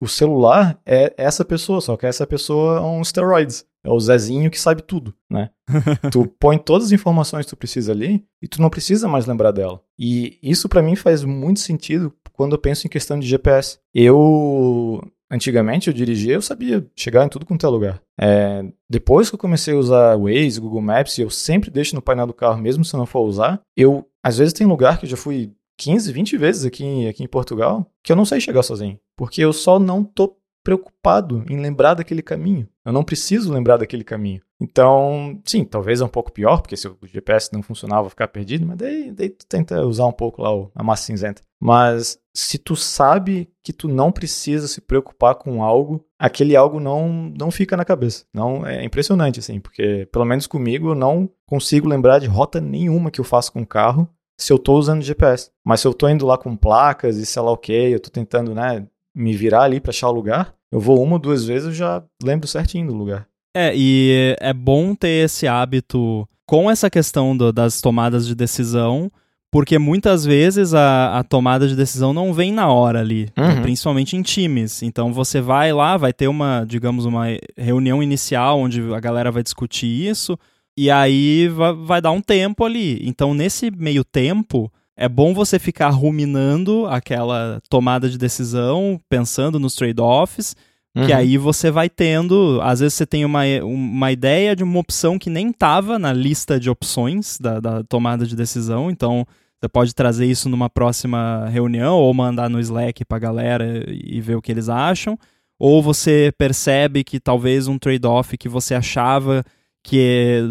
o 0.00 0.06
celular 0.06 0.80
é 0.86 1.12
essa 1.16 1.44
pessoa, 1.44 1.80
só 1.80 1.96
que 1.96 2.06
essa 2.06 2.26
pessoa 2.26 2.78
é 2.78 2.80
um 2.80 3.02
steroids. 3.02 3.64
É 3.84 3.90
o 3.90 4.00
Zezinho 4.00 4.50
que 4.50 4.58
sabe 4.58 4.82
tudo, 4.82 5.14
né? 5.30 5.50
tu 6.10 6.26
põe 6.40 6.56
todas 6.56 6.86
as 6.86 6.92
informações 6.92 7.44
que 7.44 7.50
tu 7.50 7.56
precisa 7.56 7.92
ali 7.92 8.24
e 8.40 8.48
tu 8.48 8.62
não 8.62 8.70
precisa 8.70 9.06
mais 9.06 9.26
lembrar 9.26 9.50
dela. 9.50 9.82
E 9.98 10.38
isso 10.42 10.70
para 10.70 10.82
mim 10.82 10.96
faz 10.96 11.22
muito 11.22 11.60
sentido 11.60 12.10
quando 12.34 12.52
eu 12.52 12.58
penso 12.58 12.86
em 12.86 12.90
questão 12.90 13.18
de 13.18 13.26
GPS. 13.26 13.78
Eu 13.94 15.00
Antigamente 15.30 15.88
eu 15.88 15.94
dirigia, 15.94 16.34
eu 16.34 16.42
sabia 16.42 16.86
chegar 16.94 17.24
em 17.24 17.28
tudo 17.28 17.46
quanto 17.46 17.66
é 17.66 17.68
lugar. 17.68 18.00
É, 18.20 18.64
depois 18.88 19.28
que 19.28 19.34
eu 19.34 19.38
comecei 19.38 19.74
a 19.74 19.76
usar 19.76 20.16
Waze, 20.16 20.60
Google 20.60 20.82
Maps, 20.82 21.18
e 21.18 21.22
eu 21.22 21.30
sempre 21.30 21.70
deixo 21.70 21.94
no 21.94 22.02
painel 22.02 22.26
do 22.26 22.32
carro, 22.32 22.60
mesmo 22.60 22.84
se 22.84 22.94
eu 22.94 22.98
não 22.98 23.06
for 23.06 23.22
usar, 23.22 23.60
eu, 23.76 24.06
às 24.22 24.38
vezes 24.38 24.52
tem 24.52 24.66
lugar 24.66 24.98
que 24.98 25.06
eu 25.06 25.10
já 25.10 25.16
fui 25.16 25.52
15, 25.78 26.12
20 26.12 26.36
vezes 26.36 26.64
aqui, 26.64 27.08
aqui 27.08 27.24
em 27.24 27.28
Portugal, 27.28 27.90
que 28.02 28.12
eu 28.12 28.16
não 28.16 28.24
sei 28.24 28.40
chegar 28.40 28.62
sozinho. 28.62 28.98
Porque 29.16 29.40
eu 29.40 29.52
só 29.52 29.78
não 29.78 30.04
tô 30.04 30.36
preocupado 30.64 31.44
em 31.48 31.60
lembrar 31.60 31.94
daquele 31.94 32.22
caminho. 32.22 32.66
Eu 32.84 32.92
não 32.92 33.04
preciso 33.04 33.52
lembrar 33.52 33.76
daquele 33.76 34.02
caminho. 34.02 34.40
Então, 34.60 35.40
sim, 35.44 35.64
talvez 35.64 36.00
é 36.00 36.04
um 36.04 36.08
pouco 36.08 36.32
pior, 36.32 36.62
porque 36.62 36.76
se 36.76 36.88
o 36.88 36.96
GPS 37.04 37.50
não 37.52 37.62
funcionar, 37.62 37.98
eu 37.98 38.04
vou 38.04 38.10
ficar 38.10 38.28
perdido, 38.28 38.66
mas 38.66 38.78
daí, 38.78 39.12
daí 39.12 39.28
tu 39.28 39.46
tenta 39.46 39.84
usar 39.84 40.06
um 40.06 40.12
pouco 40.12 40.40
lá 40.40 40.50
a 40.74 40.82
massa 40.82 41.04
cinzenta. 41.04 41.42
Mas 41.60 42.18
se 42.34 42.58
tu 42.58 42.74
sabe 42.74 43.50
que 43.62 43.72
tu 43.72 43.88
não 43.88 44.10
precisa 44.10 44.66
se 44.66 44.80
preocupar 44.80 45.34
com 45.34 45.62
algo, 45.62 46.04
aquele 46.18 46.56
algo 46.56 46.80
não, 46.80 47.32
não 47.38 47.50
fica 47.50 47.76
na 47.76 47.84
cabeça. 47.84 48.24
Não 48.32 48.66
É 48.66 48.84
impressionante, 48.84 49.40
assim, 49.40 49.60
porque 49.60 50.08
pelo 50.10 50.24
menos 50.24 50.46
comigo 50.46 50.90
eu 50.90 50.94
não 50.94 51.28
consigo 51.46 51.88
lembrar 51.88 52.18
de 52.18 52.26
rota 52.26 52.60
nenhuma 52.60 53.10
que 53.10 53.20
eu 53.20 53.24
faço 53.24 53.52
com 53.52 53.62
o 53.62 53.66
carro 53.66 54.08
se 54.36 54.52
eu 54.52 54.56
estou 54.56 54.78
usando 54.78 55.02
GPS. 55.02 55.50
Mas 55.64 55.80
se 55.80 55.86
eu 55.86 55.92
estou 55.92 56.08
indo 56.10 56.26
lá 56.26 56.36
com 56.36 56.56
placas 56.56 57.16
e 57.16 57.26
sei 57.26 57.42
lá 57.42 57.52
o 57.52 57.56
que, 57.56 57.72
eu 57.72 57.96
estou 57.96 58.10
tentando, 58.10 58.54
né, 58.54 58.86
me 59.14 59.34
virar 59.34 59.62
ali 59.62 59.80
para 59.80 59.90
achar 59.90 60.08
o 60.08 60.12
lugar, 60.12 60.54
eu 60.72 60.80
vou 60.80 61.02
uma 61.02 61.14
ou 61.14 61.18
duas 61.18 61.44
vezes 61.44 61.68
eu 61.68 61.74
já 61.74 62.02
lembro 62.22 62.48
certinho 62.48 62.88
do 62.88 62.94
lugar. 62.94 63.26
É, 63.56 63.72
e 63.74 64.36
é 64.40 64.52
bom 64.52 64.94
ter 64.94 65.24
esse 65.24 65.46
hábito 65.46 66.28
com 66.44 66.70
essa 66.70 66.90
questão 66.90 67.36
do, 67.36 67.52
das 67.52 67.80
tomadas 67.80 68.26
de 68.26 68.34
decisão, 68.34 69.10
porque 69.52 69.78
muitas 69.78 70.24
vezes 70.24 70.74
a, 70.74 71.20
a, 71.20 71.22
tomada 71.22 71.68
de 71.68 71.76
decisão 71.76 72.12
não 72.12 72.34
vem 72.34 72.52
na 72.52 72.68
hora 72.68 72.98
ali, 72.98 73.28
uhum. 73.38 73.62
principalmente 73.62 74.16
em 74.16 74.22
times. 74.22 74.82
Então 74.82 75.12
você 75.12 75.40
vai 75.40 75.72
lá, 75.72 75.96
vai 75.96 76.12
ter 76.12 76.26
uma, 76.26 76.64
digamos, 76.66 77.04
uma 77.04 77.26
reunião 77.56 78.02
inicial 78.02 78.58
onde 78.58 78.82
a 78.92 78.98
galera 78.98 79.30
vai 79.30 79.44
discutir 79.44 79.86
isso, 79.86 80.36
e 80.76 80.90
aí 80.90 81.46
vai, 81.46 81.72
vai 81.72 82.02
dar 82.02 82.10
um 82.10 82.20
tempo 82.20 82.64
ali. 82.64 82.98
Então 83.06 83.32
nesse 83.32 83.70
meio 83.70 84.02
tempo 84.02 84.68
é 84.96 85.08
bom 85.08 85.34
você 85.34 85.58
ficar 85.58 85.88
ruminando 85.90 86.86
aquela 86.86 87.60
tomada 87.68 88.08
de 88.08 88.16
decisão, 88.16 89.00
pensando 89.08 89.58
nos 89.58 89.74
trade-offs, 89.74 90.54
uhum. 90.96 91.06
que 91.06 91.12
aí 91.12 91.36
você 91.36 91.70
vai 91.70 91.88
tendo. 91.88 92.60
Às 92.62 92.80
vezes 92.80 92.94
você 92.94 93.06
tem 93.06 93.24
uma, 93.24 93.42
uma 93.62 94.12
ideia 94.12 94.54
de 94.54 94.62
uma 94.62 94.78
opção 94.78 95.18
que 95.18 95.28
nem 95.28 95.50
estava 95.50 95.98
na 95.98 96.12
lista 96.12 96.60
de 96.60 96.70
opções 96.70 97.38
da, 97.38 97.58
da 97.60 97.82
tomada 97.82 98.24
de 98.24 98.36
decisão, 98.36 98.90
então 98.90 99.26
você 99.60 99.68
pode 99.68 99.94
trazer 99.94 100.26
isso 100.26 100.48
numa 100.48 100.68
próxima 100.68 101.48
reunião 101.48 101.96
ou 101.96 102.12
mandar 102.12 102.50
no 102.50 102.60
Slack 102.60 103.04
para 103.04 103.16
a 103.16 103.20
galera 103.20 103.84
e 103.88 104.20
ver 104.20 104.36
o 104.36 104.42
que 104.42 104.52
eles 104.52 104.68
acham. 104.68 105.18
Ou 105.58 105.82
você 105.82 106.32
percebe 106.36 107.02
que 107.02 107.18
talvez 107.18 107.66
um 107.66 107.78
trade-off 107.78 108.36
que 108.36 108.48
você 108.48 108.74
achava 108.74 109.42
que 109.82 110.42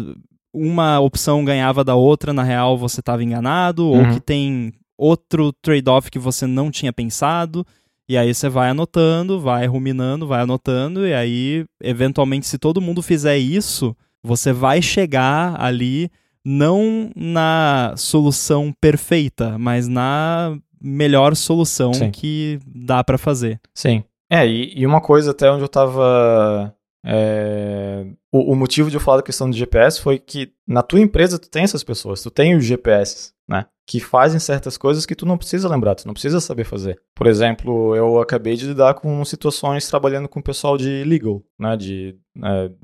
uma 0.54 1.00
opção 1.00 1.44
ganhava 1.44 1.82
da 1.82 1.96
outra, 1.96 2.32
na 2.32 2.42
real 2.42 2.78
você 2.78 3.00
estava 3.00 3.24
enganado, 3.24 3.84
uhum. 3.84 4.08
ou 4.08 4.14
que 4.14 4.20
tem 4.20 4.72
outro 4.96 5.52
trade-off 5.60 6.10
que 6.10 6.18
você 6.18 6.46
não 6.46 6.70
tinha 6.70 6.92
pensado, 6.92 7.66
e 8.08 8.16
aí 8.16 8.32
você 8.32 8.48
vai 8.48 8.70
anotando, 8.70 9.40
vai 9.40 9.66
ruminando, 9.66 10.26
vai 10.26 10.42
anotando, 10.42 11.06
e 11.06 11.12
aí, 11.12 11.64
eventualmente, 11.82 12.46
se 12.46 12.58
todo 12.58 12.80
mundo 12.80 13.02
fizer 13.02 13.36
isso, 13.36 13.96
você 14.22 14.52
vai 14.52 14.80
chegar 14.80 15.60
ali 15.60 16.10
não 16.44 17.10
na 17.16 17.94
solução 17.96 18.72
perfeita, 18.80 19.58
mas 19.58 19.88
na 19.88 20.56
melhor 20.80 21.34
solução 21.34 21.94
Sim. 21.94 22.10
que 22.10 22.60
dá 22.66 23.02
para 23.02 23.16
fazer. 23.16 23.58
Sim. 23.74 24.04
É, 24.30 24.46
e, 24.46 24.80
e, 24.80 24.86
uma 24.86 25.00
coisa 25.00 25.30
até 25.30 25.50
onde 25.50 25.62
eu 25.62 25.68
tava 25.68 26.73
é, 27.04 28.06
o, 28.32 28.52
o, 28.52 28.56
motivo 28.56 28.88
de 28.88 28.96
eu 28.96 29.00
falar 29.00 29.18
da 29.18 29.22
questão 29.22 29.50
do 29.50 29.56
GPS 29.56 30.00
foi 30.00 30.18
que 30.18 30.52
na 30.66 30.82
tua 30.82 31.00
empresa 31.00 31.38
tu 31.38 31.50
tem 31.50 31.62
essas 31.62 31.84
pessoas, 31.84 32.22
tu 32.22 32.30
tem 32.30 32.56
os 32.56 32.64
GPS, 32.64 33.32
né? 33.46 33.66
Que 33.86 34.00
fazem 34.00 34.40
certas 34.40 34.78
coisas 34.78 35.04
que 35.04 35.14
tu 35.14 35.26
não 35.26 35.36
precisa 35.36 35.68
lembrar, 35.68 35.94
tu 35.94 36.06
não 36.06 36.14
precisa 36.14 36.40
saber 36.40 36.64
fazer. 36.64 36.98
Por 37.14 37.26
exemplo, 37.26 37.94
eu 37.94 38.18
acabei 38.18 38.56
de 38.56 38.66
lidar 38.66 38.94
com 38.94 39.22
situações 39.26 39.86
trabalhando 39.86 40.28
com 40.28 40.40
o 40.40 40.42
pessoal 40.42 40.78
de 40.78 41.04
legal, 41.04 41.42
né? 41.58 41.76
De 41.76 42.16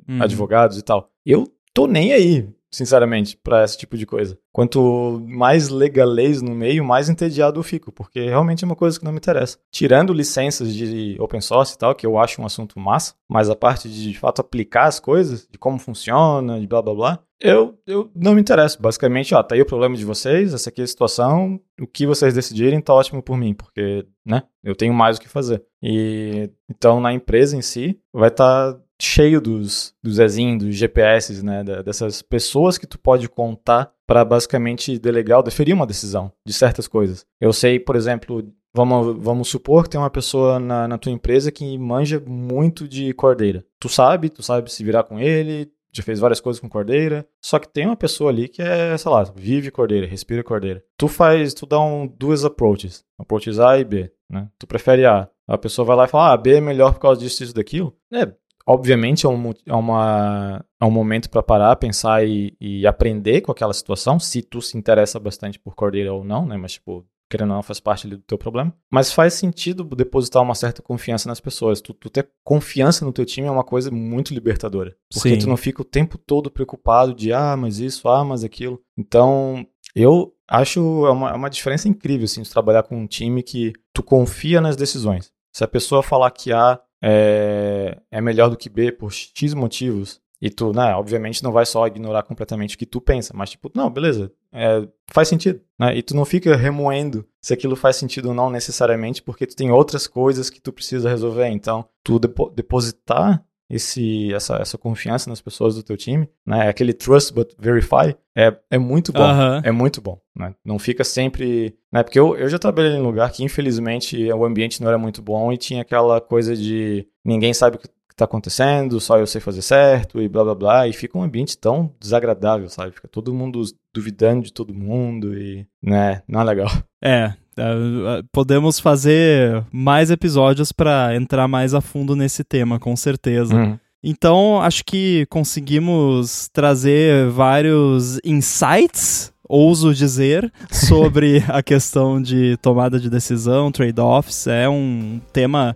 hum. 0.06 0.22
advogados 0.22 0.76
e 0.76 0.82
tal. 0.82 1.10
Eu 1.24 1.50
tô 1.72 1.86
nem 1.86 2.12
aí. 2.12 2.46
Sinceramente, 2.70 3.36
para 3.36 3.64
esse 3.64 3.76
tipo 3.76 3.96
de 3.96 4.06
coisa. 4.06 4.38
Quanto 4.52 5.20
mais 5.26 5.68
legalês 5.68 6.40
no 6.42 6.54
meio, 6.54 6.84
mais 6.84 7.08
entediado 7.08 7.58
eu 7.58 7.64
fico, 7.64 7.90
porque 7.92 8.20
realmente 8.20 8.64
é 8.64 8.66
uma 8.66 8.76
coisa 8.76 8.98
que 8.98 9.04
não 9.04 9.12
me 9.12 9.18
interessa. 9.18 9.58
Tirando 9.70 10.12
licenças 10.12 10.74
de 10.74 11.16
open 11.20 11.40
source 11.40 11.74
e 11.74 11.78
tal, 11.78 11.94
que 11.94 12.06
eu 12.06 12.18
acho 12.18 12.40
um 12.40 12.46
assunto 12.46 12.78
massa, 12.78 13.14
mas 13.28 13.48
a 13.50 13.56
parte 13.56 13.88
de 13.88 14.10
de 14.10 14.18
fato 14.18 14.40
aplicar 14.40 14.86
as 14.86 14.98
coisas, 14.98 15.46
de 15.50 15.58
como 15.58 15.78
funciona, 15.78 16.60
de 16.60 16.66
blá 16.66 16.82
blá 16.82 16.94
blá, 16.94 17.22
eu, 17.40 17.78
eu 17.86 18.10
não 18.14 18.34
me 18.34 18.40
interesso. 18.40 18.80
Basicamente, 18.80 19.34
ó, 19.34 19.42
tá 19.42 19.54
aí 19.54 19.62
o 19.62 19.66
problema 19.66 19.96
de 19.96 20.04
vocês, 20.04 20.52
essa 20.52 20.68
aqui 20.68 20.82
é 20.82 20.84
a 20.84 20.86
situação, 20.86 21.58
o 21.80 21.86
que 21.86 22.06
vocês 22.06 22.34
decidirem 22.34 22.80
tá 22.80 22.92
ótimo 22.92 23.22
por 23.22 23.36
mim, 23.36 23.54
porque, 23.54 24.06
né, 24.24 24.42
eu 24.62 24.76
tenho 24.76 24.92
mais 24.92 25.16
o 25.16 25.20
que 25.20 25.28
fazer. 25.28 25.64
E 25.82 26.50
então 26.68 27.00
na 27.00 27.12
empresa 27.12 27.56
em 27.56 27.62
si 27.62 27.98
vai 28.12 28.28
estar 28.28 28.74
tá 28.74 28.80
cheio 29.00 29.40
dos, 29.40 29.94
dos 30.02 30.16
Zezinho, 30.16 30.58
dos 30.58 30.74
GPS, 30.74 31.44
né, 31.44 31.64
dessas 31.84 32.22
pessoas 32.22 32.78
que 32.78 32.86
tu 32.86 32.98
pode 32.98 33.28
contar 33.28 33.92
para 34.06 34.24
basicamente 34.24 34.98
delegar 34.98 35.38
ou 35.38 35.44
deferir 35.44 35.74
uma 35.74 35.86
decisão 35.86 36.32
de 36.46 36.52
certas 36.52 36.86
coisas. 36.86 37.24
Eu 37.40 37.52
sei, 37.52 37.78
por 37.78 37.96
exemplo, 37.96 38.52
vamos, 38.74 39.16
vamos 39.22 39.48
supor 39.48 39.84
que 39.84 39.90
tem 39.90 40.00
uma 40.00 40.10
pessoa 40.10 40.58
na, 40.58 40.88
na 40.88 40.98
tua 40.98 41.12
empresa 41.12 41.52
que 41.52 41.78
manja 41.78 42.22
muito 42.26 42.86
de 42.86 43.12
cordeira. 43.14 43.64
Tu 43.78 43.88
sabe, 43.88 44.28
tu 44.28 44.42
sabe 44.42 44.70
se 44.72 44.84
virar 44.84 45.04
com 45.04 45.18
ele, 45.18 45.70
já 45.92 46.02
fez 46.02 46.20
várias 46.20 46.40
coisas 46.40 46.60
com 46.60 46.68
cordeira, 46.68 47.26
só 47.42 47.58
que 47.58 47.68
tem 47.68 47.86
uma 47.86 47.96
pessoa 47.96 48.30
ali 48.30 48.48
que 48.48 48.62
é, 48.62 48.96
sei 48.96 49.10
lá, 49.10 49.24
vive 49.34 49.70
cordeira, 49.70 50.06
respira 50.06 50.42
cordeira. 50.42 50.82
Tu 50.96 51.08
faz, 51.08 51.52
tu 51.52 51.66
dá 51.66 51.80
um, 51.80 52.06
duas 52.06 52.44
approaches, 52.44 53.04
approaches 53.18 53.58
A 53.58 53.78
e 53.78 53.84
B, 53.84 54.12
né? 54.28 54.48
Tu 54.58 54.66
prefere 54.66 55.04
A. 55.04 55.28
A 55.48 55.58
pessoa 55.58 55.84
vai 55.84 55.96
lá 55.96 56.04
e 56.04 56.08
fala, 56.08 56.32
ah, 56.32 56.36
B 56.36 56.54
é 56.54 56.60
melhor 56.60 56.94
por 56.94 57.00
causa 57.00 57.20
disso, 57.20 57.42
isso, 57.42 57.52
daquilo. 57.52 57.92
É, 58.12 58.32
obviamente 58.66 59.26
é 59.26 59.28
um, 59.28 59.50
é 59.66 59.74
uma, 59.74 60.64
é 60.80 60.84
um 60.84 60.90
momento 60.90 61.28
para 61.30 61.42
parar, 61.42 61.76
pensar 61.76 62.26
e, 62.26 62.54
e, 62.60 62.86
aprender 62.86 63.40
com 63.40 63.52
aquela 63.52 63.72
situação, 63.72 64.18
se 64.18 64.42
tu 64.42 64.60
se 64.60 64.76
interessa 64.76 65.18
bastante 65.18 65.58
por 65.58 65.74
cordeira 65.74 66.12
ou 66.12 66.24
não, 66.24 66.46
né? 66.46 66.56
Mas, 66.56 66.72
tipo, 66.72 67.04
querendo 67.30 67.50
ou 67.50 67.56
não, 67.56 67.62
faz 67.62 67.78
parte 67.78 68.08
do 68.08 68.18
teu 68.18 68.36
problema. 68.36 68.74
Mas 68.90 69.12
faz 69.12 69.34
sentido 69.34 69.84
depositar 69.84 70.42
uma 70.42 70.54
certa 70.54 70.82
confiança 70.82 71.28
nas 71.28 71.40
pessoas. 71.40 71.80
Tu, 71.80 71.94
tu 71.94 72.10
ter 72.10 72.28
confiança 72.44 73.04
no 73.04 73.12
teu 73.12 73.24
time 73.24 73.46
é 73.46 73.50
uma 73.50 73.64
coisa 73.64 73.90
muito 73.90 74.34
libertadora. 74.34 74.96
Porque 75.12 75.30
Sim. 75.30 75.38
tu 75.38 75.48
não 75.48 75.56
fica 75.56 75.80
o 75.80 75.84
tempo 75.84 76.18
todo 76.18 76.50
preocupado 76.50 77.14
de, 77.14 77.32
ah, 77.32 77.56
mas 77.56 77.78
isso, 77.78 78.08
ah, 78.08 78.24
mas 78.24 78.42
aquilo. 78.42 78.80
Então, 78.98 79.64
eu 79.94 80.34
acho 80.48 81.06
é 81.06 81.10
uma, 81.10 81.30
é 81.30 81.34
uma 81.34 81.50
diferença 81.50 81.88
incrível, 81.88 82.24
assim, 82.24 82.42
de 82.42 82.50
trabalhar 82.50 82.82
com 82.82 82.96
um 82.96 83.06
time 83.06 83.42
que 83.42 83.72
tu 83.94 84.02
confia 84.02 84.60
nas 84.60 84.76
decisões. 84.76 85.32
Se 85.54 85.62
a 85.62 85.68
pessoa 85.68 86.02
falar 86.02 86.30
que 86.32 86.52
A 86.52 86.80
é, 87.02 87.98
é 88.10 88.20
melhor 88.20 88.48
do 88.48 88.56
que 88.56 88.68
B 88.68 88.92
por 88.92 89.12
X 89.12 89.54
motivos, 89.54 90.20
e 90.40 90.48
tu, 90.48 90.72
né, 90.72 90.94
obviamente 90.94 91.42
não 91.42 91.52
vai 91.52 91.66
só 91.66 91.86
ignorar 91.86 92.22
completamente 92.22 92.74
o 92.74 92.78
que 92.78 92.86
tu 92.86 93.00
pensa, 93.00 93.34
mas 93.36 93.50
tipo, 93.50 93.70
não, 93.74 93.90
beleza, 93.90 94.32
é, 94.52 94.88
faz 95.06 95.28
sentido, 95.28 95.60
né? 95.78 95.94
E 95.94 96.02
tu 96.02 96.16
não 96.16 96.24
fica 96.24 96.56
remoendo 96.56 97.26
se 97.42 97.52
aquilo 97.52 97.76
faz 97.76 97.96
sentido 97.96 98.28
ou 98.28 98.34
não 98.34 98.48
necessariamente, 98.48 99.22
porque 99.22 99.46
tu 99.46 99.54
tem 99.54 99.70
outras 99.70 100.06
coisas 100.06 100.48
que 100.48 100.60
tu 100.60 100.72
precisa 100.72 101.10
resolver. 101.10 101.48
Então, 101.48 101.86
tu 102.02 102.18
depo 102.18 102.48
depositar 102.50 103.44
esse, 103.70 104.34
essa, 104.34 104.56
essa 104.56 104.76
confiança 104.76 105.30
nas 105.30 105.40
pessoas 105.40 105.76
do 105.76 105.82
teu 105.82 105.96
time, 105.96 106.28
né? 106.44 106.68
Aquele 106.68 106.92
trust 106.92 107.32
but 107.32 107.54
verify 107.56 108.16
é, 108.36 108.56
é 108.68 108.78
muito 108.78 109.12
bom, 109.12 109.22
é 109.62 109.70
muito 109.70 110.00
bom, 110.00 110.20
né? 110.36 110.54
Não 110.64 110.78
fica 110.78 111.04
sempre, 111.04 111.76
né? 111.92 112.02
Porque 112.02 112.18
eu, 112.18 112.36
eu 112.36 112.48
já 112.48 112.58
trabalhei 112.58 112.92
em 112.92 113.02
lugar 113.02 113.30
que 113.30 113.44
infelizmente 113.44 114.30
o 114.32 114.44
ambiente 114.44 114.82
não 114.82 114.88
era 114.88 114.98
muito 114.98 115.22
bom 115.22 115.52
e 115.52 115.56
tinha 115.56 115.82
aquela 115.82 116.20
coisa 116.20 116.56
de 116.56 117.06
ninguém 117.24 117.54
sabe 117.54 117.78
o 118.20 118.22
que 118.22 118.24
tá 118.24 118.24
acontecendo, 118.24 119.00
só 119.00 119.18
eu 119.18 119.26
sei 119.26 119.40
fazer 119.40 119.62
certo 119.62 120.20
e 120.20 120.28
blá 120.28 120.44
blá 120.44 120.54
blá, 120.54 120.88
e 120.88 120.92
fica 120.92 121.18
um 121.18 121.22
ambiente 121.22 121.56
tão 121.56 121.92
desagradável, 121.98 122.68
sabe? 122.68 122.92
Fica 122.92 123.08
todo 123.08 123.34
mundo 123.34 123.62
duvidando 123.94 124.42
de 124.42 124.52
todo 124.52 124.74
mundo 124.74 125.36
e, 125.36 125.66
né, 125.82 126.22
não 126.28 126.40
é 126.40 126.44
legal. 126.44 126.68
É, 127.02 127.32
é 127.56 128.22
podemos 128.30 128.78
fazer 128.78 129.64
mais 129.72 130.10
episódios 130.10 130.70
para 130.70 131.16
entrar 131.16 131.48
mais 131.48 131.72
a 131.72 131.80
fundo 131.80 132.14
nesse 132.14 132.44
tema, 132.44 132.78
com 132.78 132.94
certeza. 132.94 133.54
Uhum. 133.54 133.78
Então, 134.02 134.60
acho 134.60 134.84
que 134.84 135.26
conseguimos 135.30 136.50
trazer 136.52 137.30
vários 137.30 138.20
insights, 138.22 139.32
ouso 139.48 139.94
dizer, 139.94 140.52
sobre 140.70 141.42
a 141.48 141.62
questão 141.62 142.20
de 142.20 142.56
tomada 142.58 143.00
de 143.00 143.08
decisão, 143.08 143.72
trade-offs. 143.72 144.46
É 144.46 144.68
um 144.68 145.20
tema 145.32 145.74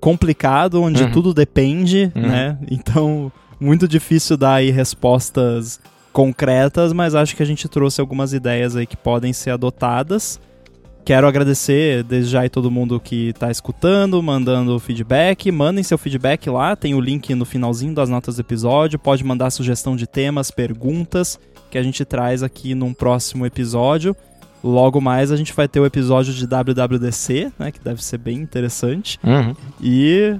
complicado, 0.00 0.82
onde 0.82 1.04
uhum. 1.04 1.12
tudo 1.12 1.34
depende, 1.34 2.10
uhum. 2.14 2.22
né? 2.22 2.58
Então, 2.70 3.30
muito 3.60 3.86
difícil 3.86 4.36
dar 4.36 4.54
aí 4.54 4.70
respostas 4.70 5.78
concretas, 6.12 6.92
mas 6.92 7.14
acho 7.14 7.36
que 7.36 7.42
a 7.42 7.46
gente 7.46 7.68
trouxe 7.68 8.00
algumas 8.00 8.32
ideias 8.32 8.74
aí 8.74 8.86
que 8.86 8.96
podem 8.96 9.32
ser 9.32 9.50
adotadas. 9.50 10.40
Quero 11.04 11.26
agradecer 11.26 12.02
desde 12.04 12.30
já 12.30 12.44
a 12.44 12.48
todo 12.48 12.70
mundo 12.70 13.00
que 13.00 13.30
está 13.30 13.50
escutando, 13.50 14.22
mandando 14.22 14.78
feedback. 14.78 15.50
Mandem 15.50 15.82
seu 15.82 15.96
feedback 15.96 16.48
lá, 16.50 16.76
tem 16.76 16.94
o 16.94 17.00
link 17.00 17.34
no 17.34 17.44
finalzinho 17.44 17.94
das 17.94 18.08
notas 18.08 18.36
do 18.36 18.40
episódio. 18.40 18.98
Pode 18.98 19.24
mandar 19.24 19.50
sugestão 19.50 19.96
de 19.96 20.06
temas, 20.06 20.50
perguntas 20.50 21.38
que 21.70 21.78
a 21.78 21.82
gente 21.82 22.04
traz 22.04 22.42
aqui 22.42 22.74
num 22.74 22.92
próximo 22.92 23.46
episódio. 23.46 24.14
Logo 24.62 25.00
mais 25.00 25.32
a 25.32 25.36
gente 25.36 25.54
vai 25.54 25.66
ter 25.66 25.80
o 25.80 25.86
episódio 25.86 26.34
de 26.34 26.46
WWDC, 26.46 27.52
né, 27.58 27.70
que 27.70 27.80
deve 27.80 28.04
ser 28.04 28.18
bem 28.18 28.38
interessante. 28.38 29.18
Uhum. 29.24 29.54
E 29.80 30.36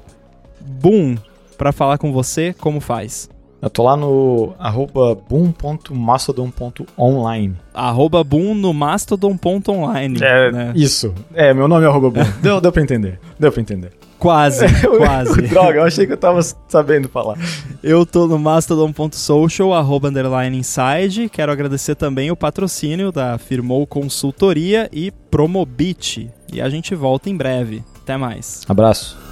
boom, 0.61 1.17
para 1.57 1.73
falar 1.73 1.97
com 1.99 2.13
você, 2.13 2.53
como 2.53 2.81
faz? 2.81 3.31
Eu 3.63 3.69
tô 3.69 3.83
lá 3.83 3.95
no 3.95 4.55
arroba 4.59 5.15
boom.mastodon.online. 5.15 7.57
Arroba 7.75 8.25
boom 8.25 8.55
no 8.55 8.73
mastodon.online. 8.73 10.19
É, 10.23 10.51
né? 10.51 10.73
isso. 10.75 11.15
É, 11.35 11.53
meu 11.53 11.69
nome 11.69 11.85
é 11.85 11.89
arroba 11.89 12.09
boom. 12.09 12.25
deu, 12.41 12.59
deu 12.61 12.73
pra 12.73 12.83
entender. 12.83 13.21
Deu 13.39 13.53
pra 13.53 13.61
entender. 13.61 13.93
Quase, 14.21 14.67
quase. 14.99 15.43
Droga, 15.49 15.79
eu 15.79 15.85
achei 15.85 16.07
que 16.07 16.13
eu 16.13 16.17
tava 16.17 16.41
sabendo 16.69 17.09
falar. 17.09 17.39
Eu 17.83 18.05
tô 18.05 18.27
no 18.27 18.39
mastodon.social, 18.39 19.73
arroba 19.73 20.09
underline 20.09 20.59
inside. 20.59 21.31
Quero 21.31 21.51
agradecer 21.51 21.95
também 21.95 22.31
o 22.31 22.37
patrocínio 22.37 23.11
da 23.11 23.39
Firmou 23.39 23.87
Consultoria 23.87 24.89
e 24.93 25.11
Promobit. 25.11 26.31
E 26.53 26.61
a 26.61 26.69
gente 26.69 26.95
volta 26.95 27.31
em 27.31 27.37
breve. 27.37 27.83
Até 28.03 28.17
mais. 28.19 28.61
Abraço. 28.69 29.30